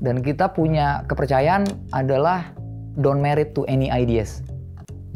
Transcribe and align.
Dan 0.00 0.20
kita 0.20 0.52
punya 0.52 1.04
kepercayaan 1.08 1.64
adalah 1.96 2.52
don't 3.00 3.20
married 3.20 3.56
to 3.56 3.64
any 3.68 3.88
ideas. 3.88 4.44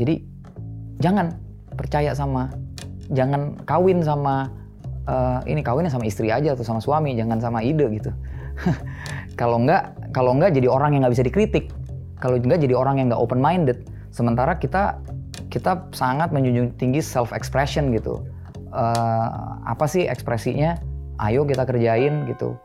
Jadi 0.01 0.25
jangan 1.01 1.37
percaya 1.77 2.17
sama, 2.17 2.49
jangan 3.13 3.61
kawin 3.69 4.01
sama 4.01 4.49
uh, 5.09 5.41
ini 5.45 5.61
kawinnya 5.61 5.93
sama 5.93 6.05
istri 6.09 6.29
aja 6.33 6.53
atau 6.57 6.65
sama 6.65 6.81
suami, 6.81 7.17
jangan 7.17 7.41
sama 7.41 7.61
ide 7.65 7.89
gitu. 7.93 8.11
kalau 9.41 9.61
enggak, 9.61 9.97
kalau 10.13 10.37
enggak 10.37 10.53
jadi 10.57 10.69
orang 10.69 10.97
yang 10.97 11.07
nggak 11.07 11.15
bisa 11.17 11.27
dikritik. 11.27 11.73
Kalau 12.21 12.37
enggak 12.37 12.61
jadi 12.61 12.77
orang 12.77 13.01
yang 13.01 13.13
nggak 13.13 13.23
open 13.23 13.41
minded. 13.41 13.89
Sementara 14.13 14.57
kita 14.57 15.01
kita 15.51 15.89
sangat 15.97 16.31
menjunjung 16.31 16.77
tinggi 16.77 17.01
self 17.01 17.33
expression 17.33 17.91
gitu. 17.97 18.23
Uh, 18.71 19.59
apa 19.67 19.89
sih 19.89 20.07
ekspresinya? 20.07 20.79
Ayo 21.21 21.45
kita 21.45 21.69
kerjain 21.69 22.25
gitu. 22.31 22.57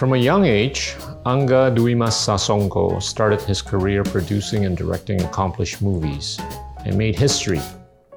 From 0.00 0.14
a 0.14 0.16
young 0.16 0.46
age, 0.46 0.96
Anga 1.26 1.70
Duimas 1.76 2.16
Sasongko 2.16 3.02
started 3.02 3.42
his 3.42 3.60
career 3.60 4.02
producing 4.02 4.64
and 4.64 4.74
directing 4.74 5.20
accomplished 5.20 5.82
movies 5.82 6.40
and 6.86 6.96
made 6.96 7.18
history 7.18 7.60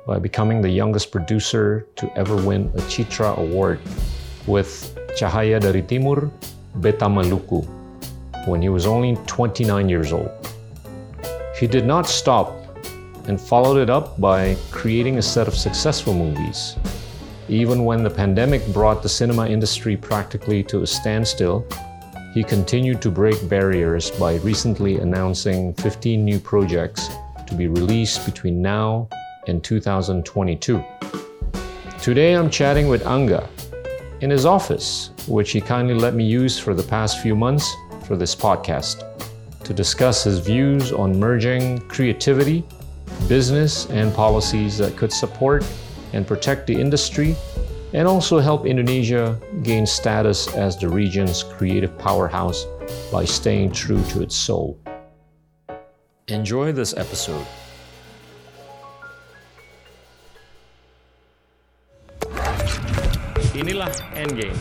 by 0.08 0.18
becoming 0.18 0.62
the 0.62 0.70
youngest 0.70 1.12
producer 1.12 1.86
to 1.98 2.10
ever 2.18 2.38
win 2.38 2.72
a 2.76 2.82
Chitra 2.88 3.38
Award 3.38 3.82
with 4.48 4.96
Cahaya 5.20 5.60
dari 5.60 5.82
Timur, 5.82 6.32
Beta 6.80 7.12
Maluku, 7.12 7.68
when 8.48 8.62
he 8.62 8.70
was 8.70 8.86
only 8.86 9.18
29 9.27 9.90
years 9.90 10.13
old. 10.13 10.32
He 11.60 11.68
did 11.68 11.86
not 11.86 12.08
stop 12.08 12.55
and 13.27 13.36
followed 13.36 13.76
it 13.76 13.90
up 13.90 14.22
by 14.22 14.55
creating 14.72 15.18
a 15.18 15.22
set 15.22 15.50
of 15.50 15.54
successful 15.54 16.13
movies. 16.13 16.77
Even 17.53 17.85
when 17.85 18.02
the 18.02 18.09
pandemic 18.09 18.66
brought 18.73 19.03
the 19.03 19.09
cinema 19.09 19.48
industry 19.48 19.95
practically 19.95 20.63
to 20.63 20.81
a 20.81 20.88
standstill, 20.88 21.63
he 22.34 22.43
continued 22.43 22.99
to 23.04 23.12
break 23.12 23.48
barriers 23.48 24.10
by 24.10 24.37
recently 24.37 24.98
announcing 24.98 25.71
15 25.76 26.26
new 26.26 26.40
projects 26.40 27.10
to 27.45 27.54
be 27.54 27.68
released 27.68 28.26
between 28.26 28.60
now 28.60 29.07
and 29.45 29.63
2022. 29.63 30.84
Today 32.01 32.34
I'm 32.34 32.49
chatting 32.49 32.87
with 32.87 33.05
Anga 33.05 33.48
in 34.21 34.32
his 34.32 34.48
office, 34.48 35.12
which 35.27 35.51
he 35.51 35.62
kindly 35.62 35.93
let 35.93 36.15
me 36.15 36.23
use 36.23 36.57
for 36.57 36.73
the 36.73 36.82
past 36.82 37.21
few 37.21 37.35
months 37.35 37.71
for 38.07 38.17
this 38.17 38.35
podcast, 38.35 39.04
to 39.63 39.76
discuss 39.76 40.23
his 40.23 40.40
views 40.40 40.91
on 40.91 41.20
merging 41.20 41.77
creativity, 41.82 42.63
business, 43.27 43.88
and 43.91 44.12
policies 44.15 44.79
that 44.79 44.98
could 44.98 45.13
support 45.13 45.63
and 46.14 46.26
protect 46.26 46.66
the 46.70 46.74
industry 46.78 47.36
and 47.94 48.08
also 48.08 48.40
help 48.40 48.66
Indonesia 48.66 49.38
gain 49.62 49.86
status 49.86 50.48
as 50.54 50.78
the 50.78 50.90
region's 50.90 51.44
creative 51.44 51.98
powerhouse 51.98 52.66
by 53.12 53.26
staying 53.26 53.74
true 53.74 54.02
to 54.10 54.22
its 54.22 54.36
soul. 54.36 54.78
Enjoy 56.30 56.72
this 56.72 56.96
episode. 56.96 57.46
Inilah 63.54 63.94
Endgame. 64.18 64.58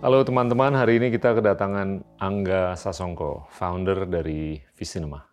Halo 0.00 0.24
teman-teman, 0.24 0.72
hari 0.72 0.96
ini 0.96 1.12
kita 1.12 1.36
kedatangan 1.36 2.00
Angga 2.16 2.72
Sasongko, 2.72 3.52
founder 3.52 4.08
dari 4.08 4.56
Visinema. 4.72 5.29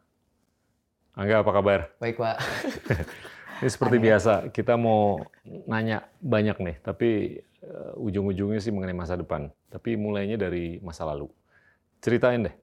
Angga, 1.18 1.42
apa 1.42 1.50
kabar? 1.50 1.80
Baik, 1.98 2.22
Pak. 2.22 2.38
Ini 3.66 3.70
seperti 3.74 3.98
biasa, 3.98 4.54
kita 4.54 4.78
mau 4.78 5.18
nanya 5.66 6.06
banyak 6.22 6.62
nih, 6.62 6.78
tapi 6.86 7.42
uh, 7.66 7.98
ujung-ujungnya 7.98 8.62
sih 8.62 8.70
mengenai 8.70 8.94
masa 8.94 9.18
depan. 9.18 9.50
Tapi 9.74 9.98
mulainya 9.98 10.38
dari 10.38 10.78
masa 10.78 11.10
lalu. 11.10 11.26
Ceritain 12.06 12.46
deh, 12.46 12.54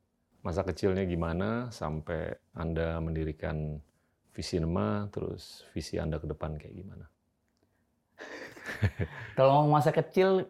masa 0.46 0.62
kecilnya 0.62 1.02
gimana 1.02 1.74
sampai 1.74 2.30
Anda 2.54 3.02
mendirikan 3.02 3.82
Visinema, 4.30 5.10
terus 5.10 5.66
visi 5.74 5.98
Anda 5.98 6.22
ke 6.22 6.30
depan 6.30 6.54
kayak 6.54 6.74
gimana? 6.78 7.10
kalau 9.38 9.66
masa 9.66 9.90
kecil, 9.90 10.46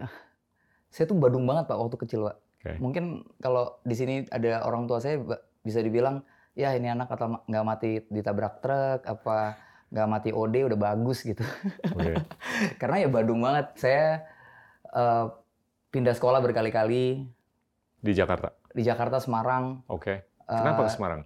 saya 0.92 1.08
tuh 1.08 1.16
badung 1.16 1.48
banget 1.48 1.72
Pak 1.72 1.80
waktu 1.80 1.96
kecil 2.04 2.28
Pak. 2.28 2.36
Okay. 2.60 2.76
Mungkin 2.84 3.24
kalau 3.40 3.80
di 3.80 3.96
sini 3.96 4.28
ada 4.28 4.60
orang 4.60 4.84
tua 4.84 5.00
saya 5.00 5.24
bisa 5.64 5.80
dibilang 5.80 6.20
ya 6.54 6.74
ini 6.78 6.86
anak 6.90 7.10
atau 7.10 7.42
nggak 7.50 7.64
mati 7.66 7.90
ditabrak 8.06 8.62
truk 8.62 9.02
apa 9.04 9.58
nggak 9.94 10.08
mati 10.10 10.30
OD 10.34 10.54
udah 10.66 10.78
bagus 10.78 11.22
gitu. 11.22 11.46
Okay. 11.94 12.18
Karena 12.82 13.06
ya 13.06 13.08
Badung 13.10 13.46
banget. 13.46 13.78
Saya 13.78 14.26
uh, 14.90 15.30
pindah 15.94 16.18
sekolah 16.18 16.42
berkali-kali. 16.42 17.30
Di 18.02 18.12
Jakarta? 18.12 18.50
Di 18.74 18.82
Jakarta, 18.82 19.22
Semarang. 19.22 19.86
Oke. 19.86 20.02
Okay. 20.02 20.50
Kenapa 20.50 20.82
uh, 20.82 20.86
ke 20.86 20.90
Semarang? 20.90 21.20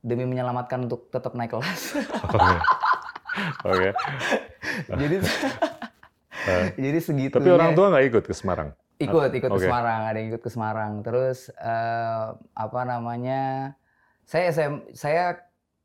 Demi 0.00 0.24
menyelamatkan 0.24 0.88
untuk 0.88 1.12
tetap 1.12 1.36
naik 1.36 1.52
kelas. 1.52 2.00
Oke. 2.32 2.56
Oke. 3.68 3.88
jadi, 5.04 5.16
uh, 6.48 6.66
jadi 6.88 6.98
segitu. 7.04 7.36
Tapi 7.36 7.52
orang 7.52 7.76
tua 7.76 7.92
nggak 7.92 8.04
ikut 8.08 8.24
ke 8.24 8.32
Semarang? 8.32 8.72
Ikut, 8.96 9.30
ikut 9.36 9.52
okay. 9.52 9.60
ke 9.60 9.66
Semarang. 9.68 10.00
Ada 10.08 10.16
yang 10.16 10.28
ikut 10.32 10.42
ke 10.42 10.50
Semarang. 10.50 10.92
Terus 11.04 11.52
uh, 11.60 12.40
apa 12.56 12.80
namanya? 12.88 13.76
Saya 14.24 14.50
SM, 14.50 14.74
saya 14.96 15.24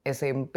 SMP, 0.07 0.55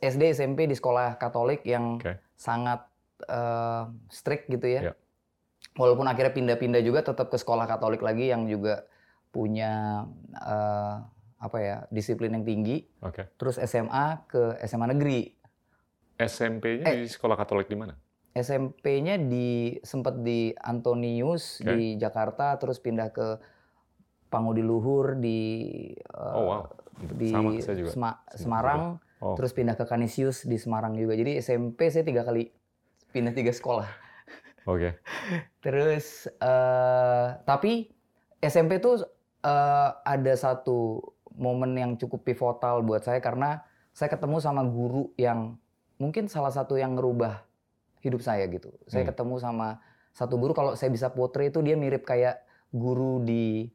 SD, 0.00 0.22
SMP 0.32 0.64
di 0.64 0.76
sekolah 0.76 1.20
Katolik 1.20 1.60
yang 1.68 2.00
okay. 2.00 2.16
sangat 2.34 2.88
uh, 3.28 3.92
strict 4.08 4.48
gitu 4.48 4.64
ya. 4.64 4.92
Yeah. 4.92 4.96
Walaupun 5.76 6.08
akhirnya 6.08 6.32
pindah-pindah 6.32 6.82
juga, 6.84 7.04
tetap 7.04 7.28
ke 7.28 7.36
sekolah 7.36 7.68
Katolik 7.68 8.00
lagi 8.00 8.32
yang 8.32 8.48
juga 8.48 8.88
punya 9.32 10.04
uh, 10.40 11.04
apa 11.42 11.58
ya 11.60 11.76
disiplin 11.92 12.32
yang 12.32 12.44
tinggi. 12.44 12.84
Okay. 13.00 13.28
Terus 13.36 13.60
SMA 13.60 14.24
ke 14.28 14.60
SMA 14.64 14.92
negeri. 14.92 15.20
SMP-nya 16.20 16.92
eh, 16.92 17.04
di 17.04 17.08
sekolah 17.08 17.36
Katolik 17.36 17.68
di 17.68 17.76
mana? 17.76 17.96
SMP-nya 18.32 19.20
di 19.20 19.76
sempat 19.84 20.20
di 20.24 20.52
Antonius 20.56 21.60
okay. 21.60 21.72
di 21.76 21.84
Jakarta, 22.00 22.56
terus 22.56 22.80
pindah 22.80 23.12
ke 23.12 23.36
Pangudi 24.32 24.64
Luhur 24.64 25.20
di 25.20 25.92
uh, 26.16 26.36
oh, 26.36 26.44
wow 26.48 26.81
di 27.10 27.28
Sama, 27.30 27.50
saya 27.58 27.76
juga. 27.78 27.90
Sema 27.90 28.10
Semarang, 28.32 28.82
oh. 29.18 29.34
terus 29.34 29.50
pindah 29.50 29.74
ke 29.74 29.84
Kanisius 29.84 30.46
di 30.46 30.56
Semarang 30.56 30.94
juga. 30.94 31.18
Jadi 31.18 31.38
SMP 31.42 31.90
saya 31.90 32.06
tiga 32.06 32.22
kali 32.22 32.50
pindah 33.10 33.34
tiga 33.34 33.52
sekolah. 33.52 33.86
Oke. 34.70 34.78
Okay. 34.78 34.92
terus 35.58 36.30
uh, 36.38 37.38
tapi 37.42 37.90
SMP 38.38 38.78
tuh 38.78 39.02
uh, 39.42 39.90
ada 40.06 40.34
satu 40.38 41.02
momen 41.34 41.74
yang 41.74 41.92
cukup 41.98 42.22
pivotal 42.22 42.84
buat 42.86 43.02
saya 43.02 43.18
karena 43.18 43.62
saya 43.90 44.08
ketemu 44.12 44.38
sama 44.38 44.62
guru 44.64 45.10
yang 45.18 45.58
mungkin 45.98 46.30
salah 46.30 46.50
satu 46.50 46.78
yang 46.78 46.94
ngerubah 46.94 47.44
hidup 48.02 48.22
saya 48.22 48.46
gitu. 48.50 48.70
Saya 48.86 49.06
hmm. 49.06 49.10
ketemu 49.14 49.34
sama 49.38 49.68
satu 50.12 50.36
guru 50.36 50.52
kalau 50.52 50.72
saya 50.78 50.90
bisa 50.92 51.10
potret 51.10 51.50
itu 51.50 51.60
dia 51.64 51.74
mirip 51.74 52.04
kayak 52.04 52.42
guru 52.72 53.22
di 53.22 53.68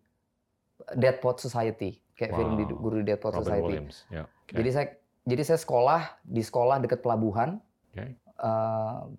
Dead 0.94 1.18
Pot 1.20 1.42
Society 1.42 2.07
kayak 2.18 2.34
wow. 2.34 2.38
film 2.42 2.54
di 2.58 2.64
Guru 2.74 2.96
di 3.00 3.06
Dead 3.06 3.22
Society. 3.22 3.78
Yeah. 4.10 4.26
Okay. 4.50 4.56
Jadi 4.60 4.70
saya 4.74 4.88
jadi 5.28 5.42
saya 5.46 5.60
sekolah 5.62 6.02
di 6.26 6.42
sekolah 6.42 6.82
dekat 6.82 7.06
pelabuhan. 7.06 7.62
Okay. 7.94 8.18
Uh, 8.38 9.10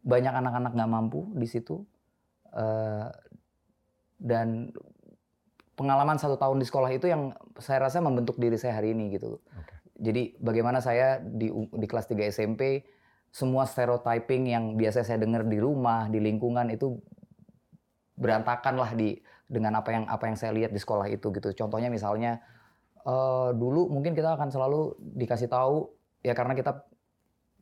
banyak 0.00 0.32
anak-anak 0.32 0.72
nggak 0.72 0.90
mampu 0.90 1.28
di 1.36 1.44
situ 1.44 1.84
uh, 2.56 3.12
dan 4.16 4.72
pengalaman 5.76 6.16
satu 6.16 6.40
tahun 6.40 6.60
di 6.60 6.66
sekolah 6.68 6.88
itu 6.92 7.08
yang 7.08 7.36
saya 7.60 7.84
rasa 7.84 8.00
membentuk 8.00 8.40
diri 8.40 8.56
saya 8.56 8.80
hari 8.80 8.92
ini 8.96 9.16
gitu. 9.16 9.40
Okay. 9.40 9.76
Jadi 10.00 10.22
bagaimana 10.40 10.80
saya 10.80 11.20
di 11.20 11.52
di 11.52 11.86
kelas 11.88 12.08
3 12.08 12.32
SMP 12.32 12.84
semua 13.30 13.64
stereotyping 13.64 14.50
yang 14.50 14.64
biasa 14.74 15.06
saya 15.06 15.22
dengar 15.22 15.46
di 15.46 15.60
rumah, 15.62 16.10
di 16.10 16.18
lingkungan 16.18 16.66
itu 16.74 16.98
berantakan 18.18 18.74
lah 18.76 18.90
di 18.92 19.16
dengan 19.50 19.82
apa 19.82 19.90
yang 19.90 20.04
apa 20.06 20.30
yang 20.30 20.36
saya 20.38 20.54
lihat 20.54 20.70
di 20.70 20.78
sekolah 20.78 21.10
itu 21.10 21.34
gitu. 21.34 21.50
Contohnya 21.58 21.90
misalnya 21.90 22.38
uh, 23.02 23.50
dulu 23.50 23.90
mungkin 23.90 24.14
kita 24.14 24.38
akan 24.38 24.54
selalu 24.54 24.94
dikasih 25.18 25.50
tahu 25.50 25.90
ya 26.22 26.38
karena 26.38 26.54
kita 26.54 26.86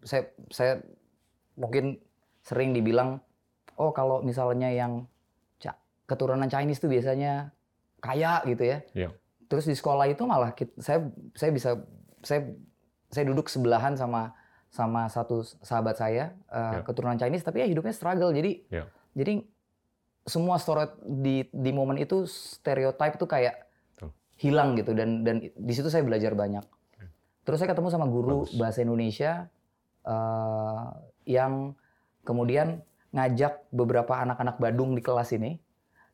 saya 0.05 0.29
saya 0.53 0.85
mungkin 1.57 1.97
sering 2.45 2.77
dibilang 2.77 3.19
oh 3.81 3.91
kalau 3.97 4.21
misalnya 4.21 4.69
yang 4.69 5.09
keturunan 6.09 6.49
Chinese 6.49 6.81
itu 6.81 6.89
biasanya 6.89 7.53
kaya 8.01 8.41
gitu 8.49 8.65
ya. 8.65 8.79
Yeah. 8.97 9.13
Terus 9.47 9.69
di 9.69 9.77
sekolah 9.77 10.09
itu 10.09 10.25
malah 10.25 10.57
kita, 10.57 10.73
saya 10.81 11.05
saya 11.37 11.51
bisa 11.53 11.71
saya 12.25 12.41
saya 13.13 13.25
duduk 13.29 13.53
sebelahan 13.53 13.95
sama 13.95 14.33
sama 14.69 15.09
satu 15.09 15.45
sahabat 15.65 16.01
saya 16.01 16.33
uh, 16.49 16.81
yeah. 16.81 16.83
keturunan 16.85 17.21
Chinese 17.21 17.45
tapi 17.45 17.65
ya 17.65 17.69
hidupnya 17.69 17.93
struggle 17.93 18.33
jadi 18.33 18.65
yeah. 18.69 18.87
jadi 19.17 19.45
semua 20.29 20.61
story 20.61 20.87
di 21.03 21.49
di 21.51 21.71
momen 21.73 21.99
itu 21.99 22.29
stereotip 22.29 23.17
tuh 23.17 23.27
kayak 23.27 23.67
Tuh. 23.99 24.13
hilang 24.39 24.77
gitu 24.77 24.93
dan 24.93 25.25
dan 25.25 25.41
di 25.43 25.73
situ 25.73 25.89
saya 25.89 26.05
belajar 26.05 26.37
banyak. 26.37 26.63
Terus 27.49 27.65
saya 27.65 27.73
ketemu 27.73 27.89
sama 27.89 28.05
guru 28.05 28.45
Bagus. 28.45 28.61
bahasa 28.61 28.79
Indonesia 28.85 29.49
uh, 30.05 30.93
yang 31.25 31.73
kemudian 32.29 32.85
ngajak 33.17 33.73
beberapa 33.73 34.21
anak-anak 34.21 34.61
Badung 34.61 34.93
di 34.93 35.01
kelas 35.01 35.33
ini. 35.33 35.57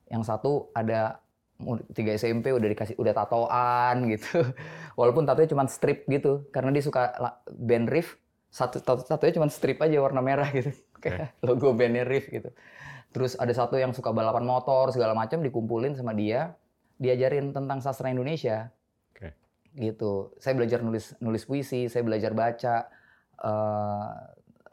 Yang 0.07 0.23
satu 0.31 0.71
ada 0.71 1.19
tiga 1.91 2.11
SMP 2.15 2.51
udah 2.51 2.67
dikasih 2.71 2.95
udah 2.95 3.11
tatoan 3.11 4.07
gitu. 4.11 4.47
Walaupun 4.99 5.27
tatonya 5.27 5.51
cuma 5.51 5.67
strip 5.67 6.07
gitu 6.07 6.47
karena 6.55 6.71
dia 6.71 6.83
suka 6.83 7.11
band 7.51 7.91
Riff. 7.91 8.15
Satu 8.47 8.79
tato 8.79 9.03
tatonya 9.03 9.35
cuma 9.35 9.47
strip 9.51 9.83
aja 9.83 9.99
warna 9.99 10.23
merah 10.23 10.47
gitu. 10.55 10.71
Kayak 11.03 11.35
logo 11.43 11.75
bandnya 11.75 12.07
Riff 12.07 12.31
gitu. 12.31 12.47
Terus 13.15 13.39
ada 13.39 13.53
satu 13.55 13.79
yang 13.79 13.95
suka 13.95 14.11
balapan 14.11 14.43
motor 14.43 14.91
segala 14.91 15.15
macam 15.15 15.39
dikumpulin 15.39 15.95
sama 15.95 16.11
dia, 16.11 16.51
diajarin 16.99 17.55
tentang 17.55 17.79
sastra 17.79 18.11
Indonesia. 18.11 18.75
Okay. 19.15 19.31
Gitu. 19.79 20.35
Saya 20.43 20.59
belajar 20.59 20.83
nulis 20.83 21.15
nulis 21.23 21.47
puisi, 21.47 21.87
saya 21.87 22.03
belajar 22.03 22.35
baca. 22.35 22.91
Uh, 23.39 24.11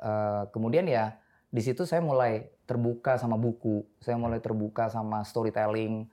uh, 0.03 0.43
kemudian 0.51 0.91
ya 0.91 1.15
di 1.55 1.63
situ 1.63 1.87
saya 1.87 2.03
mulai 2.03 2.51
terbuka 2.67 3.15
sama 3.15 3.39
buku, 3.39 3.87
saya 4.03 4.19
mulai 4.19 4.43
terbuka 4.43 4.91
sama 4.91 5.23
storytelling 5.23 6.11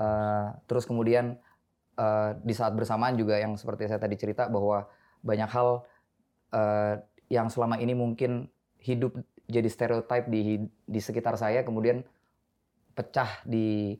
Uh, 0.00 0.54
terus 0.64 0.88
kemudian 0.88 1.36
uh, 2.00 2.32
di 2.40 2.56
saat 2.56 2.72
bersamaan 2.72 3.20
juga 3.20 3.36
yang 3.36 3.58
seperti 3.60 3.84
saya 3.84 4.00
tadi 4.00 4.16
cerita 4.16 4.48
bahwa 4.48 4.88
banyak 5.20 5.50
hal 5.50 5.84
uh, 6.56 6.94
yang 7.28 7.52
selama 7.52 7.76
ini 7.76 7.92
mungkin 7.92 8.48
hidup 8.80 9.18
jadi 9.50 9.66
stereotip 9.66 10.30
di 10.30 10.62
di 10.66 11.00
sekitar 11.02 11.34
saya 11.34 11.66
kemudian 11.66 12.06
pecah 12.94 13.42
di 13.42 13.98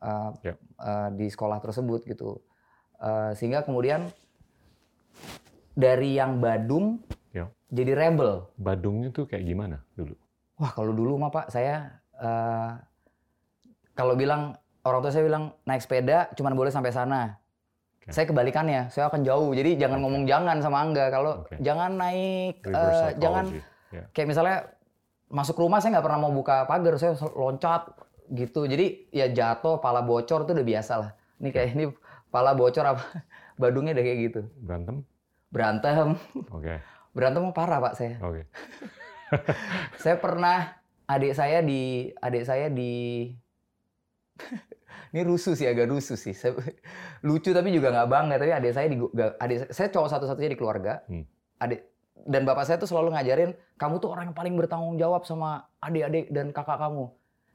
uh, 0.00 0.32
yeah. 0.40 0.56
uh, 0.80 1.08
di 1.12 1.28
sekolah 1.28 1.60
tersebut 1.60 2.08
gitu 2.08 2.40
uh, 3.00 3.32
sehingga 3.36 3.62
kemudian 3.64 4.08
dari 5.76 6.16
yang 6.16 6.40
Badung 6.40 7.04
yeah. 7.36 7.52
jadi 7.68 7.92
rebel. 7.92 8.48
Badung 8.56 9.04
itu 9.04 9.28
kayak 9.28 9.44
gimana 9.44 9.84
dulu? 9.92 10.16
Wah 10.56 10.72
kalau 10.72 10.96
dulu 10.96 11.20
mah 11.20 11.28
pak 11.28 11.52
saya 11.52 12.00
uh, 12.16 12.80
kalau 13.92 14.16
bilang 14.16 14.56
orang 14.84 15.00
tua 15.04 15.12
saya 15.12 15.24
bilang 15.28 15.52
naik 15.68 15.84
sepeda 15.84 16.32
cuma 16.32 16.52
boleh 16.56 16.72
sampai 16.72 16.92
sana. 16.92 17.36
Okay. 18.00 18.14
Saya 18.14 18.24
kebalikannya, 18.30 18.86
saya 18.86 19.10
akan 19.10 19.26
jauh. 19.26 19.50
Jadi 19.50 19.82
jangan 19.82 19.98
ngomong 19.98 20.30
jangan 20.30 20.62
sama 20.62 20.78
Angga. 20.78 21.10
Kalau 21.10 21.42
okay. 21.42 21.58
jangan 21.58 21.98
naik, 21.98 22.62
uh, 22.70 23.10
jangan 23.18 23.44
yeah. 23.90 24.06
kayak 24.14 24.30
misalnya 24.30 24.75
masuk 25.30 25.58
rumah 25.58 25.82
saya 25.82 25.98
nggak 25.98 26.06
pernah 26.06 26.20
mau 26.22 26.32
buka 26.32 26.66
pagar, 26.66 26.98
saya 26.98 27.18
loncat 27.34 27.90
gitu. 28.30 28.66
Jadi 28.66 29.10
ya 29.10 29.30
jatuh, 29.30 29.78
pala 29.78 30.02
bocor 30.02 30.46
itu 30.46 30.52
udah 30.54 30.66
biasa 30.66 30.92
lah. 30.98 31.10
Ini 31.42 31.48
kayak 31.52 31.68
ini 31.74 31.84
pala 32.30 32.54
bocor 32.54 32.84
apa? 32.84 33.04
Badungnya 33.60 33.96
udah 33.96 34.04
kayak 34.04 34.18
gitu. 34.30 34.40
Berantem? 34.60 34.96
Berantem. 35.50 36.08
Oke. 36.52 36.62
Okay. 36.62 36.78
Berantem 37.16 37.42
parah 37.56 37.78
pak 37.80 37.94
saya. 37.96 38.20
Oke. 38.20 38.44
Okay. 38.44 38.44
saya 40.02 40.16
pernah 40.20 40.76
adik 41.06 41.34
saya 41.34 41.62
di 41.62 42.10
adik 42.18 42.44
saya 42.46 42.66
di 42.70 43.30
ini 45.14 45.22
rusuh 45.22 45.54
sih 45.54 45.66
agak 45.70 45.86
rusuh 45.88 46.18
sih 46.18 46.34
saya, 46.34 46.54
lucu 47.22 47.54
tapi 47.54 47.70
juga 47.70 47.94
nggak 47.94 48.08
bangga 48.10 48.36
tapi 48.42 48.52
adik 48.52 48.72
saya 48.74 48.86
di 48.90 48.98
adik 49.16 49.58
saya 49.70 49.88
cowok 49.90 50.08
satu-satunya 50.10 50.50
di 50.52 50.58
keluarga 50.58 51.00
hmm. 51.06 51.24
adik 51.62 51.80
dan 52.26 52.42
bapak 52.42 52.66
saya 52.66 52.76
tuh 52.76 52.90
selalu 52.90 53.14
ngajarin 53.14 53.54
kamu 53.78 54.02
tuh 54.02 54.10
orang 54.10 54.30
yang 54.30 54.36
paling 54.36 54.54
bertanggung 54.58 54.98
jawab 54.98 55.22
sama 55.24 55.70
adik-adik 55.78 56.28
dan 56.34 56.50
kakak 56.50 56.76
kamu 56.76 57.08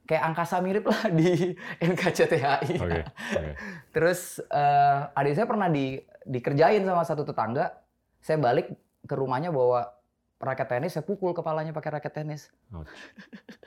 kayak 0.08 0.22
angkasa 0.32 0.58
mirip 0.58 0.84
lah 0.88 1.02
di 1.12 1.54
NKCTHI 1.92 2.80
okay. 2.80 3.02
Okay. 3.06 3.54
terus 3.94 4.42
uh, 4.50 5.12
adik 5.14 5.38
saya 5.38 5.46
pernah 5.46 5.68
di 5.70 6.00
dikerjain 6.26 6.82
sama 6.82 7.04
satu 7.06 7.22
tetangga 7.22 7.70
saya 8.18 8.40
balik 8.40 8.72
ke 9.06 9.14
rumahnya 9.14 9.52
bawa 9.54 9.92
raket 10.42 10.66
tenis 10.66 10.98
saya 10.98 11.06
pukul 11.06 11.30
kepalanya 11.36 11.70
pakai 11.70 12.00
raket 12.00 12.12
tenis 12.16 12.50
Ouch. 12.74 12.90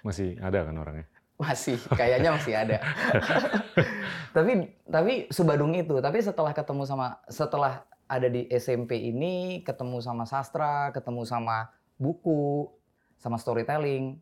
masih 0.03 0.35
ada 0.43 0.67
kan 0.67 0.75
orangnya 0.75 1.07
masih, 1.35 1.75
kayaknya 1.91 2.31
masih 2.31 2.53
ada. 2.55 2.77
tapi 4.35 4.71
tapi 4.87 5.13
sebadung 5.31 5.75
itu. 5.75 5.99
Tapi 5.99 6.23
setelah 6.23 6.55
ketemu 6.55 6.83
sama 6.87 7.19
setelah 7.27 7.83
ada 8.05 8.27
di 8.29 8.45
SMP 8.53 9.01
ini, 9.01 9.65
ketemu 9.65 9.97
sama 10.01 10.29
sastra, 10.29 10.93
ketemu 10.93 11.25
sama 11.25 11.73
buku, 11.97 12.69
sama 13.17 13.41
storytelling, 13.41 14.21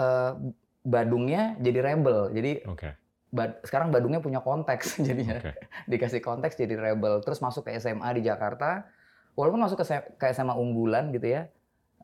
uh, 0.00 0.32
Badungnya 0.80 1.60
jadi 1.60 1.92
rebel. 1.92 2.32
Jadi 2.32 2.52
okay. 2.64 2.96
Bad, 3.30 3.62
sekarang 3.62 3.92
Badungnya 3.92 4.24
punya 4.24 4.40
konteks 4.40 4.96
jadinya. 5.06 5.38
Okay. 5.38 5.54
Dikasih 5.92 6.24
konteks 6.24 6.56
jadi 6.56 6.74
rebel. 6.80 7.20
Terus 7.20 7.44
masuk 7.44 7.68
ke 7.68 7.76
SMA 7.76 8.08
di 8.16 8.24
Jakarta. 8.24 8.88
Walaupun 9.36 9.60
masuk 9.60 9.84
ke, 9.84 10.26
SMA 10.32 10.56
unggulan 10.56 11.12
gitu 11.12 11.28
ya. 11.28 11.52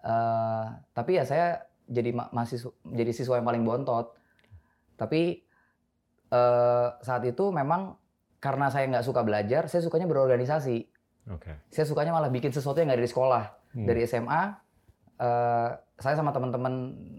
Uh, 0.05 0.77
tapi 0.93 1.19
ya 1.19 1.25
saya 1.27 1.67
jadi 1.89 2.15
mahasiswa 2.15 2.71
jadi 2.85 3.11
siswa 3.17 3.41
yang 3.41 3.49
paling 3.49 3.65
bontot. 3.65 4.13
Tapi 5.01 5.41
uh, 6.31 7.01
saat 7.01 7.25
itu 7.25 7.49
memang 7.49 7.97
karena 8.47 8.71
saya 8.71 8.87
nggak 8.87 9.03
suka 9.03 9.27
belajar, 9.27 9.67
saya 9.67 9.83
sukanya 9.83 10.07
berorganisasi. 10.07 10.87
Okay. 11.27 11.59
Saya 11.75 11.91
sukanya 11.91 12.15
malah 12.15 12.31
bikin 12.31 12.55
sesuatu 12.55 12.79
yang 12.79 12.95
nggak 12.95 13.03
dari 13.03 13.11
sekolah. 13.11 13.45
Hmm. 13.75 13.87
Dari 13.91 14.07
SMA, 14.07 14.31
uh, 14.31 14.47
eh, 15.19 15.71
saya 15.99 16.15
sama 16.15 16.31
teman-teman 16.31 16.75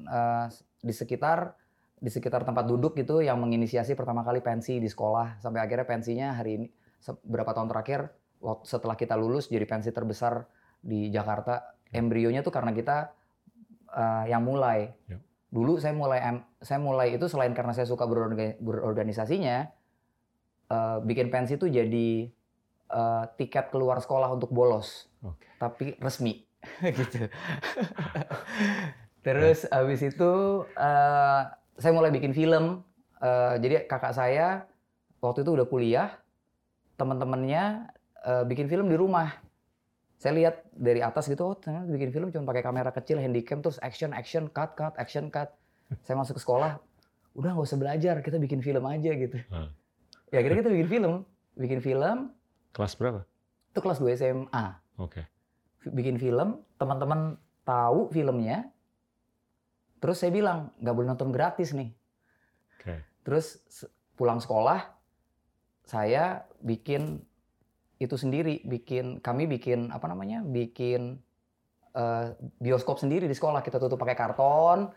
uh, 0.07 0.47
di 0.79 0.95
sekitar 0.95 1.51
di 1.97 2.07
sekitar 2.13 2.45
tempat 2.45 2.69
duduk 2.69 2.93
gitu 2.95 3.25
yang 3.25 3.41
menginisiasi 3.41 3.97
pertama 3.97 4.21
kali 4.21 4.39
pensi 4.39 4.77
di 4.77 4.85
sekolah 4.85 5.41
sampai 5.41 5.65
akhirnya 5.65 5.89
pensinya 5.89 6.29
hari 6.37 6.61
ini 6.61 6.67
beberapa 7.25 7.57
tahun 7.57 7.73
terakhir 7.73 8.13
setelah 8.61 8.93
kita 8.93 9.17
lulus 9.17 9.49
jadi 9.49 9.65
pensi 9.65 9.89
terbesar 9.89 10.45
di 10.77 11.09
Jakarta 11.09 11.73
embrionya 11.89 12.45
tuh 12.45 12.53
karena 12.53 12.69
kita 12.71 13.17
uh, 13.91 14.25
yang 14.29 14.45
mulai. 14.45 14.93
Yep. 15.09 15.19
Dulu 15.47 15.73
saya 15.81 15.97
mulai 15.97 16.19
saya 16.61 16.79
mulai 16.79 17.17
itu 17.17 17.25
selain 17.25 17.55
karena 17.57 17.73
saya 17.73 17.89
suka 17.89 18.05
berorganisasinya, 18.61 19.73
uh, 20.71 20.97
bikin 21.03 21.27
pensi 21.33 21.55
itu 21.55 21.67
jadi 21.67 22.31
uh, 22.91 23.23
tiket 23.35 23.69
keluar 23.73 23.99
sekolah 23.99 24.31
untuk 24.33 24.51
bolos, 24.51 25.07
okay. 25.23 25.49
tapi 25.59 25.85
resmi 25.99 26.43
gitu. 26.99 27.27
Terus 29.25 29.67
yeah. 29.67 29.73
habis 29.75 30.01
itu 30.03 30.31
uh, 30.79 31.41
saya 31.77 31.91
mulai 31.91 32.11
bikin 32.13 32.31
film. 32.31 32.83
Uh, 33.17 33.57
jadi 33.57 33.89
kakak 33.89 34.13
saya 34.13 34.69
waktu 35.25 35.41
itu 35.41 35.57
udah 35.57 35.65
kuliah, 35.65 36.13
teman-temannya 37.01 37.89
uh, 38.21 38.45
bikin 38.45 38.69
film 38.69 38.93
di 38.93 38.95
rumah 38.95 39.33
saya 40.17 40.33
lihat 40.33 40.65
dari 40.73 41.05
atas 41.05 41.29
gitu, 41.29 41.53
oh 41.53 41.53
ternyata 41.53 41.93
bikin 41.93 42.09
film 42.09 42.27
cuma 42.33 42.49
pakai 42.49 42.65
kamera 42.65 42.89
kecil, 42.89 43.21
handycam, 43.21 43.61
terus 43.61 43.77
action, 43.85 44.17
action, 44.17 44.49
cut, 44.49 44.73
cut, 44.73 44.97
action, 44.97 45.29
cut. 45.29 45.53
Saya 46.01 46.17
masuk 46.17 46.41
ke 46.41 46.43
sekolah, 46.43 46.81
udah 47.37 47.49
nggak 47.53 47.67
usah 47.69 47.77
belajar, 47.77 48.15
kita 48.25 48.41
bikin 48.41 48.65
film 48.65 48.81
aja 48.89 49.13
gitu. 49.13 49.37
Hmm. 49.53 49.69
Ya 50.31 50.43
akhirnya 50.43 50.63
kita 50.63 50.71
bikin 50.75 50.89
film, 50.91 51.13
bikin 51.55 51.79
film. 51.79 52.17
Kelas 52.75 52.93
berapa? 52.99 53.23
Itu 53.71 53.79
kelas 53.79 53.99
2 54.03 54.19
SMA. 54.19 54.65
Oke. 54.99 55.23
Okay. 55.23 55.25
Bikin 55.87 56.19
film, 56.19 56.59
teman-teman 56.75 57.39
tahu 57.63 58.11
filmnya, 58.11 58.67
terus 60.03 60.19
saya 60.19 60.31
bilang 60.35 60.75
nggak 60.83 60.95
boleh 60.95 61.07
nonton 61.07 61.31
gratis 61.31 61.71
nih. 61.71 61.95
Okay. 62.79 62.99
Terus 63.23 63.63
pulang 64.19 64.43
sekolah, 64.43 64.83
saya 65.87 66.43
bikin 66.59 67.23
itu 67.97 68.13
sendiri 68.13 68.61
bikin 68.67 69.23
kami 69.23 69.49
bikin 69.49 69.89
apa 69.89 70.05
namanya 70.05 70.45
bikin 70.45 71.17
uh, 71.97 72.35
bioskop 72.61 73.01
sendiri 73.01 73.25
di 73.25 73.33
sekolah 73.33 73.65
kita 73.65 73.81
tutup 73.81 73.97
pakai 73.97 74.13
karton 74.13 74.93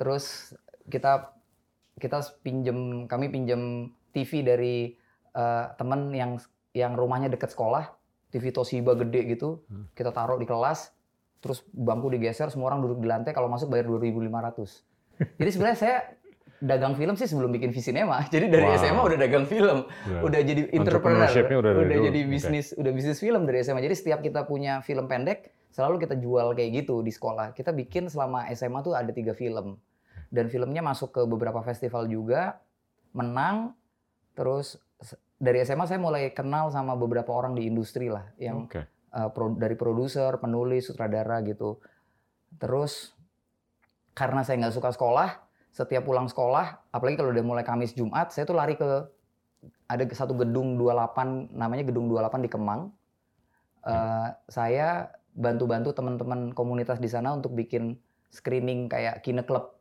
terus 0.00 0.56
kita 0.88 1.36
kita 2.00 2.24
pinjem 2.40 3.04
kami 3.04 3.28
pinjem 3.28 3.92
TV 4.14 4.44
dari 4.44 4.76
uh, 5.36 5.72
temen 5.76 6.12
yang 6.14 6.40
yang 6.76 6.94
rumahnya 6.94 7.32
dekat 7.32 7.52
sekolah 7.52 7.88
TV 8.28 8.52
Toshiba 8.52 8.92
gede 8.96 9.36
gitu 9.36 9.64
hmm. 9.68 9.96
kita 9.96 10.12
taruh 10.12 10.36
di 10.36 10.44
kelas 10.44 10.92
terus 11.38 11.62
bangku 11.70 12.10
digeser 12.10 12.50
semua 12.50 12.74
orang 12.74 12.84
duduk 12.84 12.98
di 13.00 13.08
lantai 13.08 13.32
kalau 13.32 13.46
masuk 13.46 13.70
bayar 13.70 13.88
2.500 13.88 14.28
jadi 15.40 15.50
sebenarnya 15.50 15.78
saya 15.78 15.96
dagang 16.58 16.98
film 16.98 17.14
sih 17.14 17.30
sebelum 17.30 17.54
bikin 17.54 17.70
Visinema. 17.70 18.26
Jadi 18.34 18.50
dari 18.50 18.66
wow. 18.66 18.78
SMA 18.78 19.02
udah 19.02 19.18
dagang 19.18 19.46
film, 19.46 19.86
yeah. 19.86 20.22
udah 20.26 20.40
jadi 20.42 20.62
entrepreneur, 20.74 21.30
udah, 21.30 21.72
udah 21.86 21.98
jadi 22.10 22.20
bisnis, 22.26 22.74
okay. 22.74 22.82
udah 22.82 22.92
bisnis 22.94 23.18
film 23.22 23.46
dari 23.46 23.62
SMA. 23.62 23.78
Jadi 23.78 23.94
setiap 23.94 24.18
kita 24.20 24.42
punya 24.42 24.82
film 24.82 25.06
pendek, 25.06 25.54
selalu 25.70 26.02
kita 26.02 26.18
jual 26.18 26.58
kayak 26.58 26.84
gitu 26.84 27.00
di 27.06 27.14
sekolah. 27.14 27.54
Kita 27.54 27.70
bikin 27.70 28.10
selama 28.10 28.50
SMA 28.58 28.82
tuh 28.82 28.98
ada 28.98 29.14
tiga 29.14 29.38
film, 29.38 29.78
dan 30.34 30.50
filmnya 30.50 30.82
masuk 30.82 31.14
ke 31.14 31.22
beberapa 31.24 31.62
festival 31.62 32.10
juga, 32.10 32.58
menang. 33.14 33.78
Terus 34.38 34.78
dari 35.34 35.58
SMA 35.66 35.90
saya 35.90 35.98
mulai 35.98 36.30
kenal 36.30 36.70
sama 36.70 36.94
beberapa 36.94 37.34
orang 37.34 37.58
di 37.58 37.66
industri 37.66 38.06
lah, 38.06 38.30
yang 38.38 38.70
okay. 38.70 38.86
uh, 39.10 39.26
pro, 39.34 39.50
dari 39.58 39.74
produser, 39.74 40.38
penulis, 40.38 40.86
sutradara 40.86 41.42
gitu. 41.42 41.82
Terus 42.62 43.18
karena 44.14 44.46
saya 44.46 44.62
nggak 44.62 44.74
suka 44.78 44.94
sekolah, 44.94 45.42
setiap 45.74 46.06
pulang 46.06 46.30
sekolah, 46.30 46.94
apalagi 46.94 47.18
kalau 47.18 47.34
udah 47.34 47.42
mulai 47.42 47.64
Kamis 47.66 47.98
Jumat, 47.98 48.30
saya 48.30 48.46
tuh 48.46 48.54
lari 48.54 48.78
ke 48.78 49.10
ada 49.90 50.04
satu 50.06 50.38
gedung 50.38 50.78
28 50.78 51.58
namanya 51.58 51.82
gedung 51.82 52.06
28 52.06 52.46
di 52.46 52.50
Kemang. 52.50 52.94
Uh, 53.82 54.30
saya 54.46 55.10
bantu-bantu 55.34 55.94
teman-teman 55.94 56.54
komunitas 56.54 57.02
di 57.02 57.10
sana 57.10 57.34
untuk 57.34 57.54
bikin 57.54 57.98
screening 58.30 58.86
kayak 58.86 59.22
kine 59.22 59.42
club. 59.42 59.78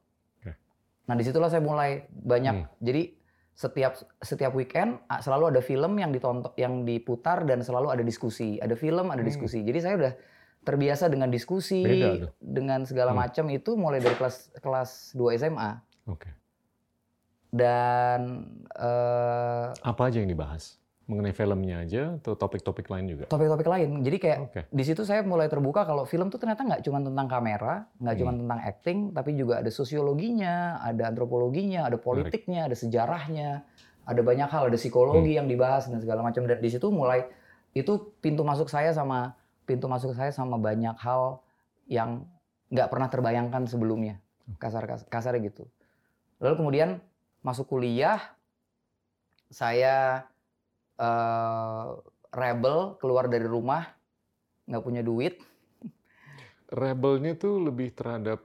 Nah 1.08 1.16
di 1.16 1.24
situlah 1.24 1.48
saya 1.48 1.64
mulai 1.64 2.04
banyak. 2.12 2.56
Hmm. 2.68 2.70
Jadi 2.84 3.16
setiap 3.58 3.98
setiap 4.22 4.54
weekend 4.54 5.02
selalu 5.18 5.50
ada 5.50 5.62
film 5.66 5.98
yang 5.98 6.14
ditonton, 6.14 6.54
yang 6.54 6.86
diputar 6.86 7.42
dan 7.42 7.66
selalu 7.66 7.90
ada 7.90 8.06
diskusi. 8.06 8.62
Ada 8.62 8.78
film, 8.78 9.10
ada 9.10 9.18
Hmm. 9.18 9.26
diskusi. 9.26 9.66
Jadi 9.66 9.80
saya 9.82 9.98
udah 9.98 10.14
terbiasa 10.62 11.10
dengan 11.10 11.34
diskusi, 11.34 11.82
Beda 11.82 12.30
tuh. 12.30 12.32
dengan 12.38 12.86
segala 12.86 13.12
Hmm. 13.12 13.26
macam 13.26 13.50
itu 13.50 13.74
mulai 13.74 13.98
dari 13.98 14.14
kelas 14.14 14.54
kelas 14.62 14.90
2 15.18 15.34
SMA. 15.34 15.82
Oke. 16.06 16.30
Dan 17.50 18.46
eh, 18.78 19.68
Apa 19.74 20.02
aja 20.06 20.22
yang 20.22 20.30
dibahas? 20.30 20.78
Mengenai 21.08 21.32
filmnya 21.32 21.88
aja 21.88 22.20
atau 22.20 22.36
topik-topik 22.36 22.92
lain 22.92 23.08
juga? 23.08 23.26
topik-topik 23.32 23.64
lain. 23.64 24.04
Jadi 24.04 24.18
kayak 24.20 24.40
Oke. 24.44 24.62
di 24.68 24.84
situ 24.84 25.08
saya 25.08 25.24
mulai 25.24 25.48
terbuka 25.48 25.88
kalau 25.88 26.04
film 26.04 26.28
tuh 26.28 26.36
ternyata 26.36 26.68
nggak 26.68 26.84
cuma 26.84 27.00
tentang 27.00 27.28
kamera, 27.32 27.88
nggak 28.04 28.16
cuma 28.20 28.32
Hmm. 28.36 28.40
tentang 28.44 28.60
acting, 28.60 29.00
tapi 29.16 29.32
juga 29.40 29.64
ada 29.64 29.72
sosiologinya, 29.72 30.84
ada 30.84 31.08
antropologinya, 31.08 31.88
ada 31.88 31.96
politiknya, 31.96 32.68
ada 32.68 32.76
sejarahnya, 32.76 33.64
ada 34.04 34.22
banyak 34.22 34.52
hal, 34.52 34.68
ada 34.68 34.76
psikologi 34.76 35.32
Hmm. 35.32 35.40
yang 35.44 35.48
dibahas 35.48 35.88
dan 35.88 36.04
segala 36.04 36.20
macam. 36.28 36.44
Dan 36.44 36.60
di 36.60 36.68
situ 36.68 36.92
mulai 36.92 37.24
itu 37.72 38.12
pintu 38.20 38.44
masuk 38.44 38.68
saya 38.68 38.92
sama 38.92 39.32
pintu 39.64 39.88
masuk 39.88 40.12
saya 40.12 40.36
sama 40.36 40.60
banyak 40.60 40.96
hal 41.00 41.40
yang 41.88 42.28
nggak 42.68 42.92
pernah 42.92 43.08
terbayangkan 43.08 43.64
sebelumnya, 43.64 44.20
kasar 44.60 44.84
kasarnya 45.08 45.56
gitu. 45.56 45.64
Lalu 46.44 46.54
kemudian 46.60 46.90
masuk 47.40 47.72
kuliah, 47.72 48.20
saya 49.48 50.28
eh, 50.98 51.86
rebel 52.34 52.98
keluar 52.98 53.26
dari 53.26 53.46
rumah, 53.46 53.86
nggak 54.66 54.84
punya 54.84 55.02
duit. 55.02 55.42
Rebelnya 56.68 57.40
tuh 57.40 57.64
lebih 57.64 57.96
terhadap 57.96 58.44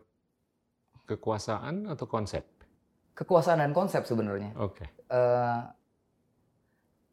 kekuasaan 1.04 1.90
atau 1.90 2.06
konsep? 2.06 2.46
kekuasaan 3.12 3.60
dan 3.60 3.76
konsep 3.76 4.08
sebenarnya. 4.08 4.56
Oke. 4.56 4.88
Eh, 4.88 5.60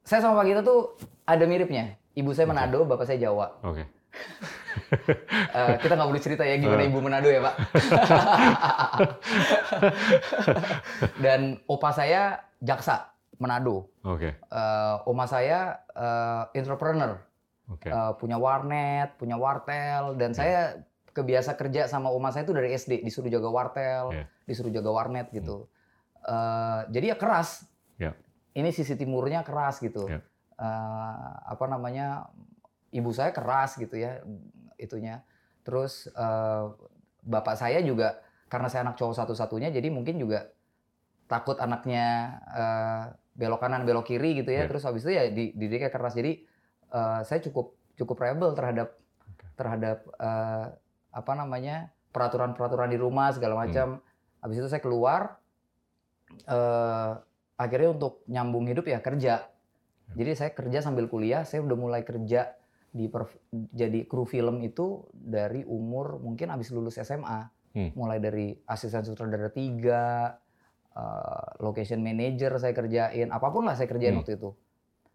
saya 0.08 0.20
sama 0.24 0.40
Pak 0.40 0.46
Gita 0.48 0.62
tuh 0.64 0.96
ada 1.28 1.44
miripnya. 1.44 2.00
Ibu 2.16 2.32
saya. 2.32 2.48
Manado, 2.48 2.88
bapak 2.88 3.06
saya 3.06 3.20
Jawa. 3.20 3.60
Oke. 3.64 3.84
Eh, 5.50 5.76
kita 5.82 5.94
nggak 5.98 6.10
boleh 6.10 6.24
cerita 6.24 6.44
ya 6.46 6.58
gimana 6.58 6.82
Eh. 6.82 6.90
ibu 6.90 7.00
Manado 7.02 7.30
ya 7.30 7.42
Pak. 7.42 7.56
dan 11.26 11.58
opa 11.66 11.90
saya 11.92 12.38
jaksa 12.58 13.10
Manado. 13.40 13.88
Oke. 14.04 14.36
Eh, 14.36 14.96
oma 15.08 15.26
saya 15.26 15.80
eh, 15.96 16.60
entrepreneur, 16.60 17.18
Oke. 17.72 17.88
Eh, 17.88 18.12
punya 18.20 18.36
warnet, 18.36 19.16
punya 19.16 19.40
wartel, 19.40 20.20
dan 20.20 20.36
saya 20.36 20.84
kebiasa 21.10 21.56
kerja 21.56 21.88
sama 21.88 22.12
oma 22.12 22.30
saya 22.30 22.44
itu 22.46 22.54
dari 22.54 22.76
SD, 22.76 23.02
disuruh 23.02 23.32
jaga 23.32 23.50
wartel, 23.50 24.12
Iya. 24.14 24.26
disuruh 24.46 24.70
jaga 24.70 24.92
warnet 24.92 25.32
gitu. 25.32 25.72
Eh, 26.22 26.82
jadi 26.92 27.14
ya 27.14 27.18
keras. 27.18 27.64
Ya. 27.96 28.12
Ini 28.54 28.70
sisi 28.76 29.00
timurnya 29.00 29.48
keras 29.48 29.80
gitu. 29.80 30.06
Ya. 30.10 30.20
Eh, 30.60 31.32
apa 31.48 31.66
namanya? 31.66 32.28
Ibu 32.90 33.14
saya 33.14 33.30
keras 33.30 33.78
gitu 33.78 33.96
ya, 33.96 34.20
itunya. 34.76 35.22
Terus 35.64 36.10
eh, 36.10 36.64
bapak 37.22 37.56
saya 37.56 37.80
juga 37.86 38.20
karena 38.50 38.66
saya 38.66 38.82
anak 38.82 38.98
cowok 38.98 39.14
satu-satunya, 39.14 39.70
jadi 39.70 39.94
mungkin 39.94 40.18
juga 40.18 40.50
takut 41.30 41.62
anaknya 41.62 42.34
belok 43.40 43.64
kanan 43.64 43.88
belok 43.88 44.04
kiri 44.06 44.36
gitu 44.36 44.52
ya. 44.52 44.68
Ya. 44.68 44.68
Terus 44.68 44.84
habis 44.84 45.08
itu 45.08 45.16
ya 45.16 45.24
di- 45.32 45.56
dididiknya 45.56 45.88
keras. 45.88 46.12
Jadi 46.14 46.44
eh, 46.90 47.20
saya 47.24 47.40
cukup 47.40 47.80
cukup 47.96 48.18
rebel 48.20 48.52
terhadap 48.52 49.00
Oke. 49.24 49.46
terhadap 49.56 49.98
eh, 50.20 50.66
apa 51.10 51.32
namanya 51.34 51.88
peraturan-peraturan 52.12 52.92
di 52.92 53.00
rumah 53.00 53.32
segala 53.32 53.56
Hmm. 53.56 53.62
macam. 53.64 53.88
Habis 54.40 54.58
itu 54.60 54.68
saya 54.68 54.84
keluar 54.84 55.40
eh 56.46 57.12
akhirnya 57.56 57.90
untuk 57.92 58.24
nyambung 58.26 58.68
hidup 58.68 58.86
ya 58.86 59.00
kerja. 59.00 59.48
Jadi 60.10 60.32
saya 60.34 60.52
kerja 60.52 60.82
sambil 60.82 61.06
kuliah, 61.06 61.46
saya 61.46 61.62
udah 61.62 61.78
mulai 61.78 62.02
kerja 62.02 62.56
di 62.90 63.06
per- 63.06 63.30
jadi 63.52 64.10
kru 64.10 64.26
film 64.26 64.66
itu 64.66 65.06
dari 65.14 65.62
umur 65.62 66.18
mungkin 66.18 66.50
habis 66.50 66.74
lulus 66.74 66.98
SMA. 66.98 67.52
Hmm. 67.70 67.94
Mulai 67.94 68.18
dari 68.18 68.58
asisten 68.66 69.06
sutradara 69.06 69.54
tiga, 69.54 70.34
eh, 71.00 71.48
location 71.64 72.04
manager 72.04 72.60
saya 72.60 72.76
kerjain, 72.76 73.32
apa 73.32 73.48
pun 73.48 73.64
lah 73.64 73.80
saya 73.80 73.88
kerjain 73.88 74.20
Hmm. 74.20 74.22
waktu 74.22 74.36
itu. 74.36 74.52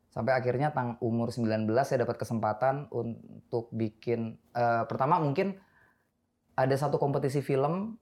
Sampai 0.09 0.33
akhirnya 0.33 0.71
tang 0.71 0.97
umur 1.03 1.29
19 1.29 1.67
saya 1.85 2.07
dapat 2.07 2.17
kesempatan 2.17 2.88
untuk 2.88 3.69
bikin 3.69 4.41
eh, 4.57 4.85
pertama 4.88 5.21
mungkin 5.21 5.61
ada 6.55 6.73
satu 6.79 6.97
kompetisi 6.97 7.43
film 7.43 7.99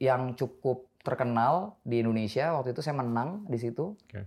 yang 0.00 0.32
cukup 0.34 0.88
terkenal 1.04 1.76
di 1.84 2.00
Indonesia. 2.00 2.56
Waktu 2.56 2.72
itu 2.72 2.80
saya 2.80 2.96
menang 2.96 3.44
di 3.46 3.58
situ. 3.60 3.92
Oke. 3.94 4.24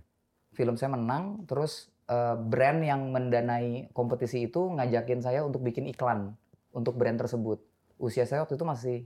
Film 0.52 0.76
saya 0.78 0.92
menang, 0.94 1.42
terus 1.48 1.90
eh, 2.06 2.36
brand 2.38 2.80
yang 2.86 3.10
mendanai 3.10 3.90
kompetisi 3.90 4.46
itu 4.46 4.70
ngajakin 4.70 5.20
saya 5.20 5.42
untuk 5.42 5.64
bikin 5.66 5.90
iklan 5.90 6.38
untuk 6.70 6.94
brand 6.94 7.18
tersebut. 7.18 7.58
Usia 7.98 8.24
saya 8.24 8.46
waktu 8.46 8.54
itu 8.54 8.66
masih 8.66 8.96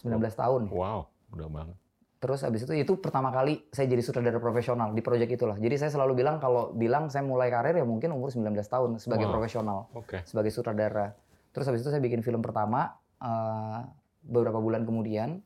19 0.00 0.32
tahun. 0.34 0.62
Wow, 0.72 1.06
udah 1.34 1.48
banget. 1.50 1.76
Terus 2.24 2.40
habis 2.40 2.64
itu 2.64 2.72
itu 2.72 2.92
pertama 3.04 3.28
kali 3.28 3.68
saya 3.68 3.84
jadi 3.84 4.00
sutradara 4.00 4.40
profesional 4.40 4.96
di 4.96 5.04
proyek 5.04 5.36
itulah. 5.36 5.60
Jadi 5.60 5.76
saya 5.76 5.92
selalu 5.92 6.24
bilang 6.24 6.40
kalau 6.40 6.72
bilang 6.72 7.12
saya 7.12 7.20
mulai 7.20 7.52
karir 7.52 7.76
ya 7.76 7.84
mungkin 7.84 8.16
umur 8.16 8.32
19 8.32 8.48
tahun 8.64 8.96
sebagai 8.96 9.28
Wow. 9.28 9.32
profesional, 9.36 9.78
Oke. 9.92 10.24
sebagai 10.24 10.48
sutradara. 10.48 11.12
Terus 11.52 11.68
habis 11.68 11.84
itu 11.84 11.92
saya 11.92 12.00
bikin 12.00 12.24
film 12.24 12.40
pertama 12.40 12.96
eh, 13.20 13.80
beberapa 14.24 14.56
bulan 14.56 14.88
kemudian. 14.88 15.44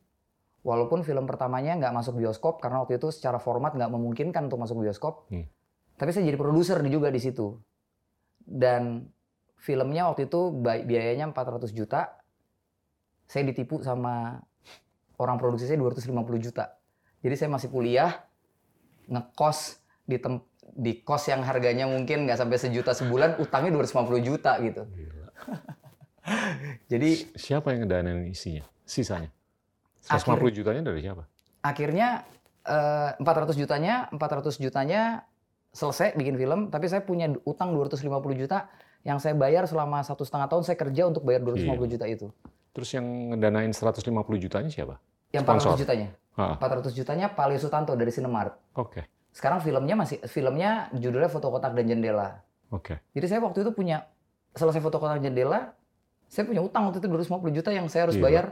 Walaupun 0.62 1.02
film 1.02 1.26
pertamanya 1.26 1.74
nggak 1.82 1.94
masuk 1.98 2.14
bioskop 2.14 2.62
karena 2.62 2.86
waktu 2.86 3.02
itu 3.02 3.10
secara 3.10 3.42
format 3.42 3.74
nggak 3.74 3.90
memungkinkan 3.90 4.46
untuk 4.46 4.62
masuk 4.62 4.78
bioskop. 4.78 5.26
Hmm. 5.34 5.50
Tapi 5.98 6.14
saya 6.14 6.30
jadi 6.30 6.38
produser 6.38 6.78
juga 6.86 7.10
di 7.10 7.18
situ. 7.18 7.58
Dan 8.38 9.10
filmnya 9.58 10.06
waktu 10.06 10.30
itu 10.30 10.54
biayanya 10.62 11.26
400 11.34 11.74
juta. 11.74 12.22
Saya 13.26 13.50
ditipu 13.50 13.82
sama 13.82 14.38
orang 15.18 15.36
produksi 15.36 15.66
saya 15.66 15.78
250 15.78 16.14
juta. 16.40 16.74
Jadi 17.20 17.34
saya 17.34 17.50
masih 17.50 17.68
kuliah, 17.68 18.24
ngekos 19.10 19.82
di 20.06 20.16
tem 20.18 20.40
di 20.78 21.02
kos 21.02 21.26
yang 21.26 21.42
harganya 21.42 21.90
mungkin 21.90 22.28
nggak 22.28 22.38
sampai 22.38 22.58
sejuta 22.60 22.94
sebulan, 22.94 23.42
utangnya 23.42 23.74
250 23.74 24.22
juta 24.22 24.52
gitu. 24.62 24.82
Gila. 24.86 25.28
Jadi 26.92 27.34
Siapa 27.34 27.72
yang 27.74 27.88
ngedanain 27.88 28.28
isinya? 28.30 28.62
Sisanya? 28.84 29.32
150 30.06 30.54
jutanya 30.54 30.80
dari 30.86 31.02
siapa? 31.02 31.26
akhirnya 31.62 32.24
eh, 32.64 33.10
400 33.18 33.58
jutanya, 33.58 34.08
400 34.14 34.62
jutanya 34.62 35.26
selesai 35.74 36.16
bikin 36.16 36.38
film, 36.40 36.60
tapi 36.72 36.88
saya 36.88 37.04
punya 37.04 37.28
utang 37.44 37.76
250 37.76 38.08
juta 38.40 38.70
yang 39.06 39.22
saya 39.22 39.36
bayar 39.36 39.68
selama 39.68 40.02
satu 40.02 40.26
setengah 40.26 40.48
tahun 40.50 40.62
saya 40.66 40.76
kerja 40.80 41.02
untuk 41.06 41.22
bayar 41.22 41.44
250 41.44 41.92
juta 41.94 42.06
itu. 42.08 42.26
Terus 42.74 42.88
yang 42.94 43.06
ngedanain 43.34 43.70
150 43.70 44.04
jutanya 44.38 44.70
siapa? 44.70 44.98
Yang 45.30 45.44
Sponsor. 45.44 45.68
400 45.76 45.82
jutanya. 45.82 46.08
Ah, 46.38 46.54
400 46.56 46.94
jutanya 46.94 47.26
Pali 47.28 47.58
Sutanto 47.58 47.92
dari 47.92 48.08
Cinemark. 48.08 48.54
Oke. 48.78 49.04
Sekarang 49.34 49.60
filmnya 49.60 49.94
masih 49.94 50.18
filmnya 50.24 50.88
judulnya 50.94 51.28
Foto 51.28 51.50
Kotak 51.50 51.74
dan 51.74 51.84
Jendela. 51.86 52.40
Oke. 52.68 53.00
Jadi 53.12 53.26
saya 53.26 53.40
waktu 53.40 53.64
itu 53.64 53.72
punya 53.72 54.04
selesai 54.52 54.82
foto 54.82 55.00
kotak 55.00 55.22
jendela, 55.22 55.72
saya 56.26 56.44
punya 56.44 56.60
utang 56.60 56.84
waktu 56.88 56.98
itu 57.00 57.08
250 57.08 57.48
juta 57.54 57.70
yang 57.72 57.86
saya 57.88 58.04
harus 58.10 58.20
Gila. 58.20 58.26
bayar 58.28 58.44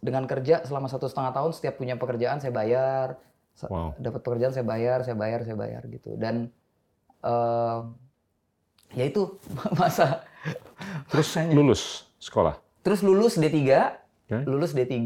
dengan 0.00 0.24
kerja 0.24 0.64
selama 0.64 0.88
satu 0.88 1.04
setengah 1.04 1.36
tahun. 1.36 1.50
Setiap 1.52 1.74
punya 1.76 1.98
pekerjaan 1.98 2.40
saya 2.40 2.52
bayar, 2.54 3.20
Wow. 3.68 3.92
dapat 4.00 4.20
pekerjaan 4.24 4.52
saya 4.56 4.64
bayar, 4.64 5.04
saya 5.04 5.12
bayar, 5.12 5.44
saya 5.44 5.56
bayar 5.56 5.82
gitu. 5.84 6.16
Dan 6.16 6.48
eh 7.20 7.80
ya 8.96 9.04
itu 9.04 9.36
masa. 9.80 10.24
Terus 11.12 11.28
masanya. 11.28 11.52
lulus 11.54 12.08
sekolah? 12.16 12.56
Terus 12.80 13.04
lulus 13.04 13.36
D3, 13.36 13.60
Oke. 14.32 14.48
lulus 14.48 14.72
D3, 14.72 14.96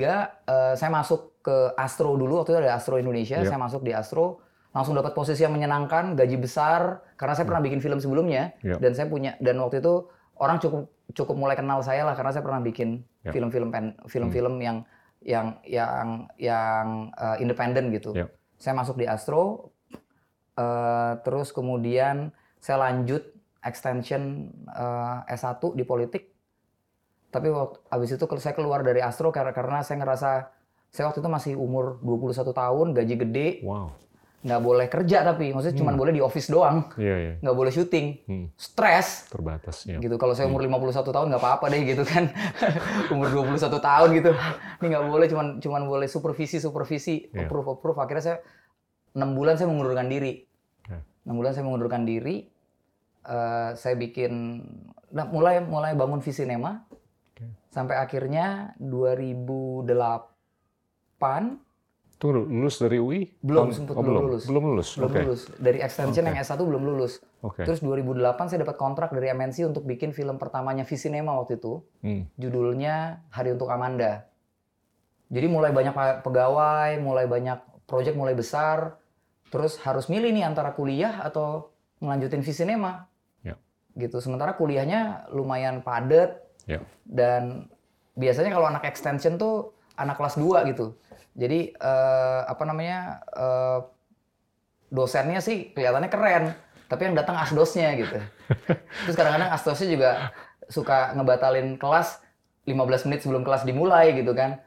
eh, 0.47 0.75
saya 0.75 0.91
masuk 0.91 1.43
ke 1.43 1.75
Astro 1.75 2.15
dulu 2.15 2.39
waktu 2.39 2.55
itu 2.55 2.59
ada 2.61 2.75
Astro 2.75 2.95
Indonesia, 2.97 3.43
Iya. 3.43 3.49
saya 3.49 3.59
masuk 3.59 3.83
di 3.83 3.91
Astro, 3.91 4.39
langsung 4.71 4.95
dapat 4.95 5.11
posisi 5.11 5.43
yang 5.43 5.51
menyenangkan, 5.51 6.15
gaji 6.15 6.37
besar 6.37 7.03
karena 7.17 7.35
saya 7.35 7.45
pernah 7.45 7.59
bikin 7.61 7.81
film 7.81 7.99
sebelumnya 7.99 8.55
Iya. 8.63 8.79
dan 8.79 8.93
saya 8.93 9.07
punya 9.07 9.35
dan 9.39 9.59
waktu 9.59 9.81
itu 9.81 10.07
orang 10.37 10.59
cukup 10.59 10.87
cukup 11.11 11.35
mulai 11.35 11.55
kenal 11.55 11.81
saya 11.81 12.03
lah 12.03 12.15
karena 12.15 12.31
saya 12.31 12.45
pernah 12.45 12.61
bikin 12.61 13.03
Iya. 13.25 13.33
film-film 13.33 13.69
pen- 13.71 13.97
film-film 14.07 14.61
yang 14.61 14.87
yang 15.25 15.59
yang 15.65 16.09
yang 16.37 16.87
eh, 17.11 17.37
independen 17.41 17.91
gitu. 17.91 18.13
Iya. 18.13 18.31
Saya 18.57 18.75
masuk 18.75 18.95
di 18.95 19.09
Astro, 19.09 19.73
eh, 20.55 21.13
terus 21.23 21.51
kemudian 21.51 22.31
saya 22.59 22.85
lanjut 22.85 23.23
extension 23.63 24.23
eh, 24.69 25.19
S1 25.31 25.73
di 25.73 25.83
politik 25.83 26.36
tapi 27.37 27.53
waktu 27.53 27.77
habis 27.93 28.09
itu 28.11 28.25
saya 28.41 28.57
keluar 28.57 28.81
dari 28.81 29.05
Astro 29.05 29.29
karena 29.29 29.53
karena 29.53 29.85
saya 29.85 30.01
ngerasa 30.01 30.31
saya 30.89 31.13
waktu 31.13 31.21
itu 31.21 31.29
masih 31.29 31.53
umur 31.61 32.01
21 32.01 32.57
tahun, 32.57 32.87
gaji 32.97 33.15
gede, 33.21 33.49
Wow. 33.61 33.93
nggak 34.41 34.63
boleh 34.63 34.87
kerja 34.89 35.27
tapi 35.27 35.53
maksudnya 35.53 35.77
cuma 35.77 35.93
boleh 35.93 36.15
di 36.15 36.23
office 36.25 36.49
doang, 36.49 36.89
Iya, 36.97 37.17
iya. 37.21 37.33
nggak 37.43 37.57
boleh 37.57 37.69
syuting, 37.69 38.07
Hmm. 38.25 38.47
stres 38.57 39.29
Terbatas, 39.29 39.85
ya. 39.85 40.01
gitu. 40.01 40.17
Kalau 40.17 40.33
saya 40.33 40.49
umur 40.49 40.65
51 40.65 41.13
tahun 41.13 41.29
nggak 41.29 41.43
apa-apa 41.43 41.69
deh 41.69 41.83
gitu 41.85 42.01
kan. 42.07 42.33
umur 43.13 43.29
21 43.29 43.77
tahun 43.77 44.09
gitu. 44.17 44.31
Ini 44.81 44.87
nggak 44.89 45.05
boleh 45.05 45.27
cuman 45.29 45.47
cuman 45.61 45.83
boleh 45.85 46.09
supervisi 46.09 46.57
supervisi, 46.57 47.29
Iya. 47.29 47.45
approve 47.45 47.77
approve. 47.77 47.99
Akhirnya 48.01 48.25
saya 48.25 48.39
enam 49.13 49.37
bulan 49.37 49.61
saya 49.61 49.69
mengundurkan 49.69 50.09
diri. 50.09 50.49
Oke. 50.87 50.97
enam 51.27 51.35
bulan 51.37 51.53
saya 51.53 51.65
mengundurkan 51.67 52.03
diri. 52.09 52.47
Eh, 53.27 53.71
saya 53.75 53.99
bikin 53.99 54.63
nah, 55.11 55.27
mulai 55.27 55.59
mulai 55.59 55.99
bangun 55.99 56.23
Visinema 56.23 56.87
Oke. 57.37 57.53
sampai 57.69 58.01
akhirnya 58.01 58.73
2008 58.81 59.85
Tunggu, 62.17 62.49
lulus 62.49 62.81
dari 62.81 62.97
UI? 62.97 63.29
Belum, 63.45 63.69
Tahun- 63.69 63.77
sempet 63.77 63.93
oh, 63.93 64.01
belum 64.01 64.25
lulus. 64.25 64.49
Belum 64.49 64.65
lulus, 64.73 64.89
belum 64.97 65.11
oke. 65.13 65.21
lulus 65.21 65.43
dari 65.61 65.85
extension 65.85 66.25
Oke. 66.25 66.33
yang 66.33 66.41
S1 66.41 66.57
belum 66.65 66.83
lulus. 66.89 67.21
Oke. 67.45 67.69
Terus 67.69 67.85
2008 67.85 68.49
saya 68.49 68.65
dapat 68.65 68.81
kontrak 68.81 69.13
dari 69.13 69.29
MNC 69.37 69.69
untuk 69.69 69.85
bikin 69.85 70.17
film 70.17 70.41
pertamanya 70.41 70.89
Visinema 70.89 71.37
waktu 71.37 71.61
itu. 71.61 71.85
Hmm. 72.01 72.25
judulnya 72.41 73.21
Hari 73.29 73.53
untuk 73.53 73.69
Amanda. 73.69 74.25
Jadi 75.29 75.45
mulai 75.45 75.77
banyak 75.77 75.93
pegawai, 76.25 76.97
mulai 77.05 77.29
banyak 77.29 77.61
proyek 77.85 78.17
mulai 78.17 78.33
besar, 78.33 78.97
terus 79.53 79.77
harus 79.85 80.09
milih 80.09 80.33
nih 80.33 80.49
antara 80.49 80.73
kuliah 80.73 81.21
atau 81.21 81.69
ngelanjutin 82.01 82.41
Visinema. 82.41 83.13
Ya. 83.45 83.61
Gitu. 83.93 84.25
Sementara 84.25 84.57
kuliahnya 84.57 85.29
lumayan 85.37 85.85
padat 85.85 86.46
Ya. 86.67 86.83
dan 87.07 87.71
biasanya 88.19 88.51
kalau 88.51 88.67
anak 88.67 88.83
extension 88.91 89.39
tuh 89.39 89.71
anak 89.95 90.19
kelas 90.19 90.35
2 90.35 90.67
gitu. 90.75 90.99
Jadi 91.39 91.73
eh, 91.73 92.41
apa 92.43 92.63
namanya 92.67 93.23
eh, 93.31 93.79
dosennya 94.91 95.39
sih 95.39 95.71
kelihatannya 95.71 96.11
keren, 96.11 96.45
tapi 96.91 97.07
yang 97.07 97.15
datang 97.15 97.37
asdosnya 97.39 97.95
gitu. 97.99 98.19
Terus 99.07 99.17
kadang-kadang 99.17 99.51
asdosnya 99.53 99.89
juga 99.91 100.11
suka 100.67 101.15
ngebatalin 101.15 101.79
kelas 101.79 102.19
15 102.67 103.07
menit 103.07 103.21
sebelum 103.23 103.47
kelas 103.47 103.63
dimulai 103.63 104.15
gitu 104.19 104.35
kan. 104.35 104.59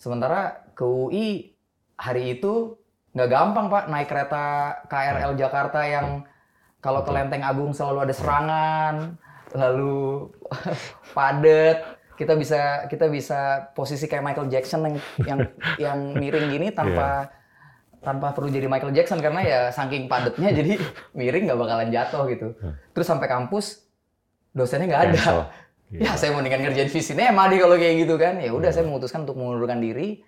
Sementara 0.00 0.64
ke 0.72 0.84
UI 0.84 1.54
hari 2.00 2.38
itu 2.40 2.76
nggak 3.14 3.30
gampang 3.30 3.66
pak 3.70 3.84
naik 3.86 4.08
kereta 4.10 4.44
KRL 4.90 5.38
Jakarta 5.38 5.80
yang 5.86 6.26
kalau 6.82 7.00
ke 7.00 7.10
Lenteng 7.14 7.40
Agung 7.40 7.72
selalu 7.72 8.04
ada 8.04 8.14
serangan, 8.14 9.16
lalu 9.54 10.28
padet. 11.16 11.78
Kita 12.14 12.38
bisa 12.38 12.86
kita 12.86 13.10
bisa 13.10 13.70
posisi 13.74 14.06
kayak 14.06 14.22
Michael 14.22 14.46
Jackson 14.46 14.86
yang 14.86 14.96
yang 15.26 15.38
yang 15.82 15.98
miring 16.14 16.46
gini 16.46 16.70
tanpa 16.70 17.26
tanpa 17.98 18.30
perlu 18.30 18.52
jadi 18.52 18.70
Michael 18.70 18.94
Jackson 18.94 19.18
karena 19.18 19.40
ya 19.42 19.60
saking 19.74 20.06
padatnya 20.06 20.52
jadi 20.54 20.78
miring 21.10 21.50
nggak 21.50 21.58
bakalan 21.58 21.90
jatuh 21.90 22.22
gitu. 22.30 22.54
Terus 22.94 23.06
sampai 23.08 23.26
kampus 23.26 23.82
dosennya 24.54 24.86
nggak 24.90 25.02
ada. 25.10 25.18
Cancel. 25.18 25.40
Ya 25.94 26.18
saya 26.18 26.34
mendingan 26.34 26.58
ngerjain 26.64 26.90
Visinema 26.90 27.46
deh 27.46 27.60
kalau 27.60 27.78
kayak 27.78 28.02
gitu 28.02 28.18
kan. 28.18 28.42
Ya 28.42 28.50
udah 28.50 28.74
saya 28.74 28.82
memutuskan 28.82 29.22
untuk 29.28 29.38
mengundurkan 29.38 29.78
diri 29.78 30.26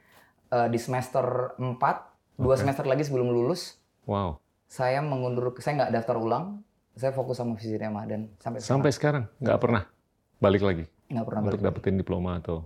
eh, 0.53 0.69
di 0.71 0.79
semester 0.79 1.59
4, 1.59 2.39
dua 2.39 2.55
semester 2.55 2.87
lagi 2.87 3.03
sebelum 3.03 3.31
lulus 3.35 3.75
Wow. 4.07 4.39
saya 4.71 5.03
mengundur 5.03 5.51
saya 5.59 5.83
nggak 5.83 5.93
daftar 5.97 6.23
ulang. 6.23 6.63
Saya 6.97 7.13
fokus 7.13 7.37
sama 7.37 7.55
Visinema 7.55 8.09
dan 8.09 8.33
sampai 8.37 8.59
sekarang 8.59 8.65
Sampai 8.73 8.91
sekarang 8.91 9.25
nggak 9.39 9.59
pernah 9.61 9.83
balik 10.37 10.63
lagi 10.63 10.85
nggak 11.07 11.25
pernah 11.25 11.41
untuk 11.45 11.61
balik. 11.61 11.69
dapetin 11.71 11.97
diploma 11.97 12.41
atau 12.41 12.65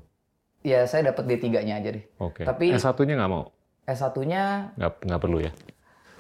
Ya 0.61 0.85
saya 0.85 1.09
dapat 1.09 1.25
D3-nya 1.25 1.77
aja 1.77 1.89
deh. 1.91 2.05
oke. 2.17 2.45
Tapi- 2.45 2.71
S1-nya 2.71 3.17
nggak 3.17 3.33
mau, 3.33 3.49
S1-nya 3.85 4.43
nggak 4.77 4.93
nggak 5.03 5.21
perlu 5.21 5.39
ya. 5.41 5.53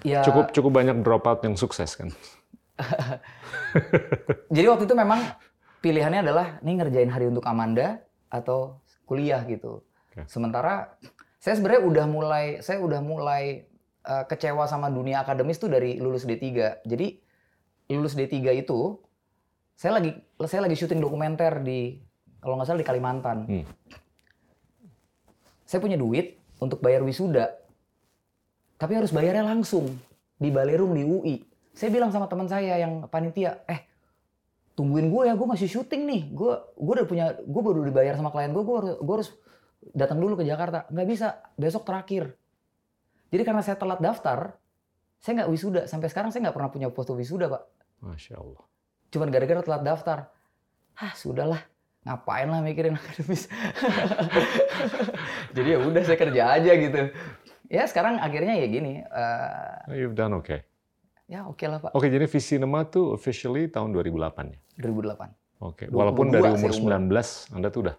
ya 0.00 0.20
Cukup 0.24 0.48
cukup 0.50 0.72
banyak 0.74 0.96
dropout 1.00 1.44
yang 1.44 1.54
sukses 1.54 1.92
kan. 1.92 2.08
jadi 4.48 4.66
waktu 4.66 4.88
itu 4.88 4.96
memang 4.96 5.20
pilihannya 5.80 6.24
adalah 6.24 6.46
nih 6.60 6.74
ngerjain 6.76 7.10
hari 7.10 7.28
untuk 7.28 7.44
Amanda 7.44 8.00
atau 8.26 8.80
kuliah 9.04 9.44
gitu. 9.44 9.84
Oke. 10.08 10.24
Sementara 10.24 10.96
saya 11.36 11.56
sebenarnya 11.56 11.82
udah 11.84 12.06
mulai 12.06 12.44
saya 12.60 12.80
udah 12.80 13.00
mulai 13.00 13.68
eh, 14.00 14.24
kecewa 14.24 14.64
sama 14.64 14.88
dunia 14.88 15.20
akademis 15.20 15.60
tuh 15.60 15.68
dari 15.68 16.00
lulus 16.00 16.24
D3. 16.24 16.80
Jadi 16.84 17.20
lulus 17.96 18.14
D3 18.14 18.38
itu 18.54 18.98
saya 19.74 19.96
lagi 19.96 20.12
saya 20.44 20.68
lagi 20.68 20.76
syuting 20.76 21.00
dokumenter 21.00 21.64
di 21.64 21.96
kalau 22.40 22.56
nggak 22.56 22.68
salah 22.68 22.80
di 22.80 22.88
Kalimantan. 22.88 23.38
Hmm. 23.48 23.64
Saya 25.64 25.80
punya 25.80 25.96
duit 25.96 26.40
untuk 26.60 26.84
bayar 26.84 27.00
wisuda. 27.04 27.48
Tapi 28.80 28.92
harus 28.96 29.12
bayarnya 29.12 29.44
langsung 29.44 29.92
di 30.40 30.48
Balerung 30.48 30.96
di 30.96 31.04
UI. 31.04 31.36
Saya 31.76 31.92
bilang 31.92 32.12
sama 32.12 32.26
teman 32.28 32.48
saya 32.48 32.80
yang 32.80 33.08
panitia, 33.08 33.60
eh 33.68 33.88
tungguin 34.76 35.12
gue 35.12 35.22
ya, 35.28 35.36
gue 35.36 35.48
masih 35.48 35.68
syuting 35.68 36.02
nih. 36.08 36.22
Gue 36.32 36.52
gue 36.76 36.92
udah 36.96 37.06
punya, 37.08 37.26
gue 37.40 37.62
baru 37.62 37.84
dibayar 37.84 38.16
sama 38.16 38.32
klien 38.32 38.52
gue, 38.52 38.64
gue 38.64 38.76
harus, 38.76 38.94
gue 39.00 39.14
harus 39.20 39.30
datang 39.92 40.20
dulu 40.20 40.40
ke 40.40 40.44
Jakarta. 40.48 40.88
Nggak 40.88 41.08
bisa, 41.08 41.28
besok 41.60 41.84
terakhir. 41.84 42.36
Jadi 43.30 43.42
karena 43.44 43.62
saya 43.64 43.76
telat 43.80 44.00
daftar, 44.00 44.59
saya 45.20 45.32
nggak 45.38 45.50
wisuda. 45.50 45.80
Sampai 45.84 46.08
sekarang 46.08 46.28
saya 46.28 46.42
nggak 46.42 46.56
pernah 46.56 46.68
punya 46.68 46.88
foto 46.88 47.12
wisuda, 47.12 47.46
Pak. 47.46 47.62
Masya 48.00 48.34
Allah. 48.34 48.64
Cuman 49.08 49.28
gara-gara 49.28 49.60
telat 49.60 49.82
daftar. 49.82 50.18
Ah, 50.96 51.12
sudahlah. 51.12 51.60
Ngapain 52.00 52.48
lah 52.48 52.60
mikirin 52.60 52.96
akademis. 52.98 53.44
Jadi 55.52 55.68
ya 55.68 55.78
udah 55.78 56.02
saya 56.02 56.18
kerja 56.18 56.42
aja 56.50 56.72
gitu. 56.72 57.00
Ya 57.68 57.84
sekarang 57.86 58.18
akhirnya 58.18 58.56
ya 58.56 58.66
gini. 58.66 59.04
Oh, 59.86 59.94
You've 59.94 60.16
done 60.16 60.34
okay. 60.34 60.64
ya 61.28 61.46
oke 61.46 61.62
lah, 61.62 61.78
Pak. 61.78 61.94
Oke, 61.94 62.10
jadi 62.10 62.26
Visinema 62.26 62.82
tuh 62.84 63.14
officially 63.14 63.70
tahun 63.70 63.94
2008 63.94 64.50
ya. 64.50 64.58
2008. 64.80 65.30
Oke. 65.62 65.84
22 65.86 65.94
Walaupun 65.94 66.26
dari 66.32 66.50
umur 66.50 66.72
umur. 66.72 67.14
19 67.14 67.54
Anda 67.54 67.68
tuh 67.70 67.80
udah 67.86 67.96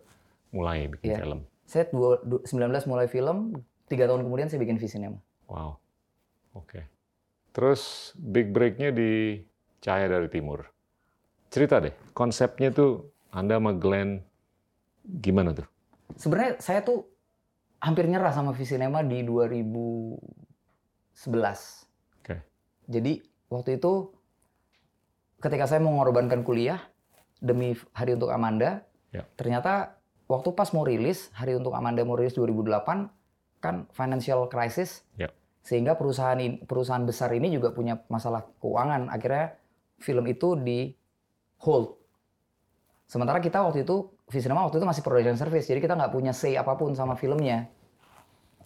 mulai 0.51 0.91
bikin 0.91 1.07
Iya. 1.07 1.17
film. 1.21 1.39
Saya 1.63 1.88
dua- 1.88 2.19
du- 2.19 2.43
19 2.43 2.84
mulai 2.84 3.07
film, 3.07 3.55
tiga 3.88 4.03
tahun 4.03 4.27
kemudian 4.27 4.51
saya 4.51 4.60
bikin 4.60 4.75
Visinema. 4.75 5.15
Wow. 5.47 5.79
Oke. 6.51 6.84
Terus 7.52 8.12
big 8.16 8.56
break-nya 8.56 8.96
di 8.96 9.44
Cahaya 9.84 10.08
dari 10.08 10.32
Timur. 10.32 10.64
Cerita 11.52 11.84
deh, 11.84 11.92
konsepnya 12.16 12.72
tuh 12.72 13.12
Anda 13.32 13.60
sama 13.60 13.76
Glenn 13.76 14.24
gimana 15.20 15.52
tuh? 15.52 15.68
Sebenarnya 16.16 16.64
saya 16.64 16.80
tuh 16.80 17.08
hampir 17.84 18.08
nyerah 18.08 18.32
sama 18.32 18.56
Visinema 18.56 19.04
di 19.04 19.26
2011. 19.26 20.16
Oke. 22.24 22.36
Jadi 22.88 23.20
waktu 23.52 23.82
itu 23.82 24.16
ketika 25.42 25.66
saya 25.68 25.84
mau 25.84 25.92
mengorbankan 25.98 26.46
kuliah 26.46 26.80
demi 27.42 27.74
Hari 27.92 28.16
Untuk 28.16 28.32
Amanda, 28.32 28.86
Ya. 29.12 29.28
ternyata 29.36 30.00
waktu 30.32 30.56
pas 30.56 30.72
mau 30.72 30.88
rilis 30.88 31.28
Hari 31.36 31.60
Untuk 31.60 31.76
Amanda 31.76 32.00
mau 32.08 32.16
rilis 32.16 32.32
2008 32.32 33.12
kan 33.60 33.92
financial 33.92 34.48
crisis, 34.48 35.04
Ya. 35.20 35.28
Sehingga 35.62 35.93
perusahaan 35.93 36.38
perusahaan 36.65 37.06
besar 37.06 37.30
ini 37.38 37.54
juga 37.54 37.69
punya 37.71 38.02
masalah 38.10 38.45
keuangan. 38.62 39.13
Akhirnya 39.13 39.58
film 40.02 40.26
itu 40.26 40.58
di 40.58 40.89
hold. 41.62 42.02
Sementara 43.06 43.38
kita 43.43 43.62
waktu 43.62 43.86
itu 43.86 44.10
Visinema 44.32 44.63
waktu 44.63 44.80
itu 44.80 44.88
masih 44.88 45.04
production 45.04 45.36
service, 45.36 45.67
jadi 45.67 45.84
kita 45.84 46.00
nggak 46.00 46.15
punya 46.15 46.32
say 46.32 46.56
apa 46.56 46.80
pun 46.80 46.95
sama 46.95 47.19
filmnya. 47.19 47.67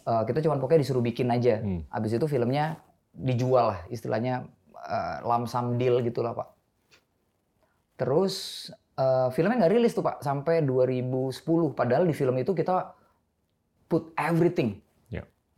Eh, 0.06 0.22
kita 0.22 0.38
cuma 0.46 0.54
pokoknya 0.62 0.86
disuruh 0.86 1.02
bikin 1.02 1.26
aja. 1.34 1.58
Hmm. 1.58 1.82
Habis 1.90 2.14
itu 2.14 2.26
filmnya 2.30 2.78
dijual 3.10 3.74
lah, 3.74 3.80
istilahnya 3.90 4.46
eh, 4.86 5.18
lump 5.26 5.50
sum 5.50 5.74
deal 5.74 5.98
gitulah 6.06 6.38
pak. 6.38 6.48
Terus 7.98 8.34
eh, 8.94 9.28
filmnya 9.34 9.66
nggak 9.66 9.72
rilis 9.74 9.98
tuh 9.98 10.06
pak 10.06 10.22
sampai 10.22 10.62
2010. 10.62 11.42
Padahal 11.74 12.06
di 12.06 12.14
film 12.14 12.38
itu 12.38 12.54
kita 12.54 12.94
put 13.90 14.14
everything. 14.14 14.78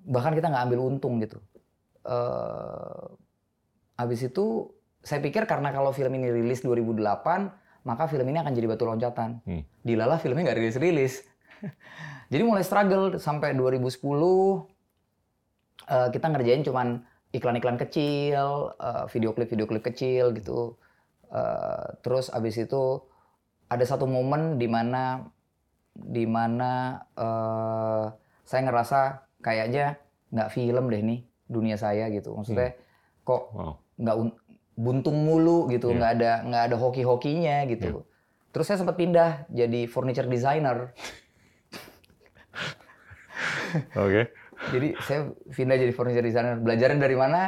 Bahkan 0.08 0.32
kita 0.32 0.48
nggak 0.48 0.64
ambil 0.72 0.80
untung 0.88 1.20
gitu. 1.20 1.38
Eh, 2.08 3.04
habis 4.00 4.24
itu 4.24 4.72
saya 5.04 5.20
pikir 5.20 5.44
karena 5.44 5.68
kalau 5.70 5.92
film 5.92 6.16
ini 6.16 6.32
rilis 6.32 6.64
2008, 6.64 7.84
maka 7.84 8.08
film 8.08 8.26
ini 8.28 8.40
akan 8.40 8.52
jadi 8.56 8.66
batu 8.66 8.84
loncatan. 8.88 9.44
Hmm. 9.44 9.62
Dilalah 9.84 10.16
filmnya 10.16 10.48
nggak 10.48 10.58
rilis-rilis. 10.58 11.24
jadi 12.32 12.42
mulai 12.44 12.64
struggle 12.64 13.20
sampai 13.20 13.52
2010 13.52 14.00
eh, 15.88 16.08
kita 16.12 16.26
ngerjain 16.32 16.62
cuman 16.64 17.04
iklan-iklan 17.32 17.76
kecil, 17.76 18.72
eh, 18.80 19.04
video 19.12 19.30
klip-video 19.36 19.68
klip 19.68 19.84
kecil 19.84 20.32
gitu. 20.32 20.80
Eh, 21.28 21.86
terus 22.00 22.32
abis 22.32 22.56
itu 22.56 23.04
ada 23.68 23.84
satu 23.84 24.08
momen 24.08 24.56
di 24.56 24.64
mana 24.64 25.28
di 25.92 26.24
mana 26.24 27.04
eh, 27.12 28.04
saya 28.48 28.60
ngerasa 28.64 29.27
kayaknya 29.40 29.96
nggak 30.28 30.50
film 30.52 30.84
deh 30.92 31.02
nih 31.02 31.20
dunia 31.48 31.76
saya 31.80 32.10
gitu. 32.12 32.36
Maksudnya 32.36 32.76
kok 33.24 33.42
Wow. 33.54 33.72
nggak 33.96 34.16
un- 34.16 34.36
buntung 34.78 35.18
mulu 35.26 35.66
gitu, 35.72 35.90
Iya. 35.90 35.96
nggak 35.98 36.12
ada 36.20 36.32
nggak 36.46 36.62
ada 36.70 36.76
hoki-hokinya 36.78 37.66
gitu. 37.66 38.06
Terus 38.54 38.64
saya 38.64 38.78
sempat 38.80 38.96
pindah 38.96 39.46
jadi 39.50 39.86
furniture 39.90 40.28
designer. 40.28 40.94
Oke. 43.94 44.32
Jadi 44.72 44.88
saya 45.04 45.30
pindah 45.52 45.76
jadi 45.78 45.92
furniture 45.92 46.24
designer. 46.24 46.56
Belajarnya 46.58 46.98
dari 46.98 47.16
mana? 47.18 47.42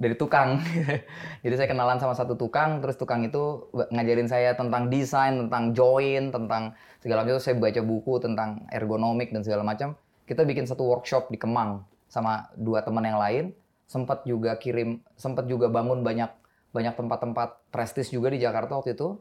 dari 0.00 0.16
tukang. 0.16 0.56
Jadi 1.44 1.54
saya 1.60 1.68
kenalan 1.68 2.00
sama 2.00 2.16
satu 2.16 2.32
tukang, 2.32 2.80
terus 2.80 2.96
tukang 2.96 3.20
itu 3.20 3.68
ngajarin 3.92 4.32
saya 4.32 4.56
tentang 4.56 4.88
desain, 4.88 5.44
tentang 5.46 5.76
join, 5.76 6.32
tentang 6.32 6.72
segala 7.04 7.28
macam. 7.28 7.36
Saya 7.36 7.60
baca 7.60 7.80
buku 7.84 8.16
tentang 8.16 8.64
ergonomik 8.72 9.28
dan 9.28 9.44
segala 9.44 9.60
macam. 9.60 9.92
Kita 10.30 10.46
bikin 10.46 10.62
satu 10.62 10.86
workshop 10.86 11.26
di 11.34 11.42
Kemang 11.42 11.82
sama 12.06 12.46
dua 12.54 12.86
teman 12.86 13.02
yang 13.02 13.18
lain. 13.18 13.50
Sempat 13.90 14.22
juga 14.22 14.54
kirim, 14.54 15.02
sempat 15.18 15.50
juga 15.50 15.66
bangun 15.66 16.06
banyak 16.06 16.30
banyak 16.70 16.94
tempat-tempat 16.94 17.66
prestis 17.74 18.14
juga 18.14 18.30
di 18.30 18.38
Jakarta 18.38 18.78
waktu 18.78 18.94
itu. 18.94 19.18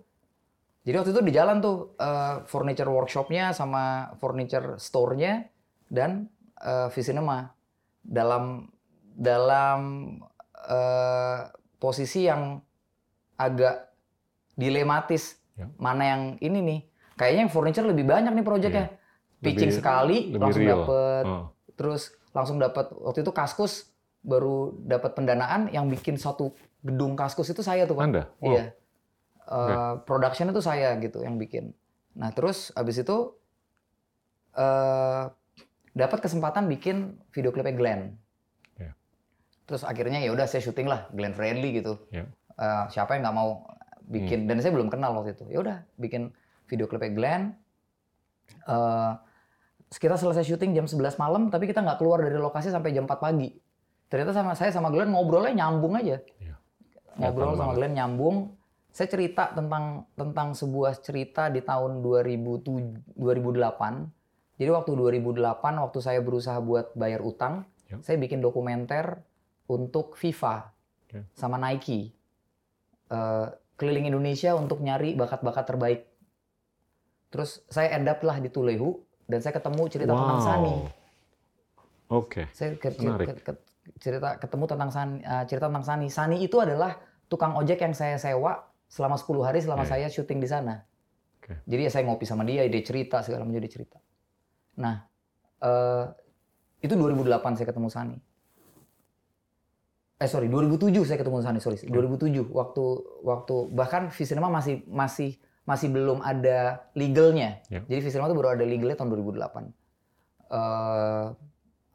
Jadi 0.86 0.96
waktu 1.02 1.12
itu 1.18 1.22
di 1.26 1.34
jalan 1.34 1.66
tuh 1.66 1.98
uh, 1.98 2.46
furniture 2.46 2.94
workshopnya 2.94 3.58
sama 3.58 4.14
furniture 4.22 4.78
store-nya 4.78 5.50
dan 5.90 6.30
uh, 6.62 6.94
Visinema 6.94 7.50
dalam 8.06 8.70
dalam 9.18 9.82
uh, 10.70 11.50
posisi 11.82 12.30
yang 12.30 12.62
agak 13.42 13.90
dilematis. 14.54 15.42
Ya. 15.58 15.66
Mana 15.82 16.04
yang 16.06 16.22
ini 16.38 16.60
nih? 16.62 16.80
Kayaknya 17.18 17.42
yang 17.50 17.52
furniture 17.52 17.90
lebih 17.90 18.06
banyak 18.06 18.32
nih 18.38 18.46
proyeknya. 18.46 18.86
Ya. 18.94 18.99
Pitching 19.40 19.72
lebih, 19.72 19.80
sekali 19.80 20.18
lebih 20.32 20.40
langsung 20.40 20.66
dapat. 20.68 21.24
Oh. 21.24 21.46
Terus 21.80 22.02
langsung 22.36 22.58
dapat 22.60 22.92
waktu 22.92 23.20
itu 23.24 23.32
Kaskus 23.32 23.88
baru 24.20 24.76
dapat 24.84 25.16
pendanaan 25.16 25.72
yang 25.72 25.88
bikin 25.88 26.20
satu 26.20 26.52
gedung 26.84 27.16
Kaskus 27.16 27.52
itu 27.52 27.64
saya 27.64 27.88
tuh 27.88 27.96
Pak. 27.96 28.06
Anda? 28.06 28.24
Wow. 28.44 28.52
Iya. 28.52 28.64
Uh, 29.50 29.56
okay. 29.56 29.76
Production 30.06 30.52
itu 30.52 30.62
saya 30.62 30.94
gitu 31.00 31.24
yang 31.24 31.40
bikin. 31.40 31.72
Nah, 32.20 32.36
terus 32.36 32.76
abis 32.76 33.02
itu 33.02 33.34
uh, 34.60 35.32
dapat 35.96 36.20
kesempatan 36.20 36.68
bikin 36.68 37.18
video 37.32 37.56
klipnya 37.56 37.74
Glenn. 37.74 38.02
Terus 39.70 39.86
akhirnya 39.86 40.18
ya 40.18 40.34
udah 40.34 40.50
saya 40.50 40.66
syuting 40.66 40.90
lah 40.90 41.06
Glenn 41.14 41.38
Friendly 41.38 41.78
gitu. 41.78 42.02
Yeah. 42.10 42.26
Ya. 42.26 42.58
Uh, 42.58 42.86
siapa 42.90 43.14
yang 43.14 43.30
nggak 43.30 43.38
mau 43.38 43.70
bikin 44.10 44.44
hmm. 44.44 44.48
dan 44.50 44.58
saya 44.66 44.74
belum 44.74 44.90
kenal 44.90 45.14
waktu 45.14 45.38
itu. 45.38 45.46
Ya 45.54 45.62
udah 45.62 45.78
bikin 46.02 46.34
video 46.66 46.90
klipnya 46.90 47.14
Glenn. 47.14 47.44
Uh, 48.66 49.14
kita 49.98 50.22
selesai 50.22 50.46
syuting 50.46 50.78
jam 50.78 50.86
11 50.86 51.18
malam 51.18 51.50
tapi 51.50 51.66
kita 51.66 51.82
nggak 51.82 51.98
keluar 51.98 52.22
dari 52.22 52.38
lokasi 52.38 52.70
sampai 52.70 52.94
jam 52.94 53.10
4 53.10 53.18
pagi. 53.18 53.50
Ternyata 54.10 54.34
sama 54.34 54.54
saya 54.54 54.70
sama 54.70 54.94
Glenn 54.94 55.10
ngobrolnya 55.10 55.66
nyambung 55.66 55.98
aja. 55.98 56.22
Yeah. 56.38 56.58
Ngobrol 57.18 57.58
sama 57.58 57.74
Glenn 57.74 57.98
nyambung. 57.98 58.54
Saya 58.90 59.10
cerita 59.10 59.54
tentang 59.54 60.10
tentang 60.14 60.54
sebuah 60.54 60.98
cerita 61.02 61.50
di 61.50 61.62
tahun 61.62 62.02
2007, 62.02 63.18
2008. 63.18 64.62
Jadi 64.62 64.70
waktu 64.70 64.92
2008 64.98 65.46
waktu 65.62 66.00
saya 66.02 66.20
berusaha 66.22 66.58
buat 66.62 66.94
bayar 66.94 67.22
utang, 67.22 67.66
yeah. 67.90 68.02
saya 68.02 68.18
bikin 68.18 68.42
dokumenter 68.42 69.22
untuk 69.70 70.18
FIFA 70.18 70.74
okay. 71.06 71.22
sama 71.38 71.62
Nike 71.62 72.14
uh, 73.14 73.54
keliling 73.78 74.10
Indonesia 74.10 74.54
untuk 74.54 74.82
nyari 74.82 75.18
bakat-bakat 75.18 75.66
terbaik. 75.66 76.02
Terus 77.30 77.62
saya 77.70 77.94
end 77.94 78.10
up 78.10 78.22
lah 78.26 78.42
di 78.42 78.50
Tulehu 78.50 79.09
dan 79.30 79.40
saya 79.40 79.54
ketemu 79.56 79.84
cerita 79.88 80.12
wow. 80.12 80.20
tentang 80.20 80.42
Sani. 80.42 80.74
Oke. 80.74 80.90
Okay. 82.10 82.46
Saya 82.52 82.70
ke, 82.76 82.90
ke, 82.98 83.34
ke, 83.46 83.52
cerita 84.02 84.30
ketemu 84.42 84.66
tentang 84.66 84.90
Sani, 84.90 85.18
uh, 85.22 85.44
cerita 85.46 85.66
tentang 85.70 85.86
Sani. 85.86 86.08
Sani 86.10 86.38
itu 86.42 86.58
adalah 86.58 86.98
tukang 87.30 87.54
ojek 87.54 87.86
yang 87.86 87.94
saya 87.94 88.18
sewa 88.18 88.66
selama 88.90 89.22
10 89.22 89.46
hari 89.46 89.60
selama 89.62 89.86
yeah. 89.86 89.92
saya 89.94 90.08
syuting 90.10 90.42
di 90.42 90.50
sana. 90.50 90.82
Okay. 91.40 91.62
Jadi 91.70 91.82
ya 91.86 91.92
saya 91.94 92.04
ngopi 92.10 92.26
sama 92.26 92.42
dia, 92.42 92.66
dia 92.66 92.82
cerita 92.82 93.22
segala 93.22 93.46
macam 93.46 93.62
dia 93.62 93.70
cerita. 93.70 94.02
Nah, 94.82 95.06
uh, 95.62 96.10
itu 96.82 96.98
2008 96.98 97.62
saya 97.62 97.68
ketemu 97.70 97.90
Sani 97.94 98.18
eh 100.20 100.28
sorry 100.28 100.52
2007 100.52 101.08
saya 101.08 101.16
ketemu 101.24 101.40
Sani 101.40 101.60
sorry 101.64 101.80
2007 101.88 102.52
waktu 102.52 102.84
waktu 103.24 103.56
bahkan 103.72 104.12
Visinema 104.12 104.52
masih 104.52 104.84
masih 104.92 105.40
masih 105.70 105.94
belum 105.94 106.26
ada 106.26 106.90
legalnya. 106.98 107.62
Yeah. 107.70 107.86
jadi 107.86 108.02
Visinema 108.02 108.34
itu 108.34 108.38
baru 108.42 108.58
ada 108.58 108.66
legalnya 108.66 108.98
tahun 108.98 109.14
2008 109.14 109.38
uh, 109.38 109.62
eh, 110.50 111.26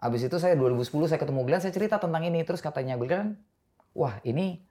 abis 0.06 0.30
itu 0.30 0.36
saya 0.38 0.54
2010 0.54 1.10
saya 1.10 1.18
ketemu 1.18 1.40
Glenn 1.42 1.62
saya 1.62 1.74
cerita 1.74 1.98
tentang 1.98 2.22
ini. 2.22 2.40
Terus 2.46 2.62
katanya 2.62 2.94
Glenn 2.94 3.34
wah 3.94 4.22
ini 4.22 4.62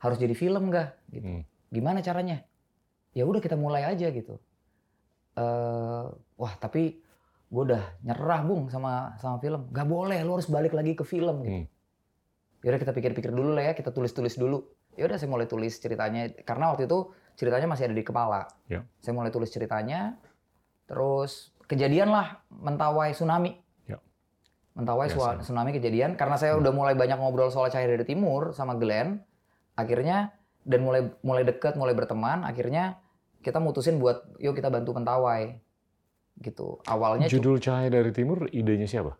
harus 0.00 0.16
jadi 0.16 0.32
film 0.32 0.70
gak 0.72 0.94
gitu. 1.12 1.26
Hmm. 1.26 1.42
gimana 1.68 2.00
caranya? 2.00 2.40
Ya 3.12 3.28
udah 3.28 3.42
kita 3.42 3.58
mulai 3.58 3.84
aja 3.84 4.08
gitu. 4.08 4.40
Uh, 5.38 6.10
wah 6.40 6.54
tapi 6.58 7.02
gue 7.48 7.62
udah 7.64 7.80
nyerah 8.04 8.40
bung 8.44 8.72
sama 8.72 9.18
sama 9.20 9.36
film. 9.42 9.68
Gak 9.74 9.86
boleh 9.88 10.24
lu 10.24 10.38
harus 10.40 10.48
balik 10.48 10.72
lagi 10.72 10.96
ke 10.96 11.04
film 11.04 11.44
gitu. 11.44 11.58
Hmm. 11.64 11.66
Yaudah 12.58 12.80
kita 12.82 12.90
pikir-pikir 12.90 13.30
dulu 13.30 13.54
lah 13.54 13.70
ya, 13.70 13.72
kita 13.78 13.94
tulis-tulis 13.94 14.34
dulu. 14.34 14.66
Ya 14.98 15.06
udah 15.06 15.14
saya 15.14 15.30
mulai 15.30 15.46
tulis 15.46 15.78
ceritanya. 15.78 16.26
Karena 16.42 16.74
waktu 16.74 16.90
itu 16.90 17.14
ceritanya 17.38 17.70
masih 17.70 17.86
ada 17.86 17.94
di 17.94 18.02
kepala. 18.02 18.50
Ya. 18.66 18.82
Saya 18.98 19.14
mulai 19.14 19.30
tulis 19.30 19.48
ceritanya, 19.54 20.18
terus 20.90 21.54
kejadian 21.70 22.10
lah 22.10 22.42
mentawai 22.50 23.14
tsunami. 23.14 23.62
Ya. 23.86 24.02
Mentawai 24.74 25.06
tsunami 25.38 25.70
kejadian 25.70 26.18
karena 26.18 26.34
saya 26.34 26.58
hmm. 26.58 26.66
udah 26.66 26.72
mulai 26.74 26.94
banyak 26.98 27.14
ngobrol 27.14 27.54
soal 27.54 27.70
cahaya 27.70 27.94
dari 27.94 28.02
timur 28.02 28.50
sama 28.50 28.74
Glenn, 28.74 29.22
akhirnya 29.78 30.34
dan 30.66 30.82
mulai 30.82 31.14
mulai 31.22 31.46
deket, 31.46 31.78
mulai 31.78 31.94
berteman, 31.94 32.42
akhirnya 32.42 32.98
kita 33.40 33.62
mutusin 33.62 34.02
buat 34.02 34.26
yuk 34.42 34.58
kita 34.58 34.68
bantu 34.68 34.98
mentawai 34.98 35.54
gitu. 36.42 36.82
Awalnya 36.86 37.30
judul 37.30 37.62
Cahaya 37.62 37.90
dari 37.90 38.10
Timur 38.10 38.50
idenya 38.50 38.86
siapa? 38.86 39.14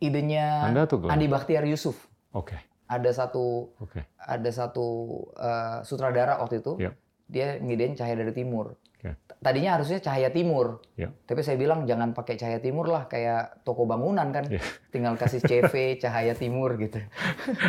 Idenya 0.00 0.68
Anda 0.68 0.84
Andi 0.88 1.26
Bakhtiar 1.28 1.64
Yusuf. 1.64 1.96
Oke. 2.36 2.56
Okay. 2.56 2.60
Ada 2.92 3.24
satu 3.24 3.72
okay. 3.80 4.04
ada 4.20 4.50
satu 4.52 4.86
uh, 5.32 5.80
sutradara 5.80 6.36
waktu 6.44 6.60
itu. 6.60 6.76
Yeah. 6.76 6.92
Dia 7.32 7.56
ngidein 7.56 7.96
cahaya 7.96 8.20
dari 8.20 8.36
timur. 8.36 8.76
Okay. 9.02 9.18
Tadinya 9.42 9.74
harusnya 9.74 9.98
cahaya 9.98 10.30
timur. 10.30 10.78
Yeah. 10.94 11.10
Tapi 11.26 11.42
saya 11.42 11.58
bilang 11.58 11.90
jangan 11.90 12.14
pakai 12.14 12.38
cahaya 12.38 12.62
timur 12.62 12.86
lah 12.86 13.10
kayak 13.10 13.66
toko 13.66 13.82
bangunan 13.82 14.30
kan. 14.30 14.46
Yeah. 14.46 14.62
Tinggal 14.94 15.18
kasih 15.18 15.42
CV 15.48 15.98
cahaya 15.98 16.38
timur 16.38 16.78
gitu. 16.78 17.02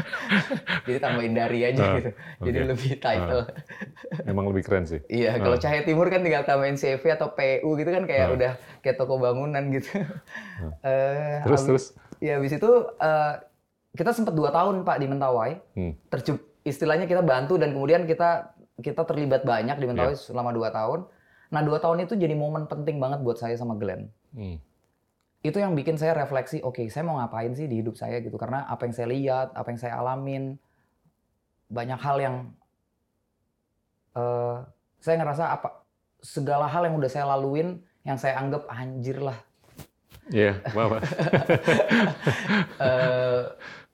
Jadi 0.85 0.97
tambahin 1.01 1.33
dari 1.33 1.65
aja 1.65 1.81
uh, 1.81 1.93
gitu. 1.97 2.09
Jadi 2.45 2.57
okay. 2.61 2.69
lebih 2.69 2.91
title. 3.01 3.43
Uh, 3.49 4.29
emang 4.29 4.45
lebih 4.53 4.61
keren 4.61 4.85
sih. 4.85 5.01
iya, 5.09 5.33
uh. 5.33 5.41
kalau 5.41 5.57
cahaya 5.57 5.81
timur 5.81 6.05
kan 6.13 6.21
tinggal 6.21 6.45
tambahin 6.45 6.77
CV 6.77 7.01
atau 7.01 7.33
PU 7.33 7.69
gitu 7.81 7.89
kan 7.89 8.05
kayak 8.05 8.27
uh. 8.29 8.35
udah 8.37 8.51
kayak 8.85 8.95
toko 9.01 9.17
bangunan 9.17 9.73
gitu. 9.73 9.89
Uh. 10.61 10.69
uh, 10.85 11.37
terus 11.49 11.61
terus. 11.65 11.85
Ya 12.21 12.37
habis 12.37 12.53
itu 12.53 12.71
uh, 13.01 13.33
kita 13.97 14.13
sempat 14.13 14.37
dua 14.37 14.53
tahun 14.53 14.85
Pak 14.85 15.01
di 15.01 15.09
Mentawai. 15.09 15.57
Hmm. 15.73 15.97
Terjub, 16.13 16.37
istilahnya 16.61 17.09
kita 17.09 17.25
bantu 17.25 17.57
dan 17.57 17.73
kemudian 17.73 18.05
kita 18.05 18.53
kita 18.83 19.07
terlibat 19.07 19.47
banyak 19.47 19.79
di 19.79 19.85
Mentawai 19.87 20.13
yeah. 20.13 20.19
selama 20.19 20.51
dua 20.51 20.69
tahun. 20.75 21.07
Nah 21.55 21.61
dua 21.63 21.79
tahun 21.79 22.03
itu 22.03 22.19
jadi 22.19 22.35
momen 22.35 22.67
penting 22.67 22.99
banget 22.99 23.23
buat 23.23 23.39
saya 23.39 23.55
sama 23.55 23.79
Glenn. 23.79 24.11
Hmm. 24.35 24.59
Itu 25.43 25.59
yang 25.59 25.75
bikin 25.75 25.95
saya 25.95 26.15
refleksi, 26.15 26.59
oke 26.59 26.83
okay, 26.83 26.87
saya 26.91 27.07
mau 27.07 27.19
ngapain 27.19 27.55
sih 27.55 27.67
di 27.67 27.79
hidup 27.79 27.95
saya 27.95 28.19
gitu. 28.19 28.35
Karena 28.35 28.67
apa 28.67 28.83
yang 28.83 28.95
saya 28.95 29.07
lihat, 29.11 29.47
apa 29.55 29.67
yang 29.71 29.79
saya 29.79 29.93
alamin, 29.99 30.59
banyak 31.71 31.99
hal 31.99 32.17
yang 32.19 32.35
uh, 34.15 34.63
saya 34.99 35.15
ngerasa 35.19 35.43
apa 35.51 35.83
segala 36.23 36.67
hal 36.67 36.87
yang 36.87 36.95
udah 36.95 37.11
saya 37.11 37.27
laluin 37.27 37.83
yang 38.03 38.15
saya 38.19 38.39
anggap 38.39 38.67
anjir 38.71 39.19
lah. 39.19 39.35
Iya, 40.31 40.55
yeah, 40.55 40.79
apa? 40.79 40.97
uh, 42.79 43.41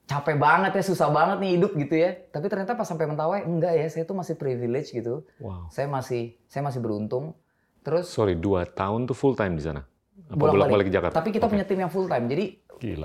capek 0.10 0.42
banget 0.42 0.72
ya, 0.74 0.84
susah 0.84 1.14
banget 1.14 1.38
nih 1.38 1.52
hidup 1.62 1.72
gitu 1.78 1.96
ya. 2.02 2.18
Tapi 2.34 2.50
ternyata 2.50 2.74
pas 2.74 2.90
sampai 2.90 3.06
Mentawai 3.06 3.46
enggak 3.46 3.78
ya, 3.78 3.86
saya 3.94 4.04
tuh 4.10 4.18
masih 4.18 4.34
privilege 4.34 4.90
gitu. 4.90 5.22
Wow. 5.38 5.70
Saya 5.70 5.86
masih 5.86 6.34
saya 6.50 6.66
masih 6.66 6.82
beruntung. 6.82 7.38
Terus 7.86 8.10
Sorry, 8.10 8.34
dua 8.34 8.66
tahun 8.66 9.06
tuh 9.06 9.14
full 9.14 9.38
time 9.38 9.54
di 9.54 9.64
sana. 9.64 9.86
Apa 10.30 10.50
bolak-balik 10.50 10.90
ke 10.90 10.94
Jakarta? 10.94 11.22
Tapi 11.22 11.30
kita 11.30 11.46
okay. 11.46 11.54
punya 11.54 11.66
tim 11.70 11.80
yang 11.80 11.94
full 11.94 12.10
time. 12.10 12.26
Jadi 12.26 12.46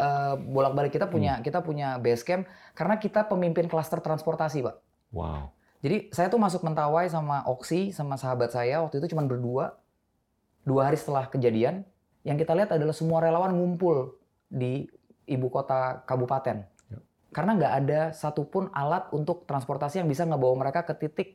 uh, 0.00 0.34
bolak-balik 0.40 0.96
kita 0.96 1.06
punya 1.06 1.38
hmm. 1.38 1.44
kita 1.44 1.60
punya 1.60 2.00
base 2.00 2.24
camp 2.24 2.48
karena 2.72 2.96
kita 2.96 3.28
pemimpin 3.28 3.68
klaster 3.68 4.00
transportasi, 4.00 4.64
Pak. 4.64 4.76
Wow. 5.12 5.52
Jadi 5.84 6.08
saya 6.16 6.32
tuh 6.32 6.40
masuk 6.40 6.64
Mentawai 6.64 7.04
sama 7.12 7.44
Oksi 7.44 7.92
sama 7.92 8.16
sahabat 8.16 8.56
saya 8.56 8.80
waktu 8.80 9.04
itu 9.04 9.12
cuma 9.12 9.28
berdua. 9.28 9.76
Dua 10.64 10.88
hari 10.88 10.96
setelah 10.96 11.28
kejadian, 11.28 11.84
yang 12.24 12.40
kita 12.40 12.56
lihat 12.56 12.72
adalah 12.72 12.96
semua 12.96 13.20
relawan 13.20 13.52
ngumpul 13.52 14.16
di 14.48 14.88
ibu 15.28 15.52
kota 15.52 16.00
kabupaten 16.08 16.64
karena 17.34 17.58
nggak 17.58 17.74
ada 17.84 18.00
satupun 18.14 18.70
alat 18.70 19.10
untuk 19.10 19.42
transportasi 19.44 20.00
yang 20.00 20.08
bisa 20.08 20.22
ngebawa 20.22 20.54
mereka 20.54 20.86
ke 20.86 20.94
titik 20.94 21.28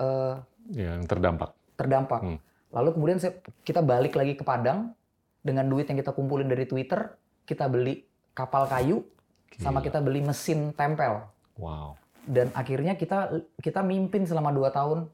uh, 0.00 0.40
yang 0.72 1.04
terdampak. 1.04 1.52
Terdampak. 1.76 2.20
Hmm. 2.24 2.38
Lalu 2.72 2.88
kemudian 2.96 3.18
saya, 3.20 3.36
kita 3.62 3.84
balik 3.84 4.16
lagi 4.16 4.34
ke 4.34 4.42
Padang 4.42 4.96
dengan 5.44 5.68
duit 5.68 5.86
yang 5.86 6.00
kita 6.00 6.16
kumpulin 6.16 6.48
dari 6.48 6.64
Twitter, 6.66 7.12
kita 7.44 7.68
beli 7.68 8.02
kapal 8.32 8.66
kayu, 8.66 9.04
Gila. 9.52 9.62
sama 9.62 9.78
kita 9.84 10.00
beli 10.02 10.24
mesin 10.24 10.72
tempel. 10.74 11.22
Wow. 11.60 11.94
Dan 12.26 12.50
akhirnya 12.56 12.98
kita 12.98 13.30
kita 13.62 13.86
mimpin 13.86 14.26
selama 14.26 14.50
dua 14.50 14.74
tahun 14.74 15.06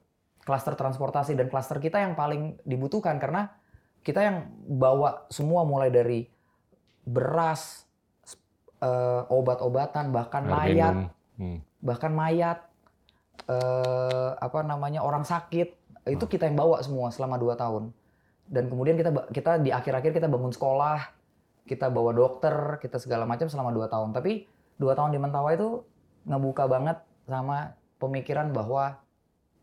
klaster 0.42 0.74
transportasi 0.74 1.36
dan 1.36 1.46
klaster 1.52 1.78
kita 1.78 2.00
yang 2.00 2.16
paling 2.16 2.56
dibutuhkan 2.64 3.20
karena 3.20 3.52
kita 4.02 4.20
yang 4.26 4.36
bawa 4.66 5.30
semua 5.30 5.62
mulai 5.62 5.92
dari 5.92 6.26
beras, 7.06 7.86
uh, 8.82 9.22
obat-obatan 9.30 10.10
bahkan 10.10 10.42
mayat 10.44 11.14
Hmm. 11.40 11.58
bahkan 11.80 12.12
mayat, 12.12 12.60
eh, 13.48 14.30
apa 14.36 14.60
namanya 14.62 15.00
orang 15.00 15.24
sakit 15.24 15.74
itu 16.06 16.24
kita 16.28 16.46
yang 16.46 16.58
bawa 16.58 16.78
semua 16.84 17.08
selama 17.08 17.40
dua 17.40 17.56
tahun. 17.56 17.90
Dan 18.46 18.68
kemudian 18.68 19.00
kita 19.00 19.10
kita 19.32 19.58
di 19.62 19.72
akhir-akhir 19.72 20.12
kita 20.12 20.28
bangun 20.28 20.52
sekolah, 20.52 21.00
kita 21.64 21.88
bawa 21.88 22.12
dokter, 22.12 22.78
kita 22.84 23.00
segala 23.00 23.24
macam 23.24 23.48
selama 23.48 23.72
dua 23.72 23.88
tahun. 23.88 24.12
Tapi 24.12 24.46
dua 24.76 24.92
tahun 24.92 25.14
di 25.14 25.18
Mentawai 25.18 25.56
itu 25.56 25.82
ngebuka 26.28 26.68
banget 26.68 27.00
sama 27.24 27.74
pemikiran 27.96 28.52
bahwa 28.52 28.98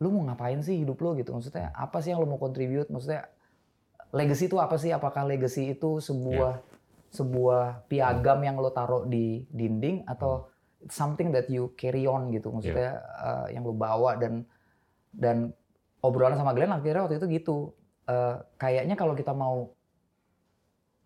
lu 0.00 0.10
mau 0.10 0.32
ngapain 0.32 0.58
sih 0.64 0.80
hidup 0.82 0.98
lu 1.00 1.14
gitu. 1.20 1.30
Maksudnya 1.32 1.70
apa 1.76 2.02
sih 2.02 2.10
yang 2.12 2.20
lu 2.24 2.28
mau 2.28 2.40
contribute? 2.40 2.88
Maksudnya 2.90 3.30
legacy 4.10 4.50
itu 4.50 4.56
apa 4.58 4.74
sih? 4.80 4.90
Apakah 4.90 5.22
legacy 5.28 5.76
itu 5.76 6.02
sebuah 6.02 6.60
sebuah 7.10 7.90
piagam 7.90 8.38
yang 8.42 8.56
lo 8.58 8.70
taruh 8.70 9.06
di 9.06 9.42
dinding 9.50 10.06
atau 10.06 10.46
something 10.86 11.34
that 11.34 11.50
you 11.50 11.74
carry 11.74 12.06
on 12.06 12.30
gitu 12.30 12.48
maksudnya 12.54 13.02
uh, 13.18 13.46
yang 13.50 13.66
lo 13.66 13.74
bawa 13.74 14.16
dan 14.16 14.46
dan 15.10 15.50
obrolan 16.00 16.38
sama 16.38 16.54
Glenn 16.54 16.72
akhirnya 16.72 17.06
waktu 17.06 17.18
itu 17.18 17.28
gitu 17.42 17.56
Uh, 18.10 18.42
kayaknya 18.58 18.98
kalau 18.98 19.14
kita 19.14 19.30
mau 19.30 19.70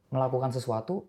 melakukan 0.09 0.57
sesuatu 0.57 1.05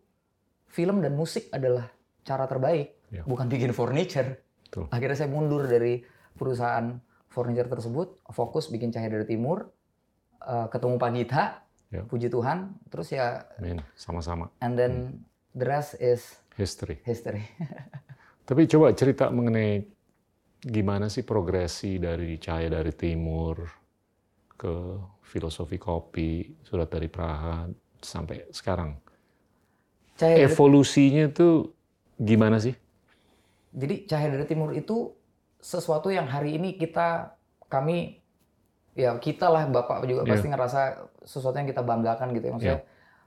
film 0.67 0.99
dan 0.99 1.15
musik 1.15 1.47
adalah 1.55 1.88
cara 2.27 2.43
terbaik 2.51 2.99
Ya. 3.13 3.21
bukan 3.23 3.47
bikin 3.47 3.71
furniture 3.71 4.41
Betul. 4.65 4.89
akhirnya 4.89 5.15
saya 5.15 5.29
mundur 5.31 5.69
dari 5.69 6.01
perusahaan 6.36 6.97
furniture 7.29 7.69
tersebut 7.69 8.19
fokus 8.34 8.67
bikin 8.73 8.89
Cahaya 8.89 9.13
dari 9.13 9.29
Timur 9.29 9.71
uh, 10.41 10.67
ketemu 10.67 10.97
Pak 10.97 11.12
Ya. 11.93 12.02
puji 12.06 12.28
Tuhan 12.28 12.74
terus 12.89 13.13
ya 13.13 13.45
Amin. 13.58 13.80
Sama-sama. 13.95 14.50
and 14.60 14.74
then 14.76 14.93
the 15.54 15.63
rest 15.63 15.95
is 16.02 16.36
History. 16.56 17.04
history. 17.04 17.43
Tapi 18.48 18.63
coba 18.65 18.95
cerita 18.95 19.28
mengenai 19.28 19.84
gimana 20.62 21.12
sih 21.12 21.28
progresi 21.28 22.00
dari 22.00 22.39
Cahaya 22.39 22.80
dari 22.80 22.95
Timur 22.95 23.60
ke 24.56 24.74
filosofi 25.19 25.76
kopi, 25.76 26.48
surat 26.63 26.88
dari 26.88 27.12
Praha 27.12 27.67
sampai 28.00 28.48
sekarang. 28.56 28.95
Cahaya 30.15 30.39
dari, 30.39 30.48
Evolusinya 30.48 31.28
tuh 31.28 31.76
gimana 32.15 32.56
sih? 32.56 32.71
jadi 33.76 34.08
Cahaya 34.08 34.39
dari 34.39 34.48
Timur 34.48 34.71
itu 34.71 35.12
sesuatu 35.60 36.08
yang 36.08 36.32
hari 36.32 36.56
ini 36.56 36.80
kita 36.80 37.36
kami 37.67 38.24
ya 38.95 39.12
kita 39.15 39.45
lah 39.45 39.67
Bapak 39.67 40.03
juga 40.03 40.23
Iya. 40.23 40.31
pasti 40.31 40.47
ngerasa 40.47 40.79
sesuatu 41.21 41.53
yang 41.53 41.67
kita 41.67 41.84
banggakan 41.84 42.31
gitu 42.31 42.45
ya 42.47 42.53
maksudnya 42.53 42.81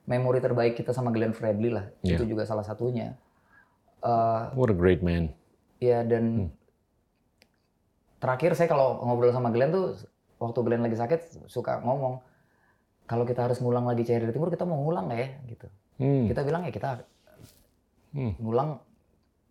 memori 0.05 0.41
terbaik 0.41 0.75
kita 0.75 0.91
sama 0.91 1.13
Glenn 1.13 1.31
Fredly 1.31 1.69
lah 1.69 1.93
Iya. 2.01 2.17
itu 2.17 2.25
juga 2.27 2.43
salah 2.43 2.65
satunya. 2.65 3.15
Eh, 4.01 4.43
What 4.57 4.73
a 4.73 4.77
great 4.77 5.01
man. 5.01 5.37
ya 5.79 6.01
Hmm. 6.01 6.09
dan 6.09 6.25
terakhir 8.19 8.51
saya 8.53 8.67
kalau 8.67 8.99
ngobrol 9.01 9.31
sama 9.31 9.49
Glenn 9.49 9.71
tuh 9.71 9.95
waktu 10.39 10.59
Glenn 10.61 10.83
lagi 10.83 10.97
sakit 10.97 11.47
suka 11.47 11.79
ngomong 11.81 12.19
kalau 13.05 13.23
kita 13.23 13.45
harus 13.45 13.59
ngulang 13.59 13.85
lagi 13.85 14.03
Cahaya 14.03 14.25
dari 14.25 14.33
Timur 14.33 14.49
kita 14.49 14.65
mau 14.65 14.79
ngulang 14.79 15.07
nggak 15.07 15.19
ya 15.19 15.29
gitu. 15.49 15.67
Hmm. 15.99 16.27
kita 16.27 16.41
bilang 16.43 16.63
ya 16.63 16.73
kita 16.73 17.03
Hmm. 18.09 18.33
ngulang 18.39 18.81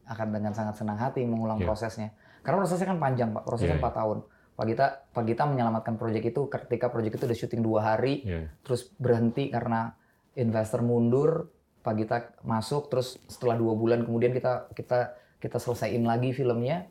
akan 0.03 0.27
dengan 0.31 0.51
sangat 0.51 0.75
senang 0.75 0.97
hati 0.97 1.21
mengulang 1.23 1.59
Iya. 1.59 1.67
prosesnya 1.67 2.09
karena 2.41 2.57
prosesnya 2.59 2.87
kan 2.87 2.97
panjang 2.97 3.29
pak 3.29 3.43
prosesnya 3.43 3.75
Iya, 3.75 3.79
empat 3.79 3.93
tahun 3.93 4.17
pak 4.57 4.65
Gita 4.65 4.85
pak 5.13 5.23
Gita 5.23 5.45
menyelamatkan 5.45 5.95
proyek 5.95 6.33
itu 6.33 6.49
ketika 6.49 6.89
proyek 6.89 7.13
itu 7.13 7.23
udah 7.23 7.37
syuting 7.37 7.61
dua 7.61 7.79
hari 7.85 8.25
Ya. 8.25 8.49
terus 8.65 8.89
berhenti 8.97 9.47
karena 9.47 9.93
investor 10.33 10.81
mundur 10.81 11.53
pak 11.79 11.93
Gita 11.95 12.17
masuk 12.41 12.89
terus 12.89 13.21
setelah 13.25 13.53
dua 13.53 13.77
bulan 13.77 14.01
kemudian 14.01 14.33
kita 14.33 14.73
kita 14.73 15.13
kita 15.37 15.57
selesaiin 15.57 16.03
lagi 16.03 16.33
filmnya 16.33 16.89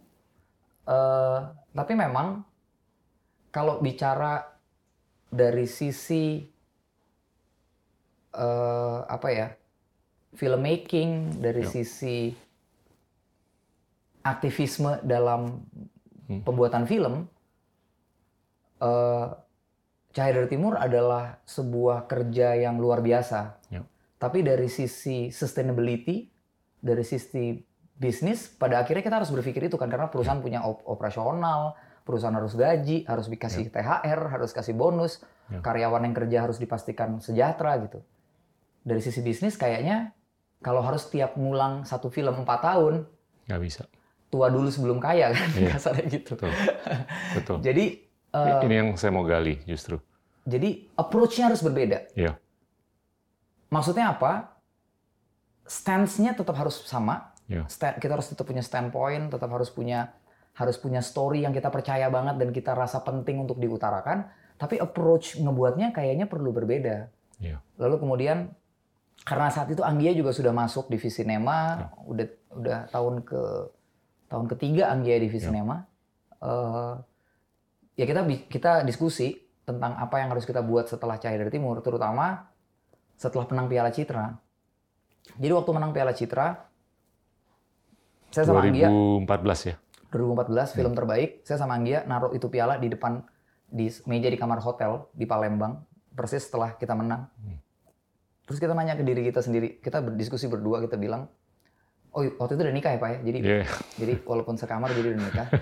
Eh, 0.87 1.41
tapi 1.75 1.99
memang 1.99 2.47
kalau 3.51 3.83
bicara 3.83 4.47
dari 5.27 5.67
sisi 5.67 6.47
eh, 8.31 8.99
apa 9.03 9.29
ya 9.29 9.51
filmmaking 10.31 11.43
dari 11.43 11.67
Ya. 11.67 11.71
sisi 11.75 12.31
aktivisme 14.23 15.03
dalam 15.03 15.67
Hmm. 16.27 16.43
pembuatan 16.43 16.87
film 16.87 17.27
eh, 18.79 19.27
Cahaya 20.11 20.33
dari 20.35 20.49
Timur 20.49 20.75
adalah 20.75 21.45
sebuah 21.45 22.05
kerja 22.07 22.57
yang 22.57 22.77
luar 22.77 23.01
biasa 23.01 23.61
Ya. 23.69 23.85
tapi 24.17 24.41
dari 24.41 24.67
sisi 24.67 25.29
sustainability 25.29 26.33
dari 26.79 27.03
sisi 27.03 27.61
bisnis 27.93 28.49
pada 28.49 28.79
akhirnya 28.79 29.01
kita 29.01 29.17
harus 29.17 29.29
berpikir 29.29 29.67
itu 29.67 29.75
kan 29.75 29.89
karena 29.89 30.07
perusahaan 30.07 30.39
punya 30.39 30.61
op- 30.63 30.85
operasional 30.85 31.77
perusahaan 32.01 32.33
harus 32.33 32.53
gaji 32.53 33.05
harus 33.05 33.27
dikasih 33.27 33.69
THR 33.69 34.21
harus 34.31 34.51
kasih 34.51 34.73
bonus 34.73 35.21
Ya. 35.47 35.63
karyawan 35.63 36.03
yang 36.03 36.11
kerja 36.13 36.39
harus 36.43 36.57
dipastikan 36.57 37.21
sejahtera 37.21 37.79
gitu 37.79 38.03
dari 38.83 38.99
sisi 38.99 39.21
bisnis 39.21 39.55
kayaknya 39.55 40.11
kalau 40.59 40.81
harus 40.81 41.07
tiap 41.07 41.37
ngulang 41.37 41.85
satu 41.85 42.09
film 42.09 42.35
empat 42.37 42.65
tahun 42.65 43.07
Nggak 43.47 43.61
bisa. 43.61 43.83
tua 44.27 44.49
dulu 44.49 44.67
sebelum 44.67 44.99
kaya 44.99 45.31
kan 45.31 45.47
Iya. 45.55 45.71
kasarnya 45.77 46.05
gitu 46.11 46.35
Betul. 46.35 46.51
Betul. 47.37 47.57
jadi 47.69 47.85
eh, 48.45 48.65
Ini 48.65 48.75
yang 48.77 48.89
saya 48.95 49.11
mau 49.11 49.25
gali 49.25 49.63
justru. 49.65 49.97
jadi 50.45 50.87
approach-nya 50.95 51.49
harus 51.49 51.61
berbeda 51.61 52.07
Iya. 52.13 52.37
maksudnya 53.67 54.13
apa 54.13 54.57
stance-nya 55.67 56.33
tetap 56.33 56.55
harus 56.55 56.79
sama 56.85 57.35
Iya. 57.47 57.63
Kita 57.71 58.11
harus 58.11 58.27
tetap 58.27 58.43
punya 58.43 58.59
standpoint 58.59 59.31
tetap 59.31 59.47
harus 59.49 59.71
punya 59.71 60.11
harus 60.59 60.75
punya 60.77 60.99
story 60.99 61.47
yang 61.47 61.55
kita 61.55 61.71
percaya 61.71 62.11
banget 62.11 62.43
dan 62.43 62.51
kita 62.51 62.75
rasa 62.75 62.99
penting 63.01 63.39
untuk 63.39 63.57
diutarakan 63.57 64.27
tapi 64.57 64.81
approach 64.81 65.37
ngebuatnya 65.37 65.93
kayaknya 65.93 66.27
perlu 66.27 66.51
berbeda 66.51 67.07
Iya. 67.39 67.63
lalu 67.79 68.03
kemudian 68.03 68.51
karena 69.23 69.47
saat 69.47 69.69
itu 69.69 69.81
Anggia 69.81 70.11
juga 70.11 70.33
sudah 70.33 70.51
masuk 70.51 70.89
di 70.89 70.97
Visinema 70.97 71.87
udah 72.03 72.27
udah 72.53 72.79
tahun 72.91 73.15
ke 73.23 73.41
tahun 74.27 74.47
ketiga 74.49 74.91
Anggia 74.91 75.19
di 75.19 75.29
Visinema 75.29 75.87
Eh, 76.37 76.95
ya 77.97 78.05
kita 78.05 78.23
kita 78.47 78.73
diskusi 78.85 79.35
tentang 79.67 79.99
apa 79.99 80.23
yang 80.23 80.31
harus 80.31 80.47
kita 80.47 80.63
buat 80.63 80.87
setelah 80.87 81.19
Cahaya 81.19 81.43
dari 81.43 81.51
Timur 81.51 81.81
terutama 81.83 82.47
setelah 83.17 83.49
menang 83.51 83.67
Piala 83.67 83.91
Citra. 83.91 84.37
Jadi 85.41 85.53
waktu 85.53 85.71
menang 85.75 85.91
Piala 85.91 86.13
Citra 86.15 86.55
saya 88.31 88.45
sama 88.47 88.63
Anggia 88.63 88.93
2014 88.93 89.69
ya. 89.73 89.75
2014 90.13 90.77
film 90.77 90.93
terbaik 90.95 91.43
saya 91.43 91.59
sama 91.59 91.75
Anggia 91.75 92.05
naruh 92.07 92.31
itu 92.37 92.47
piala 92.47 92.79
di 92.79 92.93
depan 92.93 93.25
di 93.67 93.91
meja 94.07 94.31
di 94.31 94.39
kamar 94.39 94.63
hotel 94.63 95.11
di 95.11 95.27
Palembang 95.27 95.83
persis 96.15 96.47
setelah 96.47 96.79
kita 96.79 96.95
menang. 96.95 97.27
Terus 98.47 98.63
kita 98.63 98.77
nanya 98.77 98.95
ke 98.95 99.03
diri 99.03 99.27
kita 99.27 99.43
sendiri 99.43 99.83
kita 99.83 99.99
berdiskusi 100.05 100.47
berdua 100.47 100.79
kita 100.85 100.95
bilang 100.95 101.27
oh 102.17 102.25
waktu 102.41 102.57
itu 102.57 102.63
udah 102.65 102.75
nikah 102.75 102.91
ya 102.91 102.99
pak 102.99 103.11
ya 103.13 103.19
jadi 103.23 103.39
Iya. 103.39 103.65
jadi 103.95 104.13
walaupun 104.25 104.57
sekamar 104.57 104.89
jadi 104.91 105.09
udah 105.13 105.23
nikah 105.23 105.49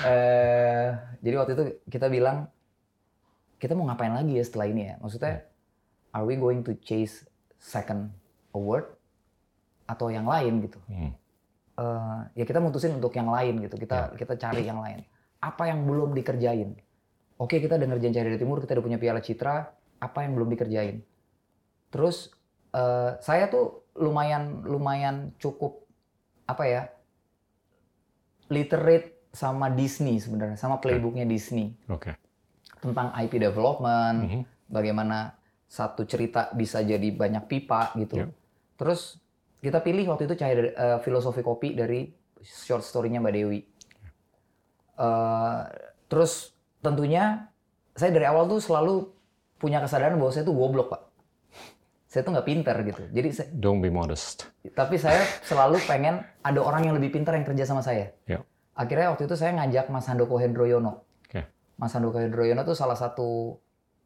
Eh, 0.00 0.86
jadi 1.20 1.34
waktu 1.36 1.52
itu 1.52 1.64
kita 1.88 2.06
bilang 2.06 2.48
kita 3.56 3.74
mau 3.74 3.84
ngapain 3.86 4.12
lagi 4.12 4.32
ya 4.32 4.44
setelah 4.44 4.66
ini 4.66 4.82
ya 4.86 4.94
maksudnya 4.98 5.44
are 6.10 6.24
we 6.24 6.34
going 6.34 6.62
to 6.62 6.72
chase 6.80 7.26
second 7.58 8.08
award 8.50 8.88
atau 9.84 10.08
yang 10.08 10.24
lain 10.24 10.62
gitu 10.62 10.78
Hmm. 10.86 11.12
eh, 11.76 12.20
ya 12.34 12.44
kita 12.44 12.60
mutusin 12.60 12.94
untuk 12.94 13.12
yang 13.12 13.28
lain 13.28 13.60
gitu. 13.60 13.76
Kita 13.76 14.14
kita 14.14 14.36
cari 14.36 14.62
yang 14.62 14.78
lain. 14.78 15.00
Apa 15.40 15.68
yang 15.68 15.84
belum 15.84 16.12
dikerjain? 16.12 16.76
Oke, 17.36 17.56
kita 17.56 17.74
udah 17.74 17.88
ngerjain 17.88 18.12
dari 18.12 18.36
Timur, 18.36 18.60
kita 18.60 18.76
udah 18.76 18.84
punya 18.84 18.98
Piala 19.00 19.24
Citra. 19.24 19.64
Apa 19.96 20.24
yang 20.24 20.36
belum 20.36 20.52
dikerjain? 20.52 21.00
Terus 21.88 22.28
eh, 22.70 23.10
saya 23.20 23.50
tuh 23.50 23.86
lumayan 23.98 24.62
lumayan 24.64 25.34
cukup 25.36 25.84
apa 26.46 26.64
ya? 26.66 26.82
literate 28.50 29.30
sama 29.30 29.70
Disney 29.70 30.18
sebenarnya, 30.18 30.58
sama 30.58 30.82
playbooknya 30.82 31.22
Disney 31.22 31.70
Oke. 31.86 32.18
tentang 32.82 33.14
IP 33.14 33.38
development, 33.38 34.26
Mhm. 34.26 34.42
bagaimana 34.66 35.38
satu 35.70 36.02
cerita 36.02 36.50
bisa 36.50 36.82
jadi 36.82 37.14
banyak 37.14 37.46
pipa 37.46 37.94
gitu. 37.94 38.26
Ya. 38.26 38.28
Terus 38.74 39.22
kita 39.62 39.78
pilih 39.78 40.02
waktu 40.10 40.26
itu 40.26 40.34
cahaya 40.34 40.54
eh, 40.66 40.98
filosofi 40.98 41.46
kopi 41.46 41.78
dari 41.78 42.10
short 42.42 42.82
story-nya 42.82 43.22
Mbak 43.22 43.34
Dewi. 43.38 43.60
Eh, 44.98 45.60
terus 46.10 46.50
tentunya 46.82 47.46
saya 47.94 48.10
dari 48.10 48.26
awal 48.26 48.50
tuh 48.50 48.58
selalu 48.58 49.14
punya 49.62 49.78
kesadaran 49.78 50.18
bahwa 50.18 50.32
saya 50.34 50.42
tuh 50.42 50.56
goblok 50.58 50.90
pak. 50.90 51.02
Saya 52.10 52.26
tuh 52.26 52.34
nggak 52.34 52.48
pinter 52.50 52.76
gitu. 52.82 53.02
Jadi 53.14 53.28
saya- 53.30 53.50
Don't 53.54 53.78
be 53.78 53.86
modest. 53.86 54.50
tapi 54.74 54.98
saya 54.98 55.22
selalu 55.46 55.78
pengen 55.86 56.26
ada 56.42 56.60
orang 56.60 56.90
yang 56.90 56.94
lebih 56.98 57.14
pintar 57.14 57.38
yang 57.38 57.46
kerja 57.46 57.62
sama 57.62 57.86
saya. 57.86 58.10
Ya. 58.26 58.42
Akhirnya 58.74 59.14
waktu 59.14 59.30
itu 59.30 59.38
saya 59.38 59.54
ngajak 59.54 59.86
Mas 59.94 60.10
Handoko 60.10 60.42
Hendroyono. 60.42 61.06
Oke. 61.30 61.46
Mas 61.78 61.94
Handoko 61.94 62.18
Hendroyono 62.18 62.66
tuh 62.66 62.74
salah 62.74 62.98
satu 62.98 63.54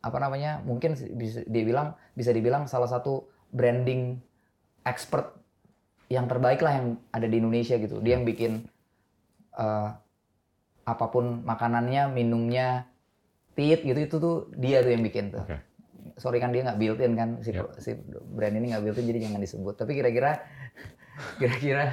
apa 0.04 0.20
namanya 0.20 0.60
mungkin 0.60 0.92
bisa 1.16 1.40
dia 1.48 1.64
bilang 1.64 1.96
bisa 2.12 2.28
dibilang 2.28 2.68
salah 2.68 2.92
satu 2.92 3.24
branding 3.48 4.20
expert 4.84 5.32
yang 6.12 6.28
terbaik 6.28 6.60
lah 6.60 6.76
yang 6.76 7.00
ada 7.08 7.24
di 7.24 7.40
Indonesia 7.40 7.80
gitu. 7.80 8.04
Dia 8.04 8.20
yang 8.20 8.28
bikin 8.28 8.68
uh, 9.56 9.96
apa 10.84 11.06
pun 11.08 11.40
makanannya, 11.40 12.12
minumnya, 12.12 12.84
tit 13.56 13.80
gitu 13.80 13.96
itu 13.96 14.16
tuh 14.20 14.36
dia 14.60 14.84
tuh 14.84 14.92
yang 14.92 15.00
bikin 15.00 15.32
tuh. 15.32 15.40
Oke. 15.48 15.56
Sorry 16.14 16.38
kan 16.38 16.54
dia 16.54 16.62
nggak 16.62 16.78
built-in 16.78 17.12
kan 17.18 17.28
si, 17.42 17.50
Yep. 17.50 17.78
si 17.82 17.90
brand 18.06 18.54
ini 18.54 18.70
nggak 18.70 18.82
built-in 18.86 19.06
jadi 19.10 19.20
jangan 19.30 19.40
disebut. 19.42 19.74
Tapi 19.74 19.92
kira-kira 19.98 20.38
kira-kira 21.40 21.84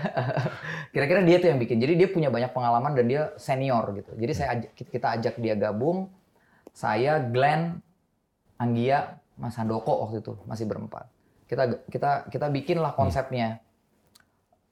kira-kira 0.93 1.19
dia 1.25 1.37
tuh 1.41 1.49
yang 1.53 1.59
bikin. 1.61 1.77
Jadi 1.81 1.93
dia 1.97 2.07
punya 2.09 2.29
banyak 2.29 2.53
pengalaman 2.53 2.93
dan 2.93 3.05
dia 3.09 3.33
senior 3.37 3.89
gitu. 3.97 4.11
Jadi 4.17 4.31
saya 4.37 4.47
ajak, 4.57 4.71
kita 4.77 5.07
ajak 5.17 5.35
dia 5.41 5.55
gabung. 5.57 6.09
Saya, 6.71 7.19
Glenn, 7.19 7.83
Anggia, 8.55 9.19
Mas 9.35 9.59
Handoko 9.59 10.07
waktu 10.07 10.23
itu 10.23 10.39
masih 10.47 10.69
berempat. 10.69 11.09
Kita 11.49 11.83
kita 11.91 12.31
kita 12.31 12.47
bikin 12.47 12.79
lah 12.79 12.95
konsepnya. 12.95 13.59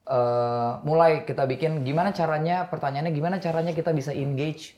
Eh, 0.10 0.72
mulai 0.90 1.22
kita 1.22 1.46
bikin 1.46 1.86
gimana 1.86 2.10
caranya 2.10 2.66
pertanyaannya 2.66 3.14
gimana 3.14 3.38
caranya 3.38 3.78
kita 3.78 3.94
bisa 3.94 4.10
engage 4.10 4.74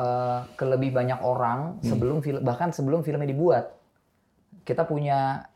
eh, 0.00 0.40
ke 0.56 0.64
lebih 0.64 0.96
banyak 0.96 1.20
orang 1.20 1.76
sebelum 1.84 2.24
film 2.24 2.40
bahkan 2.40 2.72
sebelum 2.72 3.04
filmnya 3.04 3.28
dibuat 3.28 3.68
kita 4.62 4.86
punya 4.86 5.50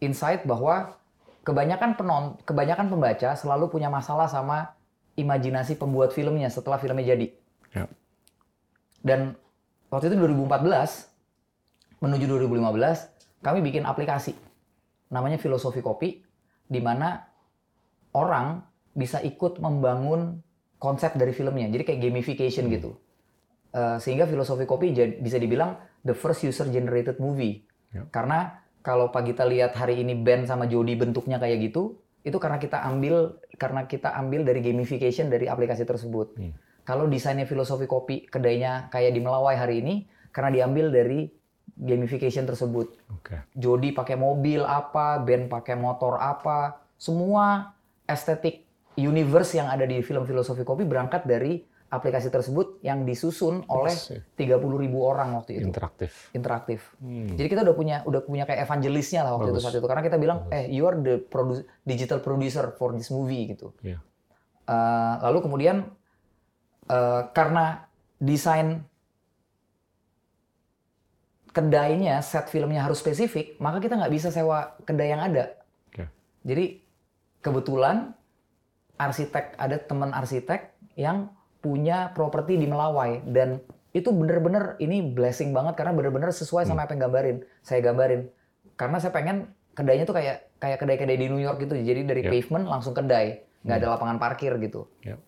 insight 0.00 0.44
bahwa 0.44 0.96
kebanyakan 1.44 1.96
penon 1.96 2.24
kebanyakan 2.44 2.92
pembaca 2.92 3.32
selalu 3.36 3.72
punya 3.72 3.88
masalah 3.88 4.28
sama 4.28 4.76
imajinasi 5.16 5.76
pembuat 5.76 6.12
filmnya 6.12 6.48
setelah 6.48 6.80
filmnya 6.80 7.16
jadi. 7.16 7.28
Ya. 7.70 7.86
dan 9.06 9.38
waktu 9.94 10.10
itu 10.10 10.18
2014 10.18 12.02
menuju 12.02 12.24
2015 12.26 13.46
kami 13.46 13.58
bikin 13.62 13.86
aplikasi. 13.86 14.34
Namanya 15.14 15.38
filosofi 15.38 15.78
kopi 15.80 16.18
di 16.66 16.80
mana 16.82 17.22
orang 18.12 18.60
bisa 18.90 19.22
ikut 19.22 19.62
membangun 19.62 20.42
konsep 20.82 21.14
dari 21.14 21.30
filmnya. 21.30 21.70
Jadi 21.70 21.82
kayak 21.86 22.00
gamification 22.02 22.66
gitu. 22.68 22.98
Eh, 23.70 23.96
sehingga 24.02 24.26
filosofi 24.26 24.66
kopi 24.66 24.90
bisa 25.22 25.38
dibilang 25.38 25.78
the 26.02 26.10
first 26.10 26.42
user 26.42 26.66
generated 26.66 27.22
movie 27.22 27.69
Ya. 27.90 28.06
karena 28.14 28.62
kalau 28.86 29.10
pak 29.10 29.26
kita 29.26 29.42
lihat 29.44 29.74
hari 29.74 30.00
ini 30.00 30.14
Ben 30.14 30.46
sama 30.46 30.70
Jody 30.70 30.94
bentuknya 30.94 31.42
kayak 31.42 31.70
gitu 31.70 31.98
itu 32.22 32.36
karena 32.38 32.62
kita 32.62 32.80
ambil 32.86 33.34
karena 33.58 33.84
kita 33.90 34.14
ambil 34.14 34.46
dari 34.46 34.62
gamification 34.62 35.26
dari 35.26 35.50
aplikasi 35.50 35.82
tersebut 35.82 36.38
Hmm. 36.38 36.54
kalau 36.86 37.10
desainnya 37.10 37.50
filosofi 37.50 37.90
kopi 37.90 38.30
kedainya 38.30 38.88
kayak 38.94 39.10
di 39.10 39.20
Melawai 39.20 39.56
hari 39.58 39.82
ini 39.82 39.94
karena 40.30 40.54
diambil 40.54 40.94
dari 40.94 41.28
gamification 41.80 42.44
tersebut 42.46 42.94
Oke. 43.10 43.40
Jody 43.56 43.90
pakai 43.90 44.14
mobil 44.14 44.62
apa, 44.62 45.18
Ben 45.22 45.48
pakai 45.48 45.74
motor 45.80 46.20
apa, 46.20 46.84
semua 47.00 47.72
estetik 48.04 48.68
universe 48.94 49.56
yang 49.56 49.72
ada 49.72 49.88
di 49.88 49.98
film 50.04 50.28
filosofi 50.28 50.60
kopi 50.60 50.84
berangkat 50.84 51.24
dari 51.24 51.64
aplikasi 51.90 52.30
tersebut 52.30 52.78
yang 52.80 53.02
disusun 53.02 53.66
oleh 53.66 53.90
Yes, 53.90 54.14
30.000 54.38 54.62
ribu 54.78 55.02
orang 55.02 55.34
waktu 55.34 55.58
itu 55.58 55.66
Interaktif. 55.66 56.30
interaktif. 56.30 56.94
Hmm. 57.02 57.34
Jadi 57.34 57.48
kita 57.50 57.66
udah 57.66 57.74
punya 57.74 57.96
udah 58.06 58.22
punya 58.22 58.46
kayak 58.46 58.62
evangelisnya 58.62 59.26
lah 59.26 59.34
waktu 59.34 59.50
itu 59.50 59.58
Bagus. 59.58 59.64
saat 59.66 59.76
itu 59.82 59.88
karena 59.90 60.02
kita 60.06 60.16
bilang 60.16 60.46
eh 60.48 60.70
you 60.70 60.86
are 60.86 60.94
the 60.96 61.18
produ- 61.26 61.66
digital 61.82 62.22
producer 62.22 62.70
for 62.78 62.94
this 62.94 63.10
movie 63.10 63.50
gitu. 63.50 63.74
Iya. 63.82 63.98
Eh, 64.70 65.14
lalu 65.26 65.38
kemudian 65.42 65.76
eh, 66.86 67.22
karena 67.34 67.90
desain 68.22 68.86
kedainya 71.50 72.22
set 72.22 72.46
filmnya 72.46 72.86
harus 72.86 73.02
spesifik 73.02 73.58
maka 73.58 73.82
kita 73.82 73.98
nggak 73.98 74.14
bisa 74.14 74.30
sewa 74.30 74.78
kedai 74.86 75.10
yang 75.10 75.26
ada. 75.26 75.58
Oke. 75.90 76.06
Jadi 76.46 76.86
kebetulan 77.42 78.14
arsitek 78.94 79.58
ada 79.58 79.74
teman 79.82 80.14
arsitek 80.14 80.70
yang 80.94 81.34
punya 81.60 82.12
properti 82.16 82.56
di 82.56 82.66
Melawai. 82.66 83.24
Dan 83.28 83.60
itu 83.92 84.10
bener-bener 84.10 84.80
ini 84.80 85.04
blessing 85.04 85.52
banget 85.52 85.76
karena 85.76 85.92
bener-bener 85.96 86.32
sesuai 86.32 86.66
sama 86.66 86.84
apa 86.84 86.96
yang 86.96 87.08
gambarin. 87.08 87.36
Saya 87.60 87.80
gambarin. 87.84 88.28
Karena 88.74 88.96
saya 88.98 89.12
pengen 89.12 89.52
kedainya 89.76 90.04
tuh 90.08 90.16
kayak 90.16 90.60
kayak 90.60 90.78
kedai-kedai 90.80 91.16
di 91.20 91.26
New 91.28 91.40
York 91.40 91.60
gitu. 91.62 91.76
Jadi 91.76 92.00
dari 92.04 92.22
Ya. 92.26 92.30
pavement 92.32 92.66
langsung 92.66 92.96
kedai. 92.96 93.44
Nggak 93.64 93.76
ada 93.84 93.86
lapangan 93.96 94.16
parkir 94.16 94.56
gitu. 94.58 94.88
Ya. 95.04 95.20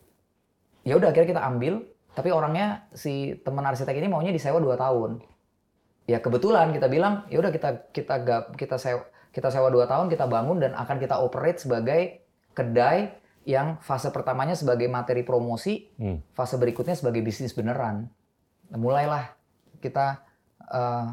ya 0.82 0.98
udah 0.98 1.12
akhirnya 1.12 1.38
kita 1.38 1.42
ambil. 1.44 1.84
Tapi 2.12 2.28
orangnya 2.28 2.84
si 2.92 3.40
teman 3.40 3.64
arsitek 3.64 3.96
ini 3.96 4.08
maunya 4.08 4.32
disewa 4.32 4.60
2 4.60 4.76
tahun. 4.76 5.20
Ya 6.10 6.18
kebetulan 6.18 6.74
kita 6.74 6.90
bilang 6.90 7.24
ya 7.30 7.38
udah 7.38 7.52
kita 7.54 7.88
kita 7.94 8.14
gap 8.26 8.44
kita 8.58 8.76
sewa 8.76 9.06
kita 9.32 9.48
sewa 9.48 9.72
dua 9.72 9.88
tahun 9.88 10.12
kita 10.12 10.28
bangun 10.28 10.60
dan 10.60 10.76
akan 10.76 11.00
kita 11.00 11.16
operate 11.16 11.56
sebagai 11.56 12.20
kedai 12.52 13.16
yang 13.44 13.82
fase 13.82 14.08
pertamanya 14.14 14.54
sebagai 14.54 14.86
materi 14.86 15.26
promosi 15.26 15.90
Hmm. 15.98 16.22
fase 16.32 16.54
berikutnya 16.58 16.94
sebagai 16.94 17.22
bisnis 17.24 17.54
beneran 17.54 18.06
Nah, 18.72 18.80
mulailah 18.80 19.36
kita 19.84 20.24
eh, 20.72 21.08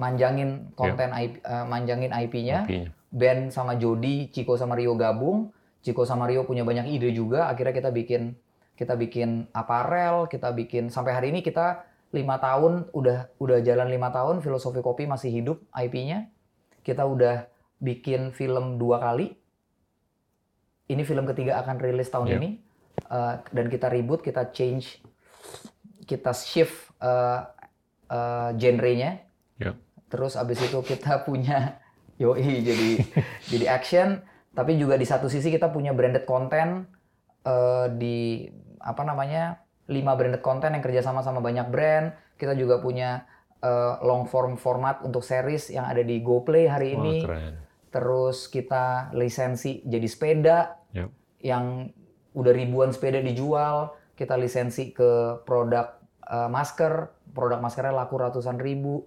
manjangin 0.00 0.72
konten 0.72 1.12
IP, 1.12 1.44
eh, 1.44 1.64
manjangin 1.68 2.10
IP-nya 2.16 2.58
IP-nya. 2.64 2.88
Ben 3.12 3.52
sama 3.52 3.76
Jody, 3.76 4.32
Chico 4.32 4.56
sama 4.56 4.74
Rio 4.74 4.96
gabung. 4.96 5.52
Chico 5.84 6.08
sama 6.08 6.24
Rio 6.24 6.48
punya 6.48 6.64
banyak 6.64 6.88
ide 6.88 7.12
juga. 7.12 7.52
Akhirnya 7.52 7.76
kita 7.76 7.92
bikin 7.92 8.32
kita 8.74 8.96
bikin 8.96 9.52
aparel, 9.52 10.26
kita 10.26 10.50
bikin 10.50 10.88
sampai 10.88 11.12
hari 11.14 11.30
ini 11.30 11.44
kita 11.44 11.84
lima 12.10 12.40
tahun 12.40 12.90
udah 12.90 13.36
udah 13.38 13.58
jalan 13.62 13.92
lima 13.92 14.08
tahun 14.10 14.40
filosofi 14.40 14.80
kopi 14.80 15.04
masih 15.04 15.30
hidup 15.30 15.60
IP-nya. 15.76 16.32
Kita 16.80 17.04
udah 17.04 17.44
bikin 17.84 18.32
film 18.32 18.80
dua 18.80 18.98
kali. 18.98 19.36
Ini 20.84 21.02
film 21.02 21.24
ketiga 21.24 21.64
akan 21.64 21.80
rilis 21.80 22.08
tahun 22.08 22.28
Iya. 22.28 22.38
ini 22.38 22.50
Eh, 22.94 23.34
dan 23.50 23.66
kita 23.66 23.90
reboot, 23.90 24.22
kita 24.22 24.54
change, 24.54 25.02
kita 26.06 26.30
shift 26.30 26.94
eh, 27.02 27.40
eh, 28.08 28.50
genrenya. 28.54 29.18
Ya. 29.58 29.74
Terus 30.06 30.38
abis 30.38 30.62
itu 30.62 30.78
kita 30.80 31.18
punya 31.28 31.82
yoi 32.16 32.62
jadi 32.62 32.90
jadi 33.52 33.66
action, 33.66 34.22
tapi 34.54 34.78
juga 34.78 34.94
di 34.94 35.02
satu 35.04 35.26
sisi 35.26 35.50
kita 35.50 35.74
punya 35.74 35.90
branded 35.90 36.22
content 36.22 36.86
eh, 37.42 37.86
di 37.98 38.46
apa 38.78 39.02
namanya 39.02 39.58
lima 39.90 40.14
branded 40.14 40.40
content 40.40 40.72
yang 40.72 40.84
kerjasama 40.84 41.20
sama 41.20 41.42
banyak 41.42 41.66
brand. 41.68 42.14
Kita 42.38 42.54
juga 42.54 42.78
punya 42.78 43.26
eh, 43.58 43.94
long 44.06 44.30
form 44.30 44.54
format 44.54 45.02
untuk 45.02 45.26
series 45.26 45.66
yang 45.74 45.84
ada 45.84 46.00
di 46.00 46.22
GoPlay 46.22 46.70
hari 46.70 46.94
Wah, 46.94 47.02
ini. 47.02 47.16
keren. 47.26 47.54
Terus 47.94 48.50
kita 48.50 49.14
lisensi 49.14 49.78
jadi 49.86 50.06
sepeda 50.10 50.58
Ya. 50.90 51.06
yang 51.38 51.94
udah 52.34 52.50
ribuan 52.50 52.90
sepeda 52.90 53.22
dijual. 53.22 53.94
Kita 54.14 54.34
lisensi 54.34 54.90
ke 54.90 55.38
produk 55.42 55.94
eh, 56.24 56.50
masker, 56.50 57.14
produk 57.30 57.62
maskernya 57.62 57.94
laku 57.94 58.18
ratusan 58.18 58.58
ribu. 58.58 59.06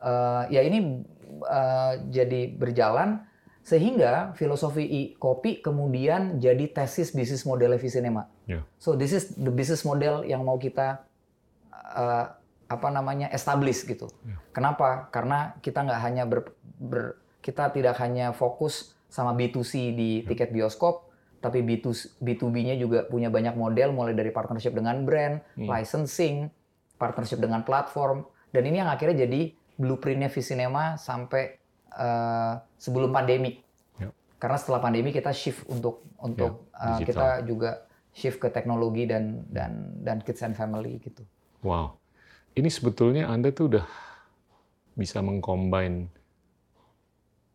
Eh, 0.00 0.42
ya 0.48 0.64
ini 0.64 1.04
eh, 1.44 1.92
jadi 2.08 2.48
berjalan 2.50 3.28
sehingga 3.62 4.34
filosofi 4.34 4.82
i- 4.82 5.12
kopi 5.14 5.60
kemudian 5.60 6.40
jadi 6.40 6.66
tesis 6.66 7.12
bisnis 7.12 7.44
model 7.44 7.76
Visinema. 7.76 8.26
Ya. 8.42 8.64
So 8.76 8.96
this 8.96 9.12
is 9.12 9.36
the 9.36 9.52
business 9.52 9.84
model 9.84 10.24
yang 10.24 10.42
mau 10.42 10.56
kita 10.56 11.04
eh, 11.70 12.26
apa 12.66 12.88
namanya 12.88 13.28
establish 13.28 13.84
gitu. 13.84 14.08
Kenapa? 14.50 15.12
Karena 15.12 15.52
kita 15.60 15.84
nggak 15.84 16.00
hanya 16.00 16.24
ber, 16.24 16.56
ber- 16.80 17.20
kita 17.42 17.74
tidak 17.74 17.98
hanya 17.98 18.30
fokus 18.30 18.94
sama 19.12 19.34
B2C 19.36 19.92
di 19.92 20.10
tiket 20.24 20.54
bioskop, 20.54 21.10
tapi 21.42 21.60
B2, 21.60 22.16
B2B-nya 22.22 22.78
juga 22.78 23.04
punya 23.10 23.28
banyak 23.28 23.58
model 23.58 23.92
mulai 23.92 24.14
dari 24.14 24.30
partnership 24.30 24.72
dengan 24.72 25.02
brand, 25.02 25.42
licensing, 25.58 26.48
partnership 26.96 27.42
dengan 27.42 27.66
platform, 27.66 28.22
dan 28.54 28.62
ini 28.62 28.78
yang 28.78 28.88
akhirnya 28.88 29.26
jadi 29.26 29.52
blueprintnya 29.74 30.30
Visinema 30.30 30.94
sampai 30.96 31.58
eh, 31.92 32.54
sebelum 32.78 33.10
pandemi. 33.10 33.58
Ya. 33.98 34.14
Karena 34.38 34.56
setelah 34.56 34.80
pandemi 34.80 35.10
kita 35.10 35.34
shift 35.34 35.66
untuk 35.66 36.06
untuk 36.22 36.70
Ya, 36.72 36.98
digital. 36.98 37.06
kita 37.06 37.26
juga 37.46 37.70
shift 38.10 38.38
ke 38.42 38.48
teknologi 38.50 39.06
dan 39.06 39.46
dan 39.50 40.02
dan 40.02 40.18
kids 40.22 40.42
and 40.42 40.54
family 40.54 40.98
gitu. 41.02 41.22
Wow. 41.62 41.98
Ini 42.52 42.68
sebetulnya 42.68 43.30
Anda 43.30 43.54
tuh 43.54 43.72
udah 43.76 43.86
bisa 44.92 45.24
mengcombine 45.24 46.10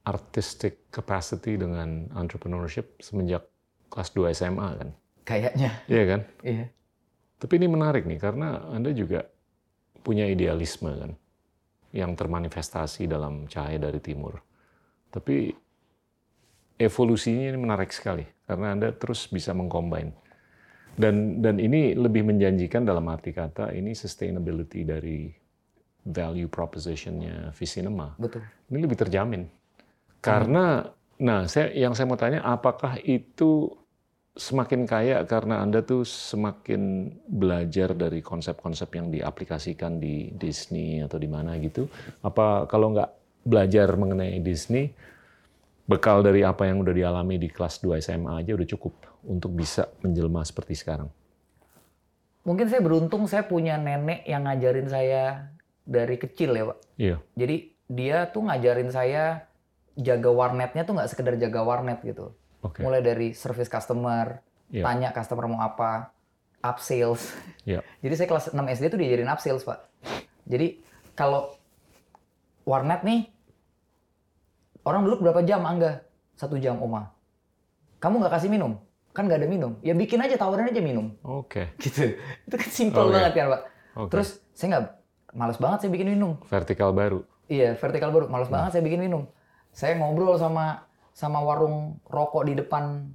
artistic 0.08 0.88
capacity 0.88 1.60
dengan 1.60 2.08
entrepreneurship 2.16 2.96
semenjak 3.04 3.44
kelas 3.92 4.16
2 4.16 4.32
SMA 4.32 4.70
kan? 4.80 4.90
Kayaknya. 5.28 5.70
Iya 5.92 6.04
kan? 6.08 6.22
Iya. 6.48 6.66
Tapi 7.38 7.54
ini 7.60 7.68
menarik 7.68 8.08
nih 8.08 8.18
karena 8.18 8.64
Anda 8.72 8.96
juga 8.96 9.28
punya 10.02 10.24
idealisme 10.24 10.90
kan 10.96 11.12
yang 11.92 12.16
termanifestasi 12.16 13.12
dalam 13.12 13.46
cahaya 13.52 13.78
dari 13.78 14.00
timur. 14.00 14.40
Tapi 15.12 15.52
evolusinya 16.80 17.52
ini 17.52 17.60
menarik 17.60 17.92
sekali 17.92 18.24
karena 18.48 18.74
Anda 18.74 18.96
terus 18.96 19.28
bisa 19.28 19.52
mengcombine. 19.52 20.16
Dan 20.98 21.46
dan 21.46 21.62
ini 21.62 21.94
lebih 21.94 22.26
menjanjikan 22.26 22.82
dalam 22.82 23.06
arti 23.12 23.30
kata 23.30 23.70
ini 23.76 23.94
sustainability 23.94 24.82
dari 24.82 25.30
value 26.08 26.50
propositionnya 26.50 27.52
Visinema. 27.54 28.16
Betul. 28.18 28.42
Ini 28.72 28.80
lebih 28.82 28.98
terjamin. 28.98 29.44
Karena 30.22 30.98
Nah, 31.18 31.50
saya 31.50 31.74
yang 31.74 31.98
saya 31.98 32.06
mau 32.06 32.20
tanya, 32.20 32.46
apakah 32.46 33.02
itu 33.02 33.74
semakin 34.38 34.86
kaya 34.86 35.26
karena 35.26 35.66
Anda 35.66 35.82
tuh 35.82 36.06
semakin 36.06 37.10
belajar 37.26 37.98
dari 37.98 38.22
konsep-konsep 38.22 38.94
yang 38.94 39.10
diaplikasikan 39.10 39.98
di 39.98 40.30
Disney 40.38 41.02
atau 41.02 41.18
di 41.18 41.26
mana 41.26 41.58
gitu? 41.58 41.90
Apa 42.22 42.70
kalau 42.70 42.94
nggak 42.94 43.10
belajar 43.50 43.90
mengenai 43.98 44.38
Disney, 44.46 44.94
bekal 45.90 46.22
dari 46.22 46.46
apa 46.46 46.70
yang 46.70 46.86
udah 46.86 46.94
dialami 46.94 47.42
di 47.42 47.50
kelas 47.50 47.82
2 47.82 47.98
SMA 47.98 48.46
aja 48.46 48.54
udah 48.54 48.68
cukup 48.78 48.94
untuk 49.26 49.58
bisa 49.58 49.90
menjelma 50.06 50.46
seperti 50.46 50.78
sekarang? 50.78 51.10
Mungkin 52.46 52.70
saya 52.70 52.86
beruntung 52.86 53.26
saya 53.26 53.42
punya 53.42 53.74
nenek 53.82 54.22
yang 54.30 54.46
ngajarin 54.46 54.86
saya 54.86 55.50
dari 55.82 56.16
kecil 56.22 56.54
ya 56.54 56.64
Pak. 56.70 56.80
Iya. 57.02 57.18
Jadi 57.34 57.58
dia 57.90 58.30
tuh 58.30 58.46
ngajarin 58.46 58.94
saya 58.94 59.47
jaga 59.98 60.30
warnetnya 60.30 60.86
tuh 60.86 60.94
nggak 60.94 61.10
sekedar 61.10 61.34
jaga 61.36 61.66
warnet 61.66 62.00
gitu. 62.02 62.38
Oke. 62.62 62.86
Mulai 62.86 63.02
dari 63.02 63.34
service 63.34 63.68
customer, 63.68 64.40
Iya. 64.70 64.84
tanya 64.84 65.10
customer 65.12 65.48
mau 65.48 65.60
apa, 65.60 66.14
up 66.60 66.78
sales. 66.78 67.34
Iya. 67.64 67.82
Jadi 68.06 68.14
saya 68.14 68.28
kelas 68.28 68.46
6 68.52 68.62
SD 68.70 68.86
tuh 68.88 69.00
diajarin 69.00 69.28
up 69.28 69.40
sales, 69.40 69.66
Pak. 69.66 69.80
Jadi 70.46 70.80
kalau 71.14 71.52
warnet 72.64 73.02
nih, 73.02 73.26
orang 74.84 75.04
duduk 75.04 75.20
berapa 75.22 75.42
jam, 75.42 75.64
Angga? 75.64 76.04
Satu 76.34 76.56
jam, 76.58 76.78
Oma. 76.78 77.10
Kamu 77.98 78.22
nggak 78.22 78.34
kasih 78.34 78.50
minum? 78.50 78.78
Kan 79.10 79.26
nggak 79.26 79.42
ada 79.42 79.50
minum. 79.50 79.82
Ya 79.82 79.98
bikin 79.98 80.22
aja, 80.22 80.38
tawarin 80.38 80.70
aja 80.70 80.78
minum. 80.78 81.18
Oke. 81.26 81.74
Gitu. 81.82 82.14
Itu 82.46 82.56
kan 82.56 82.70
simple 82.70 83.02
Oke. 83.04 83.14
banget 83.14 83.34
kan, 83.34 83.46
Pak. 83.50 83.62
Oke. 83.98 84.10
Terus 84.14 84.30
saya 84.54 84.68
nggak, 84.70 84.86
males 85.34 85.58
banget 85.58 85.78
saya 85.82 85.92
bikin 85.92 86.08
minum. 86.12 86.38
Vertikal 86.46 86.94
baru. 86.94 87.26
Iya, 87.48 87.74
vertikal 87.74 88.12
baru. 88.12 88.30
Males 88.30 88.46
Hmm. 88.48 88.56
banget 88.60 88.78
saya 88.78 88.84
bikin 88.86 89.02
minum. 89.02 89.26
Saya 89.72 89.96
ngobrol 89.98 90.38
sama 90.40 90.88
sama 91.18 91.42
warung 91.42 91.98
rokok 92.06 92.46
di 92.46 92.54
depan 92.54 93.10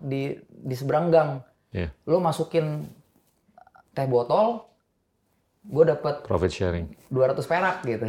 di 0.00 0.32
di 0.48 0.74
seberang 0.76 1.12
gang. 1.12 1.30
Iya. 1.74 1.92
Lo 2.08 2.20
masukin 2.20 2.88
teh 3.92 4.08
botol, 4.08 4.64
gue 5.64 5.84
dapet 5.86 6.24
Profit 6.24 6.52
sharing. 6.52 6.86
200 7.12 7.44
perak 7.46 7.76
gitu. 7.86 8.06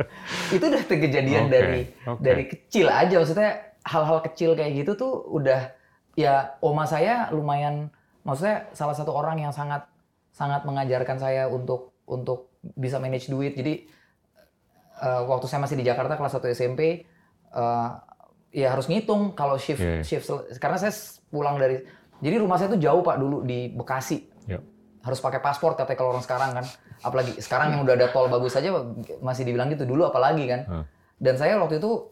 itu 0.56 0.64
udah 0.64 0.82
kejadian 0.86 1.48
Oke, 1.48 1.52
dari 1.52 1.82
oke. 2.06 2.20
dari 2.22 2.44
kecil 2.48 2.86
aja 2.86 3.14
maksudnya 3.18 3.50
hal-hal 3.84 4.18
kecil 4.24 4.56
kayak 4.56 4.84
gitu 4.84 4.96
tuh 4.96 5.12
udah 5.28 5.74
ya 6.16 6.56
oma 6.64 6.86
saya 6.88 7.28
lumayan 7.34 7.90
maksudnya 8.22 8.70
salah 8.72 8.96
satu 8.96 9.12
orang 9.12 9.42
yang 9.42 9.52
sangat 9.52 9.84
sangat 10.32 10.64
mengajarkan 10.64 11.18
saya 11.20 11.46
untuk 11.50 11.94
untuk 12.04 12.52
bisa 12.76 12.96
manage 13.00 13.28
duit. 13.28 13.56
Jadi 13.56 13.84
eh, 15.02 15.22
waktu 15.24 15.46
saya 15.48 15.60
masih 15.64 15.76
di 15.76 15.84
Jakarta 15.84 16.16
kelas 16.16 16.36
1 16.36 16.52
SMP 16.56 17.04
eh, 17.54 17.90
ya 18.54 18.74
harus 18.74 18.86
ngitung 18.86 19.34
kalau 19.34 19.58
shift 19.58 19.82
Iya, 19.82 20.00
iya. 20.00 20.04
shift 20.06 20.26
karena 20.62 20.78
saya 20.78 20.94
pulang 21.30 21.58
dari 21.58 21.82
jadi 22.22 22.38
rumah 22.38 22.56
saya 22.56 22.70
tuh 22.72 22.80
jauh 22.80 23.02
Pak 23.02 23.16
dulu 23.18 23.42
di 23.42 23.68
Bekasi. 23.74 24.32
Ya. 24.48 24.60
harus 25.04 25.20
pakai 25.20 25.36
paspor 25.36 25.76
katanya 25.76 26.00
kalau 26.00 26.10
orang 26.16 26.24
sekarang 26.24 26.50
kan. 26.56 26.64
Apalagi 27.04 27.36
sekarang 27.36 27.76
yang 27.76 27.84
udah 27.84 27.92
ada 27.92 28.08
tol 28.08 28.32
bagus 28.32 28.56
aja 28.56 28.72
masih 29.20 29.44
dibilang 29.44 29.68
gitu 29.68 29.84
dulu 29.84 30.08
apalagi 30.08 30.48
kan. 30.48 30.88
Dan 31.20 31.36
saya 31.36 31.60
waktu 31.60 31.76
itu 31.76 32.08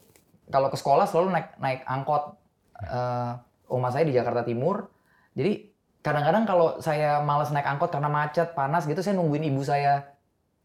kalau 0.53 0.69
ke 0.69 0.77
sekolah 0.77 1.09
selalu 1.09 1.33
naik 1.33 1.49
naik 1.57 1.81
angkot. 1.89 2.37
Eh, 2.85 3.33
oma 3.73 3.89
saya 3.89 4.05
di 4.05 4.13
Jakarta 4.13 4.45
Timur. 4.45 4.93
Jadi 5.33 5.73
kadang-kadang 6.05 6.45
kalau 6.45 6.69
saya 6.85 7.25
males 7.25 7.49
naik 7.49 7.65
angkot 7.65 7.89
karena 7.89 8.13
macet 8.13 8.53
panas 8.53 8.85
gitu 8.85 9.01
saya 9.01 9.17
nungguin 9.17 9.49
ibu 9.49 9.65
saya 9.65 10.13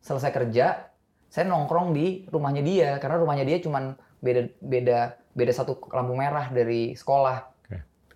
selesai 0.04 0.34
kerja 0.36 0.92
saya 1.32 1.48
nongkrong 1.48 1.96
di 1.96 2.28
rumahnya 2.28 2.60
dia. 2.60 2.90
Karena 3.00 3.24
rumahnya 3.24 3.48
dia 3.48 3.64
cuman 3.64 3.96
beda 4.20 4.42
beda 4.60 5.00
beda 5.32 5.52
satu 5.54 5.78
lampu 5.90 6.14
merah 6.14 6.50
dari 6.50 6.94
sekolah 6.94 7.54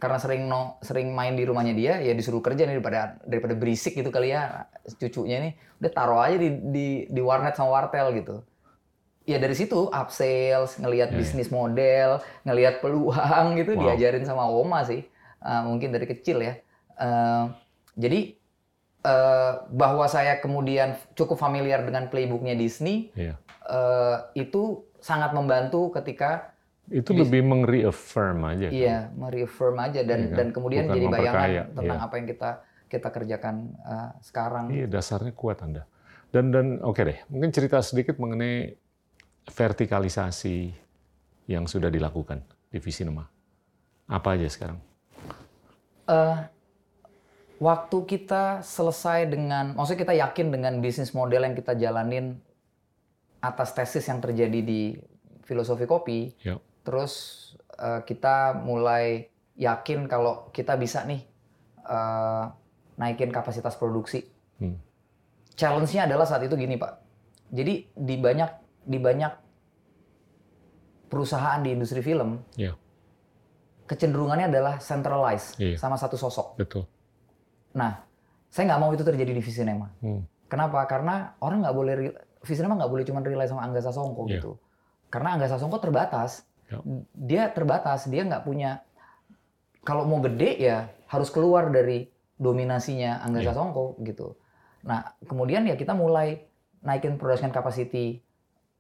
karena 0.02 0.18
sering 0.18 0.50
no, 0.50 0.82
sering 0.82 1.14
main 1.14 1.38
di 1.38 1.46
rumahnya 1.46 1.78
dia 1.78 1.94
ya 2.02 2.18
disuruh 2.18 2.42
kerja 2.42 2.66
nih 2.66 2.82
daripada 2.82 3.22
daripada 3.22 3.54
berisik 3.54 3.94
gitu 3.94 4.10
kali 4.10 4.34
ya 4.34 4.66
cucunya 4.98 5.38
nih 5.38 5.54
udah 5.78 5.92
taruh 5.94 6.18
aja 6.18 6.42
di 6.42 6.50
di 6.74 6.88
di 7.06 7.22
warnet 7.22 7.54
sama 7.54 7.70
wartel 7.78 8.10
gitu 8.18 8.42
ya 9.30 9.38
dari 9.38 9.54
situ 9.54 9.94
upsales 9.94 10.82
ngelihat 10.82 11.14
Ya, 11.14 11.14
ya. 11.14 11.18
bisnis 11.22 11.54
model 11.54 12.18
ngelihat 12.42 12.82
peluang 12.82 13.54
gitu 13.54 13.78
Wow. 13.78 13.94
diajarin 13.94 14.26
sama 14.26 14.50
oma 14.50 14.82
sih 14.82 15.06
Eh, 15.38 15.62
mungkin 15.66 15.94
dari 15.94 16.10
kecil 16.10 16.42
ya 16.42 16.58
Eh, 16.98 17.44
jadi 17.94 18.20
eh, 19.02 19.54
bahwa 19.70 20.06
saya 20.06 20.38
kemudian 20.38 20.98
cukup 21.14 21.38
familiar 21.38 21.82
dengan 21.82 22.10
playbooknya 22.10 22.58
Disney 22.58 23.14
Iya. 23.14 23.38
eh, 23.70 24.18
itu 24.34 24.82
sangat 25.02 25.34
membantu 25.34 25.90
ketika 25.98 26.54
Itu 26.92 27.14
Bis- 27.16 27.24
lebih 27.24 27.46
meng-reaffirm 27.46 28.42
aja. 28.46 28.68
kan? 28.68 28.74
Iya, 28.74 28.98
mereaffirm 29.16 29.78
aja 29.80 30.02
dan 30.04 30.20
Iya 30.20 30.28
kan? 30.28 30.38
dan 30.38 30.48
kemudian 30.52 30.84
Bukan 30.86 30.96
jadi 30.98 31.06
bayangan 31.08 31.50
tentang 31.72 32.00
iya. 32.00 32.06
apa 32.06 32.14
yang 32.20 32.28
kita 32.28 32.52
kita 32.92 33.08
kerjakan 33.08 33.56
uh, 33.88 34.12
sekarang. 34.20 34.66
Iya, 34.68 34.86
dasarnya 34.92 35.32
kuat 35.32 35.64
Anda. 35.64 35.88
Dan 36.32 36.52
dan 36.52 36.66
oke 36.84 37.00
deh, 37.00 37.20
mungkin 37.32 37.52
cerita 37.56 37.80
sedikit 37.80 38.20
mengenai 38.20 38.76
vertikalisasi 39.48 40.72
yang 41.48 41.68
sudah 41.68 41.88
dilakukan 41.88 42.44
di 42.72 42.80
Visinema. 42.80 43.28
Apa 44.12 44.36
aja 44.36 44.48
sekarang? 44.52 44.80
Eh, 46.12 46.38
waktu 47.60 47.98
kita 48.08 48.60
selesai 48.64 49.32
dengan, 49.32 49.76
maksudnya 49.76 50.02
kita 50.04 50.16
yakin 50.18 50.48
dengan 50.52 50.74
bisnis 50.84 51.16
model 51.16 51.48
yang 51.48 51.56
kita 51.56 51.76
jalanin 51.76 52.40
atas 53.42 53.74
tesis 53.74 54.06
yang 54.06 54.18
terjadi 54.18 54.60
di 54.62 54.96
filosofi 55.42 55.84
kopi, 55.84 56.32
Ya. 56.42 56.62
terus 56.82 57.38
eh, 57.76 58.02
kita 58.02 58.54
mulai 58.56 59.28
yakin 59.58 60.06
kalau 60.06 60.48
kita 60.50 60.78
bisa 60.78 61.02
nih 61.04 61.26
eh, 61.82 62.44
naikin 62.96 63.34
kapasitas 63.34 63.74
produksi. 63.76 64.22
Hmm. 64.58 64.78
Challenge-nya 65.52 66.06
adalah 66.06 66.24
saat 66.24 66.46
itu 66.46 66.54
gini 66.54 66.78
Pak. 66.78 66.94
Jadi 67.52 67.90
di 67.92 68.16
banyak 68.16 68.50
di 68.86 68.98
banyak 68.98 69.34
perusahaan 71.10 71.60
di 71.60 71.76
industri 71.76 72.00
film, 72.00 72.40
Ya, 72.56 72.72
kecenderungannya 73.84 74.48
adalah 74.48 74.80
centralized 74.80 75.60
Iya. 75.60 75.76
sama 75.76 76.00
satu 76.00 76.16
sosok. 76.16 76.56
betul. 76.56 76.88
Nah, 77.76 78.00
saya 78.48 78.72
nggak 78.72 78.80
mau 78.80 78.92
itu 78.92 79.04
terjadi 79.04 79.32
di 79.32 79.42
Visinema. 79.44 79.92
Hmm. 80.00 80.24
Kenapa? 80.48 80.84
Karena 80.88 81.36
orang 81.40 81.64
nggak 81.64 81.76
boleh 81.76 81.96
re- 82.42 82.48
Visinema 82.48 82.74
nggak 82.76 82.90
boleh 82.90 83.06
cuma 83.06 83.22
rely 83.22 83.46
sama 83.46 83.62
Angga 83.62 83.80
Sasongko 83.80 84.26
Iya. 84.26 84.42
gitu. 84.42 84.52
Karena 85.08 85.38
Angga 85.38 85.48
Sasongko 85.48 85.78
terbatas. 85.78 86.44
Ya. 86.68 86.82
Dia 87.12 87.44
terbatas. 87.48 88.06
Dia 88.06 88.24
nggak 88.24 88.44
punya. 88.44 88.82
Kalau 89.82 90.06
mau 90.06 90.22
gede 90.22 90.58
ya 90.58 90.78
harus 91.08 91.30
keluar 91.30 91.70
dari 91.70 92.10
dominasinya 92.36 93.22
Angga 93.22 93.42
Iya. 93.42 93.52
Sasongko 93.52 94.02
gitu. 94.02 94.38
Nah, 94.82 95.14
kemudian 95.24 95.62
ya 95.64 95.76
kita 95.76 95.94
mulai 95.94 96.46
naikin 96.82 97.16
production 97.16 97.50
capacity. 97.50 98.22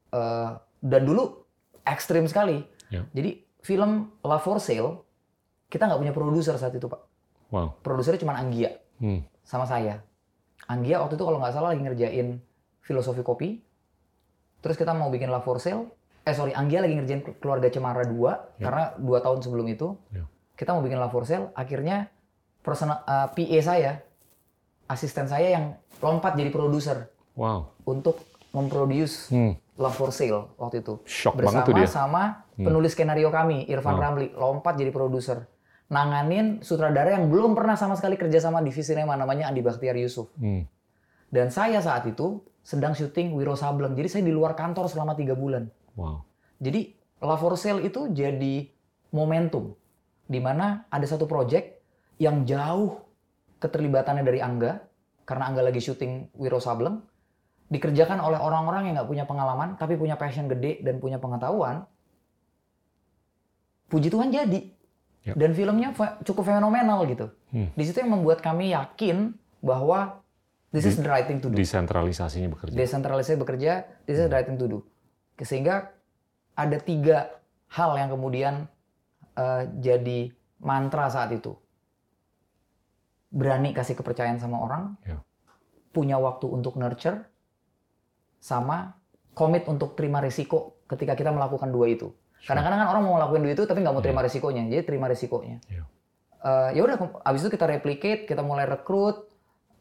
Eh, 0.09 0.49
dan 0.82 1.01
dulu 1.03 1.45
ekstrim 1.84 2.26
sekali. 2.26 2.66
Ya. 2.89 3.05
Jadi 3.12 3.45
film 3.62 4.09
La 4.22 4.38
For 4.38 4.57
Sale 4.57 5.05
kita 5.68 5.86
nggak 5.86 5.99
punya 5.99 6.12
produser 6.12 6.57
saat 6.57 6.74
itu 6.74 6.86
pak. 6.86 6.99
Wow. 7.49 7.78
Produsernya 7.80 8.20
cuma 8.20 8.36
Anggia 8.36 8.76
Hmm. 8.97 9.22
sama 9.41 9.64
saya. 9.64 10.01
Anggia 10.64 10.97
waktu 10.97 11.16
itu 11.16 11.24
kalau 11.24 11.38
nggak 11.38 11.51
salah 11.51 11.72
lagi 11.72 11.82
ngerjain 11.82 12.39
filosofi 12.82 13.22
kopi. 13.22 13.50
Terus 14.60 14.78
kita 14.78 14.94
mau 14.94 15.10
bikin 15.10 15.30
La 15.30 15.42
For 15.42 15.58
Sale. 15.58 15.90
Eh 16.22 16.34
sorry, 16.34 16.54
Anggia 16.54 16.82
lagi 16.82 16.94
ngerjain 16.94 17.26
Keluarga 17.42 17.66
Cemara 17.68 18.06
2. 18.06 18.14
Ya. 18.14 18.30
Karena 18.62 18.84
dua 18.96 19.20
tahun 19.20 19.42
sebelum 19.42 19.66
itu. 19.66 19.98
Ya. 20.12 20.30
Kita 20.54 20.74
mau 20.74 20.86
bikin 20.86 20.98
La 20.98 21.10
For 21.10 21.26
Sale. 21.26 21.50
Akhirnya 21.54 22.14
personal, 22.62 23.02
eh, 23.02 23.28
PA 23.34 23.60
saya, 23.64 23.92
asisten 24.86 25.26
saya 25.26 25.48
yang 25.50 25.66
lompat 25.98 26.38
jadi 26.38 26.54
produser. 26.54 27.10
Wow. 27.34 27.74
Untuk 27.86 28.22
memproduce 28.52 29.32
Hmm. 29.32 29.58
La 29.80 29.90
For 29.90 30.14
Sale 30.14 30.54
waktu 30.56 30.86
itu. 30.86 31.02
Shock 31.10 31.42
Bersama 31.42 31.66
banget 31.66 31.66
tuh 31.66 31.74
dia. 31.74 31.90
sama 31.90 32.24
penulis 32.54 32.94
skenario 32.94 33.34
kami, 33.34 33.66
Irfan 33.66 33.98
Wow. 33.98 34.04
Ramli. 34.04 34.28
Lompat 34.32 34.78
jadi 34.78 34.94
produser. 34.94 35.50
Nanganin 35.90 36.62
sutradara 36.62 37.18
yang 37.18 37.28
belum 37.28 37.52
pernah 37.52 37.74
sama 37.74 37.98
sekali 37.98 38.16
kerja 38.16 38.40
sama 38.40 38.62
di 38.62 38.70
Visinema 38.70 39.18
namanya 39.18 39.50
Andi 39.50 39.60
Bakhtiar 39.60 39.98
Yusuf. 39.98 40.30
Hmm. 40.38 40.70
Dan 41.28 41.50
saya 41.50 41.82
saat 41.82 42.06
itu 42.06 42.40
sedang 42.62 42.93
syuting 42.93 43.34
Wiro 43.34 43.57
Sableng. 43.57 43.97
Jadi 43.97 44.07
saya 44.07 44.24
di 44.26 44.34
luar 44.34 44.53
kantor 44.53 44.88
selama 44.88 45.18
tiga 45.18 45.34
bulan. 45.34 45.68
Wow. 45.97 46.26
Jadi 46.62 46.93
La 47.22 47.38
For 47.38 47.57
Sale 47.57 47.86
itu 47.86 48.09
jadi 48.14 48.70
momentum. 49.14 49.74
Di 50.30 50.39
mana 50.39 50.86
ada 50.88 51.03
satu 51.05 51.26
project 51.26 51.82
yang 52.22 52.45
jauh 52.45 53.01
keterlibatannya 53.62 54.24
dari 54.26 54.39
Angga. 54.39 54.82
Karena 55.26 55.49
Angga 55.49 55.66
lagi 55.66 55.82
syuting 55.82 56.34
Wiro 56.38 56.62
Sableng. 56.62 57.01
Dikerjakan 57.72 58.20
oleh 58.20 58.36
orang-orang 58.36 58.91
yang 58.91 58.99
nggak 58.99 59.09
punya 59.09 59.24
pengalaman, 59.24 59.80
tapi 59.80 59.95
punya 59.95 60.20
passion 60.20 60.51
gede 60.51 60.84
dan 60.84 60.99
punya 60.99 61.24
pengetahuan. 61.24 61.88
Puji 63.88 64.12
Tuhan 64.12 64.28
jadi. 64.32 64.59
Ya. 65.22 65.38
Dan 65.38 65.53
filmnya 65.53 65.93
cukup 66.26 66.43
fenomenal 66.43 67.05
gitu. 67.05 67.32
Hmm. 67.53 67.70
Di 67.78 67.84
situ 67.86 68.01
yang 68.01 68.12
membuat 68.18 68.41
kami 68.41 68.74
yakin 68.74 69.38
bahwa 69.62 70.20
this 70.72 70.88
is 70.88 70.96
the 70.96 71.06
right 71.06 71.28
thing 71.28 71.38
to 71.38 71.48
do 71.48 71.56
Desentralisasinya 71.56 72.48
bekerja. 72.48 72.76
desentralisasi 72.76 73.38
bekerja, 73.38 73.72
this 74.08 74.18
is 74.18 74.26
the 74.26 74.34
right 74.34 74.44
thing 74.44 74.56
to 74.56 74.68
do. 74.68 74.80
Sehingga 75.38 75.92
ada 76.54 76.78
tiga 76.78 77.32
hal 77.70 77.96
yang 77.96 78.10
kemudian 78.10 78.68
uh, 79.36 79.64
jadi 79.80 80.32
mantra 80.60 81.08
saat 81.08 81.32
itu. 81.32 81.56
Berani 83.32 83.72
kasih 83.72 83.96
kepercayaan 83.96 84.38
sama 84.38 84.60
orang, 84.60 85.00
Ya. 85.08 85.24
punya 85.96 86.20
waktu 86.20 86.52
untuk 86.52 86.76
nurture, 86.76 87.24
sama 88.44 89.00
komit 89.32 89.64
untuk 89.72 89.96
terima 89.96 90.20
risiko 90.20 90.84
ketika 90.92 91.16
kita 91.16 91.32
melakukan 91.32 91.72
dua 91.72 91.88
itu. 91.88 92.12
Kadang-kadang 92.44 92.84
kan 92.84 92.88
orang 92.92 93.02
mau 93.08 93.16
ngelakuin 93.16 93.42
dua 93.48 93.54
itu 93.56 93.64
tapi 93.64 93.80
nggak 93.80 93.96
mau 93.96 94.04
terima 94.04 94.20
risikonya, 94.20 94.68
jadi 94.68 94.84
terima 94.84 95.08
risikonya. 95.08 95.64
Iya. 95.72 95.84
Eh, 96.42 96.70
ya 96.76 96.82
udah, 96.84 96.96
abis 97.24 97.40
itu 97.46 97.50
kita 97.50 97.70
replicate, 97.70 98.28
kita 98.28 98.44
mulai 98.44 98.68
rekrut, 98.68 99.31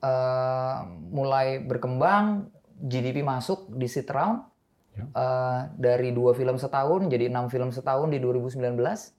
eh, 0.00 0.76
mulai 1.12 1.60
berkembang, 1.64 2.48
GDP 2.80 3.20
masuk 3.20 3.68
di 3.76 3.84
seed 3.84 4.08
round 4.08 4.50
Ya. 4.90 5.04
Eh, 5.06 5.60
dari 5.78 6.10
dua 6.10 6.34
film 6.34 6.58
setahun 6.58 7.06
jadi 7.06 7.30
enam 7.30 7.46
film 7.46 7.70
setahun 7.70 8.10
di 8.10 8.18
2019. 8.18 9.14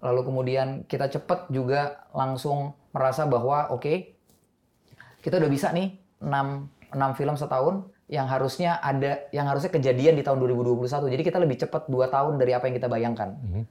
Lalu 0.00 0.20
kemudian 0.24 0.68
kita 0.88 1.12
cepet 1.12 1.52
juga 1.52 2.08
langsung 2.16 2.72
merasa 2.96 3.28
bahwa 3.28 3.68
oke 3.68 4.16
kita 5.20 5.36
udah 5.36 5.50
bisa 5.52 5.68
nih 5.76 6.00
6 6.24 6.96
6 6.96 7.18
film 7.20 7.36
setahun 7.36 7.74
yang 8.10 8.26
harusnya 8.26 8.80
ada 8.80 9.28
yang 9.30 9.46
harusnya 9.46 9.70
kejadian 9.70 10.16
di 10.16 10.24
tahun 10.24 10.40
2021. 10.42 11.12
Jadi 11.12 11.22
kita 11.22 11.38
lebih 11.38 11.60
cepat 11.60 11.86
dua 11.86 12.08
tahun 12.08 12.40
dari 12.40 12.56
apa 12.56 12.66
yang 12.66 12.76
kita 12.80 12.88
bayangkan. 12.88 13.36
Mhm. 13.36 13.62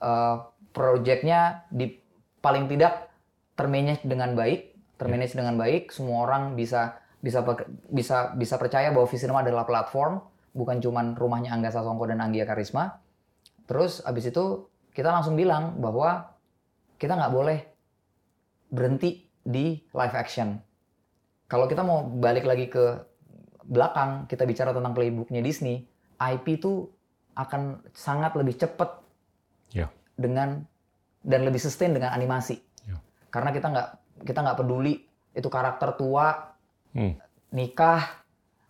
Eh, 0.00 0.36
projectnya 0.72 1.68
di 1.68 2.00
paling 2.40 2.66
tidak 2.72 3.12
termanage 3.56 4.04
dengan 4.04 4.32
baik, 4.32 4.75
termanage 4.96 5.36
dengan 5.36 5.56
baik. 5.56 5.92
Semua 5.92 6.24
orang 6.28 6.56
bisa 6.56 7.00
bisa 7.20 7.40
bisa 7.88 8.36
bisa 8.36 8.54
percaya 8.60 8.92
bahwa 8.92 9.08
Visinema 9.08 9.40
adalah 9.40 9.64
platform, 9.64 10.20
bukan 10.52 10.80
cuman 10.80 11.16
rumahnya 11.16 11.52
Angga 11.52 11.72
Sasongko 11.72 12.04
dan 12.08 12.20
Anggia 12.20 12.44
Karisma. 12.44 13.00
Terus 13.66 14.04
abis 14.04 14.30
itu 14.30 14.68
kita 14.92 15.12
langsung 15.12 15.36
bilang 15.36 15.76
bahwa 15.80 16.32
kita 16.96 17.12
nggak 17.16 17.32
boleh 17.32 17.58
berhenti 18.72 19.28
di 19.42 19.78
live 19.92 20.16
action. 20.16 20.58
Kalau 21.46 21.70
kita 21.70 21.86
mau 21.86 22.02
balik 22.02 22.42
lagi 22.42 22.66
ke 22.66 22.98
belakang, 23.66 24.26
kita 24.26 24.42
bicara 24.46 24.74
tentang 24.74 24.94
playbooknya 24.94 25.42
Disney, 25.42 25.86
IP 26.18 26.58
itu 26.58 26.90
akan 27.36 27.84
sangat 27.92 28.32
lebih 28.34 28.56
cepat 28.56 29.04
Ya. 29.74 29.90
dengan 30.14 30.62
dan 31.26 31.42
lebih 31.42 31.58
sustain 31.58 31.90
dengan 31.90 32.14
animasi. 32.14 32.62
Ya. 32.86 33.02
Karena 33.34 33.50
kita 33.50 33.66
nggak 33.66 33.88
kita 34.24 34.40
nggak 34.40 34.58
peduli 34.58 35.02
itu 35.32 35.48
karakter 35.48 35.92
tua, 35.94 36.54
Hmm. 36.96 37.12
nikah, 37.52 38.24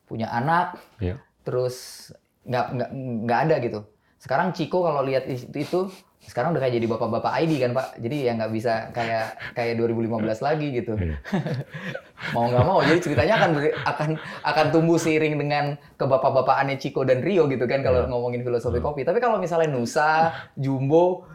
punya 0.04 0.26
anak, 0.30 0.78
Ya. 0.98 1.22
terus 1.42 2.10
nggak 2.42 2.66
nggak 2.74 2.90
nggak 3.22 3.40
ada 3.46 3.56
gitu. 3.62 3.80
Sekarang 4.18 4.50
Ciko 4.50 4.82
kalau 4.82 5.06
lihat 5.06 5.30
itu, 5.30 5.46
itu 5.54 5.80
sekarang 6.26 6.50
udah 6.50 6.58
kayak 6.58 6.74
jadi 6.74 6.86
bapak-bapak 6.90 7.32
ID 7.38 7.52
kan 7.62 7.70
Pak. 7.70 8.02
Jadi 8.02 8.26
ya 8.26 8.34
nggak 8.34 8.50
bisa 8.50 8.90
kayak 8.90 9.54
kayak 9.54 9.78
2015 9.78 10.42
lagi 10.42 10.74
gitu. 10.74 10.98
Iya. 10.98 11.22
mau 12.34 12.50
nggak 12.50 12.66
mau. 12.66 12.82
Jadi 12.82 12.98
ceritanya 12.98 13.34
akan 13.38 13.50
akan 13.86 14.10
akan 14.42 14.66
tumbuh 14.74 14.98
seiring 14.98 15.38
dengan 15.38 15.78
kebapak-bapakannya 15.94 16.82
Ciko 16.82 17.06
dan 17.06 17.22
Rio 17.22 17.46
gitu 17.46 17.70
kan 17.70 17.86
kalau 17.86 18.06
Iya. 18.06 18.10
ngomongin 18.10 18.42
filosofi 18.42 18.82
Hmm. 18.82 18.86
kopi. 18.90 19.06
Tapi 19.06 19.22
kalau 19.22 19.38
misalnya 19.38 19.70
Nusa, 19.70 20.34
Jumbo, 20.58 21.30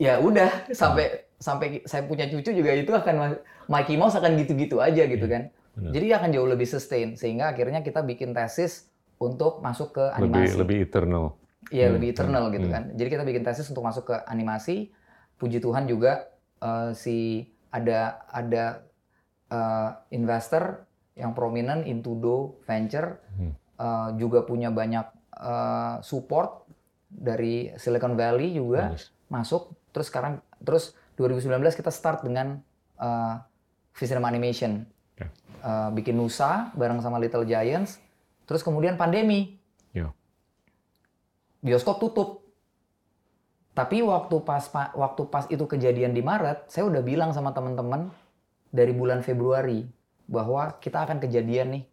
ya 0.00 0.16
udah 0.16 0.72
sampai 0.72 1.28
sampai 1.40 1.80
saya 1.88 2.04
punya 2.04 2.28
cucu 2.28 2.52
juga 2.52 2.70
itu 2.70 2.92
akan 2.92 3.40
Mikey 3.66 3.96
Mouse 3.96 4.14
akan 4.14 4.36
gitu-gitu 4.36 4.76
aja 4.78 5.08
gitu 5.08 5.24
Iya, 5.24 5.32
kan. 5.32 5.42
benar. 5.72 5.90
Jadi 5.96 6.06
akan 6.12 6.28
jauh 6.30 6.48
lebih 6.48 6.68
sustain 6.68 7.16
sehingga 7.16 7.48
akhirnya 7.48 7.80
kita 7.80 8.04
bikin 8.04 8.36
tesis 8.36 8.92
untuk 9.16 9.58
masuk 9.60 9.96
ke 9.96 10.04
Lebih 10.20 10.36
animasi. 10.46 10.56
lebih 10.56 10.78
eternal. 10.84 11.24
Iya, 11.68 11.86
Hmm, 11.88 11.94
lebih 11.96 12.08
eternal 12.10 12.44
hmm, 12.46 12.54
gitu 12.54 12.66
hmm. 12.68 12.74
kan. 12.74 12.82
Jadi 12.94 13.08
kita 13.08 13.24
bikin 13.24 13.42
tesis 13.42 13.66
untuk 13.68 13.82
masuk 13.82 14.04
ke 14.06 14.16
animasi. 14.24 14.92
Puji 15.36 15.58
Tuhan 15.58 15.84
juga 15.84 16.28
eh, 16.58 16.92
si 16.92 17.48
ada 17.70 18.20
ada 18.28 18.84
eh, 19.48 19.90
investor 20.12 20.84
yang 21.16 21.32
prominent 21.32 21.84
Intudo 21.84 22.60
Venture 22.64 23.16
Hmm. 23.34 23.52
eh, 23.76 24.08
juga 24.16 24.44
punya 24.44 24.68
banyak 24.68 25.06
eh, 25.32 25.94
support 26.02 26.68
dari 27.08 27.72
Silicon 27.74 28.12
Valley 28.14 28.52
juga 28.52 28.92
masuk. 29.26 29.72
Terus 29.90 30.06
sekarang 30.06 30.34
terus 30.60 30.92
2019 31.20 31.60
kita 31.76 31.92
start 31.92 32.24
dengan 32.24 32.56
uh, 32.96 33.36
Visinema 33.92 34.32
Animation. 34.32 34.88
Ya. 35.20 35.28
Uh, 35.60 35.88
bikin 35.92 36.16
Nusa 36.16 36.72
bareng 36.72 37.04
sama 37.04 37.20
Little 37.20 37.44
Giants. 37.44 38.00
Terus 38.48 38.64
kemudian 38.64 38.96
pandemi. 38.96 39.60
Ya. 39.92 40.16
Bioskop 41.60 42.00
tutup. 42.00 42.40
Tapi 43.76 44.00
waktu 44.00 44.36
pas 44.42 44.64
pa- 44.72 44.92
waktu 44.96 45.22
pas 45.28 45.44
itu 45.52 45.62
kejadian 45.68 46.16
di 46.16 46.24
Maret, 46.24 46.72
saya 46.72 46.88
udah 46.88 47.04
bilang 47.04 47.30
sama 47.36 47.52
teman-teman 47.52 48.08
dari 48.72 48.90
bulan 48.96 49.20
Februari 49.20 49.84
bahwa 50.24 50.80
kita 50.80 51.04
akan 51.04 51.20
kejadian 51.20 51.78
nih 51.78 51.84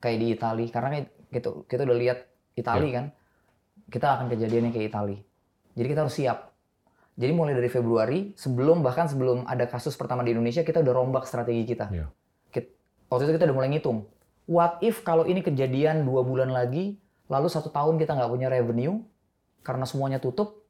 kayak 0.00 0.18
di 0.18 0.26
Italia 0.32 0.68
karena 0.72 0.88
gitu 1.30 1.68
kita 1.68 1.84
udah 1.84 1.98
lihat 2.00 2.18
Italia 2.56 2.90
kan. 2.96 3.06
Kita 3.90 4.06
akan 4.16 4.26
kejadiannya 4.32 4.70
kayak 4.72 4.86
Italia. 4.88 5.20
Jadi 5.76 5.86
kita 5.86 6.00
harus 6.06 6.16
siap. 6.16 6.49
Jadi 7.20 7.36
mulai 7.36 7.52
dari 7.52 7.68
Februari, 7.68 8.32
sebelum 8.32 8.80
bahkan 8.80 9.04
sebelum 9.04 9.44
ada 9.44 9.68
kasus 9.68 9.92
pertama 9.92 10.24
di 10.24 10.32
Indonesia, 10.32 10.64
kita 10.64 10.80
udah 10.80 10.94
rombak 10.96 11.28
strategi 11.28 11.68
kita. 11.68 11.92
Kit- 12.48 12.72
Waktu 13.12 13.28
itu 13.28 13.32
kita 13.36 13.44
udah 13.44 13.56
mulai 13.60 13.68
ngitung. 13.68 14.08
What 14.48 14.80
if 14.80 15.04
kalau 15.04 15.28
ini 15.28 15.44
kejadian 15.44 16.08
dua 16.08 16.24
bulan 16.24 16.48
lagi, 16.48 16.96
lalu 17.28 17.52
satu 17.52 17.68
tahun 17.68 18.00
kita 18.00 18.16
nggak 18.16 18.30
punya 18.32 18.48
revenue, 18.48 19.04
karena 19.60 19.84
semuanya 19.84 20.16
tutup, 20.16 20.64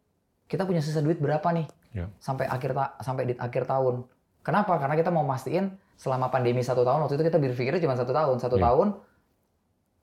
kita 0.50 0.66
punya 0.66 0.82
sisa 0.82 0.98
duit 0.98 1.22
berapa 1.22 1.46
nih? 1.54 1.70
Iya. 1.94 2.06
Sampai 2.18 2.50
akhir 2.50 2.74
ta- 2.74 2.98
sampai 2.98 3.30
di 3.30 3.34
akhir 3.38 3.70
tahun. 3.70 4.02
Kenapa? 4.42 4.74
Karena 4.82 4.98
kita 4.98 5.14
mau 5.14 5.22
mastiin 5.22 5.70
selama 5.94 6.34
pandemi 6.34 6.66
satu 6.66 6.82
tahun, 6.82 7.06
waktu 7.06 7.14
itu 7.14 7.24
kita 7.30 7.38
berpikirnya 7.38 7.78
cuma 7.78 7.94
satu 7.94 8.10
tahun. 8.10 8.36
Satu 8.42 8.58
Iya. 8.58 8.64
tahun, 8.66 8.88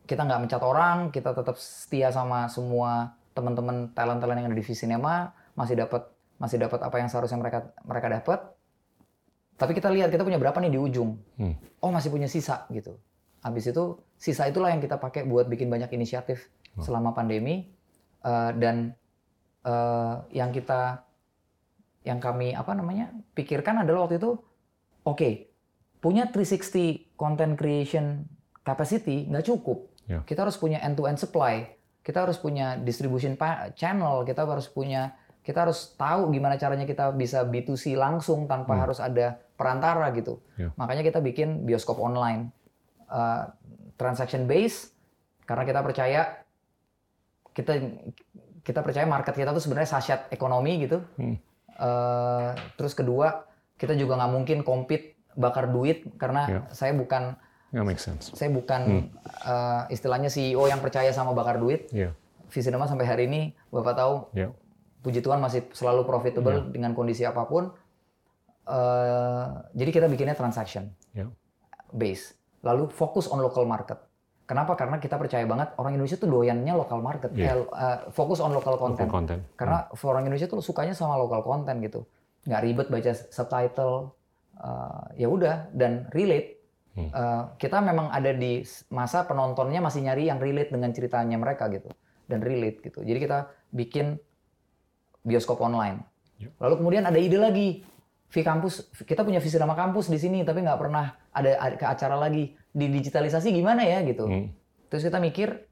kita 0.07 0.21
nggak 0.23 0.39
mencat 0.47 0.61
orang, 0.63 0.97
kita 1.11 1.35
tetap 1.35 1.59
setia 1.59 2.07
sama 2.09 2.47
semua 2.47 3.11
teman-teman 3.35 3.91
talent-talent 3.91 4.39
yang 4.39 4.47
ada 4.49 4.57
di 4.57 4.63
Visinema, 4.65 5.35
masih 5.53 5.75
dapat 5.77 6.07
masih 6.37 6.57
dapat 6.61 6.79
apa 6.81 6.95
yang 7.01 7.09
seharusnya 7.09 7.37
mereka 7.41 7.73
mereka 7.85 8.07
dapat. 8.09 8.39
Tapi 9.57 9.73
kita 9.73 9.89
lihat 9.89 10.13
kita 10.13 10.21
punya 10.21 10.37
berapa 10.37 10.57
nih 10.61 10.71
di 10.73 10.79
ujung. 10.79 11.17
Hmm. 11.41 11.57
Oh 11.81 11.89
masih 11.89 12.13
punya 12.13 12.29
sisa 12.29 12.69
gitu. 12.69 12.97
Habis 13.41 13.73
itu 13.73 13.97
sisa 14.17 14.45
itulah 14.45 14.69
yang 14.69 14.81
kita 14.81 15.01
pakai 15.01 15.25
buat 15.25 15.49
bikin 15.49 15.69
banyak 15.69 15.89
inisiatif 15.93 16.49
Oh. 16.77 16.85
selama 16.85 17.09
pandemi 17.09 17.73
Eh, 18.27 18.51
dan 18.57 18.91
eh, 19.63 20.15
yang 20.35 20.49
kita 20.49 21.05
yang 22.03 22.19
kami 22.19 22.55
apa 22.55 22.71
namanya 22.73 23.11
pikirkan 23.35 23.83
adalah 23.83 24.07
waktu 24.07 24.17
itu 24.19 24.39
oke 25.03 25.29
punya 25.99 26.31
360 26.31 27.13
content 27.19 27.53
creation 27.55 28.27
capacity 28.65 29.27
nggak 29.31 29.47
cukup. 29.47 29.87
Ya. 30.07 30.23
Kita 30.23 30.47
harus 30.47 30.55
punya 30.59 30.79
end 30.83 30.95
to 30.99 31.07
end 31.07 31.19
supply. 31.19 31.67
Kita 32.03 32.23
harus 32.23 32.39
punya 32.39 32.79
distribution 32.79 33.35
channel. 33.75 34.23
Kita 34.23 34.47
harus 34.47 34.71
punya 34.71 35.15
kita 35.47 35.63
harus 35.63 35.95
tahu 35.95 36.27
gimana 36.29 36.59
caranya 36.59 36.83
kita 36.83 37.15
bisa 37.15 37.47
B2C 37.47 37.95
langsung 37.95 38.51
tanpa 38.51 38.75
Hmm. 38.75 38.83
harus 38.83 38.99
ada 38.99 39.39
perantara 39.55 40.11
gitu. 40.11 40.43
Ya. 40.59 40.75
Makanya 40.75 41.01
kita 41.01 41.23
bikin 41.23 41.63
bioskop 41.63 41.97
online, 41.97 42.51
uh, 43.07 43.47
transaction 43.95 44.43
base, 44.43 44.91
karena 45.47 45.63
kita 45.63 45.79
percaya 45.79 46.43
kita 47.55 47.79
kita 48.61 48.83
percaya 48.83 49.07
market 49.07 49.31
kita 49.33 49.49
tuh 49.49 49.63
sebenarnya 49.63 49.87
sasyat 49.89 50.27
ekonomi 50.29 50.83
gitu. 50.83 50.99
Hmm. 51.15 51.39
Uh, 51.77 52.51
terus 52.75 52.91
kedua 52.91 53.47
kita 53.77 53.93
juga 53.93 54.19
nggak 54.19 54.31
mungkin 54.33 54.57
compete 54.61 55.15
bakar 55.31 55.69
duit 55.69 56.03
karena 56.17 56.41
Ya. 56.49 56.59
saya 56.73 56.91
bukan 56.91 57.37
makes 57.71 58.01
sense. 58.01 58.33
saya 58.33 58.49
bukan 58.49 59.13
uh, 59.45 59.85
istilahnya 59.87 60.27
CEO 60.27 60.65
yang 60.65 60.81
percaya 60.81 61.09
sama 61.09 61.31
bakar 61.31 61.55
duit. 61.55 61.87
Yeah. 61.93 62.11
Visinema 62.49 62.83
sampai 62.85 63.05
hari 63.05 63.23
ini 63.25 63.41
bapak 63.69 63.95
tahu 63.95 64.15
Yeah. 64.33 64.51
Puji 64.99 65.21
Tuhan 65.21 65.39
masih 65.39 65.69
selalu 65.71 66.03
profitable 66.03 66.57
Iya. 66.57 66.69
dengan 66.69 66.91
kondisi 66.91 67.23
apa 67.23 67.45
pun. 67.45 67.71
Eh, 68.67 69.45
jadi 69.73 69.89
kita 69.91 70.07
bikinnya 70.07 70.35
transaction 70.35 70.91
Ya. 71.15 71.31
base. 71.89 72.35
Lalu 72.61 72.91
fokus 72.91 73.31
on 73.31 73.39
local 73.39 73.63
market. 73.63 73.95
Kenapa? 74.43 74.75
Karena 74.75 74.95
kita 74.95 75.15
percaya 75.15 75.43
banget 75.43 75.75
orang 75.75 75.95
Indonesia 75.95 76.15
tuh 76.15 76.27
doyannya 76.27 76.71
local 76.71 76.99
market. 76.99 77.31
Iya. 77.31 77.55
Eh, 77.55 77.63
eh, 77.63 77.97
fokus 78.11 78.39
on 78.39 78.51
local 78.51 78.75
Local 78.75 78.91
content. 78.95 79.09
content. 79.11 79.41
Karena 79.55 79.87
orang 79.91 80.23
Indonesia 80.23 80.47
tuh 80.47 80.59
sukanya 80.59 80.91
sama 80.91 81.15
local 81.15 81.43
content 81.43 81.79
gitu. 81.79 82.03
Nggak 82.43 82.61
ribet 82.63 82.87
baca 82.87 83.11
subtitle. 83.13 84.11
Eh, 84.57 85.23
ya 85.23 85.27
udah 85.29 85.69
dan 85.71 86.07
relate. 86.11 86.59
Hmm. 86.97 87.11
Eh, 87.13 87.43
kita 87.61 87.77
memang 87.79 88.09
ada 88.09 88.33
di 88.33 88.65
masa 88.89 89.23
penontonnya 89.23 89.79
masih 89.79 90.01
nyari 90.01 90.27
yang 90.27 90.41
relate 90.41 90.73
dengan 90.73 90.89
ceritanya 90.91 91.37
mereka 91.37 91.69
gitu 91.69 91.87
dan 92.25 92.41
relate 92.41 92.81
gitu. 92.83 93.05
Jadi 93.05 93.19
kita 93.21 93.47
bikin 93.69 94.17
bioskop 95.27 95.59
online. 95.59 95.99
Lalu 96.63 96.73
kemudian 96.79 97.03
ada 97.03 97.19
ide 97.19 97.35
lagi. 97.35 97.83
V 98.27 98.35
kampus, 98.43 98.91
kita 99.07 99.23
punya 99.23 99.39
visi 99.39 99.55
nama 99.55 99.71
kampus 99.71 100.11
di 100.11 100.19
sini, 100.19 100.43
tapi 100.43 100.59
nggak 100.59 100.79
pernah 100.79 101.15
ada, 101.31 101.79
ke 101.79 101.85
acara 101.87 102.19
lagi 102.19 102.51
di 102.75 102.85
digitalisasi 102.91 103.55
gimana 103.55 103.87
ya 103.87 104.03
gitu. 104.03 104.27
Hmm. 104.27 104.51
Terus 104.91 105.07
kita 105.07 105.15
mikir, 105.23 105.63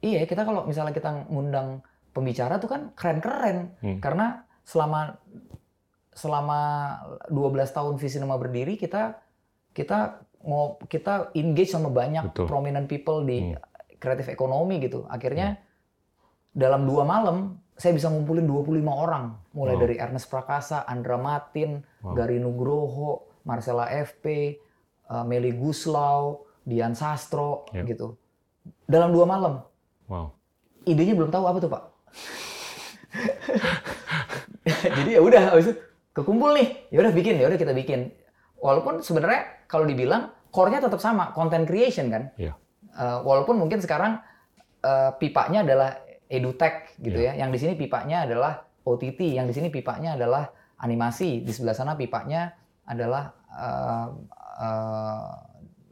iya 0.00 0.24
kita 0.24 0.48
kalau 0.48 0.64
misalnya 0.64 0.96
kita 0.96 1.28
ngundang 1.28 1.84
pembicara 2.16 2.56
tuh 2.56 2.72
kan 2.72 2.82
keren-keren, 2.96 3.76
Hmm. 3.84 4.00
karena 4.00 4.48
selama 4.64 5.20
selama 6.16 6.60
12 7.28 7.72
tahun 7.72 8.00
Visinema 8.00 8.40
berdiri 8.40 8.76
kita 8.80 9.20
kita 9.72 10.20
mau 10.44 10.76
kita 10.88 11.32
engage 11.36 11.72
sama 11.72 11.88
banyak 11.88 12.32
Betul. 12.32 12.48
prominent 12.48 12.88
people 12.88 13.20
di 13.24 13.52
Hmm. 13.52 13.60
kreatif 14.00 14.32
ekonomi 14.32 14.80
gitu. 14.80 15.04
Akhirnya 15.12 15.60
dalam 16.56 16.88
dua 16.88 17.04
malam 17.04 17.60
saya 17.82 17.98
bisa 17.98 18.06
ngumpulin 18.06 18.46
25 18.46 18.78
orang, 18.94 19.34
mulai 19.50 19.74
Wow. 19.74 19.82
dari 19.82 19.98
Ernest 19.98 20.30
Prakasa, 20.30 20.86
Andra 20.86 21.18
Matin, 21.18 21.82
Wow. 21.98 22.14
Gari 22.14 22.38
Nugroho, 22.38 23.26
Marcella 23.42 23.90
FP, 23.90 24.54
uh, 25.10 25.26
Meli 25.26 25.50
Guslau, 25.50 26.46
Dian 26.62 26.94
Sastro 26.94 27.66
Ya. 27.74 27.82
gitu. 27.82 28.14
Dalam 28.86 29.10
dua 29.10 29.26
malam. 29.26 29.66
Wow. 30.06 30.30
Idenya 30.86 31.18
belum 31.18 31.34
tahu 31.34 31.42
apa 31.50 31.58
tuh, 31.58 31.70
Pak. 31.74 31.82
Jadi 35.02 35.10
ya 35.18 35.20
udah 35.20 35.42
habis 35.50 35.66
itu 35.70 35.74
kekumpul 36.14 36.54
nih. 36.54 36.86
Ya 36.94 37.02
udah 37.02 37.10
bikin, 37.10 37.34
ya 37.42 37.50
udah 37.50 37.58
kita 37.58 37.74
bikin. 37.74 38.14
Walaupun 38.62 39.02
sebenarnya 39.02 39.66
kalau 39.66 39.90
dibilang 39.90 40.30
core-nya 40.54 40.78
tetap 40.78 41.02
sama, 41.02 41.34
content 41.34 41.66
creation 41.66 42.06
kan. 42.14 42.30
Iya. 42.38 42.54
Eh, 42.94 43.18
walaupun 43.26 43.58
mungkin 43.58 43.82
sekarang 43.82 44.22
eh, 44.82 45.10
pipanya 45.18 45.66
adalah 45.66 45.98
edutech 46.32 46.96
gitu 46.96 47.20
Iya. 47.20 47.36
ya. 47.36 47.44
Yang 47.44 47.50
di 47.52 47.58
sini 47.60 47.72
pipanya 47.76 48.24
adalah 48.24 48.64
OTT, 48.82 49.36
yang 49.36 49.44
di 49.44 49.54
sini 49.54 49.68
pipanya 49.68 50.16
adalah 50.16 50.48
animasi, 50.80 51.44
di 51.44 51.52
sebelah 51.52 51.76
sana 51.76 51.92
pipanya 51.94 52.56
adalah 52.88 53.36
eh, 53.52 54.08
eh, 54.64 55.30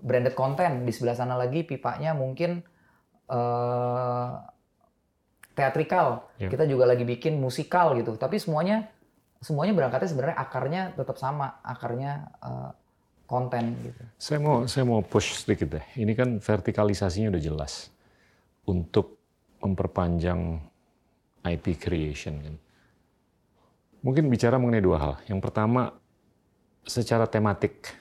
branded 0.01 0.33
content, 0.33 0.89
di 0.89 0.93
sebelah 0.97 1.13
sana 1.15 1.37
lagi 1.37 1.61
pipanya 1.63 2.17
mungkin 2.17 2.65
eh, 3.29 4.31
teatrikal. 5.53 6.25
Iya. 6.41 6.49
Kita 6.49 6.65
juga 6.65 6.89
lagi 6.89 7.05
bikin 7.05 7.37
musikal 7.37 7.93
gitu. 8.01 8.17
Tapi 8.17 8.41
semuanya 8.41 8.89
semuanya 9.45 9.73
berangkatnya 9.77 10.09
sebenarnya 10.09 10.39
akarnya 10.41 10.83
tetap 10.97 11.21
sama, 11.21 11.61
akarnya 11.63 12.33
eh, 12.41 12.71
konten 13.29 13.77
gitu. 13.87 14.03
Saya 14.19 14.43
mau 14.43 14.67
saya 14.67 14.83
mau 14.89 15.05
push 15.05 15.45
sedikit 15.47 15.79
deh. 15.79 15.85
Ini 15.95 16.13
kan 16.19 16.43
vertikalisasinya 16.43 17.31
udah 17.31 17.43
jelas 17.45 17.93
untuk 18.67 19.20
memperpanjang 19.61 20.61
IP 21.45 21.77
creation 21.81 22.37
kan. 22.41 22.57
Mungkin 24.01 24.33
bicara 24.33 24.57
mengenai 24.57 24.85
dua 24.85 24.99
hal. 24.99 25.15
Yang 25.29 25.41
pertama 25.45 25.93
secara 26.85 27.29
tematik. 27.29 27.93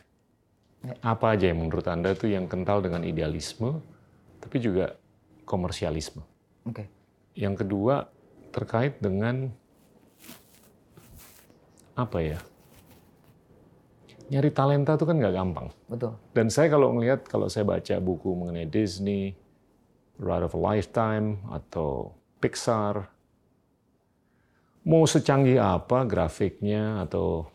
Apa 1.04 1.36
aja 1.36 1.52
yang 1.52 1.60
menurut 1.60 1.84
Anda 1.92 2.16
itu 2.16 2.32
yang 2.32 2.48
kental 2.48 2.80
dengan 2.80 3.04
idealisme 3.04 3.84
tapi 4.40 4.64
juga 4.64 4.96
komersialisme. 5.44 6.24
Oke. 6.64 6.88
Yang 7.36 7.68
kedua 7.68 8.08
terkait 8.56 8.96
dengan 9.04 9.52
apa 12.00 12.20
ya? 12.24 12.40
Nyari 14.32 14.50
talenta 14.56 14.96
itu 14.96 15.04
kan 15.04 15.20
nggak 15.20 15.36
gampang. 15.36 15.68
Betul. 15.90 16.14
Dan 16.32 16.48
saya 16.48 16.72
kalau 16.72 16.96
melihat, 16.96 17.26
kalau 17.28 17.50
saya 17.52 17.66
baca 17.66 17.98
buku 18.00 18.30
mengenai 18.32 18.70
Disney, 18.70 19.36
Ride 20.20 20.46
of 20.46 20.54
a 20.54 20.62
Lifetime, 20.62 21.40
atau 21.50 22.14
Pixar, 22.44 23.08
mau 24.84 25.04
secanggih 25.08 25.60
apa 25.60 26.04
grafiknya, 26.04 27.04
atau 27.04 27.48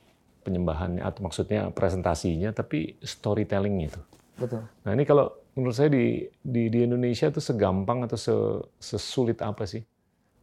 penyembahannya, 0.44 1.04
atau 1.04 1.24
maksudnya 1.24 1.72
presentasinya, 1.72 2.52
tapi 2.56 2.96
storytelling 3.00 3.88
itu. 3.88 4.00
Betul. 4.40 4.64
Nah 4.84 4.92
ini 4.92 5.04
kalau 5.06 5.30
menurut 5.54 5.76
saya 5.76 5.88
di, 5.92 6.26
di, 6.42 6.68
di 6.68 6.78
Indonesia 6.84 7.30
itu 7.30 7.38
segampang 7.38 8.02
atau 8.04 8.18
se, 8.18 8.34
sesulit 8.82 9.38
apa 9.40 9.64
sih 9.64 9.84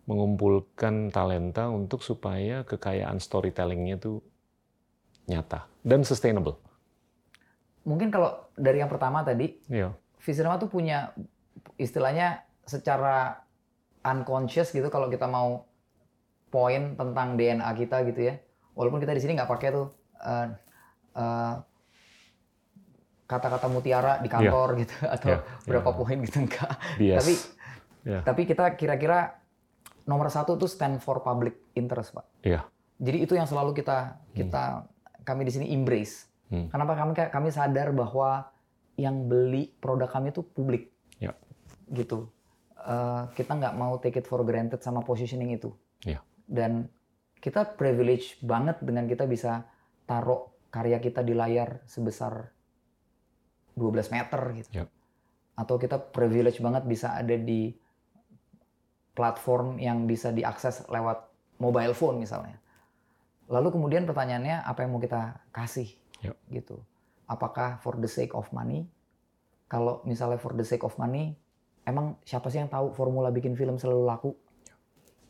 mengumpulkan 0.10 1.14
talenta 1.14 1.70
untuk 1.70 2.02
supaya 2.02 2.66
kekayaan 2.66 3.22
storytellingnya 3.22 4.02
itu 4.02 4.24
nyata 5.30 5.70
dan 5.86 6.02
sustainable. 6.02 6.58
Mungkin 7.86 8.10
kalau 8.10 8.50
dari 8.58 8.82
yang 8.82 8.90
pertama 8.90 9.22
tadi, 9.22 9.58
Iya. 9.70 9.94
Visinema 10.22 10.62
tuh 10.62 10.70
punya 10.70 11.18
istilahnya 11.82 12.46
secara 12.64 13.42
unconscious 14.06 14.70
gitu 14.70 14.88
kalau 14.94 15.10
kita 15.10 15.26
mau 15.26 15.66
poin 16.54 16.94
tentang 16.94 17.34
DNA 17.36 17.70
kita 17.74 18.06
gitu 18.06 18.30
ya. 18.30 18.38
Walaupun 18.78 19.02
kita 19.02 19.18
di 19.18 19.22
sini 19.22 19.34
nggak 19.34 19.50
pakai 19.50 19.70
tuh 19.74 19.88
eh, 20.22 20.48
eh, 21.18 21.54
kata-kata 23.26 23.68
mutiara 23.72 24.20
di 24.20 24.28
kantor 24.28 24.76
gitu 24.84 24.96
atau 25.16 25.28
Iya, 25.32 25.40
berapa 25.64 25.90
iya. 25.90 25.98
poin 25.98 26.18
gitu 26.28 26.38
enggak. 26.44 26.72
Bias. 27.00 27.20
Tapi 27.24 27.34
Ya. 28.02 28.26
tapi 28.26 28.50
kita 28.50 28.74
kira-kira 28.82 29.38
nomor 30.10 30.26
satu 30.34 30.58
tuh 30.58 30.66
stand 30.66 30.98
for 31.06 31.22
public 31.22 31.54
interest 31.78 32.18
pak. 32.18 32.26
Iya. 32.42 32.66
Jadi 32.98 33.18
itu 33.22 33.34
yang 33.38 33.46
selalu 33.46 33.78
kita 33.78 34.18
kita 34.34 34.90
kami 35.22 35.46
di 35.46 35.54
sini 35.54 35.66
embrace. 35.70 36.26
Hmm. 36.50 36.68
Kenapa 36.74 36.98
kami 36.98 37.14
kami 37.14 37.50
sadar 37.54 37.94
bahwa 37.94 38.50
yang 38.98 39.30
beli 39.30 39.72
produk 39.80 40.10
kami 40.10 40.34
itu 40.36 40.42
publik. 40.44 40.91
Gitu. 41.92 42.32
Eh, 42.82 43.24
kita 43.38 43.54
nggak 43.60 43.76
mau 43.78 44.00
take 44.02 44.24
it 44.24 44.26
for 44.26 44.42
granted 44.42 44.82
sama 44.82 45.06
positioning 45.06 45.54
itu. 45.54 45.70
Ya. 46.02 46.26
Dan 46.50 46.90
kita 47.38 47.78
privilege 47.78 48.42
banget 48.42 48.82
dengan 48.82 49.06
kita 49.06 49.30
bisa 49.30 49.70
taruh 50.10 50.50
karya 50.74 50.98
kita 50.98 51.22
di 51.22 51.36
layar 51.38 51.84
sebesar 51.86 52.50
12 53.78 54.10
meter 54.10 54.42
gitu. 54.58 54.70
Ya. 54.74 54.86
Atau 55.54 55.78
kita 55.78 56.00
privilege 56.00 56.58
banget 56.64 56.88
bisa 56.90 57.14
ada 57.14 57.38
di 57.38 57.76
platform 59.12 59.78
yang 59.78 60.08
bisa 60.08 60.32
diakses 60.32 60.88
lewat 60.88 61.28
mobile 61.60 61.94
phone 61.94 62.24
misalnya. 62.24 62.58
Lalu 63.52 63.76
kemudian 63.76 64.08
pertanyaannya 64.08 64.64
apa 64.64 64.80
yang 64.82 64.96
mau 64.96 65.04
kita 65.04 65.44
kasih 65.52 65.92
Ya. 66.24 66.38
gitu. 66.54 66.80
Apakah 67.28 67.82
for 67.82 67.98
the 67.98 68.08
sake 68.08 68.32
of 68.38 68.48
money? 68.56 68.86
Kalau 69.68 70.02
misalnya 70.08 70.38
for 70.38 70.54
the 70.54 70.64
sake 70.64 70.84
of 70.84 70.96
money, 71.02 71.36
emang 71.92 72.16
siapa 72.24 72.48
sih 72.48 72.64
yang 72.64 72.72
tahu 72.72 72.96
formula 72.96 73.28
bikin 73.30 73.54
film 73.54 73.76
selalu 73.76 74.04
laku? 74.08 74.32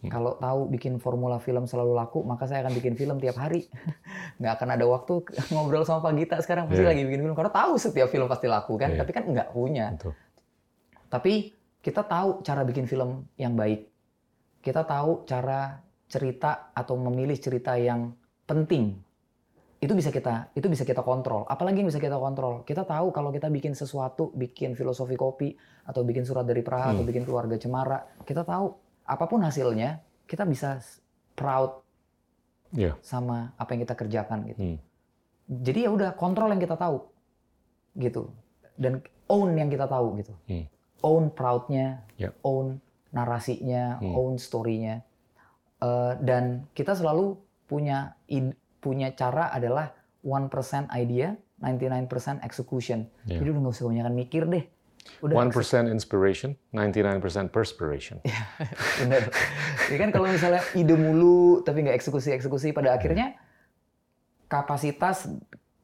Hmm. 0.02 0.10
Kalau 0.10 0.34
tahu 0.42 0.66
bikin 0.74 0.98
formula 0.98 1.38
film 1.38 1.70
selalu 1.70 1.94
laku, 1.94 2.26
maka 2.26 2.50
saya 2.50 2.66
akan 2.66 2.74
bikin 2.74 2.94
film 2.98 3.22
tiap 3.22 3.38
hari. 3.38 3.70
Nggak 4.42 4.54
akan 4.58 4.70
ada 4.74 4.86
waktu 4.90 5.14
ngobrol 5.54 5.86
sama 5.86 6.10
Pak 6.10 6.14
Gita 6.18 6.38
sekarang 6.42 6.70
pasti 6.70 6.82
Iya. 6.82 6.90
lagi 6.94 7.02
bikin 7.06 7.22
film 7.26 7.36
karena 7.38 7.54
tahu 7.54 7.74
setiap 7.78 8.10
film 8.10 8.26
pasti 8.26 8.48
laku 8.50 8.78
kan, 8.82 8.94
Iya. 8.94 9.06
tapi 9.06 9.12
kan 9.14 9.24
nggak 9.30 9.50
punya. 9.54 9.94
Betul. 9.94 10.14
Tapi 11.12 11.34
kita 11.82 12.02
tahu 12.06 12.42
cara 12.42 12.62
bikin 12.66 12.86
film 12.90 13.26
yang 13.38 13.54
baik. 13.54 13.90
Kita 14.62 14.86
tahu 14.86 15.26
cara 15.26 15.82
cerita 16.10 16.74
atau 16.74 16.98
memilih 16.98 17.38
cerita 17.38 17.78
yang 17.78 18.14
penting. 18.50 18.98
Itu 19.82 19.98
bisa 19.98 20.14
kita 20.14 20.54
itu 20.54 20.70
bisa 20.70 20.86
kita 20.86 21.02
kontrol. 21.02 21.42
Apalagi 21.50 21.82
yang 21.82 21.90
bisa 21.90 21.98
kita 21.98 22.22
kontrol? 22.22 22.62
Kita 22.62 22.86
tahu 22.86 23.10
kalau 23.10 23.34
kita 23.34 23.50
bikin 23.50 23.74
sesuatu, 23.74 24.30
bikin 24.38 24.78
filosofi 24.78 25.18
kopi 25.18 25.58
atau 25.90 26.06
bikin 26.06 26.22
surat 26.22 26.46
dari 26.46 26.62
Praha 26.62 26.94
atau 26.94 27.02
Hmm. 27.02 27.10
bikin 27.10 27.26
keluarga 27.26 27.58
Cemara, 27.58 28.06
kita 28.22 28.46
tahu 28.46 28.78
apa 29.10 29.26
pun 29.26 29.42
hasilnya, 29.42 30.06
kita 30.30 30.46
bisa 30.46 30.78
proud 31.34 31.82
Iya. 32.78 32.94
sama 33.02 33.58
apa 33.58 33.74
yang 33.74 33.82
kita 33.84 33.98
kerjakan 33.98 34.46
gitu. 34.54 34.62
Hmm. 34.62 34.78
Jadi 35.50 35.80
ya 35.84 35.90
udah 35.90 36.14
kontrol 36.14 36.54
yang 36.54 36.62
kita 36.62 36.78
tahu 36.78 37.02
gitu 37.98 38.30
dan 38.78 39.02
own 39.28 39.58
yang 39.58 39.68
kita 39.74 39.90
tahu 39.90 40.22
gitu. 40.22 40.34
Hmm. 40.46 40.70
Own 41.02 41.34
proudnya, 41.34 42.06
Ya. 42.22 42.30
own 42.46 42.78
narasinya, 43.10 43.98
Hmm. 43.98 44.14
own 44.14 44.34
storynya. 44.38 45.02
Eh, 45.82 46.14
dan 46.22 46.70
kita 46.78 46.94
selalu 46.94 47.42
punya 47.66 48.14
punya 48.82 49.14
cara 49.14 49.54
adalah 49.54 49.94
1% 50.26 50.90
idea, 50.98 51.38
99% 51.62 52.42
execution. 52.42 53.06
Ya. 53.30 53.38
Jadi 53.38 53.48
udah 53.54 53.62
nggak 53.62 53.74
usah 53.78 53.84
kebanyakan 53.86 54.14
mikir 54.18 54.44
deh. 54.50 54.66
Udah 55.22 55.34
1% 55.38 55.90
inspiration, 55.90 56.54
99% 56.74 57.50
perspiration. 57.50 58.22
Bener. 59.02 59.30
Jadi 59.90 59.98
kan 59.98 60.10
kalau 60.14 60.30
misalnya 60.30 60.62
ide 60.74 60.94
mulu 60.94 61.62
tapi 61.66 61.82
nggak 61.82 61.98
eksekusi-eksekusi 61.98 62.74
pada 62.74 62.94
akhirnya 62.94 63.34
kapasitas, 64.46 65.30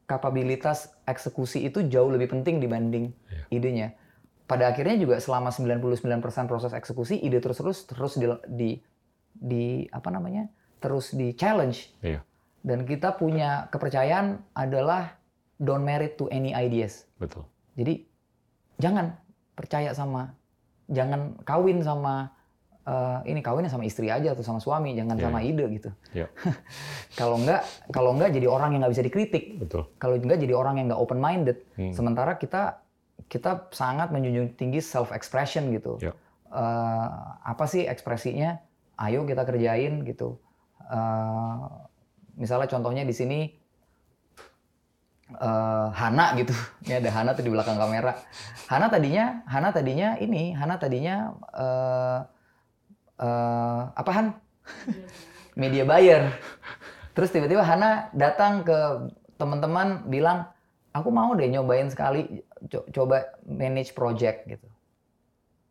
kapabilitas 0.06 0.92
eksekusi 1.04 1.66
itu 1.66 1.82
jauh 1.88 2.08
lebih 2.12 2.30
penting 2.30 2.60
dibanding 2.60 3.10
Iya. 3.30 3.44
idenya. 3.50 3.88
Pada 4.48 4.72
akhirnya 4.72 4.96
juga 4.96 5.20
selama 5.20 5.52
99% 5.52 6.48
proses 6.48 6.72
eksekusi 6.72 7.20
ide 7.20 7.36
terus-terus 7.42 7.84
terus 7.84 8.16
di, 8.16 8.26
di 8.48 8.70
di 9.34 9.64
apa 9.90 10.08
namanya? 10.10 10.48
terus 10.78 11.10
di 11.10 11.34
challenge. 11.34 11.90
Iya. 12.06 12.22
Dan 12.62 12.84
kita 12.84 13.14
punya 13.14 13.70
kepercayaan 13.70 14.42
adalah 14.52 15.14
don't 15.58 15.82
married 15.82 16.18
to 16.18 16.26
any 16.30 16.52
ideas. 16.52 17.06
Betul. 17.18 17.46
Jadi 17.78 18.02
jangan 18.78 19.14
percaya 19.54 19.90
sama, 19.94 20.34
jangan 20.90 21.38
kawin 21.42 21.82
sama 21.82 22.30
eh, 22.88 23.18
ini 23.30 23.40
kawinnya 23.42 23.70
sama 23.70 23.84
istri 23.86 24.08
aja 24.10 24.32
atau 24.34 24.42
sama 24.42 24.58
suami, 24.58 24.94
jangan 24.96 25.18
Iya, 25.18 25.24
sama 25.28 25.38
ide 25.44 25.64
gitu. 25.76 25.90
Iya. 26.14 26.26
kalau 27.20 27.36
enggak, 27.38 27.62
kalau 27.94 28.10
enggak 28.16 28.30
jadi 28.34 28.46
orang 28.50 28.74
yang 28.74 28.80
nggak 28.86 28.94
bisa 28.96 29.04
dikritik. 29.06 29.44
Betul. 29.60 29.82
Kalau 30.00 30.14
enggak 30.18 30.38
jadi 30.40 30.54
orang 30.54 30.74
yang 30.82 30.86
nggak 30.90 31.00
open 31.02 31.20
minded. 31.20 31.58
Hmm. 31.78 31.94
Sementara 31.94 32.38
kita 32.40 32.82
kita 33.28 33.68
sangat 33.76 34.08
menjunjung 34.08 34.56
tinggi 34.56 34.80
self 34.80 35.12
expression 35.12 35.68
gitu. 35.74 36.00
Iya. 36.00 36.12
Eh, 36.48 37.08
apa 37.44 37.64
sih 37.68 37.84
ekspresinya? 37.84 38.56
Ayo 38.98 39.22
kita 39.22 39.46
kerjain 39.46 40.02
gitu. 40.02 40.42
uh, 40.88 41.68
misalnya 42.38 42.70
contohnya 42.70 43.02
di 43.02 43.12
sini 43.12 43.50
uh, 45.36 45.92
Hana 45.92 46.32
gitu. 46.40 46.54
Ini 46.88 47.04
ada 47.04 47.10
Hana 47.12 47.30
tuh 47.36 47.44
di 47.44 47.52
belakang 47.52 47.76
kamera. 47.76 48.16
Hana 48.70 48.88
tadinya, 48.88 49.44
Hana 49.44 49.68
tadinya 49.74 50.16
ini, 50.20 50.52
Hana 50.56 50.76
tadinya 50.80 51.32
uh, 51.52 52.20
uh, 53.20 53.82
apa 53.92 54.10
Han? 54.16 54.26
Media 55.60 55.82
buyer. 55.84 56.32
Terus 57.12 57.34
tiba-tiba 57.34 57.66
Hana 57.66 58.12
datang 58.14 58.62
ke 58.62 59.10
teman-teman 59.40 60.06
bilang, 60.06 60.46
aku 60.94 61.08
mau 61.10 61.34
deh 61.34 61.50
nyobain 61.50 61.90
sekali 61.90 62.44
co 62.68 62.84
coba 62.92 63.34
manage 63.46 63.96
project 63.96 64.46
gitu. 64.46 64.68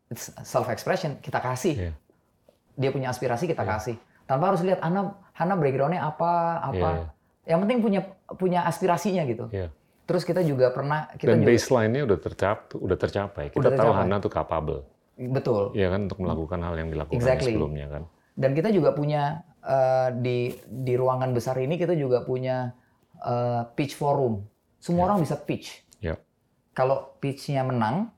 It's 0.08 0.32
self 0.44 0.72
expression, 0.72 1.20
kita 1.20 1.38
kasih. 1.40 1.92
Yeah. 1.92 1.94
Dia 2.80 2.90
punya 2.92 3.12
aspirasi 3.12 3.44
kita 3.44 3.64
yeah. 3.64 3.72
kasih. 3.76 3.96
Tanpa 4.28 4.52
harus 4.52 4.60
lihat 4.60 4.84
Hana 4.84 5.16
Hana 5.32 5.56
backgroundnya 5.56 6.04
apa 6.04 6.60
apa. 6.60 6.76
Yeah, 6.76 6.94
yeah 7.00 7.16
yang 7.48 7.64
penting 7.64 7.78
punya 7.80 8.00
punya 8.36 8.60
aspirasinya 8.68 9.24
gitu. 9.24 9.48
Yeah. 9.48 9.72
Terus 10.04 10.24
kita 10.24 10.44
juga 10.44 10.68
pernah 10.72 11.08
kita 11.16 11.32
dan 11.32 11.44
baseline-nya 11.44 12.04
udah 12.04 12.18
tercapai, 12.20 12.76
udah 12.76 12.96
tercapai. 13.00 13.44
Kita 13.52 13.60
udah 13.60 13.72
tercapai. 13.72 13.88
tahu 13.88 13.92
Hana 13.96 14.16
tuh 14.20 14.32
capable. 14.32 14.80
Betul. 15.18 15.72
Iya 15.72 15.88
kan 15.96 16.00
untuk 16.06 16.20
melakukan 16.20 16.60
hal 16.62 16.74
yang 16.76 16.88
dilakukan 16.92 17.18
exactly. 17.18 17.56
sebelumnya 17.56 17.88
kan. 17.88 18.02
Dan 18.38 18.54
kita 18.54 18.68
juga 18.70 18.94
punya 18.94 19.42
uh, 19.64 20.12
di 20.12 20.52
di 20.68 20.94
ruangan 20.94 21.32
besar 21.32 21.56
ini 21.58 21.80
kita 21.80 21.96
juga 21.96 22.22
punya 22.22 22.76
uh, 23.24 23.64
pitch 23.72 23.96
forum. 23.96 24.44
Semua 24.78 25.04
yeah. 25.04 25.08
orang 25.10 25.18
bisa 25.24 25.36
pitch. 25.40 25.66
Yeah. 26.04 26.20
Kalau 26.76 27.16
pitch-nya 27.18 27.64
menang 27.64 28.12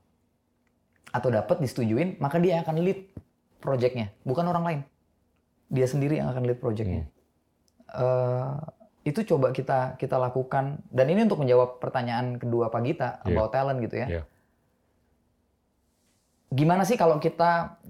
atau 1.11 1.27
dapat 1.27 1.59
disetujuin, 1.59 2.21
maka 2.23 2.39
dia 2.39 2.63
akan 2.63 2.79
lead 2.83 3.09
project-nya, 3.59 4.15
bukan 4.23 4.47
orang 4.47 4.63
lain. 4.63 4.79
Dia 5.71 5.87
sendiri 5.87 6.19
yang 6.19 6.27
akan 6.27 6.43
lead 6.43 6.59
project-nya. 6.59 7.07
Hmm. 7.07 7.11
Uh, 7.91 8.55
itu 9.01 9.25
coba 9.25 9.49
kita 9.49 9.97
kita 9.97 10.21
lakukan 10.21 10.77
dan 10.93 11.05
ini 11.09 11.25
untuk 11.25 11.41
menjawab 11.41 11.81
pertanyaan 11.81 12.37
kedua 12.37 12.69
Pak 12.69 12.81
Gita 12.85 13.09
yeah. 13.25 13.33
about 13.33 13.49
talent 13.49 13.81
gitu 13.81 13.95
ya. 13.97 14.07
Yeah. 14.21 14.25
Gimana 16.53 16.85
sih 16.85 16.99
kalau 16.99 17.17
kita 17.17 17.81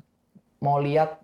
mau 0.63 0.79
lihat 0.79 1.19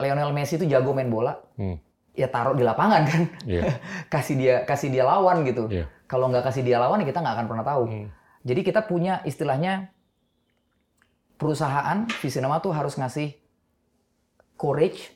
Lionel 0.00 0.32
Messi 0.32 0.56
itu 0.56 0.64
jago 0.64 0.96
main 0.96 1.12
bola? 1.12 1.36
Hmm. 1.60 1.76
Ya 2.14 2.30
taruh 2.30 2.56
di 2.56 2.64
lapangan 2.64 3.04
kan. 3.04 3.22
Yeah. 3.44 3.76
kasih 4.14 4.34
dia 4.40 4.54
kasih 4.64 4.88
dia 4.88 5.04
lawan 5.04 5.44
gitu. 5.44 5.68
Yeah. 5.68 5.86
Kalau 6.08 6.32
nggak 6.32 6.48
kasih 6.48 6.64
dia 6.64 6.80
lawan 6.80 7.04
kita 7.04 7.20
nggak 7.20 7.34
akan 7.36 7.46
pernah 7.50 7.66
tahu. 7.66 7.82
Hmm. 7.84 8.08
Jadi 8.48 8.60
kita 8.64 8.80
punya 8.88 9.20
istilahnya 9.28 9.92
perusahaan 11.36 12.08
Visinema 12.22 12.64
tuh 12.64 12.72
harus 12.72 12.96
ngasih 12.96 13.36
courage 14.56 15.13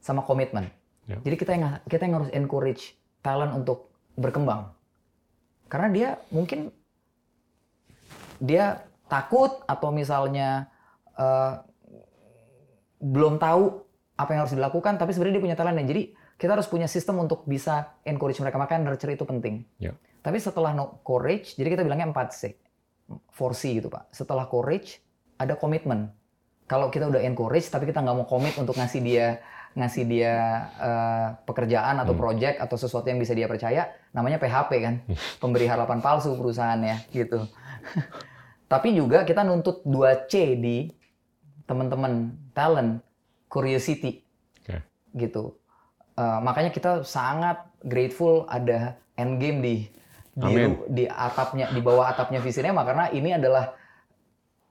sama 0.00 0.24
komitmen. 0.24 0.72
Yeah. 1.06 1.20
Jadi 1.22 1.36
kita 1.36 1.50
yang 1.54 1.64
kita 1.86 2.02
yang 2.08 2.14
harus 2.24 2.30
encourage 2.32 2.96
talent 3.20 3.52
untuk 3.52 3.92
berkembang. 4.16 4.72
Karena 5.70 5.88
dia 5.92 6.08
mungkin 6.34 6.74
dia 8.40 8.82
takut 9.06 9.60
atau 9.68 9.92
misalnya 9.92 10.72
uh, 11.14 11.60
belum 13.00 13.36
tahu 13.38 13.84
apa 14.16 14.30
yang 14.36 14.40
harus 14.44 14.56
dilakukan, 14.56 15.00
tapi 15.00 15.12
sebenarnya 15.16 15.40
dia 15.40 15.44
punya 15.44 15.58
talent. 15.58 15.80
Jadi 15.84 16.02
kita 16.40 16.56
harus 16.56 16.68
punya 16.68 16.88
sistem 16.88 17.20
untuk 17.20 17.44
bisa 17.44 18.00
encourage 18.04 18.40
mereka. 18.40 18.56
Makanya 18.56 18.92
nurture 18.92 19.12
itu 19.12 19.24
penting. 19.28 19.64
Yeah. 19.76 19.96
Tapi 20.20 20.36
setelah 20.36 20.76
no 20.76 21.00
courage, 21.04 21.56
jadi 21.56 21.72
kita 21.72 21.82
bilangnya 21.84 22.12
4C. 22.12 22.56
4C 23.32 23.62
gitu 23.80 23.88
Pak. 23.88 24.12
Setelah 24.12 24.46
courage, 24.46 25.00
ada 25.40 25.56
komitmen. 25.56 26.12
Kalau 26.68 26.92
kita 26.92 27.08
udah 27.08 27.24
encourage, 27.24 27.66
tapi 27.72 27.88
kita 27.88 28.04
nggak 28.04 28.16
mau 28.16 28.28
komit 28.28 28.54
untuk 28.60 28.76
ngasih 28.76 29.00
dia 29.02 29.40
ngasih 29.70 30.04
dia 30.10 30.34
uh, 30.82 31.26
pekerjaan 31.46 32.02
atau 32.02 32.14
hmm. 32.14 32.22
project 32.22 32.56
atau 32.58 32.74
sesuatu 32.74 33.06
yang 33.06 33.22
bisa 33.22 33.38
dia 33.38 33.46
percaya, 33.46 33.86
namanya 34.10 34.42
PHP 34.42 34.70
kan, 34.82 34.94
pemberi 35.42 35.70
harapan 35.70 36.02
palsu 36.02 36.34
perusahaannya 36.34 37.06
gitu. 37.14 37.46
Tapi 38.72 38.88
juga 38.94 39.22
kita 39.22 39.46
nuntut 39.46 39.82
2C 39.86 40.58
di 40.58 40.90
teman-teman 41.66 42.34
talent, 42.50 43.02
curiosity, 43.46 44.26
okay. 44.62 44.82
gitu. 45.14 45.54
Uh, 46.18 46.42
makanya 46.42 46.74
kita 46.74 47.06
sangat 47.06 47.62
grateful 47.86 48.46
ada 48.50 48.98
endgame 49.14 49.62
di 49.62 49.76
di, 50.30 50.54
di 50.88 51.04
atapnya 51.10 51.70
di 51.74 51.82
bawah 51.82 52.06
atapnya 52.06 52.38
Visinema 52.38 52.86
karena 52.86 53.10
ini 53.10 53.34
adalah 53.34 53.74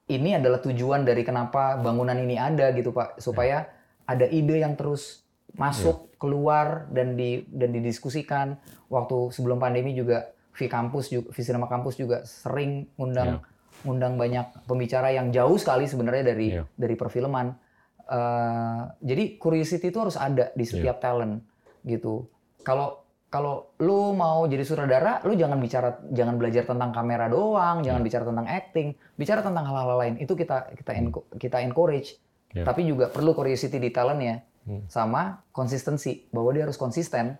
ini 0.09 0.39
adalah 0.39 0.63
tujuan 0.63 1.03
dari 1.03 1.21
kenapa 1.21 1.77
bangunan 1.77 2.15
ini 2.15 2.39
ada 2.39 2.71
gitu 2.73 2.95
Pak 2.95 3.19
supaya 3.19 3.67
yeah 3.67 3.78
ada 4.09 4.25
ide 4.25 4.65
yang 4.65 4.73
terus 4.73 5.21
masuk 5.53 6.09
yeah. 6.09 6.17
keluar 6.17 6.67
dan 6.89 7.13
di 7.13 7.45
dan 7.49 7.69
didiskusikan 7.69 8.57
waktu 8.89 9.29
sebelum 9.29 9.61
pandemi 9.61 9.93
juga 9.93 10.33
V 10.57 10.65
kampus 10.65 11.13
juga 11.13 11.29
V 11.29 11.37
Cinema 11.37 11.69
kampus 11.69 12.01
juga 12.01 12.25
sering 12.25 12.89
ngundang 12.97 13.37
yeah. 13.37 13.85
ngundang 13.85 14.17
banyak 14.17 14.65
pembicara 14.65 15.13
yang 15.13 15.29
jauh 15.29 15.57
sekali 15.61 15.85
sebenarnya 15.85 16.23
dari 16.33 16.47
yeah. 16.57 16.65
dari 16.73 16.97
perfilman 16.97 17.53
uh, 18.09 18.89
jadi 19.01 19.37
curiosity 19.37 19.93
itu 19.93 19.99
harus 20.01 20.17
ada 20.17 20.49
di 20.57 20.65
setiap 20.65 20.97
yeah. 20.97 21.05
talent 21.05 21.33
gitu 21.85 22.25
kalau 22.65 23.05
kalau 23.29 23.77
lu 23.77 24.17
mau 24.17 24.49
jadi 24.49 24.65
sutradara, 24.65 25.21
lu 25.21 25.37
jangan 25.37 25.61
bicara, 25.61 26.01
jangan 26.09 26.41
belajar 26.41 26.65
tentang 26.65 26.89
kamera 26.89 27.29
doang, 27.29 27.85
jangan 27.85 28.01
yeah. 28.01 28.07
bicara 28.09 28.23
tentang 28.25 28.47
acting, 28.49 28.87
bicara 29.21 29.45
tentang 29.45 29.69
hal-hal 29.69 30.01
lain. 30.01 30.15
Itu 30.17 30.33
kita 30.33 30.73
kita 30.73 30.91
hmm. 30.97 31.37
kita 31.37 31.61
encourage 31.61 32.17
Yeah. 32.53 32.65
Tapi 32.65 32.85
juga 32.85 33.13
perlu 33.13 33.37
curiosity 33.37 33.77
di 33.77 33.93
talentnya 33.93 34.41
hmm. 34.65 34.89
sama 34.89 35.45
konsistensi 35.53 36.29
bahwa 36.33 36.49
dia 36.53 36.65
harus 36.65 36.77
konsisten. 36.77 37.37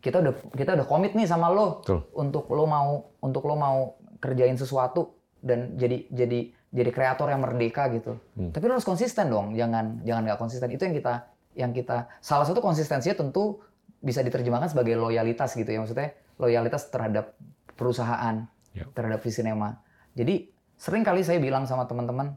Kita 0.00 0.20
udah 0.24 0.32
kita 0.56 0.80
udah 0.80 0.86
komit 0.88 1.12
nih 1.12 1.28
sama 1.28 1.52
lo 1.52 1.84
Betul. 1.84 2.08
untuk 2.16 2.48
lo 2.52 2.64
mau 2.64 3.12
untuk 3.20 3.44
lo 3.44 3.56
mau 3.56 4.00
kerjain 4.20 4.56
sesuatu 4.56 5.16
dan 5.40 5.76
jadi 5.76 6.08
jadi 6.12 6.52
jadi 6.70 6.90
kreator 6.92 7.28
yang 7.28 7.44
merdeka 7.44 7.88
gitu. 7.92 8.16
Hmm. 8.36 8.52
Tapi 8.52 8.64
lo 8.68 8.80
harus 8.80 8.88
konsisten 8.88 9.28
dong, 9.28 9.52
jangan 9.56 10.00
jangan 10.04 10.22
nggak 10.24 10.40
konsisten. 10.40 10.68
Itu 10.72 10.88
yang 10.88 10.96
kita 10.96 11.14
yang 11.56 11.72
kita 11.76 12.08
salah 12.24 12.48
satu 12.48 12.64
konsistensinya 12.64 13.16
tentu 13.26 13.60
bisa 14.00 14.24
diterjemahkan 14.24 14.72
sebagai 14.72 14.96
loyalitas 14.96 15.52
gitu 15.52 15.68
ya 15.68 15.84
maksudnya 15.84 16.16
loyalitas 16.40 16.88
terhadap 16.88 17.36
perusahaan 17.76 18.48
yeah. 18.76 18.88
terhadap 18.92 19.20
Visinema. 19.24 19.80
Jadi 20.16 20.52
sering 20.76 21.04
kali 21.04 21.24
saya 21.24 21.40
bilang 21.40 21.64
sama 21.64 21.84
teman-teman, 21.88 22.36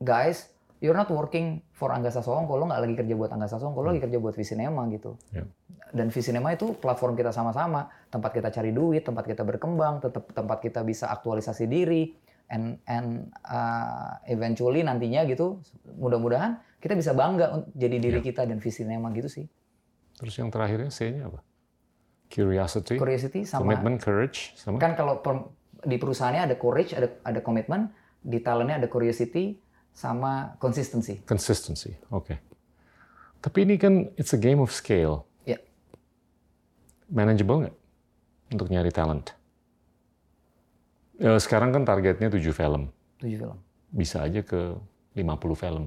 guys, 0.00 0.51
you're 0.82 0.98
not 0.98 1.06
working 1.14 1.62
for 1.70 1.94
Angga 1.94 2.10
Sasongko, 2.10 2.58
lo 2.58 2.66
nggak 2.66 2.82
lagi 2.82 2.94
kerja 2.98 3.14
buat 3.14 3.30
Angga 3.30 3.46
Sasongko, 3.46 3.78
lo 3.80 3.94
lagi 3.94 4.02
hmm. 4.02 4.06
kerja 4.10 4.18
buat 4.18 4.34
Visinema 4.34 4.82
gitu. 4.90 5.14
Yeah. 5.30 5.46
Dan 5.94 6.10
Visinema 6.10 6.50
itu 6.50 6.74
platform 6.74 7.14
kita 7.14 7.30
sama-sama, 7.30 7.86
tempat 8.10 8.34
kita 8.34 8.50
cari 8.50 8.74
duit, 8.74 9.06
tempat 9.06 9.24
kita 9.30 9.46
berkembang, 9.46 10.02
tetap 10.02 10.26
tempat 10.34 10.58
kita 10.58 10.82
bisa 10.82 11.06
aktualisasi 11.14 11.70
diri, 11.70 12.10
and 12.50 12.82
and 12.90 13.30
uh, 13.46 14.18
eventually 14.26 14.82
nantinya 14.82 15.22
gitu, 15.30 15.62
mudah-mudahan 15.94 16.58
kita 16.82 16.98
bisa 16.98 17.14
bangga 17.14 17.70
jadi 17.78 17.96
diri 18.02 18.18
yeah. 18.18 18.26
kita 18.26 18.42
dan 18.42 18.58
Visinema 18.58 19.14
gitu 19.14 19.30
sih. 19.30 19.46
Terus 20.18 20.34
yang 20.34 20.50
terakhirnya 20.50 20.90
C-nya 20.90 21.30
apa? 21.30 21.40
Curiosity, 22.32 22.96
Curiosity 22.96 23.40
sama 23.44 23.70
commitment, 23.70 24.00
courage, 24.00 24.56
sama. 24.56 24.80
Kan 24.80 24.96
kalau 24.96 25.20
per, 25.20 25.52
di 25.84 26.00
perusahaannya 26.00 26.42
ada 26.48 26.56
courage, 26.56 26.96
ada 26.96 27.12
ada 27.22 27.44
komitmen, 27.44 27.92
di 28.24 28.40
talentnya 28.40 28.80
ada 28.80 28.88
curiosity, 28.88 29.60
sama 29.92 30.56
konsistensi. 30.58 31.20
Consistency, 31.28 31.92
oke. 32.08 32.24
Okay. 32.24 32.38
Tapi 33.42 33.58
ini 33.66 33.74
kan 33.76 34.08
it's 34.16 34.32
a 34.32 34.40
game 34.40 34.58
of 34.58 34.72
scale. 34.72 35.28
Ya. 35.44 35.56
Yeah. 35.56 35.60
Manageable 37.12 37.68
nggak 37.68 37.76
untuk 38.54 38.68
nyari 38.70 38.92
talent? 38.92 39.34
Sekarang 41.22 41.70
kan 41.70 41.86
targetnya 41.86 42.32
7 42.32 42.40
film. 42.50 42.90
7 43.22 43.38
film. 43.38 43.58
Bisa 43.92 44.26
aja 44.26 44.42
ke 44.42 44.74
50 45.14 45.54
film. 45.54 45.84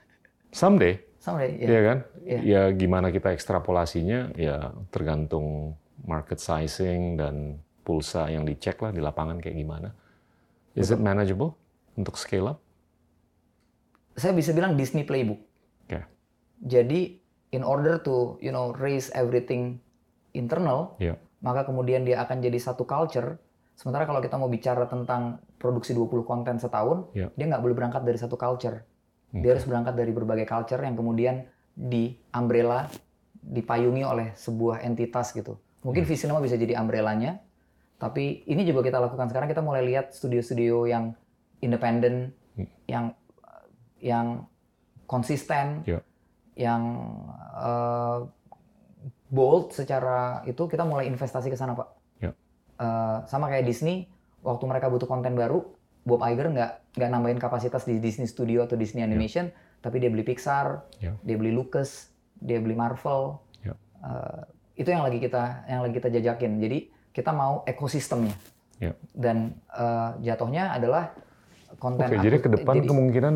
Someday. 0.60 1.00
Someday, 1.20 1.56
ya. 1.56 1.66
Iya 1.68 1.80
kan? 1.80 1.98
Yeah. 2.24 2.42
Ya 2.44 2.62
gimana 2.72 3.08
kita 3.08 3.32
ekstrapolasinya 3.32 4.36
ya 4.36 4.72
tergantung 4.92 5.76
market 6.04 6.40
sizing 6.40 7.16
dan 7.16 7.60
pulsa 7.84 8.28
yang 8.32 8.48
dicek 8.48 8.80
lah 8.80 8.92
di 8.92 9.00
lapangan 9.00 9.40
kayak 9.40 9.56
gimana. 9.56 9.92
Is 10.72 10.88
Betul. 10.90 10.96
it 10.96 11.00
manageable 11.04 11.50
untuk 11.94 12.16
scale 12.16 12.56
up? 12.56 12.63
Saya 14.14 14.32
bisa 14.34 14.54
bilang 14.54 14.78
Disney 14.78 15.02
playbook. 15.02 15.38
Okay. 15.86 16.02
Jadi 16.64 17.18
in 17.54 17.62
order 17.62 17.98
to 18.02 18.38
you 18.42 18.50
know 18.50 18.74
raise 18.78 19.10
everything 19.14 19.78
internal, 20.34 20.98
yeah. 20.98 21.18
maka 21.42 21.66
kemudian 21.66 22.02
dia 22.02 22.22
akan 22.22 22.42
jadi 22.42 22.58
satu 22.58 22.86
culture. 22.86 23.38
Sementara 23.74 24.06
kalau 24.06 24.22
kita 24.22 24.38
mau 24.38 24.46
bicara 24.46 24.86
tentang 24.86 25.42
produksi 25.58 25.94
20 25.98 26.22
konten 26.22 26.56
setahun, 26.62 27.10
yeah. 27.14 27.30
dia 27.34 27.50
nggak 27.50 27.62
boleh 27.62 27.74
berangkat 27.74 28.02
dari 28.06 28.18
satu 28.18 28.38
culture. 28.38 28.86
Okay. 29.34 29.42
Dia 29.42 29.58
harus 29.58 29.66
berangkat 29.66 29.94
dari 29.98 30.14
berbagai 30.14 30.46
culture 30.46 30.78
yang 30.78 30.94
kemudian 30.94 31.46
di 31.74 32.14
umbrella, 32.30 32.86
dipayungi 33.42 34.02
oleh 34.06 34.30
sebuah 34.38 34.86
entitas 34.86 35.34
gitu. 35.34 35.58
Mungkin 35.82 36.06
hmm. 36.06 36.10
Visinema 36.10 36.38
bisa 36.38 36.54
jadi 36.54 36.78
umbrellanya, 36.78 37.42
tapi 37.98 38.46
ini 38.46 38.62
juga 38.62 38.86
kita 38.86 39.02
lakukan 39.02 39.26
sekarang. 39.26 39.50
Kita 39.50 39.60
mulai 39.60 39.82
lihat 39.82 40.14
studio-studio 40.14 40.86
yang 40.86 41.18
independen, 41.58 42.30
hmm. 42.54 42.68
yang 42.86 43.10
yang 44.04 44.44
konsisten, 45.08 45.80
yeah. 45.88 46.04
yang 46.60 46.82
uh, 47.56 48.28
bold 49.32 49.72
secara 49.72 50.44
itu 50.44 50.68
kita 50.68 50.84
mulai 50.84 51.08
investasi 51.08 51.48
ke 51.48 51.56
sana 51.56 51.74
pak. 51.74 51.88
Ya. 52.22 52.30
Eh, 52.78 53.16
sama 53.26 53.50
kayak 53.50 53.66
Disney, 53.66 54.06
waktu 54.46 54.62
mereka 54.68 54.86
butuh 54.92 55.08
konten 55.10 55.34
baru, 55.34 55.64
Bob 56.06 56.22
Iger 56.22 56.52
nggak 56.52 56.94
nggak 56.94 57.10
nambahin 57.10 57.40
kapasitas 57.42 57.88
di 57.88 57.98
Disney 57.98 58.30
Studio 58.30 58.62
atau 58.62 58.78
Disney 58.78 59.02
Animation, 59.02 59.50
tapi 59.82 59.98
dia 59.98 60.12
beli 60.12 60.22
Pixar, 60.22 60.86
Ya. 61.02 61.18
dia 61.26 61.36
beli 61.40 61.50
Lucas, 61.50 62.14
dia 62.38 62.62
beli 62.62 62.78
Marvel. 62.78 63.40
Ya. 63.66 63.74
Eh, 64.04 64.40
itu 64.84 64.88
yang 64.92 65.02
lagi 65.02 65.18
kita 65.18 65.66
yang 65.66 65.80
lagi 65.82 65.94
kita 65.98 66.08
jajakin. 66.14 66.62
Jadi 66.62 66.78
kita 67.10 67.30
mau 67.34 67.66
ekosistemnya. 67.66 68.36
Ya. 68.78 68.92
Dan 69.10 69.58
eh, 69.74 70.10
jatuhnya 70.22 70.78
adalah 70.78 71.10
konten. 71.82 72.06
Oke, 72.06 72.20
aku- 72.20 72.26
jadi 72.26 72.36
ke 72.38 72.48
depan 72.54 72.74
jadi 72.78 72.86
kemungkinan 72.86 73.34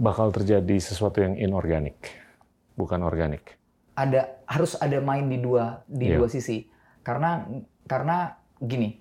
bakal 0.00 0.32
terjadi 0.32 0.80
sesuatu 0.80 1.20
yang 1.20 1.36
inorganik, 1.36 1.96
bukan 2.74 3.04
organik. 3.04 3.60
ada 3.90 4.40
harus 4.48 4.80
ada 4.80 4.96
main 5.04 5.28
di 5.28 5.36
dua 5.36 5.84
di 5.84 6.08
Iya. 6.08 6.16
dua 6.16 6.28
sisi. 6.32 6.64
Karena 7.04 7.44
karena 7.84 8.32
gini 8.56 8.96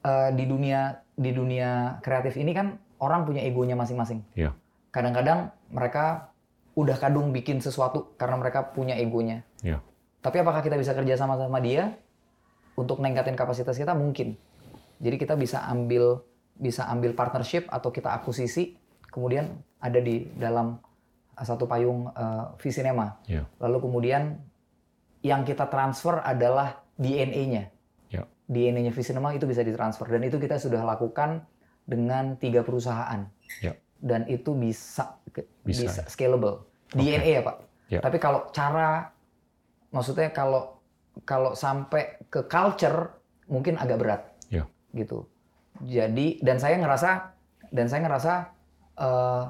eh, 0.00 0.30
di 0.32 0.48
dunia 0.48 0.96
di 1.12 1.36
dunia 1.36 2.00
kreatif 2.00 2.40
ini 2.40 2.56
kan 2.56 2.80
orang 2.96 3.28
punya 3.28 3.44
egonya 3.44 3.76
masing-masing. 3.76 4.24
Iya. 4.32 4.56
Kadang-kadang 4.88 5.52
mereka 5.68 6.32
udah 6.80 6.96
kadung 6.96 7.28
bikin 7.28 7.60
sesuatu 7.60 8.16
karena 8.16 8.40
mereka 8.40 8.72
punya 8.72 8.96
egonya. 8.96 9.44
Iya. 9.60 9.84
Tapi 10.24 10.40
apakah 10.40 10.64
kita 10.64 10.80
bisa 10.80 10.96
kerja 10.96 11.20
sama 11.20 11.36
sama 11.36 11.60
dia 11.60 11.98
untuk 12.72 13.04
ningkatin 13.04 13.36
kapasitas 13.36 13.76
kita? 13.76 13.92
Mungkin. 13.92 14.32
Jadi 14.96 15.16
kita 15.20 15.36
bisa 15.36 15.60
ambil 15.68 16.24
bisa 16.56 16.88
ambil 16.88 17.12
partnership 17.12 17.68
atau 17.68 17.92
kita 17.92 18.16
akuisisi, 18.16 18.80
kemudian 19.12 19.60
ada 19.78 19.98
di 20.02 20.26
dalam 20.34 20.78
satu 21.38 21.70
payung 21.70 22.10
eh, 22.10 22.44
Visinema. 22.58 23.18
Iya. 23.30 23.46
Lalu 23.62 23.78
kemudian 23.82 24.22
yang 25.22 25.42
kita 25.46 25.66
transfer 25.70 26.22
adalah 26.22 26.82
DNA-nya. 26.98 27.70
Ya. 28.10 28.22
DNA-nya 28.50 28.90
Visinema 28.90 29.34
itu 29.34 29.46
bisa 29.46 29.62
ditransfer 29.62 30.06
dan 30.10 30.22
itu 30.26 30.38
kita 30.38 30.58
sudah 30.58 30.82
lakukan 30.82 31.46
dengan 31.86 32.34
tiga 32.38 32.66
perusahaan. 32.66 33.26
Ya. 33.62 33.74
Dan 33.98 34.26
itu 34.30 34.54
bisa 34.54 35.18
Bisa, 35.62 35.84
bisa, 35.84 36.02
scalable. 36.08 36.64
DNA 36.94 37.38
ya 37.38 37.42
pak. 37.44 37.56
Ya. 37.92 38.00
Tapi 38.00 38.16
kalau 38.16 38.48
cara, 38.50 39.12
maksudnya 39.92 40.32
kalau 40.32 40.80
kalau 41.26 41.52
sampai 41.52 42.16
ke 42.30 42.46
culture 42.46 43.14
mungkin 43.50 43.76
agak 43.76 43.98
berat. 44.00 44.22
Ya. 44.48 44.64
Gitu. 44.96 45.26
Jadi 45.84 46.42
dan 46.42 46.58
saya 46.58 46.80
ngerasa 46.80 47.10
dan 47.70 47.86
saya 47.86 48.00
ngerasa 48.06 48.32
eh, 48.98 49.44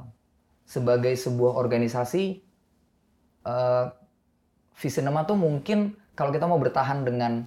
sebagai 0.69 1.17
sebuah 1.17 1.57
organisasi 1.57 2.25
eh 3.49 3.87
Visinema 4.79 5.27
tuh 5.27 5.35
mungkin 5.35 5.99
kalau 6.15 6.31
kita 6.31 6.47
mau 6.47 6.55
bertahan 6.55 7.03
dengan 7.03 7.43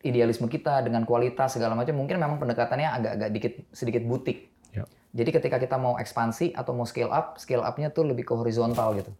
idealisme 0.00 0.48
kita, 0.48 0.80
dengan 0.80 1.04
kualitas 1.04 1.60
segala 1.60 1.76
macam, 1.76 1.92
mungkin 1.92 2.16
memang 2.16 2.40
pendekatannya 2.40 2.88
agak-agak 2.88 3.30
dikit 3.36 3.54
sedikit 3.68 4.00
butik. 4.08 4.48
Ya. 4.72 4.88
Jadi 5.12 5.28
ketika 5.28 5.60
kita 5.60 5.76
mau 5.76 6.00
ekspansi 6.00 6.56
atau 6.56 6.72
mau 6.72 6.88
scale 6.88 7.12
up, 7.12 7.36
scale 7.36 7.60
up-nya 7.60 7.92
tuh 7.92 8.08
lebih 8.08 8.24
ke 8.24 8.32
horizontal 8.32 8.96
gitu. 8.96 9.12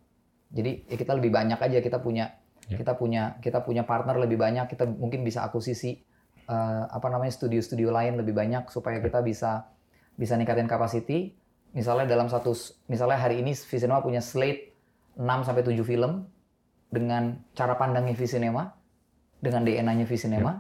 Jadi 0.57 0.89
ya 0.89 0.97
kita 0.97 1.13
lebih 1.21 1.29
banyak 1.29 1.61
aja 1.61 1.85
kita 1.85 2.01
punya 2.01 2.33
Ya. 2.71 2.79
kita 2.79 2.95
punya 2.95 3.35
kita 3.43 3.67
punya 3.67 3.83
partner 3.83 4.15
lebih 4.15 4.39
banyak, 4.39 4.71
kita 4.71 4.87
mungkin 4.87 5.27
bisa 5.27 5.43
akuisisi 5.43 6.07
eh, 6.47 6.85
apa 6.87 7.07
namanya 7.11 7.35
studio-studio 7.35 7.91
lain 7.91 8.15
lebih 8.15 8.31
banyak 8.31 8.71
supaya 8.71 9.03
kita 9.03 9.27
bisa 9.27 9.67
bisa 10.15 10.39
ningkatin 10.39 10.71
capacity. 10.71 11.35
Misalnya 11.71 12.07
dalam 12.11 12.27
satu 12.27 12.51
misalnya 12.91 13.19
hari 13.19 13.39
ini 13.43 13.55
Visinema 13.55 14.03
punya 14.03 14.19
slate 14.19 14.75
6 15.15 15.47
sampai 15.47 15.63
7 15.63 15.79
film 15.87 16.27
dengan 16.91 17.39
cara 17.55 17.79
pandangnya 17.79 18.19
Visinema, 18.19 18.75
dengan 19.39 19.63
DNA-nya 19.63 20.07
Visinema, 20.07 20.59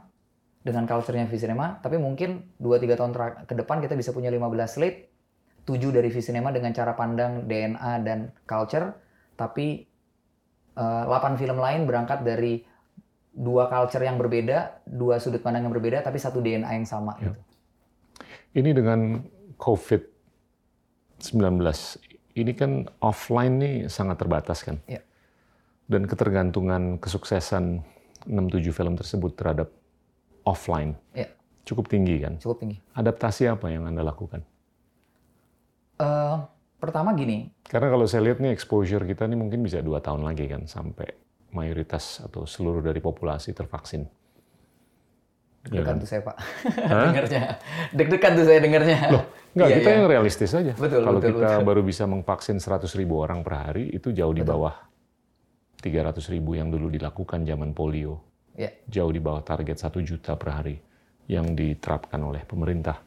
dengan 0.63 0.87
culture-nya 0.87 1.27
Visinema, 1.27 1.83
tapi 1.83 1.99
mungkin 1.99 2.55
2-3 2.63 2.95
tahun 2.95 3.11
terak- 3.11 3.39
ke 3.51 3.55
depan 3.59 3.83
kita 3.83 3.99
bisa 3.99 4.15
punya 4.15 4.31
15 4.31 4.79
slate, 4.79 5.11
7 5.67 5.91
dari 5.91 6.09
Visinema 6.15 6.55
dengan 6.55 6.71
cara 6.71 6.95
pandang 6.95 7.51
DNA 7.51 7.93
dan 8.07 8.31
culture, 8.47 8.95
tapi 9.35 9.83
eh, 10.79 11.05
8 11.11 11.41
film 11.41 11.59
lain 11.59 11.91
berangkat 11.91 12.23
dari 12.23 12.63
dua 13.31 13.71
culture 13.71 14.03
yang 14.03 14.19
berbeda, 14.19 14.85
dua 14.87 15.23
sudut 15.23 15.41
pandang 15.41 15.67
yang 15.67 15.75
berbeda, 15.75 16.03
tapi 16.03 16.19
satu 16.19 16.43
DNA 16.43 16.67
yang 16.83 16.87
sama. 16.87 17.15
Ya. 17.19 17.31
Gitu. 17.31 17.41
Ini 18.51 18.71
dengan 18.75 19.23
COVID-19, 21.21 22.01
ini 22.41 22.53
kan 22.57 22.89
offline 23.05 23.55
nih 23.61 23.75
sangat 23.93 24.25
terbatas 24.25 24.65
kan? 24.65 24.81
Ya. 24.89 25.05
Dan 25.85 26.09
ketergantungan 26.09 26.97
kesuksesan 26.97 27.85
6-7 28.25 28.73
film 28.73 28.95
tersebut 28.97 29.37
terhadap 29.37 29.69
offline 30.49 30.97
Ya. 31.13 31.29
cukup 31.69 31.93
tinggi 31.93 32.17
kan? 32.25 32.41
Cukup 32.41 32.65
tinggi. 32.65 32.81
Adaptasi 32.97 33.53
apa 33.53 33.69
yang 33.69 33.85
Anda 33.85 34.01
lakukan? 34.01 34.41
Eh, 36.01 36.37
pertama 36.81 37.13
gini, 37.13 37.53
Karena 37.69 37.93
kalau 37.93 38.09
saya 38.09 38.25
lihat 38.33 38.41
nih 38.41 38.57
exposure 38.57 39.05
kita 39.05 39.29
nih 39.29 39.37
mungkin 39.37 39.61
bisa 39.61 39.85
dua 39.85 40.01
tahun 40.01 40.25
lagi 40.25 40.49
kan 40.49 40.65
sampai 40.65 41.07
mayoritas 41.53 42.25
atau 42.25 42.49
seluruh 42.49 42.81
dari 42.81 43.05
populasi 43.05 43.53
tervaksin. 43.53 44.09
Ya 45.61 45.85
deg-degan 45.85 45.93
kan? 45.93 46.01
tuh 46.01 46.09
saya 46.09 46.21
pak, 46.25 46.37
Hah? 46.89 47.05
dengarnya. 47.13 47.43
Deg-degan 47.93 48.33
tuh 48.33 48.45
saya 48.49 48.59
dengarnya. 48.65 48.99
Loh, 49.13 49.25
Enggak, 49.53 49.69
Iya, 49.69 49.77
kita 49.77 49.89
iya. 49.91 49.97
yang 50.01 50.07
realistis 50.09 50.51
aja. 50.57 50.73
Betul, 50.73 51.01
Kalau 51.05 51.19
betul, 51.21 51.31
kita 51.37 51.49
betul. 51.53 51.67
baru 51.69 51.81
bisa 51.85 52.05
mengvaksin 52.09 52.57
100 52.57 52.89
ribu 52.97 53.21
orang 53.21 53.45
per 53.45 53.55
hari, 53.61 53.93
itu 53.93 54.09
jauh 54.09 54.33
di 54.33 54.41
Betul. 54.41 54.57
bawah 54.57 54.75
300 55.85 56.33
ribu 56.33 56.57
yang 56.57 56.73
dulu 56.73 56.89
dilakukan 56.89 57.45
zaman 57.45 57.77
polio. 57.77 58.25
Ya. 58.57 58.73
Jauh 58.89 59.13
di 59.13 59.21
bawah 59.21 59.45
target 59.45 59.77
1 59.77 60.01
juta 60.01 60.33
per 60.41 60.49
hari 60.49 60.77
yang 61.29 61.53
diterapkan 61.53 62.21
oleh 62.25 62.41
pemerintah. 62.49 63.05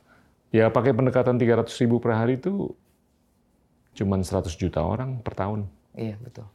Ya 0.54 0.70
pakai 0.70 0.94
pendekatan 0.94 1.42
300 1.42 1.74
ribu 1.82 1.98
per 1.98 2.14
hari 2.14 2.38
itu 2.38 2.70
cuman 3.98 4.22
100 4.22 4.54
juta 4.54 4.86
orang 4.86 5.26
per 5.26 5.34
tahun. 5.34 5.66
Iya 5.98 6.22
betul. 6.22 6.46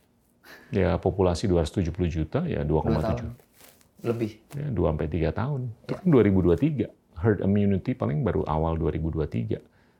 Ya 0.70 0.94
populasi 0.96 1.50
270 1.50 1.90
juta, 2.06 2.46
ya 2.46 2.62
Dua 2.62 2.86
2,7. 2.86 3.47
Lebih. 4.02 4.30
Ya, 4.54 4.68
2 4.70 4.90
sampai 4.94 5.08
3 5.10 5.30
tahun. 5.34 5.60
Itu 5.84 5.92
kan 5.98 6.06
2023. 6.06 6.86
Herd 7.18 7.42
immunity 7.42 7.98
paling 7.98 8.22
baru 8.22 8.46
awal 8.46 8.78
2023. 8.78 9.58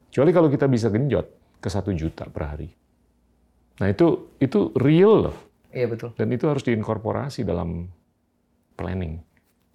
Kecuali 0.08 0.30
kalau 0.30 0.48
kita 0.48 0.70
bisa 0.70 0.86
genjot 0.88 1.26
ke 1.58 1.66
1 1.66 1.90
juta 1.98 2.24
per 2.30 2.42
hari. 2.46 2.68
Nah, 3.78 3.90
itu 3.90 4.30
itu 4.38 4.70
real 4.78 5.30
loh. 5.30 5.36
Iya 5.70 5.86
betul. 5.90 6.14
Dan 6.14 6.30
itu 6.30 6.46
harus 6.46 6.62
diinkorporasi 6.62 7.42
dalam 7.42 7.90
planning. 8.74 9.18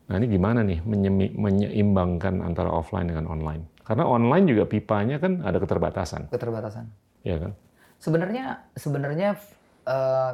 Nah, 0.08 0.16
ini 0.20 0.28
gimana 0.28 0.64
nih 0.64 0.80
menyemi- 0.84 1.36
menyeimbangkan 1.36 2.44
antara 2.44 2.72
offline 2.72 3.08
dengan 3.08 3.28
online? 3.28 3.68
Karena 3.84 4.08
online 4.08 4.46
juga 4.48 4.64
pipanya 4.64 5.20
kan 5.20 5.44
ada 5.44 5.60
keterbatasan, 5.60 6.32
Keterbatasan. 6.32 6.88
ya 7.24 7.36
kan? 7.40 7.52
Sebenarnya 8.00 8.64
sebenarnya 8.76 9.36
eh, 9.84 10.32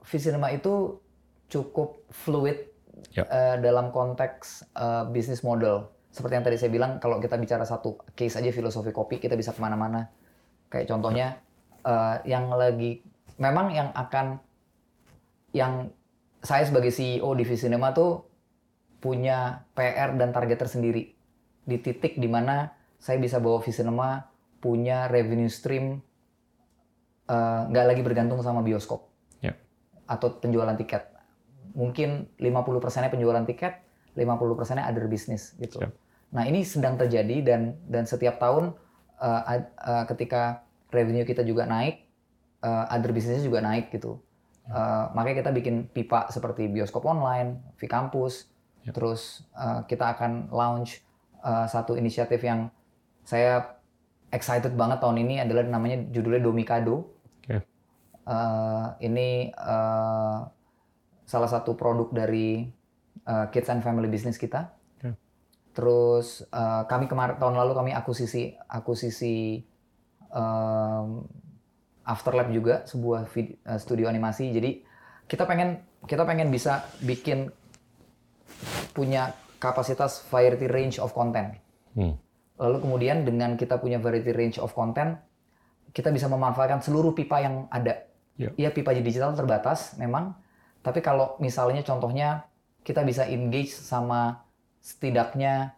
Visinema 0.00 0.50
itu 0.50 0.98
cukup 1.46 2.06
fluid 2.08 2.69
Ya. 3.10 3.24
eh, 3.26 3.56
dalam 3.60 3.90
konteks 3.90 4.70
eh, 4.72 5.04
bisnis 5.10 5.40
model. 5.42 5.88
Seperti 6.10 6.32
yang 6.36 6.44
tadi 6.44 6.58
saya 6.58 6.70
bilang, 6.74 6.98
kalau 6.98 7.22
kita 7.22 7.38
bicara 7.38 7.62
satu 7.62 8.02
case 8.12 8.34
aja 8.36 8.50
filosofi 8.50 8.90
kopi, 8.90 9.22
kita 9.22 9.38
bisa 9.38 9.54
ke 9.54 9.60
mana-mana. 9.62 10.10
Kayak 10.68 10.90
contohnya 10.90 11.38
eh, 11.82 12.16
yang 12.26 12.50
lagi, 12.50 13.00
memang 13.38 13.70
yang 13.70 13.88
akan, 13.94 14.42
yang 15.50 15.90
saya 16.40 16.64
sebagai 16.64 16.90
CEO 16.90 17.30
di 17.34 17.44
Visinema 17.44 17.92
tuh 17.92 18.24
punya 19.00 19.64
PR 19.72 20.16
dan 20.16 20.32
target 20.32 20.60
tersendiri 20.60 21.12
di 21.60 21.76
titik 21.78 22.16
di 22.16 22.28
mana 22.28 22.72
saya 23.00 23.16
bisa 23.16 23.40
bawa 23.40 23.60
Visinema 23.60 24.28
punya 24.60 25.08
revenue 25.08 25.48
stream 25.48 26.00
eh, 27.28 27.60
nggak 27.68 27.86
lagi 27.86 28.02
bergantung 28.02 28.40
sama 28.40 28.60
bioskop 28.60 29.08
Ya. 29.40 29.56
atau 30.04 30.36
penjualan 30.36 30.76
tiket. 30.76 31.06
Mungkin 31.74 32.30
50%-nya 32.38 33.10
penjualan 33.10 33.44
tiket, 33.46 33.78
50%-nya 34.18 34.86
other 34.90 35.06
business 35.06 35.54
gitu. 35.56 35.78
Siap. 35.82 35.92
Nah, 36.30 36.46
ini 36.46 36.62
sedang 36.62 36.94
terjadi 36.94 37.42
dan 37.42 37.74
dan 37.90 38.06
setiap 38.06 38.38
tahun 38.38 38.74
ad- 39.20 39.70
eh, 39.76 40.04
ketika 40.08 40.64
revenue 40.90 41.28
kita 41.28 41.44
juga 41.44 41.68
naik, 41.68 42.06
eh, 42.64 42.84
other 42.94 43.12
business 43.12 43.44
juga 43.44 43.60
naik 43.60 43.92
gitu. 43.92 44.18
Eh, 44.70 45.04
makanya 45.12 45.42
kita 45.42 45.50
bikin 45.50 45.90
pipa 45.90 46.30
seperti 46.30 46.70
bioskop 46.70 47.02
online, 47.04 47.74
Vkampus, 47.76 48.46
Ya. 48.80 48.94
terus 48.96 49.44
eh, 49.58 49.80
kita 49.90 50.14
akan 50.16 50.48
launch 50.54 51.02
eh, 51.42 51.66
satu 51.66 51.96
inisiatif 51.96 52.40
yang 52.40 52.70
saya 53.26 53.76
excited 54.30 54.72
banget 54.78 55.02
tahun 55.02 55.20
ini 55.26 55.42
adalah 55.42 55.66
namanya 55.66 56.06
judulnya 56.08 56.40
Domikado. 56.40 57.10
Oke. 57.44 57.60
Eh, 58.30 58.86
ini 59.02 59.50
salah 61.30 61.46
satu 61.46 61.78
produk 61.78 62.10
dari 62.10 62.66
eh, 63.22 63.46
Kids 63.54 63.70
and 63.70 63.86
Family 63.86 64.10
Business 64.10 64.34
kita. 64.34 64.74
Oke. 64.98 65.14
Terus 65.70 66.42
eh, 66.42 66.82
kami 66.90 67.06
kemarin 67.06 67.38
tahun 67.38 67.54
lalu 67.54 67.72
kami 67.78 67.90
akuisisi 67.94 68.58
akuisisi 68.66 69.62
em, 70.34 71.06
Afterlab 72.02 72.50
juga 72.50 72.82
sebuah 72.90 73.30
vid- 73.30 73.62
eh, 73.62 73.78
studio 73.78 74.10
animasi. 74.10 74.50
Jadi 74.50 74.82
kita 75.30 75.46
pengen 75.46 75.78
kita 76.10 76.26
pengen 76.26 76.50
bisa 76.50 76.90
bikin 77.06 77.54
punya 78.90 79.30
kapasitas 79.62 80.26
variety 80.26 80.66
range 80.66 80.98
of 80.98 81.14
content. 81.14 81.54
Hmm. 81.94 82.18
Lalu 82.58 82.76
kemudian 82.82 83.22
dengan 83.22 83.54
kita 83.54 83.78
punya 83.78 84.02
variety 84.02 84.34
range 84.34 84.58
of 84.58 84.74
content, 84.74 85.22
kita 85.94 86.10
bisa 86.10 86.26
memanfaatkan 86.26 86.82
seluruh 86.82 87.14
pipa 87.14 87.38
yang 87.38 87.70
ada. 87.70 88.10
Ya. 88.34 88.50
Iya 88.56 88.70
pipa 88.74 88.90
digital 88.96 89.36
terbatas 89.36 89.94
memang, 90.00 90.34
tapi 90.80 91.04
kalau 91.04 91.36
misalnya 91.38 91.84
contohnya 91.84 92.48
kita 92.80 93.04
bisa 93.04 93.28
engage 93.28 93.76
sama 93.76 94.44
setidaknya 94.80 95.76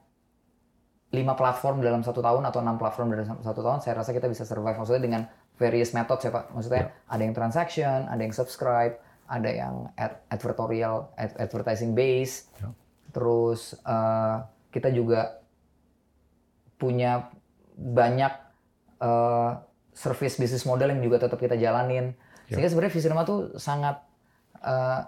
lima 1.13 1.37
platform 1.37 1.85
dalam 1.85 2.01
satu 2.01 2.25
tahun 2.25 2.49
atau 2.49 2.65
enam 2.65 2.81
platform 2.81 3.13
dalam 3.13 3.43
satu 3.45 3.61
tahun, 3.61 3.85
saya 3.85 4.01
rasa 4.01 4.17
kita 4.17 4.33
bisa 4.33 4.49
survive. 4.49 4.81
Maksudnya 4.81 5.03
dengan 5.05 5.23
various 5.61 5.93
methods 5.93 6.25
ya 6.25 6.33
Pak. 6.33 6.57
Maksudnya 6.57 6.89
ada 7.05 7.23
yang 7.23 7.35
transaction, 7.37 8.09
ada 8.09 8.21
yang 8.23 8.33
subscribe, 8.33 8.97
ada 9.29 9.51
yang 9.53 9.93
ad 10.01 10.25
advertorial, 10.33 11.13
ad 11.21 11.37
advertising 11.37 11.93
base. 11.93 12.49
Ya. 12.57 12.73
Terus 13.13 13.77
eh, 13.85 14.37
kita 14.73 14.89
juga 14.89 15.45
punya 16.81 17.29
banyak 17.77 18.33
eh, 19.05 19.51
service 19.93 20.41
business 20.41 20.65
model 20.65 20.97
yang 20.97 21.05
juga 21.05 21.29
tetap 21.29 21.37
kita 21.37 21.61
jalanin. 21.61 22.17
Ya. 22.49 22.57
Sehingga 22.57 22.73
sebenarnya 22.73 22.93
Visinema 22.97 23.29
tuh 23.29 23.53
sangat 23.61 24.01
eh, 24.63 25.01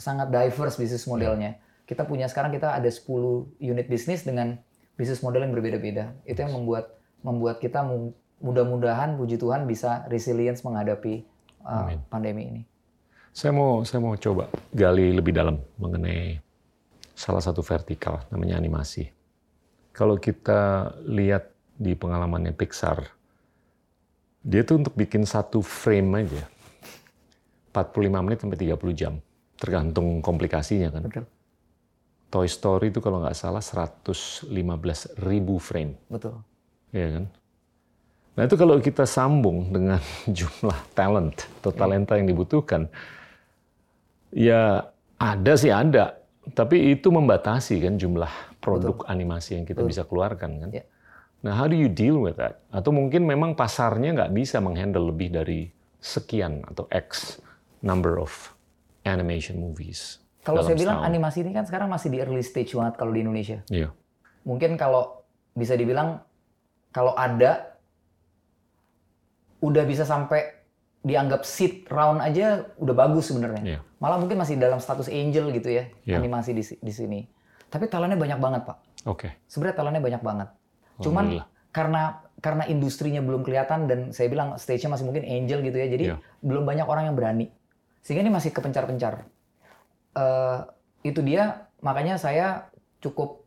sangat 0.00 0.32
diverse 0.32 0.80
bisnis 0.80 1.04
modelnya. 1.06 1.60
Kita 1.86 2.08
punya 2.08 2.26
sekarang 2.26 2.50
kita 2.50 2.72
ada 2.72 2.88
10 2.88 3.60
unit 3.60 3.86
bisnis 3.86 4.24
dengan 4.24 4.56
bisnis 4.96 5.20
model 5.20 5.44
yang 5.46 5.52
berbeda-beda. 5.52 6.16
Itu 6.24 6.42
yang 6.42 6.56
membuat 6.56 6.96
membuat 7.22 7.62
kita 7.62 7.86
mu- 7.86 8.16
mudah-mudahan 8.42 9.14
puji 9.14 9.38
Tuhan 9.38 9.70
bisa 9.70 10.02
resilience 10.10 10.66
menghadapi 10.66 11.22
uh, 11.62 11.86
Amin. 11.86 11.98
pandemi 12.10 12.42
ini. 12.50 12.62
Saya 13.32 13.54
mau 13.54 13.86
saya 13.86 14.02
mau 14.02 14.18
coba 14.18 14.50
gali 14.74 15.14
lebih 15.14 15.32
dalam 15.32 15.56
mengenai 15.78 16.42
salah 17.16 17.40
satu 17.40 17.62
vertikal 17.62 18.26
namanya 18.28 18.58
animasi. 18.58 19.08
Kalau 19.94 20.18
kita 20.18 20.92
lihat 21.04 21.52
di 21.76 21.92
pengalamannya 21.96 22.52
Pixar, 22.56 23.08
dia 24.42 24.66
tuh 24.66 24.82
untuk 24.82 24.96
bikin 24.98 25.22
satu 25.22 25.62
frame 25.62 26.26
aja 26.26 26.42
45 27.72 28.24
menit 28.24 28.38
sampai 28.44 28.58
30 28.60 28.92
jam, 28.92 29.16
tergantung 29.56 30.20
komplikasinya 30.20 30.92
kan. 30.92 31.02
Betul. 31.08 31.26
Toy 32.32 32.48
Story 32.48 32.88
itu 32.88 33.04
kalau 33.04 33.20
nggak 33.20 33.36
salah 33.36 33.60
115 33.60 34.48
ribu 35.20 35.60
frame, 35.60 35.96
Betul. 36.08 36.40
ya 36.88 37.20
kan? 37.20 37.24
Nah 38.32 38.42
itu 38.48 38.56
kalau 38.56 38.80
kita 38.80 39.04
sambung 39.04 39.68
dengan 39.68 40.00
jumlah 40.38 40.78
talent 40.96 41.44
atau 41.60 41.72
talenta 41.76 42.16
yang 42.16 42.24
dibutuhkan, 42.24 42.88
ya 44.32 44.88
ada 45.20 45.52
sih 45.60 45.68
ada, 45.68 46.16
tapi 46.56 46.96
itu 46.96 47.12
membatasi 47.12 47.84
kan 47.84 48.00
jumlah 48.00 48.32
produk 48.64 49.04
animasi 49.12 49.60
yang 49.60 49.68
kita 49.68 49.84
bisa 49.84 50.08
keluarkan 50.08 50.56
kan. 50.64 50.70
Ya. 50.72 50.84
Nah 51.44 51.52
how 51.52 51.68
do 51.68 51.76
you 51.76 51.92
deal 51.92 52.16
with 52.16 52.40
that? 52.40 52.64
Atau 52.72 52.96
mungkin 52.96 53.28
memang 53.28 53.52
pasarnya 53.52 54.16
nggak 54.16 54.32
bisa 54.32 54.56
menghandle 54.64 55.12
lebih 55.12 55.28
dari 55.36 55.68
sekian 56.00 56.64
atau 56.64 56.88
X 56.88 57.38
number 57.82 58.16
of 58.16 58.30
animation 59.02 59.58
movies. 59.58 60.22
Kalau 60.42 60.62
saya 60.62 60.74
bilang 60.74 60.98
setahun. 60.98 61.10
animasi 61.10 61.38
ini 61.42 61.50
kan 61.52 61.64
sekarang 61.64 61.86
masih 61.86 62.08
di 62.08 62.18
early 62.18 62.42
stage 62.42 62.72
banget 62.72 62.94
kalau 62.96 63.10
di 63.10 63.22
Indonesia. 63.22 63.62
Iya, 63.68 63.94
Mungkin 64.42 64.74
kalau 64.74 65.22
bisa 65.52 65.74
dibilang 65.74 66.18
kalau 66.90 67.14
ada 67.14 67.78
udah 69.62 69.84
bisa 69.86 70.02
sampai 70.02 70.42
dianggap 71.02 71.42
seed 71.42 71.86
round 71.86 72.18
aja 72.18 72.66
udah 72.78 72.94
bagus 72.94 73.30
sebenarnya. 73.30 73.62
iya, 73.62 73.78
Malah 73.98 74.18
mungkin 74.18 74.38
masih 74.38 74.54
dalam 74.54 74.78
status 74.78 75.06
angel 75.06 75.50
gitu 75.50 75.70
ya 75.70 75.90
Iya. 76.02 76.18
animasi 76.18 76.50
di, 76.52 76.62
di 76.62 76.92
sini. 76.92 77.20
Tapi 77.66 77.86
talentnya 77.86 78.18
banyak 78.18 78.38
banget 78.38 78.62
pak. 78.66 78.78
oke. 79.04 79.28
Sebenarnya 79.46 79.76
talentnya 79.76 80.02
banyak 80.02 80.22
banget. 80.22 80.48
Cuman 80.98 81.24
karena 81.70 82.02
karena 82.38 82.66
industrinya 82.66 83.22
belum 83.22 83.42
kelihatan 83.42 83.86
dan 83.86 84.10
saya 84.10 84.26
bilang 84.26 84.54
stage-nya 84.54 84.90
masih 84.90 85.06
mungkin 85.06 85.22
angel 85.22 85.62
gitu 85.62 85.76
ya. 85.76 85.86
Jadi 85.86 86.04
Iya. 86.10 86.16
belum 86.38 86.62
banyak 86.62 86.86
orang 86.86 87.04
yang 87.06 87.16
berani. 87.16 87.46
Sehingga 88.02 88.26
ini 88.26 88.32
masih 88.34 88.50
kepencar-pencar. 88.50 89.24
Eh, 90.12 90.58
itu 91.02 91.22
dia 91.22 91.70
makanya 91.80 92.18
saya 92.18 92.68
cukup 93.00 93.42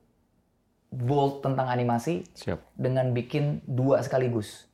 bold 0.92 1.44
tentang 1.44 1.68
animasi 1.68 2.24
Siap. 2.34 2.60
dengan 2.76 3.12
bikin 3.12 3.60
dua 3.68 4.00
sekaligus. 4.00 4.68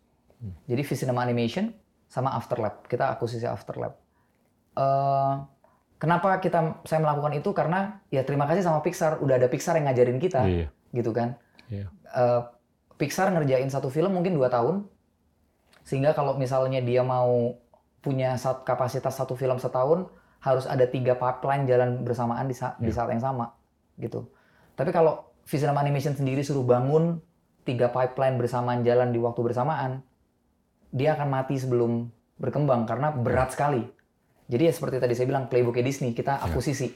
Jadi 0.65 0.81
Visinema 0.81 1.21
Animation 1.21 1.69
sama 2.09 2.33
Afterlab. 2.33 2.85
Kita 2.89 3.13
akuisisi 3.13 3.45
Afterlab. 3.45 3.93
Eh, 4.73 5.33
kenapa 5.97 6.37
kita 6.41 6.81
saya 6.85 7.01
melakukan 7.01 7.33
itu 7.37 7.49
karena 7.53 8.01
ya 8.09 8.25
terima 8.25 8.45
kasih 8.49 8.65
sama 8.65 8.81
Pixar 8.81 9.21
udah 9.21 9.37
ada 9.37 9.45
Pixar 9.45 9.77
yang 9.77 9.85
ngajarin 9.89 10.17
kita 10.17 10.41
Iya, 10.45 10.67
gitu 10.93 11.13
kan. 11.13 11.37
iya. 11.69 11.89
Eh, 12.09 12.41
Pixar 12.97 13.33
ngerjain 13.33 13.69
satu 13.69 13.89
film 13.89 14.13
mungkin 14.13 14.37
dua 14.37 14.49
tahun, 14.49 14.85
sehingga 15.81 16.13
kalau 16.13 16.37
misalnya 16.37 16.77
dia 16.85 17.01
mau 17.01 17.57
punya 18.01 18.35
sat- 18.35 18.65
kapasitas 18.65 19.13
satu 19.13 19.33
film 19.33 19.57
setahun, 19.57 20.09
harus 20.41 20.65
ada 20.65 20.89
tiga 20.89 21.13
pipeline 21.13 21.69
jalan 21.69 22.01
bersamaan 22.01 22.49
di, 22.49 22.55
sa- 22.57 22.73
di 22.81 22.89
Ya. 22.89 22.95
saat 22.97 23.09
yang 23.13 23.21
sama, 23.21 23.53
gitu. 23.97 24.25
Tapi 24.73 24.89
kalau 24.89 25.29
Visinema 25.45 25.81
Animation 25.81 26.13
sendiri 26.13 26.41
suruh 26.41 26.65
bangun 26.65 27.21
tiga 27.61 27.93
pipeline 27.93 28.41
bersamaan 28.41 28.81
jalan 28.81 29.13
di 29.13 29.21
waktu 29.21 29.41
bersamaan, 29.41 30.01
dia 30.89 31.13
akan 31.13 31.29
mati 31.29 31.61
sebelum 31.61 32.09
berkembang 32.37 32.89
karena 32.89 33.13
berat 33.13 33.53
sekali. 33.53 33.85
Jadi 34.49 34.67
ya 34.67 34.73
seperti 34.73 34.97
tadi 34.97 35.13
saya 35.13 35.29
bilang 35.29 35.45
playbooknya 35.47 35.85
Disney 35.85 36.11
kita 36.11 36.41
akuisisi. 36.41 36.89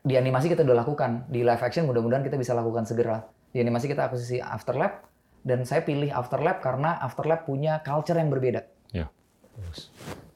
Di 0.00 0.16
animasi 0.16 0.48
kita 0.48 0.64
udah 0.64 0.84
lakukan, 0.84 1.28
di 1.28 1.40
live 1.40 1.60
action 1.60 1.84
mudah-mudahan 1.84 2.24
kita 2.24 2.36
bisa 2.36 2.52
lakukan 2.52 2.84
segera. 2.84 3.24
Di 3.52 3.60
animasi 3.60 3.88
kita 3.88 4.08
akuisisi 4.08 4.40
Afterlab 4.40 5.04
dan 5.44 5.62
saya 5.64 5.84
pilih 5.84 6.10
Afterlab 6.10 6.60
karena 6.60 6.96
Afterlab 7.00 7.44
punya 7.46 7.80
culture 7.80 8.16
yang 8.16 8.28
berbeda. 8.28 8.64
Ya. 8.90 9.08
Bagus. 9.56 9.90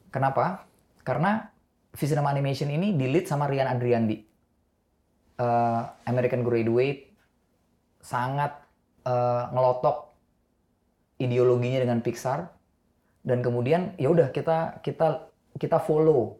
Kenapa? 0.09 0.64
Karena 1.05 1.51
Visinema 1.95 2.31
Animation 2.31 2.71
ini 2.71 2.95
di 2.95 3.11
lead 3.11 3.27
sama 3.27 3.51
Rian 3.51 3.66
Adriandi. 3.66 4.16
Eh, 5.39 5.83
American 6.07 6.43
Graduate 6.43 7.11
sangat 8.03 8.55
eh, 9.07 9.45
ngelotok 9.55 10.11
ideologinya 11.19 11.83
dengan 11.83 11.99
Pixar 11.99 12.47
dan 13.27 13.43
kemudian 13.43 13.99
ya 13.99 14.09
udah 14.14 14.31
kita 14.31 14.79
kita 14.81 15.29
kita 15.59 15.79
follow 15.83 16.39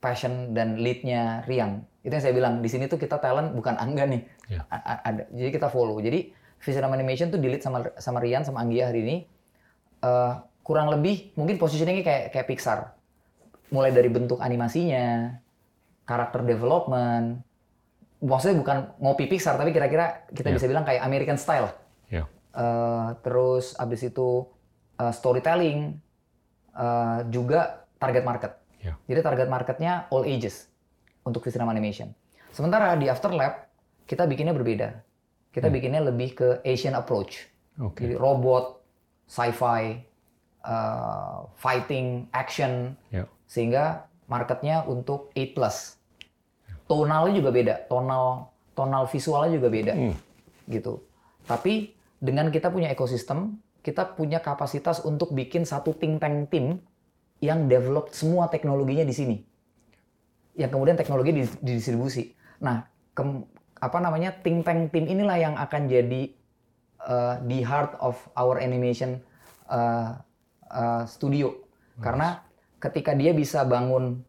passion 0.00 0.52
dan 0.52 0.80
leadnya 0.80 1.44
Rian. 1.48 1.84
Itu 2.00 2.16
yang 2.16 2.24
saya 2.24 2.34
bilang 2.36 2.54
di 2.64 2.68
sini 2.72 2.88
tuh 2.88 2.96
kita 2.96 3.20
talent 3.20 3.52
bukan 3.52 3.76
Angga 3.76 4.08
nih. 4.08 4.22
A- 4.72 5.04
ada. 5.04 5.22
Jadi 5.32 5.50
kita 5.52 5.68
follow. 5.68 6.00
Jadi 6.00 6.32
Visinema 6.60 6.96
Animation 6.96 7.32
tuh 7.32 7.40
di 7.40 7.48
lead 7.48 7.64
sama 7.64 7.88
sama 7.96 8.20
Rian 8.20 8.44
sama 8.44 8.60
Anggia 8.64 8.88
hari 8.92 9.00
ini. 9.04 9.16
Eh, 10.00 10.34
kurang 10.70 10.86
lebih 10.86 11.34
mungkin 11.34 11.58
positioningnya 11.58 12.06
kayak 12.06 12.24
kayak 12.30 12.46
Pixar. 12.46 12.94
Mulai 13.74 13.90
dari 13.90 14.06
bentuk 14.06 14.38
animasinya, 14.38 15.34
karakter 16.06 16.46
development. 16.46 17.42
Maksudnya 18.22 18.62
bukan 18.62 18.76
ngopi 19.02 19.26
Pixar, 19.26 19.58
tapi 19.58 19.74
kira-kira 19.74 20.30
kita 20.30 20.50
Ya. 20.50 20.54
bisa 20.54 20.70
bilang 20.70 20.86
kayak 20.86 21.02
American 21.02 21.34
style. 21.34 21.74
Ya. 22.06 22.30
Eh, 22.54 23.08
terus 23.26 23.74
abis 23.74 24.06
itu 24.06 24.46
eh, 24.94 25.10
storytelling, 25.10 25.98
eh, 26.70 27.18
juga 27.34 27.82
target 27.98 28.22
market. 28.22 28.52
Ya. 28.78 28.94
Jadi 29.10 29.20
target 29.26 29.48
marketnya 29.50 30.06
all 30.14 30.22
ages 30.22 30.70
untuk 31.26 31.42
Visinema 31.42 31.74
Animation. 31.74 32.14
Sementara 32.54 32.94
di 32.94 33.10
Afterlab 33.10 33.66
kita 34.06 34.28
bikinnya 34.30 34.54
berbeda. 34.54 35.02
Kita 35.50 35.66
bikinnya 35.66 35.98
lebih 36.04 36.30
ke 36.32 36.48
Asian 36.62 36.94
approach. 36.94 37.42
Oke. 37.80 38.06
Jadi 38.06 38.14
robot, 38.14 38.82
sci-fi, 39.26 40.09
eh, 40.60 41.36
fighting, 41.56 42.28
action, 42.30 42.94
Ya. 43.08 43.24
sehingga 43.46 44.06
marketnya 44.26 44.84
untuk 44.84 45.32
8 45.32 45.52
plus. 45.52 45.96
Tonalnya 46.84 47.32
juga 47.34 47.50
beda, 47.50 47.74
tonal 47.86 48.50
tonal 48.74 49.04
visualnya 49.06 49.56
juga 49.56 49.68
beda, 49.68 49.92
Hmm. 49.92 50.14
gitu. 50.66 51.04
Tapi 51.44 51.92
dengan 52.16 52.48
kita 52.48 52.68
punya 52.68 52.88
ekosistem, 52.88 53.56
kita 53.80 54.12
punya 54.12 54.40
kapasitas 54.40 55.00
untuk 55.00 55.32
bikin 55.32 55.64
satu 55.64 55.92
think 55.92 56.20
tank 56.20 56.48
team 56.48 56.80
yang 57.40 57.66
develop 57.66 58.12
semua 58.12 58.48
teknologinya 58.48 59.04
di 59.04 59.12
sini. 59.12 59.36
Yang 60.56 60.70
kemudian 60.76 60.96
teknologi 60.96 61.32
di- 61.32 61.58
didistribusi. 61.60 62.32
Nah, 62.60 62.84
kem- 63.12 63.48
apa 63.80 63.96
namanya 63.96 64.36
think 64.44 64.64
tank 64.64 64.92
team 64.92 65.08
inilah 65.08 65.36
yang 65.36 65.54
akan 65.56 65.88
jadi 65.88 66.22
uh, 67.00 67.40
the 67.48 67.64
heart 67.64 67.96
of 67.96 68.16
our 68.36 68.60
animation 68.60 69.24
uh, 69.72 70.20
uh, 70.70 71.04
studio. 71.04 71.52
Karena 72.00 72.40
ketika 72.80 73.12
dia 73.12 73.36
bisa 73.36 73.66
bangun 73.66 74.24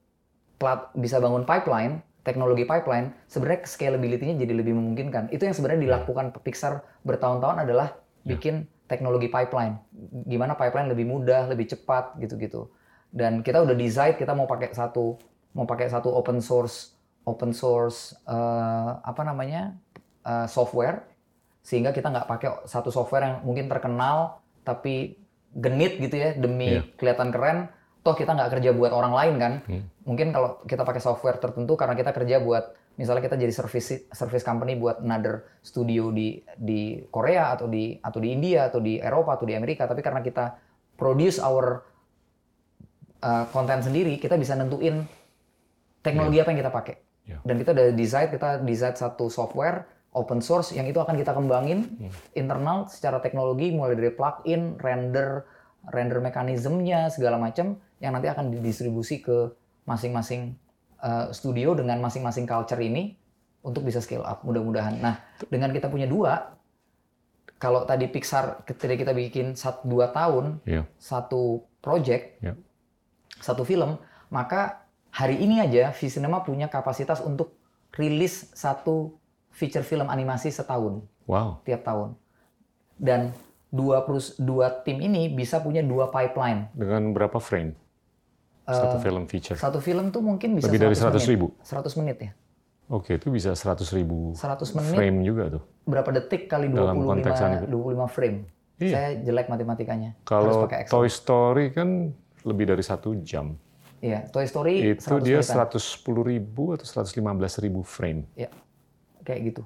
plat, 0.60 0.92
bisa 0.98 1.18
bangun 1.24 1.48
pipeline, 1.48 2.04
teknologi 2.22 2.68
pipeline, 2.68 3.16
sebenarnya 3.26 3.66
scalability-nya 3.66 4.36
jadi 4.38 4.54
lebih 4.54 4.76
memungkinkan. 4.76 5.32
Itu 5.32 5.48
yang 5.48 5.56
sebenarnya 5.56 5.88
dilakukan 5.88 6.36
Pixar 6.42 6.84
bertahun-tahun 7.08 7.66
adalah 7.66 7.96
bikin 8.28 8.68
teknologi 8.86 9.32
pipeline. 9.32 9.80
Gimana 10.28 10.60
pipeline 10.60 10.92
lebih 10.92 11.08
mudah, 11.08 11.48
lebih 11.48 11.72
cepat 11.72 12.20
gitu-gitu. 12.20 12.70
Dan 13.08 13.42
kita 13.42 13.64
udah 13.64 13.76
design 13.76 14.20
kita 14.20 14.36
mau 14.36 14.46
pakai 14.46 14.76
satu 14.76 15.16
mau 15.52 15.68
pakai 15.68 15.92
satu 15.92 16.12
open 16.12 16.39
source 16.39 16.96
open 17.28 17.52
source 17.52 18.16
eh, 18.24 18.92
apa 19.04 19.22
namanya 19.22 19.78
uh, 20.26 20.48
software 20.50 21.06
sehingga 21.62 21.94
kita 21.94 22.10
nggak 22.10 22.26
pakai 22.26 22.50
satu 22.66 22.89
software 22.89 23.22
yang 23.22 23.36
mungkin 23.46 23.70
terkenal 23.70 24.42
tapi 24.66 25.20
genit 25.52 25.99
gitu 25.99 26.16
ya 26.16 26.36
demi 26.36 26.80
Iya. 26.80 26.82
kelihatan 26.95 27.30
keren. 27.30 27.58
Toh 28.02 28.18
kita 28.18 28.34
nggak 28.34 28.49
kerja 28.58 28.72
buat 28.74 28.89
orang 28.91 29.14
lain 29.14 29.36
kan. 29.38 29.54
Hmm. 29.68 29.84
Mungkin 30.08 30.34
kalau 30.34 30.64
kita 30.66 30.82
pakai 30.82 30.99
software 30.99 31.38
tertentu 31.38 31.78
karena 31.78 31.93
kita 31.93 32.10
kerja 32.12 32.41
buat 32.41 32.74
misalnya 32.91 33.24
kita 33.24 33.39
jadi 33.39 33.54
service 33.56 34.12
service 34.12 34.43
company 34.43 34.76
buat 34.76 34.99
another 34.99 35.47
studio 35.64 36.12
di 36.12 36.43
di 36.60 36.99
Korea 37.08 37.56
atau 37.56 37.72
di 37.72 37.95
atau 37.95 38.20
di 38.20 38.30
India 38.36 38.68
atau 38.68 38.84
di 38.84 38.99
Eropa 38.99 39.39
atau 39.39 39.47
di 39.47 39.56
Amerika 39.56 39.88
tapi 39.88 40.04
karena 40.04 40.20
kita 40.20 40.60
produce 40.99 41.39
our 41.39 41.88
uh, 43.24 43.45
konten 43.49 43.80
sendiri 43.80 44.20
kita 44.20 44.36
bisa 44.36 44.60
nentuin 44.60 45.08
teknologi 46.04 46.41
apa 46.41 46.52
yang 46.52 46.60
kita 46.62 46.74
pakai 46.74 46.95
Iya. 47.22 47.38
dan 47.45 47.56
kita 47.62 47.70
udah 47.72 47.88
design 47.93 48.28
kita 48.28 48.49
design 48.66 48.97
satu 48.97 49.30
software 49.30 49.86
open 50.12 50.43
source 50.43 50.76
yang 50.76 50.84
itu 50.88 50.99
akan 50.99 51.16
kita 51.16 51.32
kembangin 51.32 51.88
internal 52.36 52.88
secara 52.91 53.24
teknologi 53.24 53.72
mulai 53.72 53.95
dari 53.95 54.12
plugin 54.12 54.76
render 54.80 55.47
render 55.88 56.20
mekanismenya 56.22 57.09
segala 57.09 57.39
macam 57.39 57.80
yang 58.03 58.12
nanti 58.14 58.28
akan 58.28 58.51
didistribusi 58.53 59.24
ke 59.24 59.49
masing-masing 59.88 60.53
uh, 61.01 61.32
studio 61.34 61.74
dengan 61.74 61.97
masing-masing 62.03 62.45
culture 62.45 62.78
ini 62.78 63.18
untuk 63.62 63.86
bisa 63.86 64.01
scale 64.01 64.26
up 64.26 64.41
mudah-mudahan. 64.45 64.99
Nah 65.01 65.22
dengan 65.49 65.70
kita 65.74 65.89
punya 65.89 66.09
dua, 66.09 66.53
kalau 67.62 67.86
tadi 67.86 68.09
Pixar 68.09 68.66
ketika 68.66 68.97
kita 68.97 69.14
bikin 69.14 69.53
satu 69.53 69.86
dua 69.86 70.09
tahun 70.09 70.62
Iya. 70.66 70.86
satu 70.97 71.66
project, 71.82 72.41
Iya. 72.41 72.57
satu 73.38 73.62
film, 73.62 74.01
maka 74.34 74.86
hari 75.14 75.38
ini 75.41 75.62
aja 75.62 75.93
Visinema 75.93 76.41
punya 76.41 76.70
kapasitas 76.70 77.22
untuk 77.22 77.53
rilis 77.93 78.49
satu 78.57 79.20
feature 79.52 79.84
film 79.84 80.08
animasi 80.08 80.49
setahun 80.49 81.04
Wow. 81.28 81.62
tiap 81.64 81.84
tahun. 81.84 82.18
Dan 82.97 83.32
dua 83.68 84.04
perus 84.04 84.36
dua 84.36 84.84
tim 84.84 84.99
ini 84.99 85.28
bisa 85.28 85.60
punya 85.60 85.80
dua 85.80 86.10
pipeline. 86.10 86.68
Dengan 86.74 87.12
berapa 87.12 87.38
frame? 87.38 87.78
Satu 88.66 88.97
film 88.99 89.28
feature. 89.28 89.58
Satu 89.58 89.80
film 89.80 90.10
tuh 90.10 90.22
mungkin 90.22 90.56
bisa 90.56 90.68
Lebih 90.68 90.80
dari 90.82 90.95
100 90.95 91.20
100 91.20 91.28
ribu? 91.28 91.47
menit. 91.52 91.68
100 91.68 91.99
menit 91.99 92.18
ya. 92.20 92.32
Oke, 92.88 93.16
itu 93.16 93.28
bisa 93.32 93.52
100 93.52 93.88
ribu 93.91 94.36
100 94.36 94.76
menit 94.76 94.91
frame 94.91 95.18
juga 95.24 95.43
tuh. 95.49 95.64
berapa 95.82 96.12
detik 96.12 96.45
kali 96.45 96.68
Dalam 96.68 96.99
konteks 96.99 97.39
25 97.39 97.47
anime. 97.47 97.66
25 97.68 98.08
frame. 98.08 98.38
Iya. 98.78 98.91
Saya 98.91 99.10
jelek 99.22 99.47
matematikanya. 99.47 100.10
Kalau. 100.24 100.68
Toy 100.68 101.08
Story 101.08 101.72
kan 101.72 102.12
lebih 102.43 102.66
dari 102.68 102.84
satu 102.84 103.14
jam. 103.22 103.56
Iya, 104.02 104.26
Toy 104.30 104.45
Story 104.45 104.97
Itu 104.97 105.22
100 105.22 105.22
dia 105.22 105.39
menitan. 105.39 105.68
110 105.72 106.26
ribu 106.26 106.64
atau 106.74 106.86
115 106.86 107.62
ribu 107.62 107.82
frame. 107.82 108.26
Ya, 108.34 108.49
kayak 109.24 109.53
gitu. 109.53 109.61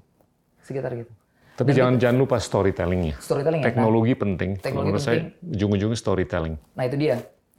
Sekitar 0.64 0.94
gitu. 0.98 1.12
Tapi 1.56 1.72
jangan 1.72 1.96
jangan 1.96 2.18
lupa 2.20 2.36
storytellingnya. 2.36 3.16
Storytelling 3.16 3.64
ya. 3.64 3.66
Nah, 3.66 3.72
Teknologi 3.72 4.14
penting. 4.14 4.50
Kalau 4.60 4.64
teknologi 4.64 4.88
menurut 4.92 5.04
saya 5.04 5.20
ujung-ujungnya 5.40 6.00
storytelling. 6.00 6.56
Nah 6.76 6.84
itu 6.84 6.98
dia. 7.00 7.16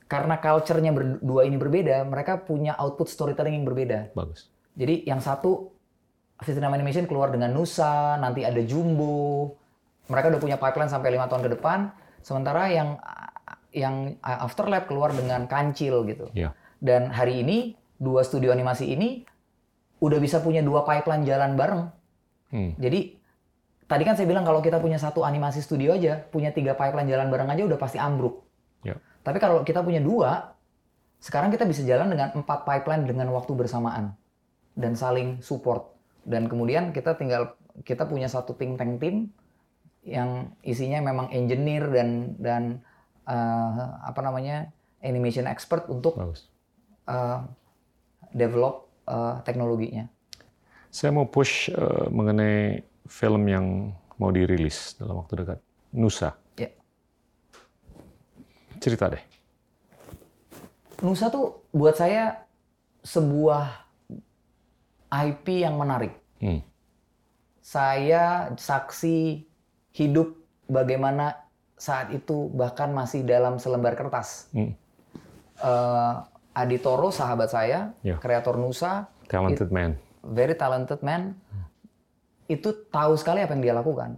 Karena 0.07 0.38
culture-nya 0.38 0.92
berdua 0.94 1.42
ini 1.49 1.59
berbeda, 1.59 2.07
mereka 2.07 2.38
punya 2.38 2.78
output 2.78 3.11
storytelling 3.11 3.59
yang 3.59 3.66
berbeda. 3.66 4.14
Bagus. 4.14 4.53
Jadi 4.76 5.03
yang 5.09 5.18
satu 5.18 5.74
Vietnam 6.44 6.76
Animation 6.76 7.09
keluar 7.09 7.32
dengan 7.32 7.51
Nusa, 7.57 8.20
nanti 8.20 8.44
ada 8.44 8.61
Jumbo. 8.62 9.57
Mereka 10.07 10.30
udah 10.30 10.40
punya 10.44 10.57
pipeline 10.61 10.92
sampai 10.92 11.16
lima 11.16 11.26
tahun 11.26 11.49
ke 11.49 11.51
depan. 11.59 11.90
Sementara 12.20 12.68
yang 12.70 13.01
yang 13.72 14.14
Afterlab 14.20 14.86
keluar 14.86 15.11
dengan 15.11 15.49
Kancil 15.49 16.05
gitu. 16.07 16.28
Iya. 16.36 16.53
Dan 16.78 17.11
hari 17.11 17.40
ini 17.42 17.74
dua 17.97 18.22
studio 18.22 18.53
animasi 18.53 18.92
ini 18.92 19.24
udah 20.01 20.18
bisa 20.20 20.44
punya 20.44 20.61
dua 20.61 20.84
pipeline 20.84 21.24
jalan 21.24 21.57
bareng. 21.57 21.82
Hmm. 22.53 22.72
Jadi 22.76 23.16
tadi 23.86 24.03
kan 24.05 24.14
saya 24.18 24.28
bilang 24.28 24.44
kalau 24.44 24.61
kita 24.61 24.76
punya 24.82 25.01
satu 25.01 25.24
animasi 25.24 25.64
studio 25.64 25.97
aja, 25.97 26.20
punya 26.28 26.53
tiga 26.53 26.76
pipeline 26.76 27.09
jalan 27.09 27.28
bareng 27.32 27.49
aja 27.49 27.62
udah 27.64 27.78
pasti 27.80 27.97
ambruk. 27.97 28.44
Ya. 28.84 29.01
Tapi 29.24 29.38
kalau 29.40 29.64
kita 29.64 29.80
punya 29.82 29.99
dua, 29.99 30.55
sekarang 31.18 31.49
kita 31.51 31.64
bisa 31.64 31.82
jalan 31.82 32.12
dengan 32.12 32.36
empat 32.36 32.68
pipeline 32.68 33.09
dengan 33.09 33.32
waktu 33.32 33.57
bersamaan 33.57 34.14
dan 34.76 34.92
saling 34.94 35.40
support. 35.40 35.97
Dan 36.26 36.51
kemudian 36.51 36.92
kita 36.92 37.16
tinggal 37.16 37.57
kita 37.82 38.05
punya 38.05 38.28
satu 38.28 38.53
think 38.57 38.76
tank 38.76 39.01
team 39.01 39.32
yang 40.07 40.55
isinya 40.62 41.03
memang 41.03 41.34
engineer 41.34 41.90
dan 41.90 42.38
dan 42.38 42.62
eh, 43.26 43.84
apa 44.07 44.20
namanya 44.22 44.70
animation 45.03 45.51
expert 45.51 45.90
untuk 45.90 46.14
Bagus. 46.14 46.47
eh, 47.11 47.38
develop 48.34 48.86
eh, 49.07 49.34
teknologinya. 49.46 50.07
Saya 50.90 51.14
mau 51.14 51.26
push 51.30 51.70
eh, 51.70 52.07
mengenai 52.11 52.82
film 53.07 53.42
yang 53.46 53.94
mau 54.18 54.30
dirilis 54.34 54.98
dalam 54.98 55.22
waktu 55.22 55.44
dekat. 55.44 55.59
Nusa. 55.94 56.34
Ya. 56.59 56.70
Cerita 58.82 59.09
deh. 59.12 59.22
Nusa 61.04 61.28
tuh 61.28 61.68
buat 61.72 61.96
saya 61.96 62.48
sebuah 63.04 63.86
IP 65.12 65.62
yang 65.62 65.78
menarik. 65.78 66.12
Hmm. 66.42 66.61
Saya 67.62 68.54
saksi 68.57 69.44
hidup 69.94 70.36
bagaimana 70.66 71.46
saat 71.76 72.11
itu 72.11 72.48
bahkan 72.57 72.90
masih 72.90 73.22
dalam 73.22 73.61
selembar 73.61 73.94
kertas. 73.94 74.48
Hmm. 74.57 74.72
Eh, 75.61 76.14
Adi 76.57 76.80
Toro, 76.80 77.12
sahabat 77.12 77.52
saya, 77.52 77.92
Ya. 78.00 78.16
kreator 78.16 78.57
Nusa, 78.57 79.12
Talented 79.28 79.68
man. 79.68 80.00
very 80.24 80.57
talented 80.57 81.04
man, 81.04 81.36
itu 82.48 82.72
tahu 82.88 83.12
sekali 83.14 83.44
apa 83.44 83.52
yang 83.52 83.62
dia 83.62 83.74
lakukan. 83.76 84.16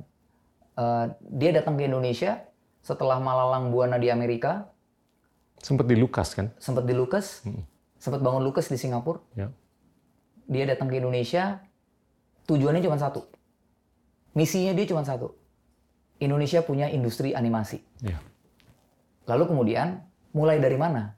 Eh, 0.79 1.05
dia 1.35 1.51
datang 1.51 1.75
ke 1.75 1.91
Indonesia 1.91 2.39
setelah 2.79 3.19
Malalang 3.19 3.75
Buana 3.75 3.99
di 3.99 4.07
Amerika, 4.09 4.71
Sempat 5.59 5.91
di 5.91 5.99
Lukas 5.99 6.39
kan? 6.39 6.55
sempat 6.63 6.87
di 6.87 6.95
Lucas, 6.95 7.43
sempat 7.99 8.23
bangun 8.23 8.47
Lucas 8.47 8.71
di 8.71 8.79
Singapura. 8.79 9.19
Ya. 9.35 9.51
Dia 10.47 10.71
datang 10.71 10.87
ke 10.87 11.03
Indonesia, 11.03 11.59
tujuannya 12.47 12.79
cuma 12.79 12.95
satu. 12.95 13.27
Misinya 14.39 14.71
dia 14.71 14.87
cuma 14.87 15.03
satu. 15.03 15.35
Indonesia 16.23 16.63
punya 16.63 16.87
industri 16.87 17.35
animasi. 17.35 17.83
Ya. 17.99 18.23
Lalu 19.27 19.51
kemudian, 19.51 19.99
mulai 20.31 20.63
dari 20.63 20.79
mana? 20.79 21.18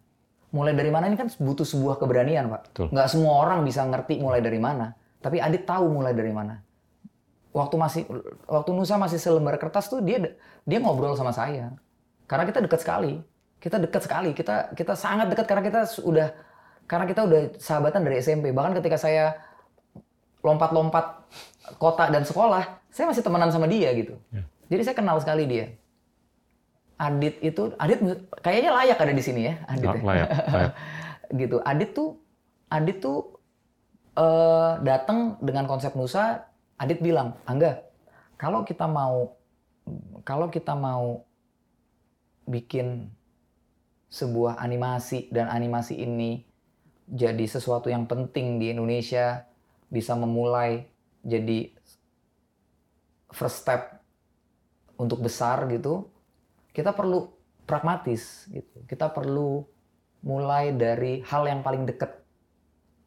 Mulai 0.51 0.75
dari 0.75 0.91
mana 0.91 1.07
ini 1.07 1.15
kan 1.15 1.31
butuh 1.39 1.63
sebuah 1.63 2.03
keberanian, 2.03 2.51
Pak. 2.51 2.63
Betul. 2.75 2.87
Nggak 2.91 3.09
semua 3.11 3.33
orang 3.39 3.63
bisa 3.63 3.87
ngerti 3.87 4.19
mulai 4.19 4.43
dari 4.43 4.59
mana. 4.59 4.95
Tapi 5.23 5.39
Adit 5.39 5.63
tahu 5.69 5.87
mulai 5.87 6.11
dari 6.11 6.35
mana. 6.35 6.59
Waktu 7.51 7.75
masih 7.79 8.03
waktu 8.47 8.71
Nusa 8.75 8.95
masih 8.99 9.19
selembar 9.19 9.59
kertas 9.59 9.91
tuh 9.91 10.03
dia 10.03 10.19
dia 10.67 10.79
ngobrol 10.79 11.15
sama 11.15 11.31
saya. 11.31 11.75
Karena 12.27 12.47
kita 12.47 12.63
dekat 12.63 12.83
sekali. 12.83 13.23
Kita 13.59 13.77
dekat 13.79 14.03
sekali. 14.07 14.31
Kita 14.35 14.75
kita 14.75 14.95
sangat 14.95 15.31
dekat 15.31 15.47
karena 15.47 15.63
kita 15.67 15.81
sudah 15.87 16.29
karena 16.91 17.07
kita 17.07 17.27
udah 17.27 17.41
sahabatan 17.59 18.03
dari 18.03 18.19
SMP. 18.19 18.51
Bahkan 18.51 18.79
ketika 18.83 18.99
saya 18.99 19.39
lompat-lompat 20.43 21.27
kota 21.79 22.11
dan 22.11 22.27
sekolah, 22.27 22.83
saya 22.91 23.07
masih 23.07 23.23
temenan 23.23 23.55
sama 23.55 23.71
dia 23.71 23.93
gitu. 23.95 24.19
Ya. 24.35 24.43
Jadi 24.71 24.83
saya 24.87 24.97
kenal 24.99 25.19
sekali 25.23 25.47
dia. 25.47 25.75
Adit 27.01 27.41
itu, 27.41 27.73
Adit 27.81 27.99
kayaknya 28.45 28.77
layak 28.77 28.99
ada 29.01 29.13
di 29.17 29.25
sini 29.25 29.49
ya, 29.49 29.55
Adit. 29.65 29.89
ya. 29.89 29.97
Ah, 29.97 30.05
layak, 30.05 30.29
layak. 30.53 30.73
gitu. 31.41 31.57
Adit 31.65 31.91
tuh, 31.97 32.21
Adit 32.69 33.01
tuh 33.01 33.41
eh, 34.21 34.73
datang 34.85 35.41
dengan 35.41 35.65
konsep 35.65 35.97
Nusa. 35.97 36.45
Adit 36.77 37.01
bilang, 37.01 37.41
Angga, 37.49 37.81
kalau 38.37 38.69
kita 38.69 38.85
mau, 38.85 39.33
kalau 40.29 40.53
kita 40.53 40.77
mau 40.77 41.25
bikin 42.45 43.09
sebuah 44.13 44.61
animasi 44.61 45.33
dan 45.33 45.49
animasi 45.49 45.97
ini 45.97 46.45
jadi 47.11 47.43
sesuatu 47.49 47.89
yang 47.89 48.05
penting 48.05 48.61
di 48.61 48.77
Indonesia, 48.77 49.49
bisa 49.89 50.15
memulai 50.15 50.87
jadi 51.25 51.73
first 53.33 53.65
step 53.65 53.99
untuk 55.01 55.25
besar 55.25 55.65
gitu, 55.73 56.07
kita 56.71 56.93
perlu 56.93 57.31
pragmatis 57.65 58.47
gitu. 58.49 58.83
Kita 58.85 59.09
perlu 59.09 59.63
mulai 60.21 60.73
dari 60.73 61.23
hal 61.23 61.47
yang 61.47 61.61
paling 61.61 61.87
dekat 61.87 62.13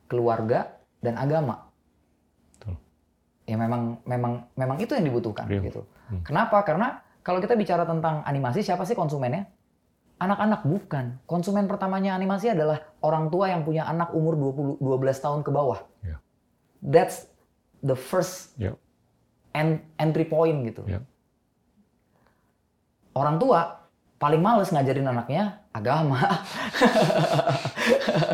keluarga 0.08 0.74
dan 1.00 1.16
agama. 1.16 1.68
Betul. 2.58 2.76
Ya 3.46 3.56
memang 3.56 4.00
memang 4.04 4.34
memang 4.56 4.78
itu 4.80 4.96
yang 4.96 5.06
dibutuhkan 5.06 5.46
Real. 5.46 5.64
gitu. 5.64 5.82
Kenapa? 6.24 6.62
Karena 6.62 7.02
kalau 7.22 7.40
kita 7.40 7.56
bicara 7.56 7.84
tentang 7.84 8.22
animasi 8.24 8.62
siapa 8.62 8.84
sih 8.84 8.94
konsumennya? 8.94 9.48
Anak-anak 10.22 10.64
bukan. 10.64 11.20
Konsumen 11.26 11.68
pertamanya 11.68 12.16
animasi 12.16 12.54
adalah 12.54 12.80
orang 13.02 13.28
tua 13.28 13.50
yang 13.50 13.66
punya 13.66 13.84
anak 13.84 14.14
umur 14.14 14.38
20 14.38 14.80
12 14.80 15.20
tahun 15.20 15.42
ke 15.44 15.52
bawah. 15.52 15.84
Ya. 16.00 16.22
That's 16.80 17.28
the 17.82 17.98
first 17.98 18.56
Ya. 18.56 18.78
en- 19.52 19.84
entry 19.98 20.24
point 20.24 20.64
gitu. 20.64 20.86
Ya. 20.88 21.04
Orang 23.14 23.38
tua 23.38 23.86
paling 24.18 24.40
males 24.40 24.70
ngajarin 24.70 25.06
anaknya 25.06 25.62
agama, 25.70 26.18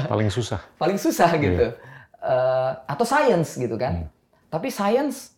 Paling 0.05 0.29
susah. 0.29 0.59
paling 0.75 0.95
susah 0.95 1.29
gitu. 1.35 1.65
Eh, 2.19 2.71
atau 2.85 3.03
science 3.03 3.55
gitu 3.55 3.75
kan. 3.75 4.03
Hmm. 4.03 4.09
Tapi 4.49 4.67
science 4.69 5.33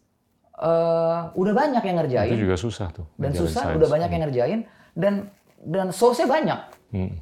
eh, 0.55 1.19
udah 1.31 1.53
banyak 1.53 1.81
yang 1.81 1.97
ngerjain 1.97 2.29
Itu 2.29 2.41
juga 2.41 2.55
susah 2.55 2.87
tuh. 2.91 3.05
dan 3.15 3.31
susah 3.31 3.63
science. 3.65 3.77
udah 3.77 3.89
banyak 3.89 4.09
yang 4.09 4.21
ngerjain 4.23 4.59
dan 4.93 5.13
dan 5.61 5.87
source-nya 5.89 6.25
banyak 6.25 6.59
Hmm. 6.91 7.13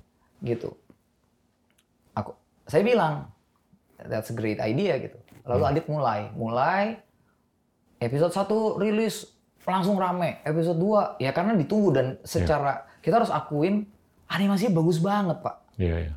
gitu. 0.42 0.74
Aku 2.14 2.34
saya 2.66 2.82
bilang 2.82 3.28
that's 4.02 4.28
a 4.28 4.36
great 4.36 4.58
idea 4.58 4.98
gitu. 4.98 5.20
Lalu 5.46 5.62
Hmm. 5.62 5.70
Adit 5.70 5.86
mulai, 5.88 6.20
mulai 6.34 6.84
episode 7.98 8.32
1 8.32 8.48
rilis 8.78 9.28
langsung 9.68 10.00
rame, 10.00 10.40
episode 10.48 10.80
2 10.80 11.22
ya 11.22 11.32
karena 11.36 11.54
ditunggu 11.60 11.90
dan 11.92 12.08
secara 12.24 12.88
kita 13.04 13.24
harus 13.24 13.32
akuin 13.32 13.88
animasinya 14.30 14.78
bagus 14.80 15.02
banget, 15.02 15.42
Pak. 15.42 15.56
Iya, 15.82 15.96
iya. 16.08 16.14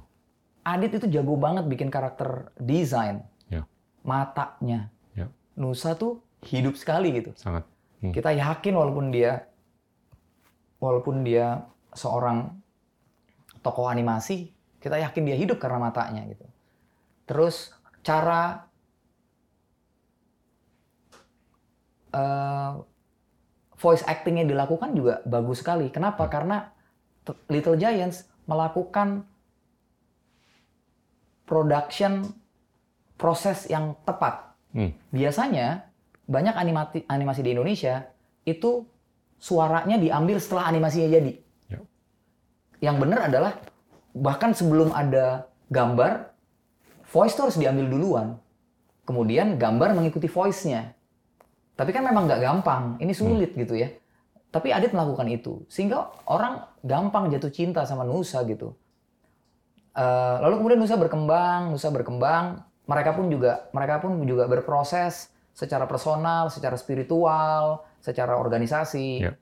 Adit 0.63 0.95
itu 1.03 1.07
jago 1.11 1.35
banget 1.35 1.67
bikin 1.67 1.91
karakter 1.91 2.55
desain. 2.61 3.27
Ya. 3.51 3.67
Matanya. 4.07 4.93
Ya. 5.17 5.27
Nusa 5.59 5.99
tuh 5.99 6.23
hidup 6.47 6.79
sekali 6.79 7.11
gitu. 7.19 7.35
Sangat. 7.35 7.67
Hmm. 8.03 8.15
Kita 8.15 8.31
yakin 8.31 8.75
walaupun 8.75 9.11
dia 9.11 9.47
walaupun 10.83 11.23
dia 11.23 11.63
seorang 11.95 12.51
tokoh 13.63 13.87
animasi, 13.87 14.51
kita 14.83 14.99
yakin 14.99 15.23
dia 15.23 15.39
hidup 15.39 15.63
karena 15.63 15.79
matanya 15.79 16.27
gitu. 16.27 16.47
Terus 17.27 17.71
cara 18.03 18.67
eh, 22.11 22.73
voice 23.83 24.07
acting 24.07 24.39
yang 24.39 24.47
dilakukan 24.47 24.95
juga 24.95 25.19
bagus 25.27 25.59
sekali. 25.59 25.91
Kenapa? 25.91 26.31
Karena 26.31 26.71
T- 27.27 27.35
Little 27.51 27.75
Giants 27.75 28.31
melakukan 28.47 29.27
production 31.43 32.31
proses 33.19 33.67
yang 33.67 33.99
tepat. 34.07 34.55
Hmm. 34.71 34.95
Biasanya 35.11 35.91
banyak 36.31 36.55
animasi 36.55 36.99
animasi 37.11 37.41
di 37.43 37.51
Indonesia 37.59 38.07
itu 38.47 38.87
suaranya 39.43 39.99
diambil 39.99 40.39
setelah 40.39 40.71
animasinya 40.71 41.11
jadi. 41.11 41.33
Ya. 41.67 41.81
Yang 42.79 42.97
benar 43.03 43.21
adalah 43.27 43.53
bahkan 44.15 44.55
sebelum 44.55 44.95
ada 44.95 45.51
gambar, 45.69 46.31
voice 47.11 47.35
itu 47.35 47.43
harus 47.43 47.59
diambil 47.59 47.87
duluan. 47.91 48.29
Kemudian 49.03 49.59
gambar 49.59 49.99
mengikuti 49.99 50.31
voice-nya. 50.31 50.95
Tapi 51.73 51.91
kan 51.91 52.05
memang 52.05 52.29
nggak 52.29 52.41
gampang, 52.41 52.83
ini 53.01 53.13
sulit 53.17 53.57
gitu 53.57 53.73
ya. 53.75 53.89
Tapi 54.53 54.69
Adit 54.69 54.93
melakukan 54.93 55.25
itu, 55.33 55.65
sehingga 55.73 56.13
orang 56.29 56.69
gampang 56.85 57.33
jatuh 57.33 57.49
cinta 57.49 57.89
sama 57.89 58.05
Nusa 58.05 58.45
gitu. 58.45 58.77
Eh, 59.97 60.37
lalu 60.45 60.61
kemudian 60.61 60.81
Nusa 60.81 60.97
berkembang, 61.01 61.73
Nusa 61.73 61.89
berkembang. 61.89 62.61
Mereka 62.85 63.17
pun 63.17 63.33
juga 63.33 63.69
mereka 63.73 64.03
pun 64.05 64.21
juga 64.27 64.45
berproses 64.45 65.33
secara 65.57 65.89
personal, 65.89 66.53
secara 66.53 66.77
spiritual, 66.77 67.85
secara 68.01 68.37
organisasi. 68.37 69.11
Ya. 69.25 69.33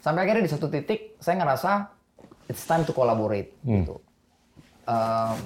Sampai 0.00 0.24
akhirnya 0.24 0.46
di 0.46 0.50
satu 0.50 0.66
titik 0.66 1.20
saya 1.20 1.38
ngerasa 1.44 1.92
it's 2.48 2.64
time 2.66 2.82
to 2.82 2.90
collaborate 2.90 3.54
Hmm. 3.62 3.84
gitu. 3.84 3.96
Em, 4.88 5.36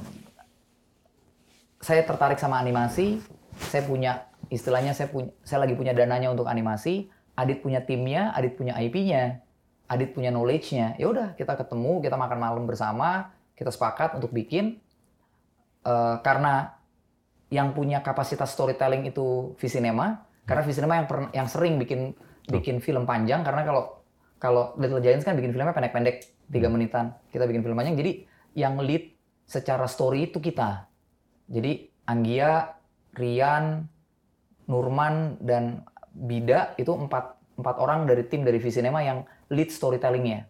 saya 1.84 2.00
tertarik 2.06 2.40
sama 2.40 2.56
animasi, 2.62 3.20
saya 3.68 3.84
punya 3.84 4.24
istilahnya 4.54 4.94
saya 4.94 5.10
punya 5.10 5.34
saya 5.42 5.66
lagi 5.66 5.74
punya 5.74 5.90
dananya 5.90 6.30
untuk 6.30 6.46
animasi, 6.46 7.10
Adit 7.34 7.66
punya 7.66 7.82
timnya, 7.82 8.30
Adit 8.30 8.54
punya 8.54 8.78
IP-nya, 8.78 9.42
Adit 9.90 10.14
punya 10.14 10.30
knowledge-nya. 10.30 10.94
Ya 10.96 11.10
udah 11.10 11.34
kita 11.34 11.58
ketemu, 11.58 11.98
kita 11.98 12.14
makan 12.14 12.38
malam 12.38 12.64
bersama, 12.70 13.34
kita 13.58 13.74
sepakat 13.74 14.14
untuk 14.14 14.30
bikin 14.30 14.78
Eh, 15.84 16.16
karena 16.24 16.72
yang 17.52 17.76
punya 17.76 18.00
kapasitas 18.00 18.56
storytelling 18.56 19.04
itu 19.04 19.52
Visinema, 19.60 20.24
karena 20.48 20.64
Visinema 20.64 20.96
yang 20.96 21.06
per- 21.06 21.32
yang 21.36 21.44
sering 21.44 21.76
bikin 21.76 22.16
bikin 22.48 22.80
film 22.80 23.04
panjang 23.04 23.44
karena 23.44 23.68
kalau 23.68 23.82
kalau 24.40 24.72
Little 24.80 25.04
Giants 25.04 25.28
kan 25.28 25.36
bikin 25.36 25.52
filmnya 25.52 25.76
pendek-pendek 25.76 26.24
tiga 26.48 26.72
menitan, 26.72 27.12
kita 27.28 27.44
bikin 27.44 27.60
film 27.60 27.76
panjang. 27.76 28.00
Jadi 28.00 28.24
yang 28.56 28.80
lead 28.80 29.12
secara 29.44 29.84
story 29.84 30.32
itu 30.32 30.40
kita. 30.40 30.88
Jadi 31.52 31.92
Anggia, 32.08 32.80
Rian, 33.12 33.84
Nurman 34.70 35.40
dan 35.42 35.84
Bida 36.14 36.72
itu 36.78 36.94
empat 36.94 37.36
empat 37.58 37.76
orang 37.78 38.06
dari 38.06 38.26
tim 38.26 38.42
dari 38.42 38.58
Visinema 38.58 39.02
yang 39.02 39.26
lead 39.50 39.70
storytellingnya. 39.70 40.46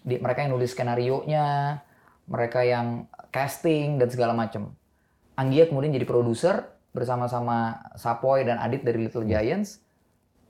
Di, 0.00 0.16
mereka 0.16 0.44
yang 0.44 0.56
nulis 0.56 0.72
skenario 0.72 1.24
nya, 1.28 1.80
mereka 2.28 2.64
yang 2.64 3.04
casting 3.28 4.00
dan 4.00 4.08
segala 4.08 4.32
macam. 4.32 4.72
Anggia 5.36 5.68
kemudian 5.68 5.92
jadi 5.92 6.08
produser 6.08 6.68
bersama-sama 6.90 7.80
Sapoy 7.96 8.44
dan 8.44 8.60
Adit 8.60 8.84
dari 8.84 9.00
Little 9.00 9.24
Giants. 9.24 9.80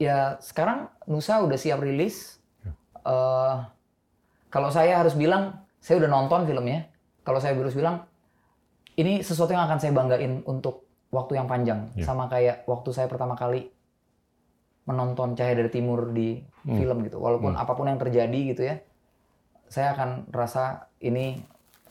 Ya 0.01 0.41
sekarang 0.41 0.89
Nusa 1.07 1.43
udah 1.43 1.59
siap 1.59 1.83
rilis. 1.83 2.41
Eh, 3.07 3.57
kalau 4.51 4.71
saya 4.73 4.99
harus 4.99 5.15
bilang, 5.15 5.63
saya 5.79 6.03
udah 6.03 6.11
nonton 6.11 6.47
filmnya. 6.49 6.91
Kalau 7.23 7.39
saya 7.39 7.55
harus 7.55 7.77
bilang, 7.77 8.03
ini 8.99 9.23
sesuatu 9.23 9.55
yang 9.55 9.65
akan 9.69 9.79
saya 9.79 9.93
banggain 9.95 10.43
untuk 10.45 10.90
waktu 11.11 11.39
yang 11.39 11.47
panjang. 11.47 11.91
Ya. 11.99 12.07
Sama 12.07 12.31
kayak 12.31 12.65
waktu 12.67 12.91
saya 12.95 13.07
pertama 13.11 13.35
kali 13.35 13.71
menonton 14.87 15.39
Cahaya 15.39 15.55
dari 15.61 15.71
Timur 15.71 16.11
di 16.11 16.41
Hmm. 16.67 16.77
film 16.79 16.97
gitu. 17.07 17.19
Walaupun 17.23 17.55
Hmm. 17.55 17.63
apa 17.63 17.73
pun 17.79 17.87
yang 17.87 18.01
terjadi 18.01 18.41
gitu 18.55 18.63
ya, 18.67 18.77
saya 19.71 19.95
akan 19.95 20.31
rasa 20.31 20.91
ini 20.99 21.39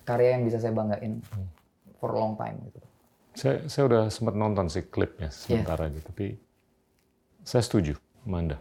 karya 0.04 0.36
yang 0.36 0.44
bisa 0.44 0.60
saya 0.60 0.74
banggain 0.74 1.22
Hmm. 1.22 1.48
for 2.00 2.16
a 2.16 2.18
long 2.18 2.36
time 2.36 2.60
gitu. 2.68 2.80
Saya, 3.40 3.56
saya 3.72 3.84
udah 3.88 4.04
sempat 4.12 4.36
nonton 4.36 4.68
sih 4.68 4.84
klipnya 4.90 5.32
sementara 5.32 5.88
gitu, 5.94 6.12
tapi 6.12 6.36
saya 7.46 7.64
setuju, 7.64 7.96
Amanda. 8.28 8.60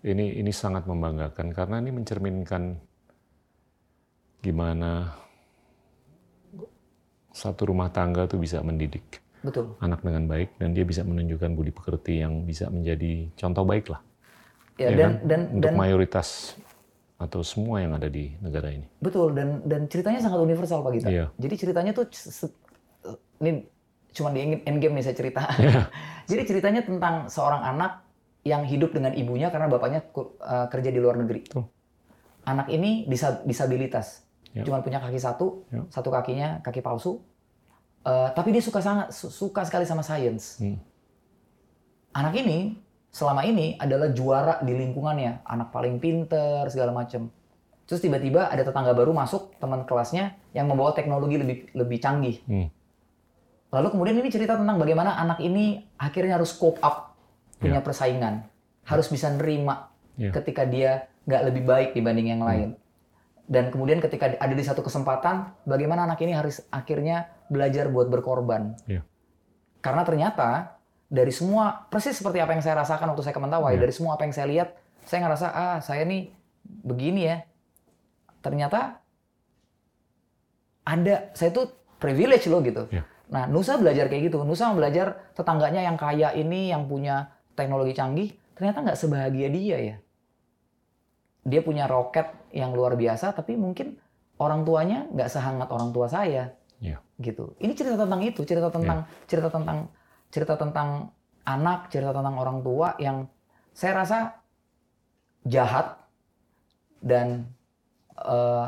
Ini 0.00 0.40
ini 0.40 0.48
sangat 0.48 0.88
membanggakan 0.88 1.52
karena 1.52 1.76
ini 1.84 1.92
mencerminkan 1.92 2.80
gimana 4.40 5.12
satu 7.30 7.68
rumah 7.68 7.92
tangga 7.92 8.24
tuh 8.24 8.40
bisa 8.40 8.64
mendidik 8.64 9.20
Betul. 9.40 9.72
anak 9.78 10.00
dengan 10.00 10.24
baik 10.26 10.56
dan 10.56 10.70
dia 10.70 10.84
bisa 10.84 11.00
menunjukkan 11.00 11.50
budi 11.50 11.70
pekerti 11.70 12.20
yang 12.20 12.44
bisa 12.44 12.68
menjadi 12.68 13.28
contoh 13.34 13.64
baik 13.64 13.88
lah 13.88 14.00
Ya, 14.76 14.88
ya 14.88 14.96
dan 14.96 14.96
kan? 14.96 15.12
dan 15.24 15.40
untuk 15.50 15.62
dan 15.62 15.72
mayoritas 15.74 16.28
atau 17.16 17.40
semua 17.42 17.78
yang 17.78 17.92
ada 17.92 18.08
di 18.08 18.32
negara 18.38 18.68
ini. 18.70 18.88
betul 18.96 19.32
dan 19.32 19.60
dan 19.62 19.84
ceritanya 19.84 20.18
sangat 20.18 20.40
universal 20.40 20.80
Pak 20.80 20.92
Gita. 20.94 21.08
Iya. 21.08 21.28
Jadi 21.36 21.54
ceritanya 21.54 21.92
tuh 21.92 22.08
ini 23.38 23.68
cuma 24.10 24.28
di 24.30 24.40
end- 24.40 24.64
endgame 24.64 24.94
nih 24.94 25.04
saya 25.04 25.14
cerita. 25.14 25.44
Iya. 25.54 25.84
Jadi 26.30 26.42
ceritanya 26.46 26.80
tentang 26.80 27.28
seorang 27.28 27.60
anak 27.62 28.08
yang 28.40 28.64
hidup 28.64 28.90
dengan 28.90 29.12
ibunya 29.12 29.48
karena 29.48 29.68
bapaknya 29.68 30.00
eh, 30.00 30.66
kerja 30.66 30.88
di 30.88 30.96
luar 30.96 31.16
negeri. 31.18 31.44
Betul. 31.44 31.68
Anak 32.42 32.68
ini 32.68 33.04
disa- 33.04 33.44
disabilitas, 33.44 34.24
Ya. 34.50 34.64
cuma 34.64 34.80
punya 34.80 34.96
kaki 34.98 35.20
satu, 35.20 35.68
Ya. 35.68 35.84
satu 35.86 36.08
kakinya 36.08 36.58
kaki 36.60 36.80
palsu. 36.80 37.20
Eh, 38.00 38.28
tapi 38.32 38.48
dia 38.48 38.64
suka 38.64 38.80
sangat 38.80 39.12
su- 39.12 39.28
suka 39.28 39.60
sekali 39.68 39.84
sama 39.84 40.00
sains. 40.00 40.56
Hmm. 40.56 40.80
Anak 42.16 42.32
ini 42.32 42.80
selama 43.12 43.44
ini 43.44 43.76
adalah 43.76 44.08
juara 44.10 44.56
di 44.64 44.72
lingkungannya, 44.72 45.44
anak 45.44 45.68
paling 45.68 46.00
pinter 46.00 46.64
segala 46.72 46.96
macam. 46.96 47.28
Terus 47.84 48.00
tiba-tiba 48.00 48.48
ada 48.48 48.62
tetangga 48.64 48.96
baru 48.96 49.12
masuk 49.12 49.58
teman 49.60 49.84
kelasnya 49.84 50.32
yang 50.56 50.64
membawa 50.64 50.96
teknologi 50.96 51.36
lebih 51.36 51.56
lebih 51.76 51.98
canggih. 52.00 52.40
Hmm. 52.48 52.68
Lalu 53.70 53.86
kemudian 53.94 54.16
ini 54.18 54.30
cerita 54.32 54.56
tentang 54.56 54.80
bagaimana 54.80 55.14
anak 55.14 55.38
ini 55.38 55.84
akhirnya 55.94 56.40
harus 56.40 56.56
cope 56.56 56.80
up, 56.80 57.14
punya 57.60 57.78
Ya. 57.78 57.84
persaingan, 57.84 58.48
harus 58.88 59.06
bisa 59.06 59.30
nerima 59.30 59.92
Ya. 60.16 60.32
ketika 60.32 60.64
dia 60.64 61.06
nggak 61.28 61.42
lebih 61.52 61.62
baik 61.68 61.88
dibanding 61.92 62.32
yang 62.32 62.42
lain. 62.42 62.68
Dan 63.50 63.74
kemudian 63.74 63.98
ketika 63.98 64.30
ada 64.38 64.54
di 64.54 64.62
satu 64.62 64.78
kesempatan, 64.86 65.50
bagaimana 65.66 66.06
anak 66.06 66.22
ini 66.22 66.38
harus 66.38 66.62
akhirnya 66.70 67.34
belajar 67.50 67.90
buat 67.90 68.06
berkorban. 68.06 68.78
Ya. 68.86 69.02
Karena 69.82 70.06
ternyata 70.06 70.78
dari 71.10 71.34
semua 71.34 71.90
persis 71.90 72.14
seperti 72.14 72.38
apa 72.38 72.54
yang 72.54 72.62
saya 72.62 72.78
rasakan 72.78 73.10
waktu 73.10 73.26
saya 73.26 73.34
ke 73.34 73.42
Mentawai, 73.42 73.74
Ya. 73.74 73.82
dari 73.82 73.90
semua 73.90 74.14
apa 74.14 74.22
yang 74.22 74.30
saya 74.30 74.46
lihat, 74.46 74.78
saya 75.02 75.26
ngerasa 75.26 75.46
ah 75.50 75.78
saya 75.82 76.06
nih 76.06 76.30
begini 76.62 77.26
ya. 77.26 77.36
Ternyata 78.38 79.02
ada 80.86 81.34
saya 81.34 81.50
tuh 81.50 81.74
privilege 81.98 82.46
loh 82.46 82.62
gitu. 82.62 82.86
Ya. 82.94 83.02
Nah, 83.30 83.50
Nusa 83.50 83.78
belajar 83.78 84.06
kayak 84.06 84.30
gitu. 84.30 84.46
Nusa 84.46 84.70
belajar 84.74 85.34
tetangganya 85.34 85.82
yang 85.86 85.98
kaya 85.98 86.34
ini, 86.34 86.70
yang 86.70 86.86
punya 86.86 87.34
teknologi 87.58 87.94
canggih, 87.94 88.30
ternyata 88.54 88.82
nggak 88.86 88.98
sebahagia 88.98 89.48
dia 89.50 89.78
ya. 89.78 89.96
Dia 91.46 91.60
punya 91.64 91.88
roket 91.88 92.28
yang 92.52 92.76
luar 92.76 92.94
biasa, 92.96 93.32
tapi 93.32 93.56
mungkin 93.56 93.96
orang 94.40 94.64
tuanya 94.64 95.08
nggak 95.12 95.30
sehangat 95.30 95.68
orang 95.72 95.90
tua 95.92 96.06
saya. 96.08 96.52
Ya. 96.80 97.00
Gitu. 97.20 97.56
Ini 97.60 97.72
cerita 97.76 98.00
tentang 98.00 98.20
itu, 98.24 98.40
cerita 98.44 98.72
tentang 98.72 99.04
cerita 99.28 99.48
tentang 99.52 99.78
cerita 100.32 100.54
tentang 100.56 101.12
anak, 101.44 101.92
cerita 101.92 102.12
tentang 102.16 102.36
orang 102.40 102.64
tua 102.64 102.96
yang 102.96 103.28
saya 103.76 104.04
rasa 104.04 104.18
jahat 105.44 106.00
dan 107.00 107.48
eh, 108.16 108.66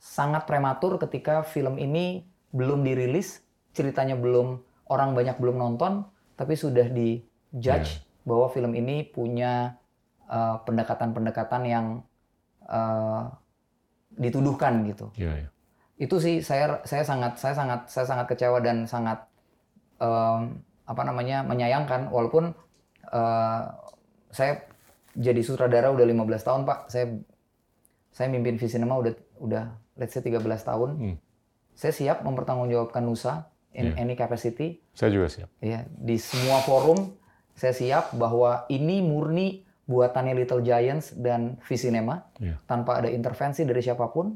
sangat 0.00 0.48
prematur 0.48 0.96
ketika 0.96 1.44
film 1.44 1.76
ini 1.76 2.24
belum 2.50 2.82
dirilis, 2.82 3.44
ceritanya 3.76 4.16
belum 4.16 4.60
orang 4.90 5.14
banyak 5.14 5.36
belum 5.38 5.56
nonton, 5.60 6.08
tapi 6.34 6.56
sudah 6.56 6.88
di 6.88 7.22
judge 7.54 8.02
bahwa 8.24 8.48
film 8.50 8.72
ini 8.74 9.06
punya 9.06 9.79
eh, 10.30 10.56
pendekatan-pendekatan 10.64 11.62
yang 11.66 11.86
eh, 12.64 13.22
dituduhkan 14.16 14.82
gitu. 14.86 15.10
Iya, 15.18 15.46
iya. 15.46 15.48
Itu 16.00 16.16
sih 16.18 16.40
saya 16.40 16.80
saya 16.88 17.04
sangat 17.04 17.36
saya 17.36 17.54
sangat 17.54 17.80
saya 17.92 18.06
sangat 18.08 18.26
kecewa 18.32 18.58
dan 18.64 18.88
sangat 18.88 19.20
em, 20.00 20.64
apa 20.88 21.02
namanya 21.04 21.44
menyayangkan 21.44 22.08
walaupun 22.08 22.56
eh, 23.12 23.62
saya 24.32 24.52
jadi 25.18 25.42
sutradara 25.44 25.92
udah 25.92 26.06
15 26.06 26.46
tahun 26.46 26.62
Pak. 26.64 26.78
Saya 26.88 27.06
saya 28.10 28.26
mimpin 28.32 28.56
Visinema 28.58 28.96
udah 28.98 29.12
udah 29.38 29.64
let's 30.00 30.16
say 30.16 30.22
13 30.24 30.40
tahun. 30.64 30.90
Hmm. 30.96 31.16
Saya 31.76 31.92
siap 31.94 32.24
mempertanggungjawabkan 32.26 33.04
Nusa 33.04 33.48
in 33.76 33.94
Iya. 33.94 34.02
any 34.02 34.14
capacity. 34.18 34.82
Saya 34.96 35.14
juga 35.14 35.30
siap. 35.30 35.48
Ya, 35.62 35.86
di 35.86 36.16
semua 36.18 36.58
forum 36.64 37.14
saya 37.54 37.76
siap 37.76 38.16
bahwa 38.16 38.64
ini 38.72 39.04
murni 39.04 39.68
buatannya 39.90 40.38
Little 40.38 40.62
Giants 40.62 41.18
dan 41.18 41.58
Visinema 41.66 42.30
Iya. 42.38 42.62
tanpa 42.70 43.02
ada 43.02 43.10
intervensi 43.10 43.66
dari 43.66 43.82
siapa 43.82 44.06
pun. 44.06 44.30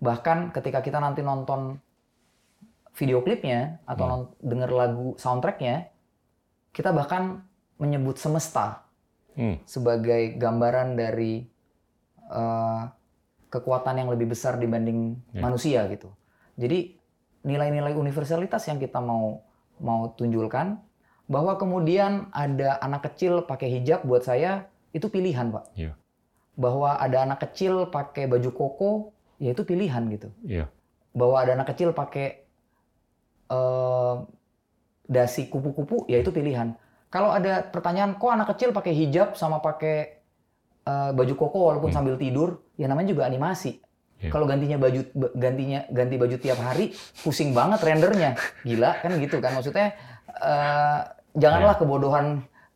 Bahkan 0.00 0.56
ketika 0.56 0.80
kita 0.80 0.96
nanti 0.96 1.20
nonton 1.20 1.76
video 2.96 3.20
klipnya 3.20 3.84
atau 3.84 4.08
Hmm. 4.08 4.32
denger 4.40 4.70
lagu 4.72 5.06
soundtracknya, 5.14 5.92
kita 6.72 6.90
bahkan 6.90 7.44
menyebut 7.76 8.16
semesta 8.16 8.88
Hmm. 9.36 9.60
sebagai 9.68 10.40
gambaran 10.40 10.96
dari 10.96 11.44
eh, 12.30 12.82
kekuatan 13.50 13.98
yang 13.98 14.06
lebih 14.14 14.30
besar 14.30 14.54
dibanding 14.54 15.18
Ya. 15.34 15.42
manusia 15.42 15.80
gitu. 15.90 16.14
Jadi 16.54 16.94
nilai-nilai 17.42 17.90
universalitas 17.92 18.62
yang 18.70 18.78
kita 18.78 19.02
mau 19.02 19.42
mau 19.82 20.14
tunjukkan 20.14 20.78
bahwa 21.26 21.58
kemudian 21.58 22.30
ada 22.30 22.78
anak 22.78 23.10
kecil 23.10 23.42
pakai 23.42 23.82
hijab 23.82 24.06
buat 24.06 24.22
saya 24.22 24.69
itu 24.90 25.06
pilihan 25.06 25.50
pak. 25.50 25.64
Iya. 25.74 25.92
Bahwa 26.54 26.98
ada 26.98 27.24
anak 27.24 27.46
kecil 27.48 27.88
pakai 27.88 28.26
baju 28.26 28.50
koko 28.50 28.90
ya 29.38 29.54
itu 29.54 29.62
pilihan 29.62 30.02
gitu. 30.10 30.28
Iya. 30.44 30.66
Bahwa 31.12 31.40
ada 31.40 31.54
anak 31.56 31.72
kecil 31.72 31.94
pakai 31.94 32.44
eh, 33.50 34.14
dasi 35.06 35.50
kupu-kupu 35.50 36.06
ya 36.06 36.22
itu 36.22 36.30
pilihan. 36.30 36.74
Kalau 37.10 37.34
ada 37.34 37.66
pertanyaan 37.66 38.14
kok 38.14 38.30
anak 38.30 38.54
kecil 38.54 38.70
pakai 38.70 38.94
hijab 38.94 39.34
sama 39.34 39.58
pakai 39.58 40.22
eh, 40.86 41.10
baju 41.12 41.34
koko 41.36 41.58
walaupun 41.70 41.90
Hmm. 41.90 41.98
sambil 41.98 42.14
tidur, 42.16 42.62
ya 42.78 42.86
namanya 42.86 43.10
juga 43.10 43.26
animasi. 43.26 43.82
Iya. 44.20 44.30
Kalau 44.30 44.44
gantinya 44.44 44.76
baju 44.76 45.00
gantinya 45.34 45.88
ganti 45.88 46.14
baju 46.20 46.36
tiap 46.36 46.60
hari, 46.60 46.92
pusing 47.20 47.56
banget 47.56 47.80
rendernya. 47.80 48.36
Gila 48.62 49.00
kan 49.00 49.12
gitu 49.16 49.40
kan 49.40 49.56
maksudnya 49.56 49.96
eh, 50.30 50.98
janganlah 51.34 51.74
Iya. 51.74 51.80
kebodohan 51.80 52.26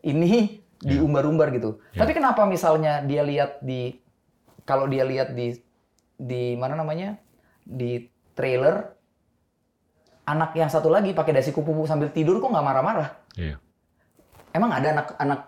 ini 0.03 0.64
diumbar-umbar 0.85 1.49
gitu. 1.57 1.81
Iya. 1.97 2.05
Tapi 2.05 2.13
kenapa 2.13 2.45
misalnya 2.45 3.01
dia 3.03 3.25
lihat 3.25 3.65
di 3.65 3.97
kalau 4.69 4.85
dia 4.89 5.05
lihat 5.05 5.33
di 5.33 5.57
di 6.17 6.55
mana 6.55 6.79
namanya? 6.79 7.19
di 7.65 8.13
trailer 8.37 8.93
anak 10.29 10.53
yang 10.53 10.69
satu 10.69 10.93
lagi 10.93 11.17
pakai 11.17 11.33
dasi 11.33 11.49
kupu-kupu 11.49 11.89
sambil 11.89 12.13
tidur 12.13 12.37
kok 12.45 12.53
nggak 12.53 12.65
marah-marah? 12.65 13.09
Iya. 13.41 13.57
Emang 14.53 14.69
ada 14.69 15.01
anak-anak 15.01 15.41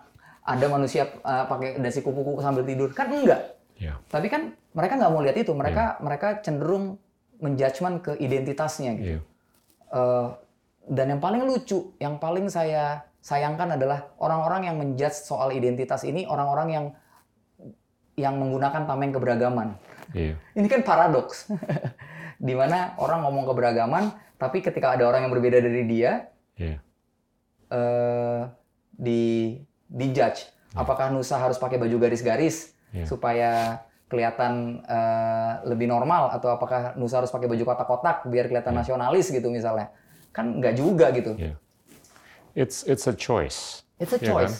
ada 0.47 0.65
manusia 0.65 1.13
uh, 1.21 1.45
pakai 1.45 1.77
dasi 1.77 2.01
kupu-kupu 2.01 2.41
sambil 2.41 2.65
tidur? 2.65 2.89
Kan 2.89 3.13
enggak. 3.13 3.53
Iya. 3.77 4.01
Tapi 4.09 4.27
kan 4.33 4.57
mereka 4.73 4.97
nggak 4.97 5.11
mau 5.13 5.21
lihat 5.21 5.37
itu. 5.37 5.53
Mereka 5.53 6.01
mereka 6.01 6.41
cenderung 6.41 6.97
menjudgment 7.37 8.01
ke 8.01 8.11
identitasnya 8.17 8.91
gitu. 8.97 9.13
Iya. 9.17 9.21
Eh, 9.93 10.27
dan 10.87 11.05
yang 11.15 11.21
paling 11.21 11.43
lucu, 11.43 11.93
yang 11.99 12.17
paling 12.17 12.47
saya 12.47 13.03
sayangkan 13.21 13.75
adalah 13.75 14.13
orang-orang 14.21 14.71
yang 14.71 14.75
menjudge 14.79 15.19
soal 15.25 15.51
identitas 15.51 16.05
ini 16.07 16.23
orang-orang 16.29 16.67
yang 16.71 16.85
yang 18.17 18.35
menggunakan 18.41 18.89
tameng 18.89 19.13
keberagaman. 19.13 19.77
Iya. 20.11 20.33
Ini 20.57 20.67
kan 20.67 20.81
paradoks. 20.81 21.53
Di 22.47 22.53
mana 22.57 22.97
orang 22.97 23.25
ngomong 23.25 23.45
keberagaman, 23.53 24.09
tapi 24.41 24.61
ketika 24.65 24.97
ada 24.97 25.05
orang 25.05 25.25
yang 25.25 25.33
berbeda 25.33 25.61
dari 25.61 25.83
dia, 25.85 26.29
Iya. 26.57 26.77
eh 27.69 28.41
di 28.97 29.53
dijudge. 29.85 30.49
Apakah 30.73 31.13
Nusa 31.13 31.37
harus 31.37 31.61
pakai 31.61 31.77
baju 31.77 31.97
garis-garis 32.01 32.73
Iya. 32.89 33.05
supaya 33.05 33.51
kelihatan 34.09 34.81
eh, 34.81 35.53
lebih 35.69 35.85
normal 35.85 36.33
atau 36.33 36.49
apakah 36.57 36.97
Nusa 36.97 37.21
harus 37.21 37.29
pakai 37.29 37.45
baju 37.45 37.61
kotak-kotak 37.61 38.25
biar 38.29 38.49
kelihatan 38.49 38.73
Iya. 38.73 38.81
nasionalis 38.81 39.29
gitu 39.29 39.53
misalnya? 39.53 39.93
Kan 40.33 40.57
nggak 40.57 40.73
juga 40.73 41.13
gitu. 41.13 41.37
Iya. 41.37 41.53
It's 42.57 42.81
it's 42.89 43.05
a 43.05 43.13
choice. 43.13 43.85
It's 44.01 44.09
a 44.09 44.17
Iya 44.17 44.25
kan? 44.25 44.29
choice. 44.33 44.55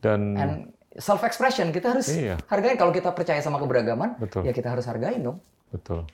Dan 0.00 0.20
And 0.34 0.52
self 0.96 1.20
expression 1.22 1.68
kita 1.68 1.92
harus 1.92 2.08
Iya. 2.08 2.40
hargain 2.48 2.80
kalau 2.80 2.88
kita 2.88 3.12
percaya 3.12 3.44
sama 3.44 3.60
keberagaman, 3.60 4.16
Betul. 4.16 4.48
ya 4.48 4.52
kita 4.56 4.72
harus 4.72 4.88
hargain 4.88 5.20
dong. 5.20 5.38
betul. 5.68 6.06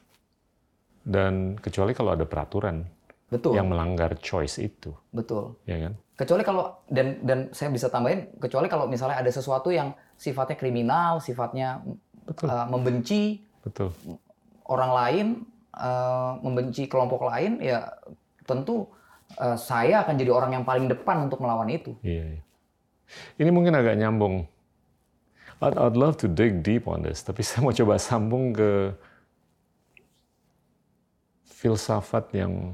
Dan 1.01 1.57
kecuali 1.57 1.93
kalau 1.93 2.12
ada 2.12 2.24
peraturan 2.24 2.85
Betul. 3.28 3.55
yang 3.57 3.69
melanggar 3.69 4.16
choice 4.19 4.59
itu, 4.59 4.90
Betul. 5.12 5.57
ya 5.65 5.77
kan? 5.89 5.93
Kecuali 6.16 6.43
kalau 6.43 6.77
dan 6.89 7.20
dan 7.24 7.39
saya 7.52 7.69
bisa 7.69 7.89
tambahin 7.89 8.28
kecuali 8.36 8.66
kalau 8.66 8.85
misalnya 8.85 9.16
ada 9.16 9.28
sesuatu 9.28 9.70
yang 9.70 9.93
sifatnya 10.16 10.57
kriminal, 10.57 11.20
sifatnya 11.20 11.81
Betul. 12.27 12.48
uh, 12.48 12.66
membenci 12.69 13.40
Betul. 13.61 13.93
orang 14.65 14.90
lain, 14.93 15.27
uh, 15.73 16.36
membenci 16.40 16.89
kelompok 16.89 17.24
lain, 17.24 17.61
ya 17.61 17.89
tentu 18.44 18.89
uh, 19.39 19.55
saya 19.55 20.02
akan 20.02 20.15
jadi 20.19 20.31
orang 20.32 20.57
yang 20.59 20.65
paling 20.66 20.90
depan 20.90 21.28
untuk 21.28 21.39
melawan 21.39 21.69
itu. 21.70 21.94
Iya. 22.02 22.39
iya. 22.39 22.43
Ini 23.39 23.51
mungkin 23.51 23.74
agak 23.74 23.98
nyambung. 23.98 24.47
I'd, 25.61 25.77
I'd 25.77 25.98
love 25.98 26.16
to 26.24 26.27
dig 26.31 26.65
deep 26.65 26.89
on 26.89 27.05
this, 27.05 27.20
tapi 27.20 27.44
saya 27.47 27.61
mau 27.62 27.74
coba 27.74 28.01
sambung 28.01 28.57
ke 28.57 28.94
filsafat 31.44 32.32
yang 32.32 32.73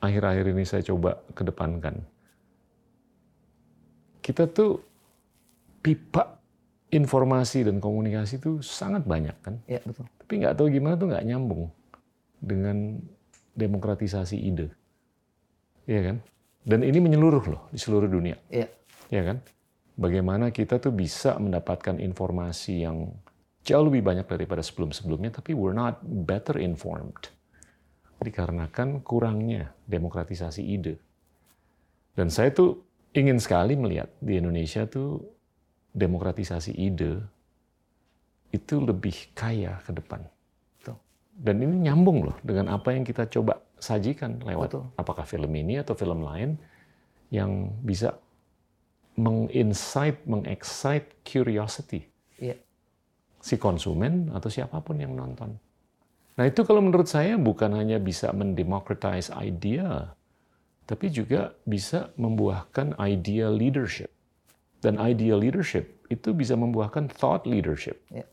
akhir-akhir 0.00 0.44
ini 0.56 0.64
saya 0.64 0.82
coba 0.88 1.20
kedepankan. 1.36 2.00
Kita 4.24 4.48
tuh 4.48 4.80
pipa 5.84 6.40
informasi 6.90 7.68
dan 7.68 7.76
komunikasi 7.78 8.40
itu 8.40 8.58
sangat 8.64 9.04
banyak 9.04 9.36
kan, 9.44 9.60
Ya 9.68 9.78
betul. 9.84 10.08
tapi 10.18 10.32
nggak 10.42 10.54
tahu 10.56 10.66
gimana 10.72 10.94
tuh 10.96 11.12
nggak 11.12 11.26
nyambung 11.28 11.68
dengan 12.40 12.98
demokratisasi 13.54 14.38
ide, 14.38 14.70
Iya 15.86 16.00
kan? 16.12 16.16
Dan 16.66 16.82
ini 16.82 16.98
menyeluruh 16.98 17.44
loh 17.46 17.62
di 17.70 17.78
seluruh 17.78 18.10
dunia 18.10 18.34
Ya 18.50 18.66
ya 19.10 19.22
kan? 19.22 19.38
Bagaimana 19.96 20.52
kita 20.52 20.76
tuh 20.76 20.92
bisa 20.92 21.40
mendapatkan 21.40 21.96
informasi 21.96 22.84
yang 22.84 23.16
jauh 23.64 23.88
lebih 23.88 24.04
banyak 24.04 24.28
daripada 24.28 24.60
sebelum-sebelumnya, 24.60 25.32
tapi 25.32 25.56
we're 25.56 25.72
not 25.72 25.98
better 26.04 26.60
informed. 26.60 27.32
Dikarenakan 28.20 29.00
kurangnya 29.00 29.72
demokratisasi 29.88 30.60
ide. 30.60 31.00
Dan 32.12 32.28
saya 32.28 32.52
tuh 32.52 32.84
ingin 33.16 33.40
sekali 33.40 33.72
melihat 33.72 34.12
di 34.20 34.36
Indonesia 34.36 34.84
tuh 34.84 35.24
demokratisasi 35.96 36.76
ide 36.76 37.24
itu 38.52 38.74
lebih 38.80 39.32
kaya 39.32 39.80
ke 39.80 39.96
depan. 39.96 40.20
Dan 41.36 41.60
ini 41.60 41.84
nyambung 41.84 42.24
loh 42.24 42.36
dengan 42.40 42.72
apa 42.72 42.96
yang 42.96 43.04
kita 43.04 43.28
coba 43.28 43.60
sajikan 43.76 44.40
lewat 44.40 44.72
Betul. 44.72 44.84
apakah 44.96 45.24
film 45.28 45.52
ini 45.52 45.76
atau 45.76 45.92
film 45.92 46.24
lain 46.24 46.56
yang 47.28 47.76
bisa 47.84 48.16
menginsight, 49.16 50.24
mengexcite 50.28 51.24
curiosity 51.24 52.04
Iya. 52.36 52.56
si 53.40 53.56
konsumen 53.56 54.28
atau 54.32 54.48
siapa 54.52 54.80
pun 54.84 55.00
yang 55.00 55.16
nonton. 55.16 55.56
Nah 56.36 56.44
itu 56.44 56.64
kalau 56.68 56.84
menurut 56.84 57.08
saya 57.08 57.40
bukan 57.40 57.72
hanya 57.72 57.96
bisa 57.96 58.28
mendemocratize 58.36 59.32
idea, 59.40 60.12
tapi 60.84 61.08
juga 61.08 61.56
bisa 61.64 62.12
membuahkan 62.20 62.92
idea 63.00 63.48
leadership. 63.48 64.12
Dan 64.84 65.00
idea 65.00 65.32
leadership 65.32 66.04
itu 66.12 66.36
bisa 66.36 66.52
membuahkan 66.54 67.08
thought 67.08 67.48
leadership. 67.48 67.96
Iya. 68.12 68.26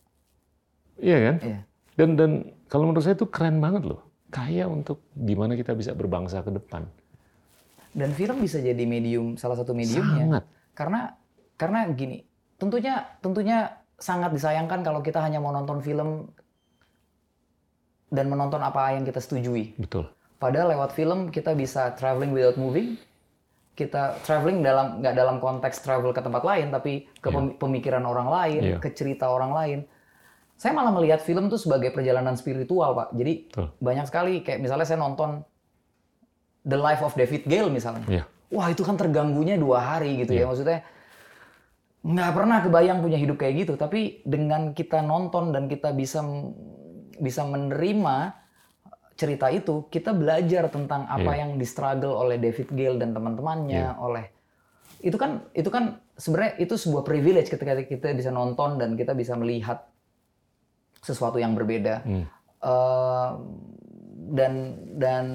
Iya 0.99 1.17
kan? 1.19 1.35
Iya. 1.39 1.59
Dan 1.93 2.17
dan 2.17 2.31
kalau 2.65 2.89
menurut 2.89 3.05
saya 3.05 3.13
itu 3.13 3.29
keren 3.29 3.61
banget 3.61 3.85
loh. 3.85 4.01
Kaya 4.33 4.65
untuk 4.65 5.05
gimana 5.13 5.53
kita 5.53 5.77
bisa 5.77 5.93
berbangsa 5.93 6.41
ke 6.41 6.49
depan. 6.49 6.89
Dan 7.93 8.09
film 8.17 8.41
bisa 8.41 8.57
jadi 8.57 8.81
medium 8.81 9.37
salah 9.37 9.53
satu 9.53 9.77
mediumnya. 9.77 10.25
Sangat. 10.25 10.43
Karena 10.73 11.01
karena 11.53 11.79
gini, 11.93 12.25
tentunya 12.57 13.05
tentunya 13.21 13.69
sangat 14.01 14.33
disayangkan 14.33 14.81
kalau 14.81 15.05
kita 15.05 15.21
hanya 15.21 15.37
mau 15.37 15.53
nonton 15.53 15.77
film 15.85 16.25
dan 18.09 18.25
menonton 18.25 18.61
apa 18.61 18.97
yang 18.97 19.05
kita 19.05 19.21
setujui. 19.21 19.77
Betul. 19.77 20.09
Padahal 20.41 20.73
lewat 20.73 20.97
film 20.97 21.29
kita 21.29 21.53
bisa 21.53 21.93
traveling 21.93 22.33
without 22.33 22.57
moving. 22.57 22.97
Kita 23.73 24.21
traveling 24.21 24.61
dalam 24.61 25.01
nggak 25.01 25.15
dalam 25.17 25.37
konteks 25.37 25.81
travel 25.81 26.13
ke 26.13 26.21
tempat 26.21 26.45
lain, 26.45 26.69
tapi 26.69 27.09
ke 27.17 27.29
Iya. 27.29 27.37
pem- 27.37 27.55
pemikiran 27.57 28.05
orang 28.05 28.29
lain, 28.29 28.61
Iya. 28.61 28.77
ke 28.77 28.89
cerita 28.93 29.29
orang 29.29 29.53
lain. 29.53 29.79
Saya 30.63 30.71
malah 30.71 30.95
melihat 30.95 31.19
film 31.19 31.51
tuh 31.51 31.59
sebagai 31.59 31.91
perjalanan 31.91 32.39
spiritual, 32.39 32.95
Pak. 32.95 33.11
Jadi 33.19 33.51
Betul. 33.51 33.67
banyak 33.83 34.05
sekali 34.07 34.39
kayak 34.39 34.63
misalnya 34.63 34.87
saya 34.87 35.03
nonton 35.03 35.43
The 36.63 36.79
Life 36.79 37.03
of 37.03 37.19
David 37.19 37.43
Gale 37.43 37.67
misalnya. 37.67 38.07
Iya. 38.07 38.23
Wah 38.47 38.71
itu 38.71 38.79
kan 38.87 38.95
terganggunya 38.95 39.59
dua 39.59 39.83
hari 39.83 40.23
gitu 40.23 40.31
ya 40.31 40.47
Iya. 40.47 40.47
maksudnya. 40.47 40.79
nggak 42.03 42.31
pernah 42.35 42.59
kebayang 42.59 42.99
punya 42.99 43.15
hidup 43.15 43.39
kayak 43.39 43.63
gitu 43.63 43.79
tapi 43.79 44.19
dengan 44.27 44.75
kita 44.75 44.99
nonton 44.99 45.55
dan 45.55 45.71
kita 45.71 45.95
bisa 45.95 46.19
bisa 47.15 47.47
menerima 47.47 48.35
cerita 49.15 49.47
itu 49.47 49.87
kita 49.87 50.11
belajar 50.11 50.67
tentang 50.67 51.07
apa 51.07 51.31
Iya. 51.31 51.39
yang 51.47 51.49
di 51.55 51.63
struggle 51.63 52.11
oleh 52.11 52.43
David 52.43 52.75
Gale 52.75 52.99
dan 52.99 53.15
teman-temannya 53.15 53.95
Iya. 53.95 53.95
oleh 54.03 54.27
itu 54.99 55.15
kan 55.15 55.47
itu 55.55 55.71
kan 55.71 56.03
sebenarnya 56.19 56.59
itu 56.59 56.75
sebuah 56.75 57.07
privilege 57.07 57.47
ketika 57.47 57.71
kita 57.87 58.11
bisa 58.11 58.35
nonton 58.35 58.75
dan 58.75 58.99
kita 58.99 59.15
bisa 59.15 59.39
melihat 59.39 59.87
sesuatu 61.03 61.35
yang 61.37 61.51
berbeda 61.53 61.99
Hmm. 62.01 62.25
Eh, 62.63 63.29
dan 64.33 64.53
dan 64.95 65.25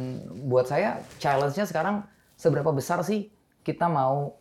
buat 0.48 0.64
saya 0.64 1.04
challenge-nya 1.20 1.68
sekarang 1.68 2.08
seberapa 2.34 2.72
besar 2.72 3.04
sih 3.04 3.28
kita 3.60 3.84
mau 3.84 4.32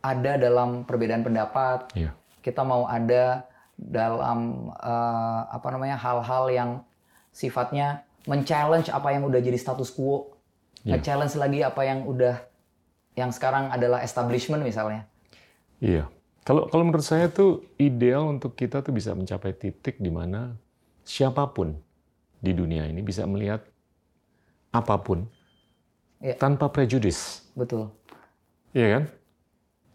ada 0.00 0.36
dalam 0.36 0.84
perbedaan 0.84 1.20
pendapat 1.20 1.88
Iya. 1.92 2.12
kita 2.40 2.60
mau 2.60 2.84
ada 2.84 3.44
dalam 3.76 4.68
eh, 4.76 5.40
apa 5.48 5.68
namanya 5.72 5.96
hal-hal 5.96 6.44
yang 6.52 6.70
sifatnya 7.32 8.04
men-challenge 8.28 8.92
apa 8.92 9.16
yang 9.16 9.24
udah 9.24 9.40
jadi 9.40 9.56
status 9.56 9.88
quo, 9.88 10.36
Iya. 10.84 11.00
nge-challenge 11.00 11.34
lagi 11.36 11.60
apa 11.64 11.80
yang 11.84 12.04
udah 12.04 12.36
yang 13.16 13.32
sekarang 13.32 13.72
adalah 13.72 14.04
establishment 14.04 14.60
misalnya. 14.60 15.08
Iya. 15.80 16.04
Kalau 16.40 16.66
kalau 16.72 16.84
menurut 16.88 17.04
saya 17.04 17.28
tuh 17.28 17.62
ideal 17.76 18.26
untuk 18.32 18.56
kita 18.56 18.80
tuh 18.80 18.96
bisa 18.96 19.12
mencapai 19.12 19.52
titik 19.52 20.00
di 20.00 20.08
mana 20.08 20.56
siapa 21.04 21.44
pun 21.52 21.76
di 22.40 22.56
dunia 22.56 22.88
ini 22.88 23.04
bisa 23.04 23.28
melihat 23.28 23.60
apa 24.72 24.96
pun 25.00 25.28
Iya. 26.20 26.36
tanpa 26.36 26.68
prejudis. 26.68 27.48
Betul. 27.56 27.88
Iya 28.76 28.86
kan? 29.00 29.04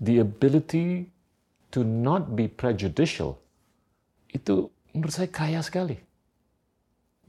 The 0.01 0.25
ability 0.25 1.05
to 1.69 1.85
not 1.85 2.33
be 2.33 2.49
prejudicial 2.49 3.37
itu 4.33 4.67
menurut 4.91 5.13
saya 5.13 5.29
kaya 5.29 5.61
sekali. 5.61 6.01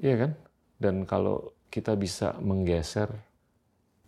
Iya 0.01 0.15
kan? 0.27 0.33
Dan 0.81 0.95
kalau 1.05 1.53
kita 1.69 1.93
bisa 1.97 2.37
menggeser, 2.41 3.13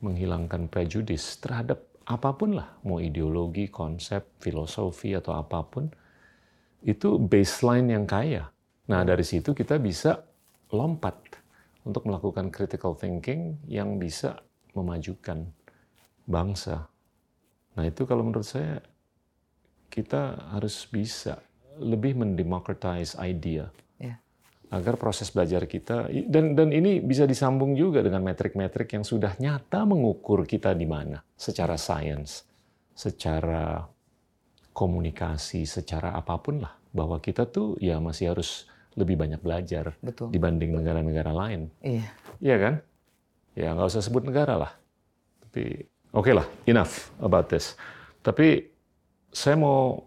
menghilangkan 0.01 0.69
prejudis 0.73 1.37
terhadap 1.37 1.85
apa 2.09 2.33
pun 2.33 2.57
lah, 2.57 2.81
mau 2.89 2.97
ideologi, 3.05 3.69
konsep, 3.69 4.41
filosofi 4.41 5.13
atau 5.13 5.37
apa 5.37 5.61
pun, 5.61 5.93
itu 6.81 7.21
baseline 7.21 7.93
yang 7.93 8.09
kaya. 8.09 8.49
Nah 8.89 9.05
dari 9.05 9.21
situ 9.21 9.53
kita 9.53 9.77
bisa 9.77 10.25
lompat 10.73 11.21
untuk 11.85 12.09
melakukan 12.09 12.49
critical 12.49 12.97
thinking 12.97 13.61
yang 13.69 14.01
bisa 14.01 14.41
memajukan 14.73 15.53
bangsa. 16.25 16.89
Nah 17.77 17.85
itu 17.85 18.09
kalau 18.09 18.25
menurut 18.25 18.49
saya 18.49 18.81
kita 19.93 20.53
harus 20.57 20.89
bisa 20.89 21.45
lebih 21.77 22.17
mendemocratize 22.17 23.21
idea. 23.21 23.69
Agar 24.69 25.01
proses 25.01 25.33
belajar 25.33 25.65
kita 25.65 26.13
dan 26.29 26.53
dan 26.53 26.69
ini 26.77 27.01
bisa 27.01 27.25
disambung 27.25 27.73
juga 27.73 28.05
dengan 28.05 28.21
metrik-metrik 28.21 28.93
yang 28.93 29.05
sudah 29.05 29.33
nyata 29.41 29.89
mengukur 29.89 30.45
kita 30.45 30.77
di 30.77 30.85
mana 30.85 31.25
secara 31.33 31.81
sains, 31.81 32.45
secara 32.93 33.81
komunikasi, 34.77 35.65
secara 35.65 36.13
apa 36.13 36.37
pun 36.37 36.61
lah 36.61 36.77
bahwa 36.93 37.17
kita 37.19 37.49
tuh 37.49 37.81
ya 37.81 37.97
masih 37.97 38.37
harus 38.37 38.69
lebih 38.99 39.17
banyak 39.17 39.41
belajar 39.41 39.95
Betul. 40.05 40.35
dibanding 40.35 40.75
negara-negara 40.75 41.31
lain. 41.33 41.71
Iya. 41.81 42.07
Iya 42.43 42.57
kan? 42.59 42.75
Ya 43.57 43.69
nggak 43.75 43.89
usah 43.89 44.03
sebut 44.05 44.27
negara 44.27 44.55
lah. 44.59 44.73
Tapi 45.49 45.87
oke 46.13 46.31
lah, 46.35 46.47
enough 46.67 47.11
about 47.23 47.49
this. 47.49 47.79
Tapi 48.21 48.69
saya 49.33 49.57
mau 49.57 50.03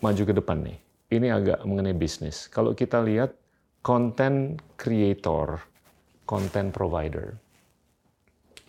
maju 0.00 0.22
ke 0.24 0.34
depan 0.34 0.58
nih. 0.64 0.78
Ini 1.10 1.26
agak 1.30 1.58
mengenai 1.66 1.94
bisnis. 1.94 2.46
Kalau 2.48 2.72
kita 2.72 3.02
lihat 3.02 3.39
content 3.80 4.60
creator, 4.76 5.60
content 6.28 6.70
provider, 6.72 7.36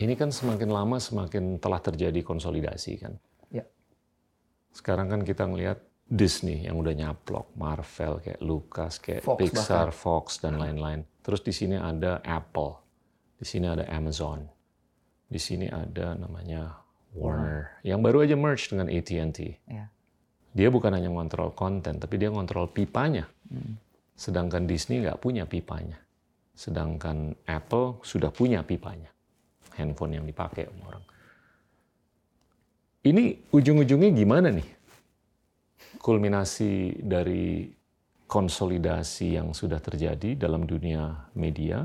ini 0.02 0.18
kan 0.18 0.34
semakin 0.34 0.72
lama 0.72 0.98
semakin 0.98 1.62
telah 1.62 1.78
terjadi 1.78 2.26
konsolidasi 2.26 2.92
kan. 2.98 3.14
Ya. 3.52 3.62
Sekarang 4.74 5.06
kan 5.12 5.20
kita 5.22 5.46
ngelihat 5.46 5.78
Disney 6.12 6.66
yang 6.66 6.76
udah 6.82 6.92
nyaplok, 6.92 7.54
Marvel 7.56 8.20
kayak 8.20 8.40
Lucas, 8.42 8.98
kayak 8.98 9.22
Fox 9.24 9.38
Pixar, 9.38 9.88
Fox 9.94 10.26
dan 10.42 10.58
lain-lain. 10.58 11.06
Terus 11.22 11.40
di 11.40 11.54
sini 11.54 11.78
ada 11.78 12.18
Apple, 12.20 12.76
di 13.38 13.46
sini 13.46 13.70
ada 13.70 13.86
Amazon, 13.88 14.44
di 15.30 15.38
sini 15.38 15.70
ada 15.70 16.18
namanya 16.18 16.82
Warner, 17.16 17.80
yang 17.86 18.02
baru 18.02 18.24
aja 18.26 18.36
merge 18.36 18.68
dengan 18.72 18.90
AT&T. 18.90 19.38
Iya. 19.68 19.86
Dia 20.52 20.68
bukan 20.68 20.92
hanya 20.92 21.08
ngontrol 21.08 21.56
konten, 21.56 21.96
tapi 21.96 22.20
dia 22.20 22.28
ngontrol 22.28 22.68
pipanya. 22.68 23.24
Hmm. 23.48 23.80
Sedangkan 24.22 24.70
Disney 24.70 25.02
nggak 25.02 25.18
punya 25.18 25.42
pipanya. 25.50 25.98
Sedangkan 26.54 27.34
Apple 27.42 27.98
sudah 28.06 28.30
punya 28.30 28.62
pipanya. 28.62 29.10
Handphone 29.74 30.22
yang 30.22 30.26
dipakai 30.30 30.70
orang. 30.86 31.02
Ini 33.02 33.50
ujung-ujungnya 33.50 34.14
gimana 34.14 34.54
nih? 34.54 34.68
Kulminasi 35.98 37.02
dari 37.02 37.66
konsolidasi 38.30 39.34
yang 39.34 39.50
sudah 39.50 39.82
terjadi 39.82 40.38
dalam 40.38 40.70
dunia 40.70 41.26
media, 41.34 41.82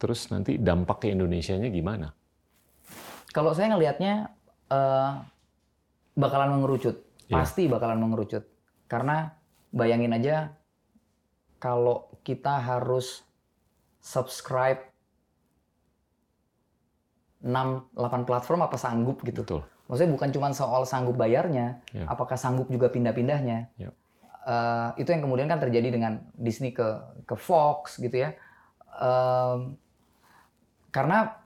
terus 0.00 0.32
nanti 0.32 0.56
dampak 0.56 1.04
ke 1.04 1.12
Indonesia-nya 1.12 1.68
gimana? 1.68 2.08
Kalau 3.28 3.52
saya 3.52 3.76
ngelihatnya 3.76 4.32
eh, 4.72 5.12
bakalan 6.16 6.56
mengerucut, 6.56 6.96
Iya. 7.28 7.44
pasti 7.44 7.68
bakalan 7.68 8.00
mengerucut. 8.00 8.48
Karena 8.88 9.36
bayangin 9.68 10.16
aja 10.16 10.56
kalau 11.58 12.08
kita 12.22 12.58
harus 12.58 13.22
subscribe 13.98 14.78
6 17.38 17.94
8 17.94 18.26
platform 18.26 18.60
apa 18.62 18.74
sanggup 18.74 19.22
gitu. 19.22 19.42
Betul. 19.46 19.62
Maksudnya 19.86 20.12
bukan 20.12 20.28
cuma 20.34 20.48
soal 20.52 20.82
sanggup 20.84 21.16
bayarnya, 21.16 21.80
Iya. 21.90 22.04
apakah 22.06 22.34
sanggup 22.34 22.68
juga 22.68 22.90
pindah-pindahnya. 22.90 23.70
Iya. 23.78 23.90
Eh, 24.44 24.88
itu 24.98 25.08
yang 25.08 25.22
kemudian 25.22 25.46
kan 25.46 25.58
terjadi 25.58 25.88
dengan 25.88 26.24
Disney 26.34 26.72
ke 26.72 26.86
ke 27.24 27.36
Fox 27.36 27.96
gitu 27.96 28.16
ya. 28.16 28.34
Em, 28.98 29.76
karena 30.88 31.36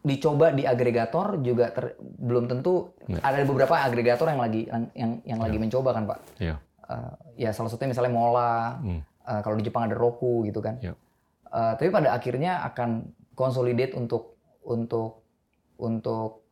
dicoba 0.00 0.48
di 0.50 0.64
agregator 0.64 1.36
juga 1.38 1.70
ter- 1.70 1.94
belum 2.00 2.48
tentu 2.48 2.96
Iya. 3.04 3.20
ada 3.20 3.44
beberapa 3.44 3.76
agregator 3.78 4.26
yang 4.26 4.40
lagi 4.40 4.64
yang 4.64 4.82
yang, 4.96 5.10
yang 5.28 5.38
lagi 5.38 5.56
mencoba 5.60 5.92
kan 5.92 6.04
pak. 6.08 6.18
Iya. 6.40 6.56
Eh, 6.90 7.12
ya 7.46 7.54
salah 7.54 7.70
satunya 7.70 7.94
misalnya 7.94 8.10
Mola, 8.10 8.82
Hmm. 8.82 9.00
eh, 9.22 9.40
kalau 9.40 9.54
di 9.54 9.62
Jepang 9.62 9.86
ada 9.86 9.94
Roku 9.94 10.42
gitu 10.42 10.58
kan. 10.58 10.82
Iya. 10.82 10.98
Eh, 11.46 11.72
tapi 11.78 11.88
pada 11.88 12.10
akhirnya 12.10 12.66
akan 12.66 13.06
consolidate 13.32 13.94
untuk 13.94 14.34
untuk 14.60 15.22
untuk 15.78 16.44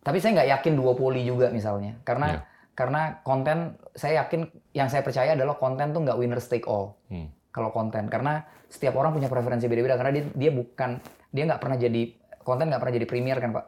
tapi 0.00 0.18
saya 0.18 0.40
nggak 0.40 0.50
yakin 0.58 0.72
duopoli 0.74 1.22
juga 1.22 1.52
misalnya 1.52 2.00
karena 2.02 2.26
Iya. 2.32 2.40
karena 2.72 3.00
konten 3.20 3.58
saya 3.92 4.24
yakin 4.24 4.40
yang 4.72 4.88
saya 4.88 5.04
percaya 5.04 5.36
adalah 5.36 5.54
konten 5.54 5.92
tuh 5.92 6.00
nggak 6.00 6.16
winner 6.16 6.40
take 6.40 6.64
all 6.64 6.96
Hmm. 7.06 7.28
kalau 7.52 7.70
konten 7.70 8.08
karena 8.08 8.42
setiap 8.66 8.96
orang 8.96 9.12
punya 9.12 9.28
preferensi 9.28 9.68
beda-beda 9.68 9.94
karena 9.94 10.12
dia 10.12 10.24
dia 10.32 10.50
bukan 10.50 10.98
dia 11.28 11.44
nggak 11.44 11.60
pernah 11.60 11.76
jadi 11.76 12.02
konten 12.40 12.66
nggak 12.66 12.80
pernah 12.80 12.94
jadi 12.96 13.06
premier 13.06 13.38
kan 13.38 13.50
pak 13.52 13.66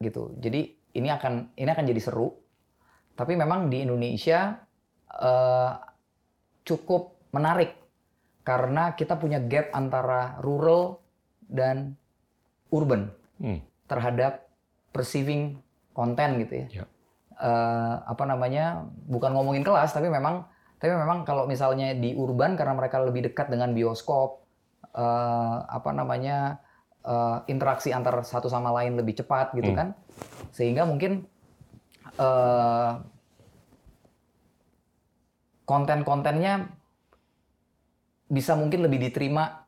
gitu 0.00 0.32
jadi 0.38 0.60
ini 0.94 1.08
akan 1.10 1.32
ini 1.52 1.68
akan 1.68 1.84
jadi 1.84 2.00
seru 2.00 2.30
tapi 3.12 3.34
memang 3.34 3.68
di 3.68 3.82
Indonesia 3.82 4.56
eh, 5.20 5.72
cukup 6.62 7.18
menarik 7.34 7.74
karena 8.42 8.94
kita 8.94 9.18
punya 9.18 9.38
gap 9.38 9.70
antara 9.72 10.38
rural 10.42 10.98
dan 11.46 11.94
urban 12.72 13.12
Hmm. 13.42 13.58
terhadap 13.90 14.46
perceiving 14.94 15.58
konten 15.92 16.38
gitu 16.46 16.54
ya. 16.62 16.66
Ya. 16.82 16.84
Eh, 17.42 17.94
apa 18.06 18.22
namanya? 18.22 18.86
Bukan 19.10 19.34
ngomongin 19.34 19.66
kelas, 19.66 19.90
tapi 19.90 20.06
memang 20.06 20.46
tapi 20.78 20.90
memang 20.94 21.22
kalau 21.22 21.46
misalnya 21.46 21.94
di 21.94 22.14
urban 22.18 22.58
karena 22.58 22.74
mereka 22.74 22.98
lebih 22.98 23.30
dekat 23.30 23.50
dengan 23.50 23.70
bioskop, 23.74 24.42
eh, 24.94 25.56
apa 25.66 25.90
namanya? 25.90 26.58
eh, 27.02 27.38
interaksi 27.50 27.90
antar 27.90 28.22
satu 28.22 28.46
sama 28.46 28.70
lain 28.78 28.94
lebih 28.94 29.18
cepat 29.18 29.50
gitu 29.58 29.74
Hmm. 29.74 29.78
kan, 29.78 29.88
sehingga 30.54 30.86
mungkin 30.86 31.26
eh, 32.14 32.90
konten-kontennya 35.72 36.68
bisa 38.28 38.52
mungkin 38.52 38.84
lebih 38.84 39.08
diterima 39.08 39.64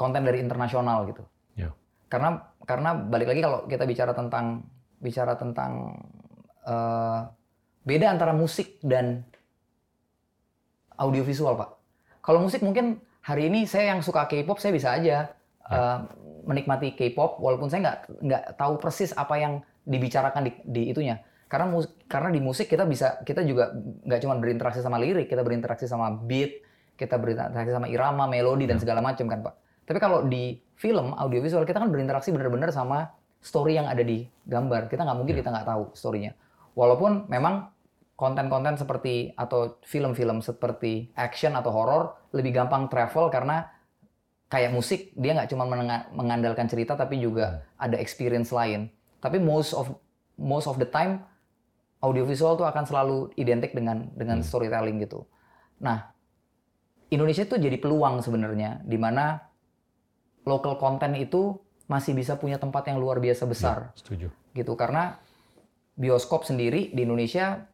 konten 0.00 0.24
dari 0.24 0.40
internasional 0.40 1.04
gitu. 1.12 1.20
Ya. 1.60 1.76
karena 2.08 2.40
karena 2.64 2.96
balik 2.96 3.28
lagi 3.28 3.44
kalau 3.44 3.68
kita 3.68 3.84
bicara 3.84 4.16
tentang 4.16 4.64
bicara 4.96 5.36
tentang 5.36 6.00
eh, 6.64 7.20
beda 7.84 8.16
antara 8.16 8.32
musik 8.32 8.80
dan 8.80 9.28
audiovisual 10.96 11.52
pak. 11.60 11.70
Kalau 12.24 12.40
musik 12.40 12.64
mungkin 12.64 13.04
hari 13.20 13.52
ini 13.52 13.68
saya 13.68 13.92
yang 13.92 14.00
suka 14.00 14.24
K-pop 14.24 14.56
saya 14.56 14.72
bisa 14.72 14.96
aja 14.96 15.28
eh, 15.68 15.98
menikmati 16.48 16.96
K-pop 16.96 17.36
walaupun 17.44 17.68
saya 17.68 17.80
nggak 17.84 17.98
nggak 18.24 18.44
tahu 18.56 18.80
persis 18.80 19.12
apa 19.12 19.36
yang 19.36 19.60
dibicarakan 19.84 20.48
di, 20.48 20.52
di 20.64 20.82
itunya 20.92 21.20
Karena 21.50 21.66
mus- 21.66 21.90
karena 22.06 22.30
di 22.30 22.38
musik 22.38 22.70
kita 22.70 22.86
bisa 22.86 23.18
kita 23.26 23.42
juga 23.42 23.74
nggak 24.06 24.20
cuma 24.22 24.38
berinteraksi 24.38 24.78
sama 24.78 25.02
lirik, 25.02 25.26
kita 25.26 25.42
berinteraksi 25.42 25.90
sama 25.90 26.14
beat, 26.14 26.62
kita 26.94 27.18
berinteraksi 27.18 27.74
sama 27.74 27.90
irama, 27.90 28.30
melodi 28.30 28.70
dan 28.70 28.78
segala 28.78 29.02
macam 29.02 29.26
kan 29.26 29.42
Pak. 29.42 29.54
Tapi 29.82 29.98
kalau 29.98 30.30
di 30.30 30.62
film 30.78 31.10
audiovisual 31.18 31.66
kita 31.66 31.82
kan 31.82 31.90
berinteraksi 31.90 32.30
benar-benar 32.30 32.70
sama 32.70 33.10
story 33.42 33.74
yang 33.74 33.90
ada 33.90 34.06
di 34.06 34.30
gambar. 34.46 34.86
Kita 34.86 35.02
nggak 35.02 35.18
mungkin 35.18 35.34
kita 35.34 35.50
nggak 35.50 35.66
tahu 35.66 35.82
storynya. 35.98 36.38
Walaupun 36.78 37.26
memang 37.26 37.74
konten-konten 38.14 38.78
seperti 38.78 39.32
atau 39.34 39.80
film-film 39.82 40.44
seperti 40.44 41.10
action 41.16 41.56
atau 41.56 41.72
horror 41.72 42.14
lebih 42.36 42.52
gampang 42.52 42.86
travel 42.92 43.32
karena 43.32 43.66
kayak 44.52 44.76
musik 44.76 45.10
dia 45.16 45.32
nggak 45.32 45.50
cuma 45.50 45.64
mengandalkan 46.12 46.68
cerita 46.68 46.94
tapi 46.94 47.18
juga 47.18 47.64
ada 47.80 47.96
experience 47.96 48.52
lain. 48.52 48.92
Tapi 49.18 49.40
most 49.40 49.72
of 49.72 49.90
most 50.36 50.68
of 50.68 50.76
the 50.76 50.86
time 50.86 51.24
audiovisual 52.00 52.56
tuh 52.56 52.66
akan 52.68 52.84
selalu 52.88 53.32
identik 53.36 53.76
dengan 53.76 54.08
dengan 54.16 54.40
storytelling 54.40 55.00
gitu. 55.04 55.24
Nah, 55.80 56.12
Indonesia 57.12 57.44
itu 57.44 57.56
jadi 57.60 57.76
peluang 57.76 58.24
sebenarnya 58.24 58.80
di 58.84 58.96
mana 58.96 59.40
local 60.48 60.80
content 60.80 61.12
itu 61.16 61.60
masih 61.90 62.14
bisa 62.14 62.38
punya 62.38 62.56
tempat 62.56 62.86
yang 62.86 63.02
luar 63.02 63.18
biasa 63.18 63.44
besar 63.50 63.90
Setuju. 63.98 64.30
gitu 64.54 64.72
karena 64.78 65.18
bioskop 65.98 66.46
sendiri 66.46 66.94
di 66.94 67.02
Indonesia 67.02 67.66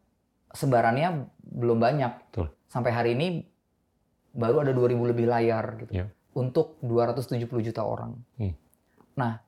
sebarannya 0.51 1.29
belum 1.45 1.79
banyak. 1.79 2.13
Betul. 2.33 2.49
Sampai 2.67 2.91
hari 2.97 3.13
ini 3.15 3.45
baru 4.33 4.65
ada 4.65 4.73
2000 4.73 5.13
lebih 5.13 5.27
layar 5.29 5.65
gitu. 5.85 5.93
Ya. 5.93 6.09
Untuk 6.33 6.81
270 6.81 7.49
juta 7.61 7.85
orang. 7.85 8.17
Hmm. 8.41 8.53
Nah, 9.17 9.41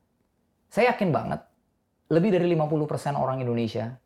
saya 0.69 0.93
yakin 0.95 1.11
banget 1.13 1.41
lebih 2.09 2.33
dari 2.33 2.49
50% 2.53 3.17
orang 3.17 3.41
Indonesia 3.45 3.97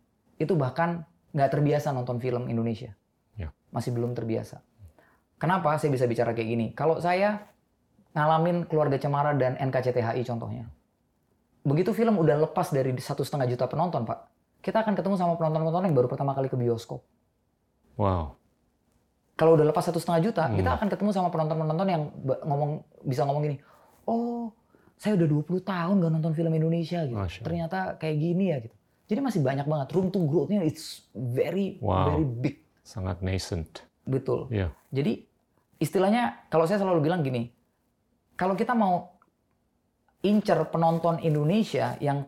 itu 0.42 0.58
bahkan 0.58 1.06
nggak 1.32 1.50
terbiasa 1.54 1.94
nonton 1.94 2.18
film 2.18 2.50
Indonesia. 2.50 2.92
Ya. 3.38 3.54
Masih 3.70 3.94
belum 3.94 4.12
terbiasa. 4.12 4.60
Kenapa 5.38 5.74
saya 5.78 5.90
bisa 5.90 6.06
bicara 6.06 6.34
kayak 6.36 6.48
gini? 6.48 6.66
Kalau 6.74 7.02
saya 7.02 7.46
ngalamin 8.12 8.68
keluarga 8.68 9.00
Cemara 9.00 9.32
dan 9.34 9.56
NKCTHI 9.58 10.22
contohnya. 10.28 10.68
Begitu 11.62 11.94
film 11.94 12.18
udah 12.18 12.42
lepas 12.50 12.74
dari 12.74 12.92
satu 12.98 13.22
setengah 13.22 13.46
juta 13.48 13.64
penonton, 13.70 14.02
Pak, 14.02 14.18
kita 14.60 14.82
akan 14.82 14.94
ketemu 14.98 15.14
sama 15.18 15.34
penonton-penonton 15.38 15.88
yang 15.88 15.96
baru 15.96 16.10
pertama 16.10 16.34
kali 16.34 16.50
ke 16.50 16.58
bioskop. 16.58 17.02
Wow. 17.96 18.34
Kalau 19.38 19.56
udah 19.56 19.66
lepas 19.66 19.82
satu 19.86 19.98
setengah 19.98 20.20
juta, 20.22 20.42
Hmm. 20.46 20.58
kita 20.58 20.70
akan 20.78 20.86
ketemu 20.92 21.10
sama 21.10 21.28
penonton-penonton 21.32 21.88
yang 21.88 22.02
ngomong 22.46 22.70
bisa 23.02 23.24
ngomong 23.24 23.42
gini, 23.42 23.56
oh 24.06 24.52
saya 24.94 25.18
udah 25.18 25.26
20 25.26 25.62
tahun 25.66 25.94
gak 25.98 26.12
nonton 26.14 26.32
film 26.36 26.52
Indonesia 26.54 27.02
gitu. 27.02 27.18
Ternyata 27.42 27.98
kayak 27.98 28.16
gini 28.22 28.44
ya 28.54 28.58
gitu. 28.62 28.76
Jadi 29.12 29.20
masih 29.20 29.44
banyak 29.44 29.68
banget 29.68 29.92
room 29.92 30.08
to 30.08 30.24
growth-nya 30.24 30.64
it's 30.64 31.04
very 31.12 31.76
Wow. 31.84 32.16
very 32.16 32.24
big. 32.24 32.56
Sangat 32.80 33.20
nascent. 33.20 33.84
Betul. 34.08 34.48
Iya. 34.48 34.72
Jadi 34.88 35.28
istilahnya 35.76 36.48
kalau 36.48 36.64
saya 36.64 36.80
selalu 36.80 37.04
bilang 37.04 37.20
gini, 37.20 37.52
kalau 38.40 38.56
kita 38.56 38.72
mau 38.72 39.20
incer 40.24 40.56
penonton 40.72 41.20
Indonesia 41.20 42.00
yang 42.00 42.24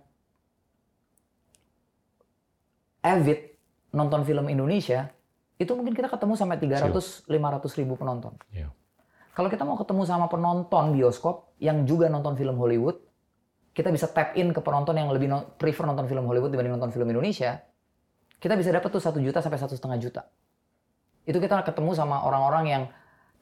avid 3.01 3.57
nonton 3.97 4.21
film 4.29 4.45
Indonesia, 4.53 5.09
itu 5.57 5.73
mungkin 5.73 5.97
kita 5.97 6.13
ketemu 6.13 6.37
sampai 6.37 6.61
300 6.61 7.25
500 7.25 7.81
ribu 7.81 7.97
penonton. 7.97 8.37
Iya. 8.53 8.69
Kalau 9.33 9.49
kita 9.49 9.65
mau 9.65 9.81
ketemu 9.81 10.05
sama 10.05 10.29
penonton 10.29 10.93
bioskop 10.93 11.57
yang 11.65 11.89
juga 11.89 12.13
nonton 12.13 12.37
film 12.37 12.61
Hollywood, 12.61 13.01
kita 13.75 13.91
bisa 13.91 14.07
tap 14.07 14.39
in 14.39 14.55
ke 14.55 14.63
penonton 14.63 14.95
yang 14.95 15.11
lebih 15.11 15.29
prefer 15.59 15.85
nonton 15.85 16.07
film 16.07 16.25
Hollywood 16.31 16.55
dibanding 16.55 16.79
nonton 16.79 16.95
film 16.95 17.11
Indonesia, 17.11 17.59
kita 18.39 18.55
bisa 18.55 18.71
dapat 18.71 18.89
tuh 18.95 19.03
satu 19.03 19.19
juta 19.19 19.43
sampai 19.43 19.59
satu 19.59 19.75
setengah 19.75 19.99
juta. 19.99 20.23
Itu 21.27 21.43
kita 21.43 21.67
ketemu 21.67 21.91
sama 21.99 22.23
orang-orang 22.23 22.65
yang 22.71 22.83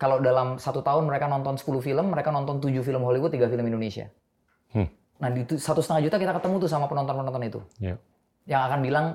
kalau 0.00 0.18
dalam 0.18 0.56
satu 0.56 0.82
tahun 0.82 1.06
mereka 1.06 1.30
nonton 1.30 1.54
10 1.54 1.78
film, 1.78 2.10
mereka 2.10 2.34
nonton 2.34 2.58
7 2.58 2.74
film 2.82 3.06
Hollywood, 3.06 3.30
3 3.30 3.46
film 3.46 3.64
Indonesia. 3.68 4.10
Hmm. 4.74 4.88
Nah 5.22 5.28
di 5.30 5.46
tu- 5.46 5.60
satu 5.60 5.78
setengah 5.78 6.10
juta 6.10 6.16
kita 6.18 6.32
ketemu 6.42 6.54
tuh 6.58 6.70
sama 6.72 6.90
penonton-penonton 6.90 7.42
itu. 7.46 7.60
Iya. 7.78 7.96
Yang 8.48 8.62
akan 8.66 8.78
bilang, 8.82 9.06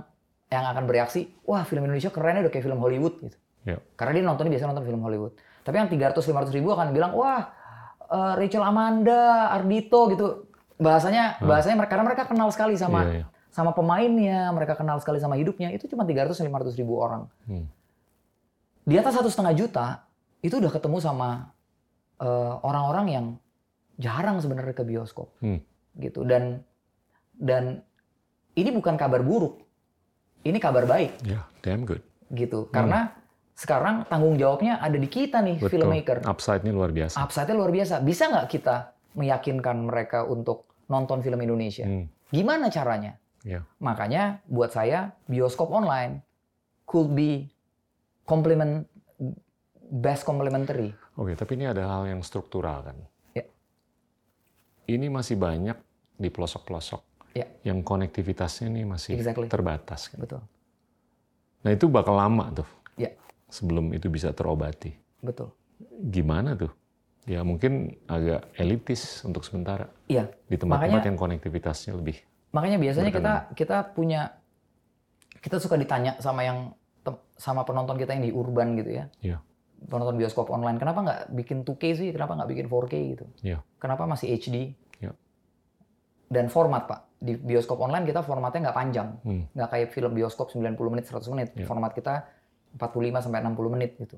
yang 0.47 0.63
akan 0.63 0.83
bereaksi, 0.87 1.27
wah 1.43 1.67
film 1.67 1.83
Indonesia 1.83 2.07
kerennya 2.07 2.47
udah 2.47 2.53
kayak 2.53 2.63
film 2.63 2.79
Hollywood 2.79 3.19
gitu. 3.19 3.37
Iya. 3.67 3.77
Karena 3.99 4.11
dia 4.15 4.23
nontonnya 4.23 4.51
biasa 4.55 4.65
nonton 4.71 4.85
film 4.87 5.01
Hollywood. 5.03 5.33
Tapi 5.67 5.75
yang 5.75 5.89
300-500 5.91 6.55
ribu 6.55 6.71
akan 6.71 6.87
bilang, 6.95 7.11
wah 7.11 7.51
eh, 8.07 8.33
Rachel 8.39 8.63
Amanda, 8.63 9.51
Ardito 9.51 10.07
gitu. 10.07 10.46
Bahasanya, 10.77 11.41
bahasanya 11.41 11.75
mereka, 11.75 11.91
karena 11.97 12.05
mereka 12.05 12.23
kenal 12.29 12.49
sekali 12.53 12.77
sama 12.77 13.01
Iya, 13.01 13.13
iya. 13.21 13.25
sama 13.49 13.73
pemainnya, 13.73 14.53
mereka 14.53 14.77
kenal 14.77 15.01
sekali 15.01 15.17
sama 15.17 15.33
hidupnya. 15.33 15.73
Itu 15.73 15.89
cuma 15.89 16.05
300-500 16.05 16.77
ribu 16.77 17.01
orang. 17.01 17.25
Hmm. 17.49 17.65
Di 18.85 18.95
atas 18.95 19.17
satu 19.17 19.27
setengah 19.27 19.57
juta, 19.57 20.05
itu 20.39 20.53
udah 20.57 20.69
ketemu 20.69 20.97
sama 21.01 21.49
eh, 22.17 22.53
orang-orang 22.61 23.05
yang 23.09 23.25
jarang 23.97 24.37
sebenarnya 24.37 24.73
ke 24.73 24.85
bioskop. 24.85 25.33
Hmm. 25.41 25.61
Gitu. 25.97 26.21
Dan 26.23 26.61
dan 27.33 27.81
ini 28.53 28.69
bukan 28.69 28.97
kabar 28.97 29.21
buruk. 29.21 29.61
Ini 30.41 30.57
kabar 30.61 30.85
baik 30.85 31.25
Yeah, 31.25 31.43
damn 31.59 31.83
good. 31.83 32.01
gitu. 32.31 32.69
Karena 32.69 33.11
sekarang 33.57 34.05
tanggung 34.05 34.37
jawabnya 34.37 34.77
ada 34.77 34.95
di 34.95 35.09
kita 35.09 35.41
nih, 35.41 35.57
Betul. 35.57 35.81
filmmaker. 35.81 36.17
Upside-nya 36.23 36.69
luar 36.71 36.93
biasa. 36.93 37.17
Upside-nya 37.19 37.57
luar 37.57 37.73
biasa. 37.73 37.99
Bisa 37.99 38.29
nggak 38.29 38.47
kita 38.47 38.75
meyakinkan 39.17 39.77
mereka 39.81 40.23
untuk 40.23 40.66
nonton 40.87 41.19
film 41.19 41.39
Indonesia? 41.39 41.83
Hmm. 41.83 42.07
Gimana 42.27 42.67
caranya? 42.67 43.15
Iya. 43.43 43.63
Makanya 43.79 44.43
buat 44.45 44.71
saya 44.71 45.15
bioskop 45.25 45.69
online 45.69 46.19
could 46.83 47.11
be 47.11 47.47
complement 48.23 48.87
best 49.87 50.23
complementary. 50.23 50.91
Oke, 51.15 51.31
tapi 51.33 51.55
ini 51.55 51.65
ada 51.65 51.87
hal 51.87 52.03
yang 52.05 52.19
struktural 52.19 52.83
kan. 52.83 52.97
Ya. 53.31 53.47
Ini 54.85 55.07
masih 55.07 55.35
banyak 55.35 55.77
di 56.15 56.27
pelosok-pelosok 56.27 57.01
Ya. 57.31 57.45
yang 57.63 57.85
konektivitasnya 57.85 58.67
ini 58.67 58.81
masih 58.83 59.13
Exactly. 59.15 59.45
terbatas. 59.47 60.09
Kan? 60.09 60.19
Betul. 60.19 60.41
Nah 61.61 61.71
itu 61.71 61.85
bakal 61.85 62.17
lama 62.17 62.49
tuh 62.51 62.69
Ya, 62.97 63.13
sebelum 63.47 63.93
itu 63.93 64.09
bisa 64.09 64.33
terobati. 64.33 64.91
betul. 65.21 65.53
Gimana 66.09 66.57
tuh? 66.57 66.73
Ya 67.27 67.43
mungkin 67.43 67.99
agak 68.07 68.55
elitis 68.55 69.19
untuk 69.21 69.43
sementara 69.43 69.91
Iya. 70.07 70.31
di 70.47 70.55
tempat-tempat 70.55 71.03
yang 71.03 71.19
konektivitasnya 71.19 71.91
lebih. 71.93 72.23
Makanya 72.55 72.79
biasanya 72.79 73.11
kita 73.11 73.33
Berkenan. 73.51 73.57
kita 73.59 73.77
punya 73.91 74.21
kita 75.37 75.59
suka 75.59 75.75
ditanya 75.75 76.15
sama 76.17 76.41
yang 76.41 76.71
sama 77.37 77.61
penonton 77.61 77.99
kita 77.99 78.15
yang 78.15 78.23
di 78.23 78.31
urban 78.31 78.79
gitu 78.79 78.91
ya. 78.95 79.05
Iya. 79.21 79.37
Penonton 79.77 80.17
bioskop 80.17 80.49
online, 80.49 80.81
kenapa 80.81 80.99
nggak 81.05 81.21
bikin 81.35 81.61
2K 81.61 81.83
sih? 81.93 82.09
Kenapa 82.09 82.33
nggak 82.33 82.49
bikin 82.49 82.65
4K 82.65 82.93
gitu? 83.13 83.25
Iya. 83.45 83.59
Kenapa 83.77 84.07
masih 84.09 84.33
HD? 84.33 84.73
Iya. 84.97 85.11
Dan 86.27 86.49
format 86.49 86.87
pak 86.87 86.99
di 87.17 87.35
bioskop 87.35 87.77
online 87.79 88.03
kita 88.03 88.23
formatnya 88.23 88.71
nggak 88.71 88.77
panjang, 88.77 89.09
Hmm. 89.21 89.43
nggak 89.53 89.69
kayak 89.69 89.89
film 89.91 90.11
bioskop 90.13 90.49
90 90.49 90.89
menit 90.89 91.05
100 91.05 91.29
menit. 91.29 91.49
Iya. 91.53 91.67
Format 91.67 91.91
kita 91.93 92.25
45 92.73 93.21
sampai 93.21 93.39
60 93.43 93.69
menit 93.69 93.95
gitu. 93.95 94.17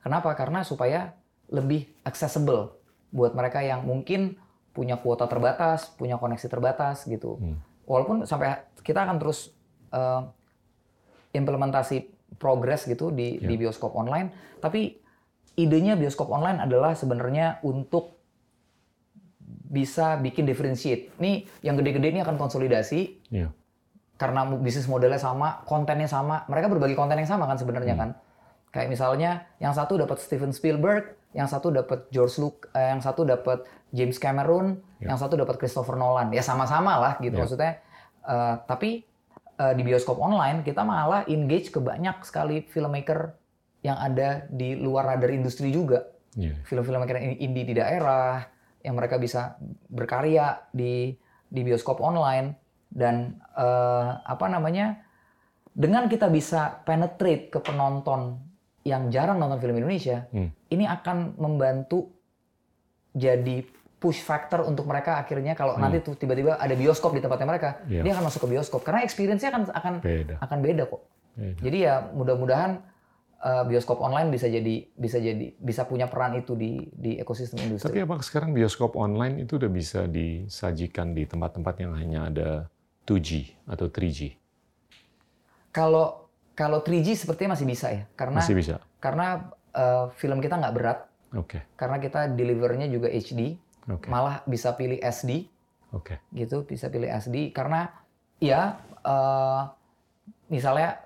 Kenapa? 0.00 0.32
Karena 0.32 0.62
supaya 0.62 1.12
lebih 1.48 1.86
accessible 2.02 2.74
buat 3.10 3.32
mereka 3.32 3.62
yang 3.62 3.86
mungkin 3.86 4.36
punya 4.70 4.98
kuota 4.98 5.24
terbatas, 5.24 5.88
punya 5.94 6.18
koneksi 6.18 6.46
terbatas 6.46 7.06
gitu. 7.06 7.38
Hmm. 7.38 7.56
Walaupun 7.86 8.26
sampai 8.26 8.60
kita 8.82 9.06
akan 9.06 9.16
terus 9.16 9.54
eh, 9.88 10.20
implementasi 11.32 12.10
progres 12.36 12.84
gitu 12.84 13.08
di, 13.08 13.38
Ya. 13.38 13.48
di 13.48 13.54
bioskop 13.56 13.94
online, 13.94 14.34
tapi 14.58 14.98
idenya 15.54 15.96
bioskop 15.96 16.28
online 16.28 16.60
adalah 16.60 16.92
sebenarnya 16.92 17.62
untuk 17.62 18.18
bisa 19.66 20.18
bikin 20.18 20.44
differentiate. 20.44 21.14
Nih 21.18 21.46
yang 21.62 21.78
gede-gede 21.78 22.12
ini 22.12 22.20
akan 22.22 22.36
konsolidasi 22.36 23.30
Iya. 23.30 23.50
karena 24.16 24.48
bisnis 24.58 24.88
modelnya 24.88 25.20
sama, 25.20 25.62
kontennya 25.64 26.08
sama, 26.08 26.44
mereka 26.48 26.66
berbagi 26.68 26.96
konten 26.96 27.18
yang 27.20 27.28
sama 27.28 27.46
kan 27.46 27.56
sebenarnya 27.56 27.94
Hmm. 27.94 28.02
kan. 28.02 28.10
Kayak 28.72 28.88
misalnya 28.92 29.30
yang 29.56 29.72
satu 29.72 29.96
dapat 29.96 30.20
Steven 30.20 30.52
Spielberg, 30.52 31.16
yang 31.36 31.44
satu 31.46 31.68
dapat 31.68 32.08
George 32.08 32.40
Lucas, 32.40 32.72
eh, 32.72 32.96
yang 32.96 33.04
satu 33.04 33.22
dapat 33.22 33.68
James 33.92 34.16
Cameron, 34.16 34.80
Ya. 34.96 35.12
yang 35.12 35.20
satu 35.20 35.36
dapat 35.36 35.60
Christopher 35.60 36.00
Nolan. 36.00 36.32
Ya 36.32 36.40
sama-sama 36.40 36.96
lah 36.96 37.12
gitu 37.20 37.36
Ya. 37.36 37.40
maksudnya. 37.44 37.72
Eh, 38.24 38.54
tapi 38.64 39.04
eh, 39.56 39.72
di 39.72 39.82
bioskop 39.84 40.16
online 40.16 40.60
kita 40.60 40.84
malah 40.84 41.24
engage 41.28 41.68
ke 41.68 41.80
banyak 41.80 42.20
sekali 42.24 42.64
filmmaker 42.64 43.32
yang 43.80 43.96
ada 43.96 44.44
di 44.48 44.76
luar 44.76 45.08
radar 45.12 45.32
industri 45.32 45.72
juga 45.72 46.04
Iya. 46.36 46.60
film-filmmaker 46.64 47.16
indie 47.40 47.64
di 47.64 47.72
daerah 47.72 48.44
yang 48.84 48.96
mereka 48.96 49.16
bisa 49.16 49.56
berkarya 49.88 50.60
di 50.72 51.16
di 51.48 51.60
bioskop 51.62 52.00
online 52.00 52.52
dan 52.88 53.40
eh, 53.56 54.08
apa 54.20 54.44
namanya 54.48 55.00
dengan 55.72 56.08
kita 56.08 56.28
bisa 56.28 56.84
penetrate 56.84 57.48
ke 57.48 57.60
penonton 57.60 58.36
yang 58.86 59.10
jarang 59.10 59.36
nonton 59.36 59.58
film 59.58 59.74
Indonesia 59.76 60.30
Hmm. 60.30 60.54
ini 60.70 60.86
akan 60.86 61.34
membantu 61.36 62.06
jadi 63.10 63.66
push 63.96 64.20
factor 64.20 64.62
untuk 64.62 64.84
mereka 64.84 65.16
akhirnya 65.16 65.52
kalau 65.52 65.74
nanti 65.74 65.98
tuh 66.00 66.14
tiba-tiba 66.14 66.54
ada 66.54 66.72
bioskop 66.72 67.10
di 67.10 67.18
tempatnya 67.18 67.48
mereka, 67.48 67.80
Iya. 67.84 68.04
dia 68.04 68.12
akan 68.12 68.24
masuk 68.24 68.44
ke 68.44 68.48
bioskop 68.52 68.80
karena 68.80 69.00
experience-nya 69.02 69.50
akan 69.50 69.62
akan 69.72 69.94
Beda. 69.98 70.34
akan 70.38 70.58
beda 70.60 70.82
kok. 70.84 71.02
Beda. 71.32 71.60
Jadi 71.60 71.78
ya 71.80 71.94
mudah-mudahan 72.12 72.70
uh, 73.38 73.64
bioskop 73.64 73.98
online 73.98 74.28
bisa 74.28 74.46
jadi 74.46 74.84
bisa 74.92 75.16
jadi 75.16 75.48
bisa 75.54 75.84
punya 75.84 76.06
peran 76.06 76.36
itu 76.36 76.52
di 76.52 76.92
di 76.92 77.16
ekosistem 77.16 77.56
industri. 77.62 77.88
Tapi 77.88 78.04
apakah 78.04 78.20
sekarang 78.20 78.52
bioskop 78.52 78.94
online 78.94 79.42
itu 79.42 79.56
udah 79.56 79.68
bisa 79.68 80.04
disajikan 80.04 81.10
di 81.10 81.24
tempat-tempat 81.24 81.74
yang 81.78 81.96
hanya 81.96 82.28
ada 82.28 82.48
2G 83.04 83.28
atau 83.64 83.88
3G? 83.88 84.36
Kalau 85.72 86.25
kalau 86.56 86.80
3G 86.80 87.14
sepertinya 87.14 87.52
masih 87.52 87.68
bisa 87.68 87.92
ya, 87.92 88.02
karena 88.16 88.40
Masih 88.40 88.56
bisa? 88.56 88.80
karena 88.96 89.52
uh, 89.70 90.08
film 90.16 90.40
kita 90.40 90.56
nggak 90.56 90.74
berat, 90.74 90.98
Oke, 91.36 91.60
karena 91.76 92.00
kita 92.00 92.32
delivernya 92.32 92.88
juga 92.88 93.12
HD, 93.12 93.60
oke, 93.86 94.08
malah 94.08 94.40
bisa 94.48 94.72
pilih 94.72 94.96
SD 94.98 95.44
oke. 95.92 96.16
gitu, 96.32 96.64
bisa 96.64 96.88
pilih 96.88 97.12
SD 97.12 97.52
karena 97.52 97.92
ya 98.40 98.80
uh, 99.04 99.68
misalnya 100.48 100.96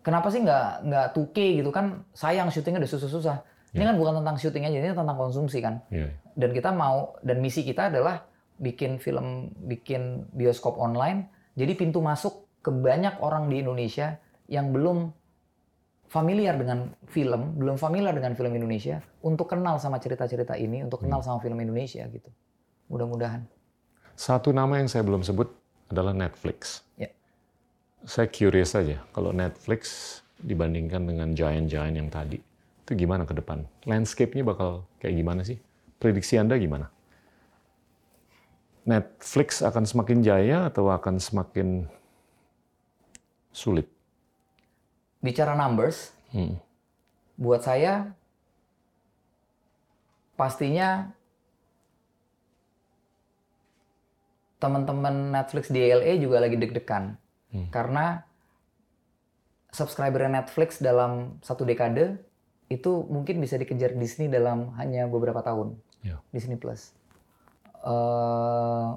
kenapa 0.00 0.30
sih 0.30 0.40
nggak 0.40 0.66
nggak 0.86 1.06
2K 1.12 1.38
gitu 1.58 1.70
kan 1.70 2.06
sayang 2.14 2.48
syutingnya 2.48 2.86
udah 2.86 2.92
susah-susah. 2.94 3.36
Ini 3.70 3.86
kan 3.86 3.94
bukan 3.94 4.18
tentang 4.18 4.34
syuting 4.34 4.66
aja, 4.66 4.82
ini 4.82 4.90
tentang 4.90 5.14
konsumsi 5.14 5.62
kan. 5.62 5.78
Iya, 5.94 6.10
Dan 6.34 6.50
kita 6.50 6.74
mau 6.74 7.14
dan 7.22 7.38
misi 7.38 7.62
kita 7.62 7.86
adalah 7.86 8.26
bikin 8.58 8.98
film, 8.98 9.54
bikin 9.62 10.26
bioskop 10.34 10.74
online. 10.74 11.30
Jadi 11.54 11.78
pintu 11.78 12.02
masuk 12.02 12.50
ke 12.66 12.74
banyak 12.74 13.22
orang 13.22 13.46
di 13.46 13.62
Indonesia 13.62 14.18
yang 14.50 14.74
belum 14.74 15.14
familiar 16.10 16.58
dengan 16.58 16.90
film, 17.06 17.54
belum 17.54 17.78
familiar 17.78 18.10
dengan 18.10 18.34
film 18.34 18.50
Indonesia, 18.50 18.98
untuk 19.22 19.46
kenal 19.46 19.78
sama 19.78 20.02
cerita-cerita 20.02 20.58
ini, 20.58 20.82
untuk 20.82 21.06
kenal 21.06 21.22
sama 21.22 21.38
film 21.38 21.62
Indonesia 21.62 22.02
gitu. 22.10 22.26
Mudah-mudahan. 22.90 23.46
Satu 24.18 24.50
nama 24.50 24.82
yang 24.82 24.90
saya 24.90 25.06
belum 25.06 25.22
sebut 25.22 25.46
adalah 25.86 26.10
Netflix. 26.10 26.82
Ya. 26.98 27.14
Saya 28.02 28.26
curious 28.26 28.74
saja, 28.74 28.98
kalau 29.14 29.30
Netflix 29.30 30.18
dibandingkan 30.42 31.06
dengan 31.06 31.30
giant-giant 31.30 31.94
yang 31.94 32.10
tadi, 32.10 32.42
itu 32.82 32.92
gimana 32.98 33.22
ke 33.22 33.38
depan? 33.38 33.62
Landscape-nya 33.86 34.42
bakal 34.42 34.82
kayak 34.98 35.14
gimana 35.14 35.46
sih? 35.46 35.62
Prediksi 36.02 36.42
Anda 36.42 36.58
gimana? 36.58 36.90
Netflix 38.82 39.62
akan 39.62 39.86
semakin 39.86 40.26
jaya 40.26 40.66
atau 40.66 40.90
akan 40.90 41.22
semakin 41.22 41.86
sulit? 43.54 43.86
Bicara 45.20 45.52
numbers, 45.52 46.16
Hmm. 46.30 46.56
buat 47.34 47.60
saya 47.60 48.12
pastinya 50.34 51.10
teman-teman 54.56 55.32
Netflix 55.32 55.68
di 55.68 55.80
LA 55.82 56.20
juga 56.20 56.38
lagi 56.38 56.54
deg-degan 56.54 57.16
karena 57.72 58.22
subscriber 59.72 60.28
Netflix 60.28 60.78
dalam 60.78 61.40
satu 61.40 61.64
dekade 61.64 62.20
itu 62.68 63.02
mungkin 63.08 63.40
bisa 63.40 63.58
dikejar 63.58 63.96
Disney 63.96 64.30
dalam 64.30 64.70
hanya 64.78 65.08
beberapa 65.08 65.42
tahun 65.42 65.74
Ya. 66.00 66.20
Disney 66.30 66.56
Plus 66.56 66.92
Eh, 67.80 68.88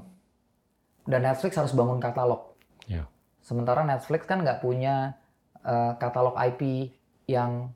dan 1.05 1.21
Netflix 1.23 1.55
harus 1.55 1.71
bangun 1.71 1.97
katalog 1.97 2.53
Ya. 2.85 3.07
Sementara 3.39 3.81
Netflix 3.81 4.27
kan 4.27 4.43
nggak 4.43 4.59
punya 4.59 5.15
eh, 5.64 5.94
katalog 5.95 6.35
IP 6.35 6.91
yang 7.26 7.72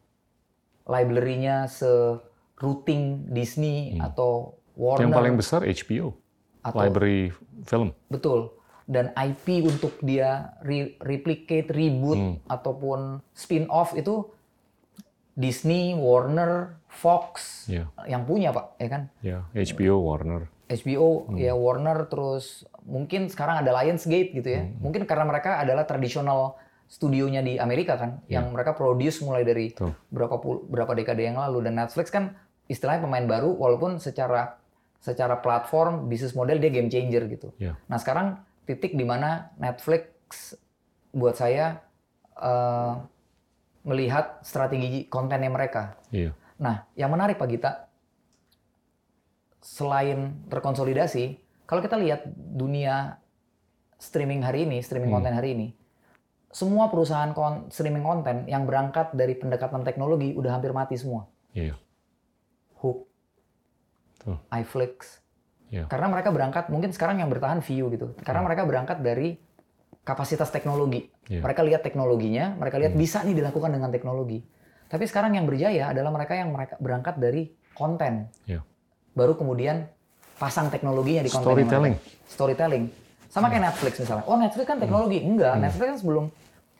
library-nya 0.83 1.67
se-routing 1.67 3.01
Disney 3.29 3.95
atau 3.97 4.55
Warner. 4.73 5.03
Yang 5.03 5.15
paling 5.15 5.35
besar 5.35 5.61
HBO, 5.63 6.13
Atau- 6.61 6.79
library 6.79 7.33
film. 7.63 7.91
Betul. 8.07 8.53
Dan 8.85 9.11
IP 9.11 9.63
untuk 9.63 9.99
dia 9.99 10.55
re- 10.61 10.95
replicate, 11.01 11.67
reboot, 11.67 12.15
Hmm. 12.15 12.35
ataupun 12.45 13.19
spin-off 13.33 13.91
itu 13.93 14.31
Disney, 15.33 15.93
Warner, 15.93 16.81
Fox 16.87 17.65
Ya, 17.67 17.85
yang 18.05 18.25
punya 18.25 18.49
Pak, 18.49 18.65
ya 18.77 18.87
kan? 18.89 19.03
ya 19.21 19.37
HBO, 19.53 20.01
Warner. 20.01 20.49
HBO 20.67 21.27
Hmm. 21.27 21.37
ya 21.37 21.53
Warner 21.53 22.07
terus 22.07 22.63
mungkin 22.81 23.27
sekarang 23.27 23.61
ada 23.61 23.71
Lionsgate 23.71 24.33
gitu 24.33 24.49
ya. 24.49 24.65
Hmm. 24.65 24.81
Mungkin 24.81 25.03
karena 25.03 25.23
mereka 25.23 25.59
adalah 25.59 25.83
tradisional 25.83 26.55
studionya 26.87 27.43
di 27.43 27.59
Amerika 27.59 27.99
kan 27.99 28.23
yang 28.31 28.47
mereka 28.55 28.71
produce 28.71 29.19
mulai 29.19 29.43
dari 29.43 29.75
Betul. 29.75 29.91
berapa 30.07 30.35
pul- 30.39 30.63
berapa 30.71 30.95
dekade 30.95 31.27
yang 31.27 31.35
lalu 31.35 31.67
dan 31.67 31.75
Netflix 31.75 32.07
kan 32.07 32.39
istilahnya 32.71 33.03
pemain 33.03 33.27
baru 33.27 33.51
walaupun 33.51 33.99
secara 33.99 34.59
secara 35.03 35.39
platform 35.39 36.07
bisnis 36.07 36.33
model 36.33 36.57
dia 36.57 36.71
game 36.71 36.89
changer 36.89 37.27
gitu. 37.29 37.53
Ya. 37.61 37.77
Nah, 37.85 37.99
sekarang 38.01 38.41
titik 38.65 38.95
di 38.97 39.05
mana 39.05 39.53
Netflix 39.59 40.57
buat 41.13 41.37
saya 41.37 41.79
eh, 42.35 42.93
melihat 43.87 44.43
strategi 44.43 45.07
kontennya 45.07 45.47
mereka. 45.47 45.95
Iya. 46.11 46.35
Nah, 46.59 46.83
yang 46.97 47.13
menarik 47.13 47.37
Pak 47.37 47.47
Gita, 47.47 47.71
selain 49.61 50.43
terkonsolidasi, 50.49 51.39
kalau 51.69 51.79
kita 51.79 51.95
lihat 51.95 52.25
dunia 52.33 53.21
streaming 54.01 54.41
hari 54.41 54.65
ini, 54.65 54.81
streaming 54.81 55.13
konten 55.13 55.33
hari 55.37 55.53
ini, 55.53 55.67
semua 56.57 56.89
perusahaan 56.89 57.29
kon- 57.37 57.69
streaming 57.69 58.01
konten 58.01 58.49
yang 58.49 58.65
berangkat 58.65 59.13
dari 59.13 59.37
pendekatan 59.37 59.85
teknologi 59.85 60.33
udah 60.33 60.57
hampir 60.57 60.73
mati 60.73 60.97
semua. 60.97 61.29
Iya. 61.53 61.77
Hook, 62.81 63.05
Betul. 64.17 64.41
iFlix. 64.49 65.21
Iya. 65.69 65.85
Karena 65.85 66.09
mereka 66.09 66.33
berangkat, 66.33 66.73
mungkin 66.73 66.89
sekarang 66.89 67.21
yang 67.21 67.29
bertahan 67.29 67.61
View 67.61 67.93
gitu. 67.93 68.17
Karena 68.25 68.41
mereka 68.41 68.65
berangkat 68.65 69.05
dari 69.05 69.37
kapasitas 70.01 70.49
teknologi. 70.49 71.05
Iya. 71.29 71.45
Mereka 71.45 71.61
lihat 71.61 71.85
teknologinya, 71.85 72.57
mereka 72.57 72.81
lihat 72.81 72.97
bisa 72.97 73.21
nih 73.21 73.37
dilakukan 73.37 73.77
dengan 73.77 73.93
teknologi. 73.93 74.41
Tapi 74.89 75.05
sekarang 75.05 75.37
yang 75.37 75.45
berjaya 75.45 75.93
adalah 75.93 76.09
mereka 76.09 76.33
yang 76.33 76.49
mereka 76.49 76.73
berangkat 76.81 77.21
dari 77.21 77.53
konten. 77.77 78.33
Iya. 78.49 78.65
Baru 79.13 79.37
kemudian 79.37 79.85
pasang 80.41 80.73
teknologinya 80.73 81.21
di 81.21 81.29
konten. 81.29 81.53
Storytelling. 81.53 81.95
Storytelling. 82.25 82.83
Sama 83.29 83.53
kayak 83.53 83.69
Netflix 83.69 83.93
misalnya. 84.01 84.25
Oh 84.25 84.39
Netflix 84.41 84.65
kan 84.65 84.81
teknologi. 84.81 85.21
Enggak, 85.21 85.61
Netflix 85.61 85.85
kan 85.85 85.99
sebelum 86.01 86.25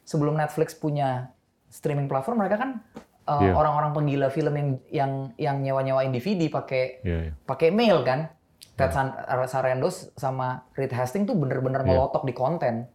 sebelum 0.08 0.40
Netflix 0.40 0.72
punya 0.72 1.36
streaming 1.68 2.08
platform 2.08 2.40
mereka 2.40 2.56
kan 2.58 2.80
uh, 3.28 3.44
Iya. 3.44 3.52
orang-orang 3.52 3.92
penggila 3.92 4.28
film 4.32 4.56
yang 4.56 4.70
yang 4.88 5.12
yang 5.36 5.58
nyewa-nyewain 5.60 6.10
DVD 6.10 6.48
pakai 6.48 7.04
Iya, 7.04 7.18
iya. 7.28 7.32
pakai 7.44 7.70
mail 7.70 8.02
kan. 8.02 8.32
Ted 8.78 8.94
San- 8.94 9.18
Sarandos 9.50 10.14
sama 10.14 10.70
Reed 10.74 10.94
Hastings 10.94 11.26
tuh 11.26 11.36
bener-bener 11.36 11.82
Iya. 11.82 11.88
ngelotok 11.92 12.24
di 12.24 12.32
konten. 12.32 12.88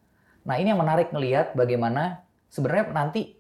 Nah 0.43 0.55
ini 0.57 0.71
yang 0.71 0.79
menarik 0.79 1.11
ngelihat 1.11 1.53
bagaimana 1.53 2.23
sebenarnya 2.49 2.91
nanti 2.91 3.35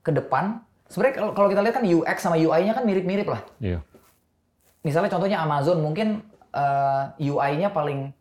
ke 0.00 0.12
depan 0.12 0.60
sebenarnya 0.86 1.32
kalau- 1.32 1.48
kita 1.48 1.64
lihat 1.64 1.74
kan 1.74 1.84
UX 1.84 2.16
sama 2.20 2.36
UI-nya 2.36 2.72
kan 2.72 2.84
mirip-mirip 2.84 3.26
lah. 3.26 3.42
Iya. 3.58 3.80
Misalnya 4.84 5.08
contohnya 5.08 5.40
Amazon 5.40 5.80
mungkin 5.80 6.20
uh, 6.52 7.16
UI-nya 7.16 7.72
paling 7.72 8.12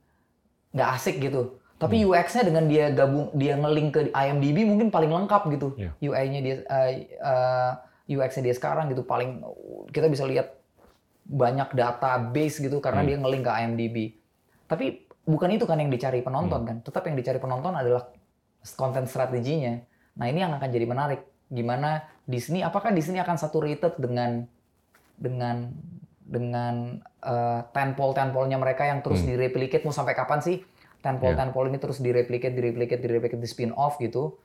nggak 0.72 0.90
asik 0.96 1.20
gitu. 1.20 1.60
Tapi 1.84 2.00
Hmm. 2.00 2.08
UX-nya 2.08 2.44
dengan 2.48 2.64
dia 2.66 2.86
gabung 2.90 3.28
dia 3.36 3.60
ngelink 3.60 3.90
ke 3.92 4.02
IMDb 4.10 4.64
mungkin 4.64 4.88
paling 4.88 5.12
lengkap 5.12 5.42
gitu. 5.52 5.68
Iya. 5.76 5.92
UI-nya 6.00 6.40
dia 6.40 6.56
uh, 6.64 6.92
uh, 7.20 7.72
UX-nya 8.08 8.48
dia 8.48 8.56
sekarang 8.56 8.88
gitu 8.88 9.04
paling 9.04 9.44
kita 9.92 10.08
bisa 10.08 10.24
lihat 10.24 10.56
banyak 11.24 11.76
database 11.76 12.60
gitu 12.60 12.80
karena 12.80 13.04
Hmm. 13.04 13.10
dia 13.12 13.18
ngelink 13.20 13.44
ke 13.44 13.52
IMDb. 13.54 13.98
Tapi 14.64 14.86
bukan 15.24 15.50
itu 15.52 15.68
kan 15.68 15.76
yang 15.76 15.92
dicari 15.92 16.24
penonton 16.24 16.64
Hmm. 16.64 16.68
kan. 16.68 16.78
Tetap 16.80 17.04
yang 17.04 17.20
dicari 17.20 17.40
penonton 17.40 17.76
adalah 17.76 18.08
konten 18.76 19.04
strateginya. 19.04 19.76
Nah, 20.16 20.26
ini 20.32 20.40
yang 20.40 20.56
akan 20.56 20.70
jadi 20.72 20.88
menarik. 20.88 21.22
Gimana 21.52 22.08
Disney 22.24 22.64
apakah 22.64 22.96
Disney 22.96 23.20
akan 23.20 23.36
saturated 23.36 24.00
dengan 24.00 24.48
dengan 25.14 25.68
dengan 26.24 26.98
uh, 27.22 27.62
tentpole 27.70 28.16
tentpole-nya 28.16 28.56
mereka 28.56 28.88
yang 28.88 29.04
terus 29.04 29.22
Hmm. 29.22 29.36
direplicate 29.36 29.84
mau 29.84 29.92
sampai 29.92 30.16
kapan 30.16 30.40
sih 30.40 30.64
tentpole 31.04 31.36
Iya. 31.36 31.40
tentpole 31.44 31.68
ini 31.68 31.78
terus 31.78 32.00
direplicate 32.00 32.56
direplicate 32.56 33.04
direplicate 33.04 33.38
di 33.38 33.50
spin 33.50 33.76
off 33.76 34.00
gitu 34.00 34.40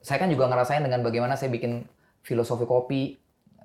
saya 0.00 0.16
kan 0.16 0.32
juga 0.32 0.48
ngerasain 0.48 0.80
dengan 0.80 1.04
bagaimana 1.04 1.36
saya 1.36 1.52
bikin 1.52 1.84
filosofi 2.24 2.64
kopi 2.64 3.02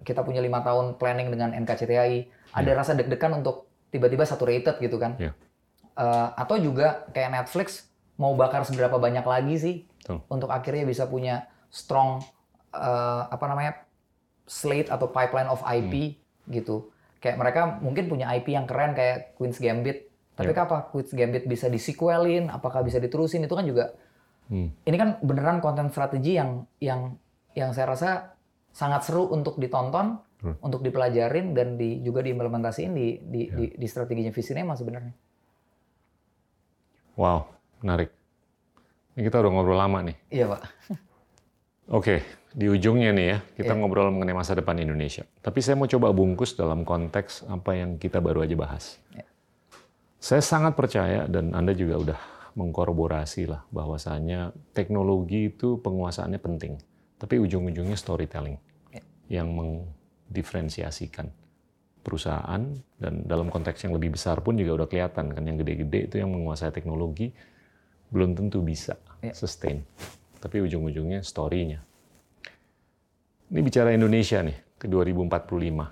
kita 0.04 0.22
punya 0.22 0.44
lima 0.44 0.60
tahun 0.60 1.00
planning 1.00 1.32
dengan 1.32 1.56
NKCTHI 1.56 2.28
ada 2.52 2.72
rasa 2.76 2.94
deg-degan 2.94 3.40
untuk 3.40 3.72
tiba-tiba 3.90 4.28
saturated 4.28 4.78
gitu 4.78 5.00
kan 5.00 5.16
Iya. 5.16 5.32
Eh, 5.94 6.30
atau 6.36 6.58
juga 6.58 7.06
kayak 7.14 7.30
Netflix 7.32 7.88
mau 8.18 8.34
bakar 8.34 8.66
seberapa 8.66 8.98
banyak 8.98 9.22
lagi 9.22 9.56
sih 9.58 9.76
Betul. 10.02 10.26
untuk 10.28 10.50
akhirnya 10.50 10.84
bisa 10.84 11.06
punya 11.06 11.46
strong 11.70 12.20
eh, 12.74 13.24
apa 13.30 13.46
namanya 13.46 13.78
slate 14.44 14.90
atau 14.90 15.08
pipeline 15.08 15.48
of 15.48 15.62
IP 15.64 16.18
gitu. 16.50 16.90
Kayak 17.22 17.38
mereka 17.40 17.62
mungkin 17.80 18.10
punya 18.10 18.28
IP 18.34 18.52
yang 18.52 18.66
keren 18.66 18.92
kayak 18.92 19.38
Queen's 19.38 19.56
Gambit. 19.56 20.10
Tapi 20.34 20.50
Ya. 20.50 20.66
apa 20.66 20.90
Queen's 20.90 21.14
Gambit 21.14 21.46
bisa 21.46 21.70
disequelin, 21.70 22.50
apakah 22.50 22.82
bisa 22.82 22.98
diterusin 22.98 23.46
itu 23.46 23.54
kan 23.54 23.64
juga 23.64 23.94
Hmm. 24.44 24.76
ini 24.84 24.96
kan 25.00 25.24
beneran 25.24 25.60
konten 25.60 25.88
strategi 25.88 26.36
yang 26.36 26.68
yang 26.78 27.16
yang 27.56 27.72
saya 27.72 27.96
rasa 27.96 28.10
sangat 28.76 29.06
seru 29.06 29.30
untuk 29.30 29.56
ditonton, 29.56 30.20
Hmm. 30.44 30.60
untuk 30.60 30.84
dipelajarin 30.84 31.56
dan 31.56 31.80
di, 31.80 32.02
juga 32.02 32.20
diimplementasiin 32.20 32.92
di 32.92 33.24
di, 33.24 33.42
Ya. 33.48 33.56
di, 33.56 33.66
di 33.80 33.88
strateginya 33.88 34.34
Visinema 34.36 34.76
sebenarnya. 34.76 35.16
Wow, 37.16 37.46
menarik. 37.80 38.10
Ini 39.14 39.22
kita 39.24 39.40
udah 39.40 39.52
ngobrol 39.54 39.78
lama 39.78 40.02
nih. 40.02 40.18
Iya 40.28 40.46
pak. 40.50 40.62
Oke, 41.94 42.24
di 42.50 42.66
ujungnya 42.66 43.12
nih 43.12 43.28
ya, 43.28 43.38
kita 43.56 43.74
Iya. 43.76 43.80
ngobrol 43.80 44.10
mengenai 44.10 44.34
masa 44.34 44.56
depan 44.56 44.76
Indonesia. 44.76 45.24
Tapi 45.40 45.60
saya 45.62 45.78
mau 45.78 45.86
coba 45.86 46.10
bungkus 46.10 46.58
dalam 46.58 46.82
konteks 46.82 47.46
apa 47.46 47.78
yang 47.78 47.96
kita 47.96 48.18
baru 48.18 48.42
aja 48.42 48.56
bahas. 48.56 48.98
Iya. 49.14 49.24
Saya 50.24 50.40
sangat 50.40 50.80
percaya 50.80 51.28
dan 51.28 51.52
Anda 51.52 51.76
juga 51.76 52.00
udah 52.00 52.20
mengkorporasi 52.56 53.44
lah 53.44 53.68
bahwasanya 53.76 54.56
teknologi 54.72 55.52
itu 55.52 55.84
penguasaannya 55.84 56.40
penting. 56.40 56.80
Tapi 57.20 57.44
ujung-ujungnya 57.44 58.00
storytelling 58.00 58.56
Iya. 58.96 59.04
yang 59.44 59.52
mendifferensiasikan 59.52 61.28
perusahaan 62.08 62.64
dan 62.96 63.14
dalam 63.28 63.52
konteks 63.52 63.84
yang 63.84 64.00
lebih 64.00 64.16
besar 64.16 64.40
pun 64.40 64.56
juga 64.56 64.80
udah 64.80 64.88
kelihatan 64.88 65.36
kan 65.36 65.44
yang 65.44 65.60
gede-gede 65.60 66.08
itu 66.08 66.16
yang 66.24 66.32
menguasai 66.32 66.72
teknologi 66.72 67.36
belum 68.08 68.32
tentu 68.32 68.64
bisa 68.64 68.96
Iya. 69.20 69.36
sustain. 69.36 69.84
Tapi 70.40 70.64
ujung-ujungnya 70.64 71.20
story-nya. 71.20 71.84
Ini 73.52 73.60
bicara 73.60 73.92
Indonesia 73.92 74.40
nih, 74.40 74.56
ke 74.80 74.88
2045. 74.88 75.92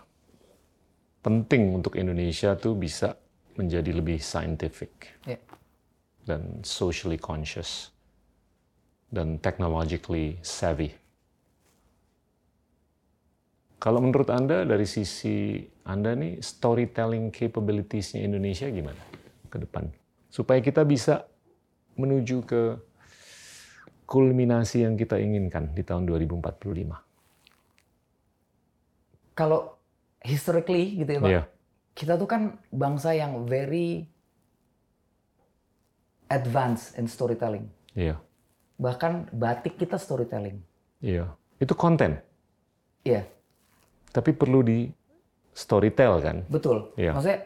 Penting 1.19 1.75
untuk 1.75 1.99
Indonesia 1.99 2.55
tuh 2.55 2.79
bisa 2.79 3.19
menjadi 3.60 3.91
lebih 3.91 4.19
scientific 4.22 5.15
Iya. 5.28 5.40
dan 6.28 6.64
socially 6.64 7.18
conscious 7.18 7.91
dan 9.11 9.38
technologically 9.44 10.40
savvy. 10.40 10.95
Kalau 13.82 13.98
menurut 13.98 14.30
Anda 14.30 14.61
dari 14.61 14.86
sisi 14.86 15.57
Anda 15.84 16.14
nih 16.14 16.38
storytelling 16.40 17.34
capabilities-nya 17.34 18.22
Indonesia 18.22 18.69
gimana 18.69 19.02
ke 19.49 19.57
depan? 19.57 19.90
Supaya 20.30 20.61
kita 20.61 20.86
bisa 20.86 21.26
menuju 21.98 22.45
ke 22.45 22.61
kulminasi 24.06 24.86
yang 24.86 24.95
kita 24.95 25.18
inginkan 25.18 25.73
di 25.73 25.82
tahun 25.82 26.06
2045. 26.06 27.02
Kalau 29.34 29.76
historically 30.22 31.02
gitu 31.02 31.18
ya 31.18 31.19
pak, 31.19 31.30
Iya, 31.32 31.44
kita 31.91 32.15
tuh 32.15 32.26
kan 32.26 32.41
bangsa 32.69 33.11
yang 33.11 33.43
very 33.43 34.07
advanced 36.27 36.95
in 36.95 37.05
storytelling. 37.05 37.68
iya, 37.91 38.15
Bahkan 38.77 39.30
batik 39.31 39.76
kita 39.76 39.99
storytelling. 39.99 40.63
iya. 40.99 41.35
Itu 41.61 41.77
konten, 41.77 42.18
Iya, 43.01 43.22
tapi 44.09 44.34
perlu 44.34 44.61
di 44.61 44.89
storytell 45.53 46.18
kan? 46.18 46.38
betul. 46.47 46.89
Iya. 46.95 47.13
Maksudnya 47.13 47.39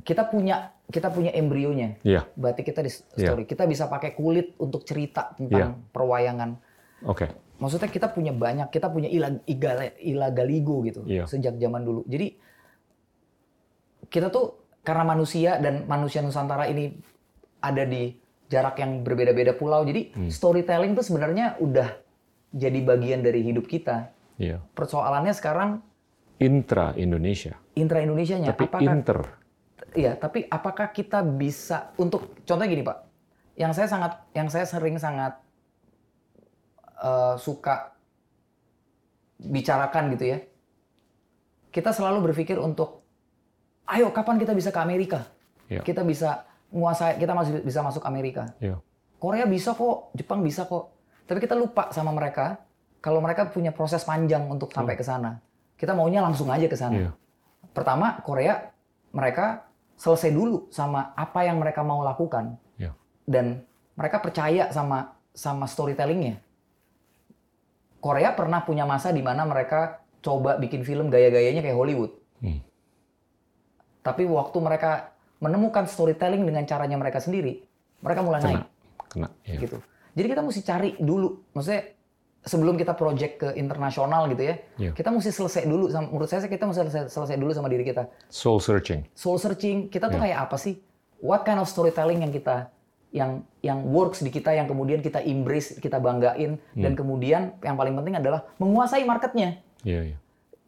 kita 0.00 0.22
punya 0.24 0.56
kita 0.88 1.06
punya 1.06 1.30
embrionya. 1.30 2.00
Iya, 2.02 2.24
Batik 2.34 2.66
kita 2.66 2.80
di 2.80 2.88
Iya. 2.90 3.30
story. 3.30 3.44
Kita 3.44 3.62
bisa 3.64 3.86
pakai 3.86 4.16
kulit 4.16 4.56
untuk 4.56 4.82
cerita 4.82 5.34
tentang 5.36 5.84
perwayangan. 5.92 6.56
oke. 7.02 7.26
Maksudnya 7.60 7.92
kita 7.92 8.08
punya 8.08 8.32
banyak, 8.32 8.72
kita 8.72 8.88
punya 8.88 9.04
ila, 9.06 9.36
igale- 9.44 9.92
ilagaligo 10.00 10.80
gitu 10.82 11.04
Iya. 11.04 11.28
sejak 11.28 11.60
zaman 11.60 11.84
dulu. 11.84 12.08
Jadi 12.08 12.40
kita 14.10 14.28
tuh 14.28 14.66
karena 14.82 15.06
manusia 15.06 15.56
dan 15.62 15.86
manusia 15.86 16.20
Nusantara 16.20 16.66
ini 16.66 16.90
ada 17.62 17.86
di 17.86 18.10
jarak 18.50 18.82
yang 18.82 19.06
berbeda-beda 19.06 19.54
pulau. 19.54 19.86
Jadi 19.86 20.10
Hmm. 20.12 20.28
storytelling 20.28 20.98
tuh 20.98 21.06
sebenarnya 21.06 21.56
udah 21.62 21.94
jadi 22.50 22.82
bagian 22.82 23.22
dari 23.22 23.46
hidup 23.46 23.70
kita. 23.70 24.10
Iya. 24.36 24.58
Persoalannya 24.74 25.30
sekarang 25.30 25.70
Intra 26.40 26.96
Indonesia, 26.96 27.52
intra 27.76 28.00
Indonesianya 28.00 28.56
tapi 28.56 28.64
apakah 28.64 28.80
inter. 28.80 29.18
Iya, 29.92 30.16
tapi 30.16 30.48
apakah 30.48 30.88
kita 30.88 31.20
bisa 31.20 31.92
untuk 32.00 32.32
contohnya 32.48 32.70
gini 32.72 32.80
Pak, 32.80 32.98
yang 33.60 33.76
saya 33.76 33.90
sangat, 33.92 34.16
yang 34.32 34.48
saya 34.48 34.64
sering 34.64 34.96
sangat 34.96 35.36
eh, 36.96 37.34
suka 37.36 37.92
bicarakan 39.36 40.16
gitu 40.16 40.24
ya, 40.32 40.38
kita 41.72 41.92
selalu 41.92 42.32
berpikir 42.32 42.56
untuk, 42.56 42.99
ayo 43.90 44.14
kapan 44.14 44.38
kita 44.38 44.52
bisa 44.54 44.70
ke 44.70 44.80
Amerika, 44.80 45.26
Iya. 45.66 45.82
kita 45.82 46.02
bisa 46.06 46.46
menguasai, 46.70 47.18
kita 47.18 47.32
masih 47.34 47.52
bisa 47.62 47.80
masuk 47.82 48.02
Amerika, 48.06 48.54
Iya. 48.62 48.78
Korea 49.20 49.44
bisa 49.44 49.74
kok, 49.74 50.14
Jepang 50.16 50.40
bisa 50.40 50.64
kok, 50.64 50.94
tapi 51.26 51.42
kita 51.42 51.58
lupa 51.58 51.90
sama 51.92 52.14
mereka 52.14 52.62
kalau 53.00 53.20
mereka 53.20 53.48
punya 53.48 53.72
proses 53.72 54.04
panjang 54.04 54.44
untuk 54.48 54.70
sampai 54.70 54.94
ke 54.94 55.04
sana, 55.04 55.40
kita 55.80 55.96
maunya 55.96 56.20
langsung 56.20 56.48
aja 56.52 56.68
ke 56.68 56.76
sana. 56.76 56.96
Iya. 56.96 57.10
Pertama, 57.72 58.20
Korea 58.24 58.70
mereka 59.12 59.66
selesai 60.00 60.32
dulu 60.32 60.68
sama 60.72 61.12
apa 61.16 61.44
yang 61.44 61.60
mereka 61.60 61.84
mau 61.84 62.00
lakukan. 62.04 62.56
Iya. 62.80 62.96
Dan 63.28 63.64
mereka 63.96 64.20
percaya 64.20 64.72
sama 64.72 65.16
sama 65.36 65.64
storytellingnya. 65.68 66.40
Korea 68.00 68.32
pernah 68.32 68.64
punya 68.64 68.88
masa 68.88 69.12
di 69.12 69.20
mana 69.20 69.44
mereka 69.44 70.00
coba 70.24 70.56
bikin 70.56 70.84
film 70.84 71.12
gaya-gayanya 71.12 71.60
kayak 71.60 71.76
Hollywood. 71.76 72.12
Hmm. 72.40 72.64
Tapi 74.00 74.24
waktu 74.24 74.56
mereka 74.60 75.12
menemukan 75.40 75.84
storytelling 75.84 76.44
dengan 76.44 76.64
caranya 76.64 76.96
mereka 76.96 77.20
sendiri, 77.20 77.64
mereka 78.00 78.20
mulai 78.20 78.40
naik 78.40 78.60
Kena, 79.10 79.28
kena. 79.28 79.28
Iya. 79.44 79.58
gitu. 79.60 79.76
Jadi 80.16 80.26
kita 80.26 80.42
mesti 80.42 80.60
cari 80.64 80.90
dulu, 80.98 81.28
maksudnya 81.52 81.82
sebelum 82.40 82.74
kita 82.80 82.96
project 82.96 83.34
ke 83.36 83.48
internasional 83.56 84.24
gitu 84.32 84.42
ya, 84.42 84.54
Iya. 84.80 84.90
kita 84.96 85.12
mesti 85.12 85.30
selesai 85.30 85.64
dulu. 85.68 85.92
Sama, 85.92 86.08
menurut 86.08 86.28
saya 86.28 86.44
kita 86.44 86.64
mesti 86.64 86.80
selesai, 86.88 87.02
selesai 87.12 87.36
dulu 87.36 87.52
sama 87.52 87.68
diri 87.68 87.84
kita. 87.84 88.08
Soul 88.32 88.58
searching. 88.60 89.04
Soul 89.12 89.36
searching, 89.36 89.88
kita 89.88 90.08
tuh 90.08 90.16
Iya. 90.20 90.32
kayak 90.32 90.38
apa 90.48 90.56
sih? 90.56 90.80
What 91.20 91.44
kind 91.44 91.60
of 91.60 91.68
storytelling 91.68 92.24
yang 92.24 92.32
kita 92.32 92.72
yang 93.10 93.42
yang 93.58 93.82
works 93.90 94.22
di 94.22 94.30
kita, 94.30 94.54
yang 94.54 94.70
kemudian 94.70 95.02
kita 95.02 95.18
embrace, 95.20 95.74
kita 95.82 95.98
banggain, 95.98 96.56
Hmm. 96.56 96.78
dan 96.78 96.94
kemudian 96.94 97.58
yang 97.58 97.74
paling 97.74 97.92
penting 97.98 98.14
adalah 98.16 98.46
menguasai 98.62 99.02
marketnya. 99.02 99.58
Iya, 99.82 100.14
iya. 100.14 100.16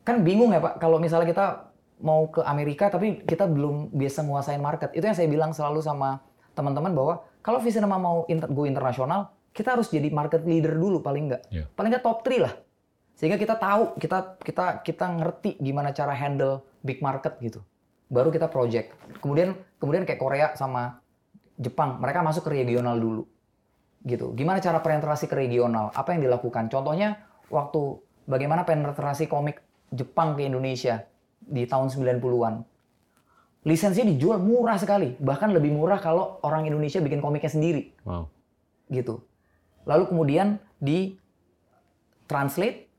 Kan 0.02 0.26
bingung 0.26 0.50
ya 0.50 0.58
Pak, 0.58 0.82
kalau 0.82 0.98
misalnya 0.98 1.30
kita 1.30 1.70
mau 2.02 2.28
ke 2.28 2.42
Amerika 2.42 2.90
tapi 2.90 3.22
kita 3.22 3.46
belum 3.46 3.94
biasa 3.94 4.26
menguasai 4.26 4.58
market. 4.58 4.90
Itu 4.92 5.06
yang 5.06 5.16
saya 5.16 5.30
bilang 5.30 5.54
selalu 5.54 5.80
sama 5.80 6.18
teman-teman 6.52 6.92
bahwa 6.92 7.14
kalau 7.40 7.62
Visinema 7.62 7.96
mau 7.96 8.26
inter, 8.26 8.50
go 8.50 8.66
internasional, 8.66 9.30
kita 9.54 9.78
harus 9.78 9.88
jadi 9.88 10.10
market 10.10 10.42
leader 10.42 10.74
dulu 10.74 11.00
paling 11.00 11.30
nggak. 11.30 11.42
Iya. 11.48 11.64
Paling 11.72 11.90
nggak 11.94 12.04
top 12.04 12.26
3 12.26 12.42
lah. 12.42 12.54
Sehingga 13.14 13.38
kita 13.38 13.54
tahu, 13.54 13.96
kita 14.02 14.42
kita 14.42 14.66
kita 14.82 15.06
ngerti 15.06 15.50
gimana 15.62 15.94
cara 15.94 16.12
handle 16.12 16.66
big 16.82 16.98
market 16.98 17.38
gitu. 17.38 17.62
Baru 18.10 18.34
kita 18.34 18.50
project. 18.50 18.92
Kemudian 19.22 19.54
kemudian 19.78 20.02
kayak 20.02 20.20
Korea 20.20 20.46
sama 20.58 21.00
Jepang, 21.60 22.02
mereka 22.02 22.26
masuk 22.26 22.50
ke 22.50 22.50
regional 22.50 22.98
dulu. 22.98 23.22
Gitu. 24.02 24.34
Gimana 24.34 24.58
cara 24.58 24.82
penetrasi 24.82 25.30
ke 25.30 25.38
regional? 25.38 25.94
Apa 25.94 26.16
yang 26.16 26.26
dilakukan? 26.26 26.66
Contohnya 26.66 27.22
waktu 27.46 28.02
bagaimana 28.26 28.66
penetrasi 28.66 29.30
komik 29.30 29.62
Jepang 29.92 30.34
ke 30.34 30.48
Indonesia 30.48 31.06
di 31.44 31.64
tahun 31.64 31.88
90-an. 31.88 32.62
Lisensinya 33.62 34.10
dijual 34.10 34.42
murah 34.42 34.74
sekali, 34.74 35.14
bahkan 35.16 35.54
lebih 35.54 35.70
murah 35.70 35.96
kalau 35.96 36.42
orang 36.42 36.66
Indonesia 36.66 36.98
bikin 36.98 37.22
komiknya 37.22 37.46
sendiri 37.48 37.94
Wow. 38.02 38.26
gitu. 38.88 39.22
Lalu 39.86 40.10
kemudian 40.10 40.46
di 40.76 41.14
translate 42.26 42.90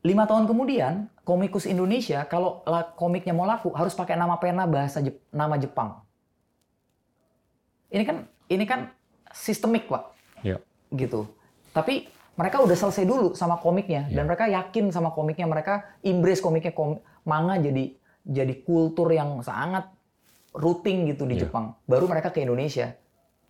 lima 0.00 0.24
tahun 0.24 0.44
kemudian 0.44 1.08
komikus 1.22 1.64
Indonesia 1.64 2.24
kalau 2.24 2.60
la- 2.64 2.88
komiknya 2.90 3.32
mau 3.32 3.44
laku 3.44 3.68
harus 3.70 3.92
pakai 3.92 4.16
nama 4.16 4.36
pena 4.36 4.64
bahasa 4.64 5.00
Jep- 5.00 5.20
nama 5.30 5.56
Jepang. 5.56 6.00
Ini 7.88 8.04
kan 8.04 8.16
ini 8.46 8.64
kan 8.64 8.80
sistemik 9.30 9.86
pak, 9.86 10.12
Iya. 10.40 10.58
gitu. 10.90 11.24
Tapi 11.70 12.08
mereka 12.40 12.56
udah 12.58 12.72
selesai 12.72 13.04
dulu 13.04 13.36
sama 13.36 13.60
komiknya 13.60 14.08
dan 14.08 14.24
mereka 14.24 14.48
yakin 14.48 14.88
sama 14.88 15.12
komiknya 15.12 15.44
mereka 15.44 15.84
embrace 16.00 16.40
komiknya 16.40 16.72
kom 16.72 16.96
manga 17.22 17.60
jadi 17.60 17.92
jadi 18.24 18.64
kultur 18.64 19.12
yang 19.12 19.44
sangat 19.44 19.92
routing 20.50 21.06
gitu 21.06 21.24
di 21.24 21.36
Iya. 21.36 21.46
Jepang. 21.46 21.76
Baru 21.84 22.04
mereka 22.04 22.32
ke 22.32 22.40
Indonesia. 22.40 22.96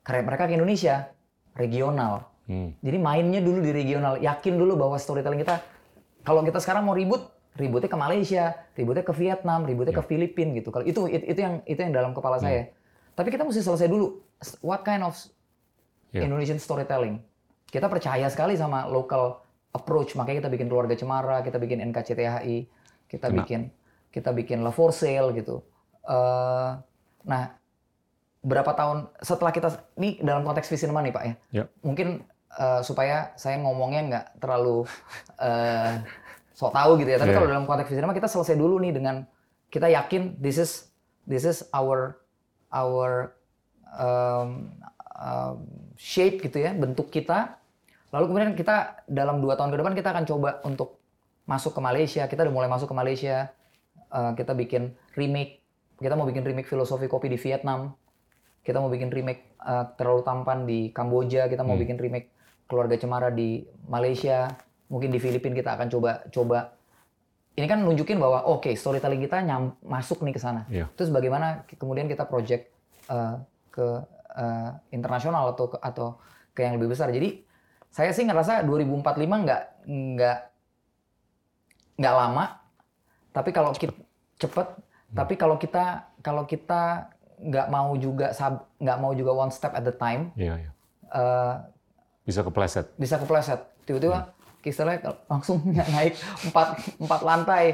Karena 0.02 0.26
mereka 0.26 0.44
ke 0.44 0.52
Indonesia 0.52 1.08
regional. 1.54 2.26
Hmm. 2.44 2.74
Jadi 2.78 2.98
mainnya 2.98 3.38
dulu 3.38 3.62
di 3.62 3.70
regional. 3.70 4.18
Yakin 4.18 4.54
dulu 4.54 4.74
bahwa 4.74 4.96
storytelling 4.96 5.38
kita 5.38 5.62
kalau 6.20 6.42
kita 6.42 6.58
sekarang 6.58 6.84
mau 6.84 6.92
ribut, 6.92 7.24
ributnya 7.54 7.88
ke 7.88 7.96
Malaysia, 7.96 8.52
ributnya 8.74 9.00
ke 9.00 9.14
Vietnam, 9.14 9.64
ributnya 9.64 9.94
ke 9.94 10.02
Filipina 10.02 10.50
gitu. 10.52 10.68
Kalau 10.68 10.84
itu 10.84 11.06
it- 11.06 11.24
itu 11.24 11.40
yang 11.40 11.54
itu 11.64 11.78
yang 11.78 11.94
dalam 11.94 12.10
kepala 12.10 12.36
saya. 12.36 12.68
Tapi 13.14 13.28
kita 13.28 13.46
mesti 13.46 13.60
selesai 13.60 13.86
dulu. 13.86 14.18
What 14.60 14.82
kind 14.82 15.00
of 15.00 15.14
Yeah. 16.10 16.26
Indonesian 16.26 16.58
storytelling? 16.58 17.22
Kita 17.70 17.86
percaya 17.86 18.26
sekali 18.26 18.58
sama 18.58 18.84
local 18.90 19.38
approach. 19.70 20.18
Makanya 20.18 20.46
kita 20.46 20.50
bikin 20.50 20.66
keluarga 20.66 20.94
Cemara, 20.98 21.40
kita 21.46 21.56
bikin 21.62 21.78
NKCTHI, 21.90 22.58
kita 23.06 23.26
Kena. 23.30 23.36
bikin 23.42 23.60
kita 24.10 24.30
bikin 24.34 24.66
La 24.66 24.74
For 24.74 24.90
Sale 24.90 25.30
gitu. 25.38 25.62
Eh, 26.02 26.70
nah, 27.22 27.42
berapa 28.42 28.74
tahun 28.74 29.06
setelah 29.22 29.54
kita 29.54 29.68
ini 30.02 30.18
dalam 30.18 30.42
konteks 30.42 30.66
Visinema 30.66 30.98
nih 31.06 31.14
Pak 31.14 31.24
ya? 31.24 31.34
Ya. 31.54 31.64
Mungkin 31.86 32.26
eh, 32.58 32.80
supaya 32.82 33.30
saya 33.38 33.62
ngomongnya 33.62 34.00
nggak 34.10 34.26
terlalu 34.42 34.82
eh, 35.38 36.02
sok 36.58 36.74
tahu 36.74 36.98
gitu 37.00 37.10
ya. 37.14 37.18
Tapi 37.22 37.30
Yeah. 37.30 37.38
kalau 37.38 37.48
dalam 37.48 37.64
konteks 37.70 37.88
cinema 37.94 38.12
kita 38.12 38.28
selesai 38.28 38.58
dulu 38.58 38.82
nih 38.82 38.92
dengan 38.92 39.24
kita 39.70 39.86
yakin 39.86 40.36
this 40.42 40.58
is 40.58 40.90
this 41.30 41.46
is 41.46 41.62
our 41.70 42.18
our 42.74 43.38
um, 43.94 44.74
um, 45.14 45.56
shape 45.94 46.42
gitu 46.42 46.58
ya, 46.60 46.74
bentuk 46.74 47.08
kita. 47.14 47.59
Lalu 48.10 48.24
kemudian 48.26 48.52
kita 48.58 49.06
dalam 49.06 49.38
dua 49.38 49.54
tahun 49.54 49.70
ke 49.70 49.78
depan 49.78 49.94
kita 49.94 50.08
akan 50.10 50.24
coba 50.26 50.50
untuk 50.66 50.98
masuk 51.46 51.74
ke 51.74 51.80
Malaysia. 51.82 52.26
Kita 52.26 52.42
udah 52.46 52.54
mulai 52.54 52.70
masuk 52.70 52.90
ke 52.90 52.96
Malaysia. 52.96 53.54
Uh, 54.10 54.34
kita 54.34 54.54
bikin 54.54 54.94
remake. 55.14 55.62
Kita 55.98 56.18
mau 56.18 56.26
bikin 56.26 56.42
remake 56.42 56.66
filosofi 56.66 57.06
kopi 57.06 57.30
di 57.30 57.38
Vietnam. 57.38 57.94
Kita 58.66 58.82
mau 58.82 58.90
bikin 58.90 59.14
remake 59.14 59.54
uh, 59.62 59.94
terlalu 59.94 60.26
tampan 60.26 60.66
di 60.66 60.90
Kamboja. 60.90 61.46
Kita 61.46 61.62
mau 61.62 61.78
bikin 61.78 61.96
remake 61.98 62.34
keluarga 62.66 62.98
cemara 62.98 63.30
di 63.30 63.62
Malaysia. 63.86 64.50
Mungkin 64.90 65.14
di 65.14 65.22
Filipina 65.22 65.54
kita 65.54 65.78
akan 65.78 65.86
coba 65.86 66.26
coba. 66.34 66.58
Ini 67.54 67.66
kan 67.66 67.82
nunjukin 67.82 68.18
bahwa 68.18 68.46
oke 68.46 68.74
storytelling 68.74 69.22
kita 69.22 69.42
nyam, 69.42 69.74
masuk 69.86 70.22
nih 70.22 70.34
ke 70.34 70.40
sana. 70.40 70.66
Iya. 70.70 70.86
Terus 70.94 71.10
bagaimana 71.14 71.66
ke- 71.66 71.78
kemudian 71.78 72.06
kita 72.06 72.24
project 72.26 72.70
uh, 73.10 73.42
ke 73.70 73.86
uh, 74.34 74.70
internasional 74.94 75.54
atau 75.54 75.66
ke, 75.70 75.76
atau 75.78 76.18
ke 76.54 76.62
yang 76.62 76.78
lebih 76.78 76.94
besar. 76.94 77.10
Jadi 77.10 77.42
saya 77.90 78.10
sih 78.10 78.22
ngerasa 78.22 78.62
2045 78.62 79.02
nggak 79.44 79.62
nggak 79.86 80.38
nggak 81.98 82.14
lama, 82.16 82.44
tapi 83.30 83.50
kalau 83.50 83.74
kita 83.74 83.92
cepet, 84.40 84.66
tapi 85.12 85.34
kalau 85.36 85.58
kita 85.58 86.08
kalau 86.22 86.46
kita 86.46 87.10
nggak 87.40 87.66
mau 87.68 87.92
juga 87.94 88.32
nggak 88.78 88.98
mau 88.98 89.12
juga 89.12 89.32
one 89.34 89.52
step 89.52 89.72
at 89.72 89.84
the 89.84 89.92
time, 89.92 90.32
Iya, 90.32 90.54
iya. 90.56 90.70
eh, 91.10 91.54
Bisa 92.24 92.40
kepleset. 92.40 92.86
bisa 92.96 93.16
kepleset. 93.16 93.60
Tiba-tiba 93.84 94.32
istilahnya 94.62 95.16
langsung 95.26 95.60
naik 95.96 96.14
empat 96.46 96.68
empat 96.96 97.20
lantai, 97.20 97.64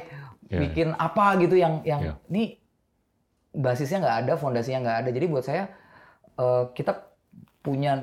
Iya, 0.49 0.59
bikin 0.65 0.89
apa 0.95 1.35
gitu 1.39 1.55
yang 1.55 1.83
yang 1.83 2.01
Iya. 2.03 2.15
ini 2.31 2.45
basisnya 3.53 4.03
nggak 4.03 4.19
ada, 4.27 4.33
fondasinya 4.35 4.81
nggak 4.83 4.99
ada. 5.07 5.11
Jadi 5.13 5.27
buat 5.27 5.45
saya 5.45 5.71
eh, 6.35 6.65
kita 6.75 6.99
punya 7.61 7.99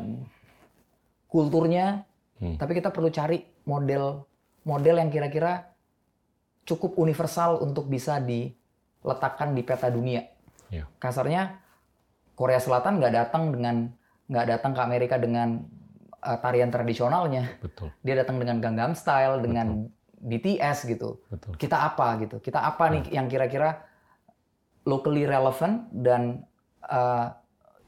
kulturnya, 1.34 2.06
Hmm. 2.38 2.60
tapi 2.60 2.76
kita 2.76 2.92
perlu 2.92 3.10
cari 3.10 3.40
model 3.66 4.22
model 4.64 4.96
yang 5.00 5.10
kira-kira 5.10 5.74
cukup 6.64 6.96
universal 6.96 7.58
untuk 7.60 7.88
bisa 7.88 8.20
diletakkan 8.20 9.52
di 9.52 9.62
peta 9.62 9.88
dunia. 9.88 10.28
Iya. 10.70 10.86
Kasarnya 10.98 11.58
Korea 12.34 12.60
Selatan 12.60 13.00
nggak 13.00 13.14
datang 13.14 13.50
dengan 13.50 13.76
nggak 14.28 14.48
datang 14.50 14.72
ke 14.72 14.82
Amerika 14.82 15.16
dengan 15.18 15.64
eh, 16.20 16.38
tarian 16.40 16.70
tradisionalnya. 16.70 17.60
Betul, 17.60 17.92
Dia 18.00 18.16
datang 18.16 18.40
dengan 18.40 18.60
Gangnam 18.60 18.94
Style, 18.94 19.40
dengan 19.40 19.88
BTS 20.24 20.88
gitu. 20.88 21.20
betul. 21.28 21.54
Kita 21.56 21.84
apa 21.84 22.16
gitu? 22.24 22.40
Kita 22.40 22.64
apa 22.64 22.88
nih 22.88 23.12
yang 23.12 23.28
kira-kira 23.28 23.84
locally 24.84 25.24
relevant 25.24 25.88
dan 25.92 26.44
eh, 26.84 27.28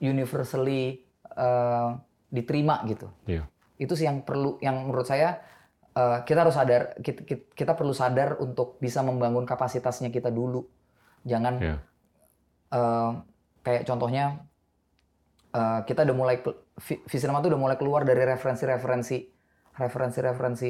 universally 0.01 1.03
eh, 1.31 1.89
diterima 2.35 2.83
gitu. 2.85 3.07
Iya. 3.25 3.47
Itu 3.75 3.95
sih 3.95 4.03
yang 4.03 4.21
perlu, 4.21 4.59
yang 4.59 4.83
menurut 4.83 5.07
saya 5.07 5.39
eh, 5.91 6.19
kita 6.21 6.43
harus 6.43 6.53
sadar, 6.53 6.99
kita, 6.99 7.23
kita- 7.23 7.47
kita 7.55 7.71
perlu 7.71 7.95
sadar 7.95 8.35
untuk 8.37 8.75
bisa 8.77 8.99
membangun 8.99 9.47
kapasitasnya 9.47 10.11
kita 10.11 10.27
dulu. 10.27 10.67
Jangan 11.23 11.55
Iya. 11.57 11.77
eh, 12.69 13.11
kayak 13.63 13.83
contohnya 13.85 14.43
eh, 15.49 15.79
kita 15.83 16.03
udah 16.03 16.13
mulai 16.13 16.35
Visinema 17.07 17.39
tuh 17.39 17.55
udah 17.55 17.61
mulai 17.61 17.77
keluar 17.79 18.03
dari 18.03 18.19
referensi-referensi 18.21 19.17
referensi-referensi 19.73 20.69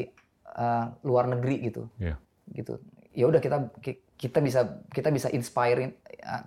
eh, 0.55 0.85
luar 1.01 1.25
negeri 1.27 1.55
gitu 1.63 1.89
Iya. 1.97 2.15
gitu 2.53 2.77
ya 3.11 3.25
udah 3.25 3.41
kita 3.41 3.57
ki- 3.81 4.13
kita 4.13 4.39
bisa 4.39 4.61
kita 4.87 5.09
bisa 5.09 5.27
inspire 5.29 5.81
eh, 5.81 5.91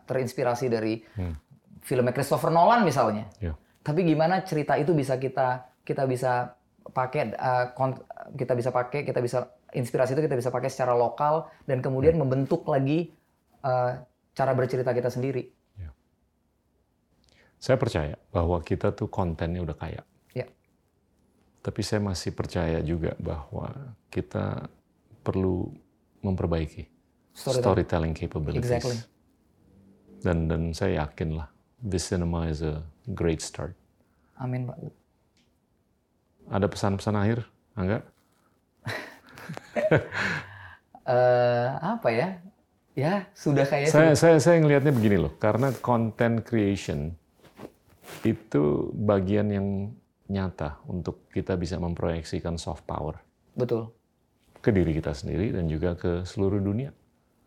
terinspirasi 0.06 0.70
dari 0.70 1.02
Hmm. 1.14 1.34
filmnya 1.82 2.14
Christopher 2.14 2.48
Nolan 2.48 2.82
misalnya 2.82 3.26
Iya. 3.38 3.58
Tapi 3.88 4.04
gimana 4.04 4.44
cerita 4.44 4.76
itu 4.76 4.92
bisa 4.92 5.16
kita 5.16 5.64
kita 5.80 6.04
bisa 6.04 6.52
pakai 6.92 7.32
kon- 7.72 8.04
kita 8.36 8.52
bisa 8.52 8.68
pakai 8.68 9.08
kita 9.08 9.24
bisa 9.24 9.48
inspirasi 9.72 10.12
itu 10.12 10.20
kita 10.28 10.36
bisa 10.36 10.52
pakai 10.52 10.68
secara 10.68 10.92
lokal 10.92 11.48
dan 11.64 11.80
kemudian 11.80 12.20
membentuk 12.20 12.68
lagi 12.68 13.16
eh, 13.64 13.92
cara 14.36 14.52
bercerita 14.52 14.92
kita 14.92 15.08
sendiri 15.08 15.56
Saya 17.58 17.74
percaya 17.74 18.14
bahwa 18.30 18.62
kita 18.62 18.94
tuh 18.94 19.10
kontennya 19.10 19.66
udah 19.66 19.74
kaya. 19.74 20.02
Ya. 20.30 20.46
Tapi 21.58 21.82
saya 21.82 21.98
masih 21.98 22.30
percaya 22.30 22.78
juga 22.86 23.18
bahwa 23.18 23.98
kita 24.14 24.70
perlu 25.26 25.74
memperbaiki 26.22 26.86
Storytelling. 27.34 27.62
storytelling 27.62 28.14
capabilities. 28.14 28.62
Exactly. 28.62 28.98
Dan 30.22 30.46
dan 30.46 30.70
saya 30.70 31.06
yakin 31.06 31.38
lah, 31.38 31.50
this 31.82 32.10
cinema 32.10 32.46
is 32.46 32.62
a 32.62 32.82
great 33.14 33.42
start. 33.42 33.74
Amin, 34.38 34.66
Pak. 34.66 34.78
Ada 36.48 36.66
pesan-pesan 36.66 37.14
akhir, 37.14 37.38
Angga? 37.76 37.98
Eh, 41.08 41.68
apa 41.80 42.12
ya? 42.12 42.36
Ya, 42.92 43.24
sudah 43.32 43.64
kayak 43.64 43.88
Saya 43.88 44.12
saya 44.12 44.36
saya 44.36 44.60
ngelihatnya 44.60 44.92
begini 44.92 45.16
loh, 45.16 45.32
karena 45.40 45.72
content 45.80 46.44
creation 46.44 47.16
itu 48.28 48.92
bagian 48.92 49.48
yang 49.48 49.66
nyata 50.28 50.76
untuk 50.84 51.24
kita 51.32 51.56
bisa 51.56 51.80
memproyeksikan 51.80 52.60
soft 52.60 52.84
power 52.84 53.16
betul. 53.56 53.88
ke 54.60 54.68
diri 54.68 54.92
kita 54.92 55.16
sendiri 55.16 55.56
dan 55.56 55.64
juga 55.72 55.96
ke 55.96 56.28
seluruh 56.28 56.60
dunia. 56.60 56.92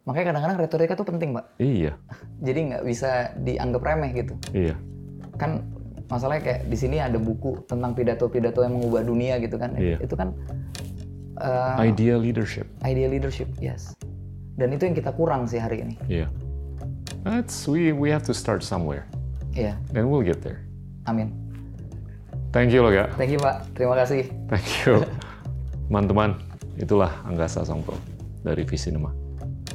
Makanya 0.02 0.34
kadang-kadang 0.34 0.58
retorika 0.60 0.94
tuh 0.96 1.06
penting, 1.06 1.30
Pak. 1.34 1.46
Iya, 1.58 1.94
Jadi 2.46 2.60
nggak 2.74 2.84
bisa 2.84 3.34
dianggap 3.38 3.82
remeh 3.82 4.12
gitu. 4.16 4.34
iya, 4.52 4.74
Kan 5.38 5.62
masalahnya 6.10 6.42
kayak 6.44 6.60
di 6.68 6.78
sini 6.78 6.98
ada 6.98 7.16
buku 7.16 7.64
tentang 7.66 7.94
pidato-pidato 7.94 8.62
yang 8.62 8.76
mengubah 8.76 9.02
dunia 9.02 9.38
gitu 9.40 9.56
kan. 9.56 9.78
Iya. 9.78 10.02
Itu 10.02 10.18
kan 10.18 10.34
eh, 11.38 11.76
idea 11.86 12.18
leadership. 12.18 12.66
idea 12.82 13.08
leadership, 13.08 13.48
yes. 13.58 13.94
Dan 14.58 14.74
itu 14.74 14.86
yang 14.86 14.94
kita 14.94 15.14
kurang 15.14 15.46
sih 15.46 15.58
hari 15.58 15.82
ini. 15.82 15.96
Iya, 16.06 16.28
that's 17.24 17.66
we 17.66 17.90
we 17.96 18.12
have 18.12 18.22
to 18.22 18.36
start 18.36 18.62
somewhere, 18.62 19.08
Iya, 19.56 19.74
and 19.96 20.06
we'll 20.06 20.22
get 20.22 20.42
there. 20.44 20.62
amin. 21.06 21.34
Thank 22.52 22.76
you 22.76 22.84
loh, 22.84 22.92
Kak. 22.92 23.16
Thank 23.16 23.32
you, 23.32 23.40
Pak. 23.40 23.64
Terima 23.74 23.96
kasih. 23.96 24.28
Thank 24.52 24.68
you. 24.84 25.08
Teman-teman, 25.88 26.36
itulah 26.76 27.16
Angga 27.24 27.48
Sasongko 27.48 27.96
dari 28.44 28.68
Visinema. 28.68 29.21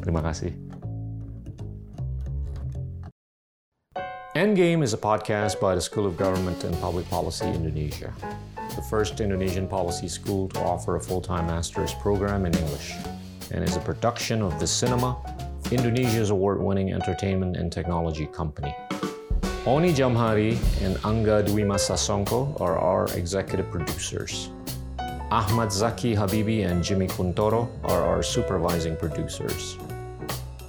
Terima 0.06 0.22
kasih. 0.22 0.54
Endgame 4.38 4.86
is 4.86 4.94
a 4.94 4.96
podcast 4.96 5.58
by 5.58 5.74
the 5.74 5.82
School 5.82 6.06
of 6.06 6.14
Government 6.14 6.62
and 6.62 6.70
Public 6.78 7.10
Policy 7.10 7.50
Indonesia, 7.50 8.14
the 8.54 8.86
first 8.86 9.18
Indonesian 9.18 9.66
policy 9.66 10.06
school 10.06 10.46
to 10.54 10.62
offer 10.62 10.94
a 10.94 11.02
full-time 11.02 11.50
master's 11.50 11.90
program 11.98 12.46
in 12.46 12.54
English, 12.54 12.94
and 13.50 13.66
is 13.66 13.74
a 13.74 13.82
production 13.82 14.46
of 14.46 14.54
the 14.62 14.66
Cinema, 14.68 15.18
Indonesia's 15.74 16.30
award-winning 16.30 16.94
entertainment 16.94 17.56
and 17.56 17.74
technology 17.74 18.30
company. 18.30 18.70
Oni 19.66 19.90
Jamhari 19.90 20.54
and 20.86 20.94
Angga 21.02 21.42
Dwi 21.50 21.66
Mas 21.66 21.90
Sasongko 21.90 22.54
are 22.62 22.78
our 22.78 23.10
executive 23.18 23.66
producers. 23.74 24.54
Ahmad 25.34 25.72
Zaki 25.74 26.14
Habibi 26.14 26.62
and 26.62 26.84
Jimmy 26.84 27.08
Kuntoro 27.08 27.66
are 27.90 28.06
our 28.06 28.22
supervising 28.22 28.94
producers. 28.94 29.74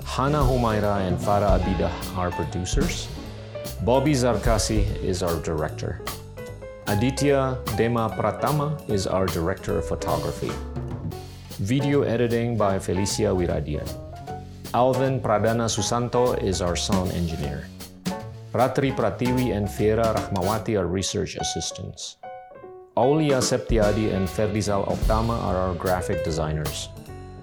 Hana 0.07 0.39
Humaira 0.39 1.05
and 1.05 1.19
Farah 1.19 1.59
Abidah 1.59 1.91
are 2.17 2.31
producers. 2.31 3.07
Bobby 3.83 4.13
Zarkasi 4.13 4.81
is 5.03 5.21
our 5.21 5.35
director. 5.43 6.01
Aditya 6.87 7.59
Dema 7.77 8.09
Pratama 8.15 8.79
is 8.89 9.05
our 9.05 9.27
director 9.27 9.77
of 9.77 9.85
photography. 9.85 10.49
Video 11.59 12.01
editing 12.01 12.57
by 12.57 12.79
Felicia 12.79 13.29
Wiradian. 13.35 13.85
Alvin 14.73 15.19
Pradana 15.19 15.67
Susanto 15.69 16.41
is 16.41 16.61
our 16.63 16.75
sound 16.75 17.11
engineer. 17.11 17.67
Ratri 18.53 18.95
Pratiwi 18.95 19.55
and 19.55 19.69
Fiera 19.69 20.15
Rahmawati 20.15 20.79
are 20.79 20.87
research 20.87 21.35
assistants. 21.35 22.15
Aulia 22.95 23.37
Septiadi 23.37 24.15
and 24.15 24.25
Ferdizal 24.27 24.87
Oktama 24.87 25.37
are 25.43 25.57
our 25.57 25.75
graphic 25.75 26.23
designers. 26.23 26.89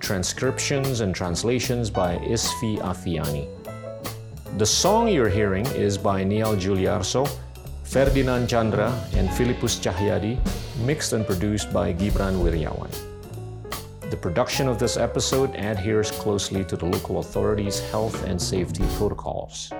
Transcriptions 0.04 1.00
and 1.00 1.14
translations 1.14 1.88
by 1.88 2.16
Isfi 2.18 2.76
Afiani. 2.80 3.48
The 4.58 4.66
song 4.66 5.08
you're 5.08 5.30
hearing 5.30 5.64
is 5.68 5.96
by 5.96 6.22
Niall 6.22 6.56
Giuliarso, 6.56 7.26
Ferdinand 7.84 8.46
Chandra, 8.46 8.92
and 9.14 9.30
Philippus 9.30 9.78
Cahyadi, 9.80 10.38
mixed 10.84 11.14
and 11.14 11.26
produced 11.26 11.72
by 11.72 11.94
Gibran 11.94 12.36
Wiryawan. 12.44 12.90
The 14.10 14.16
production 14.18 14.68
of 14.68 14.78
this 14.78 14.98
episode 14.98 15.56
adheres 15.56 16.10
closely 16.10 16.64
to 16.64 16.76
the 16.76 16.84
local 16.84 17.20
authorities' 17.20 17.80
health 17.90 18.24
and 18.24 18.38
safety 18.38 18.84
protocols. 18.98 19.72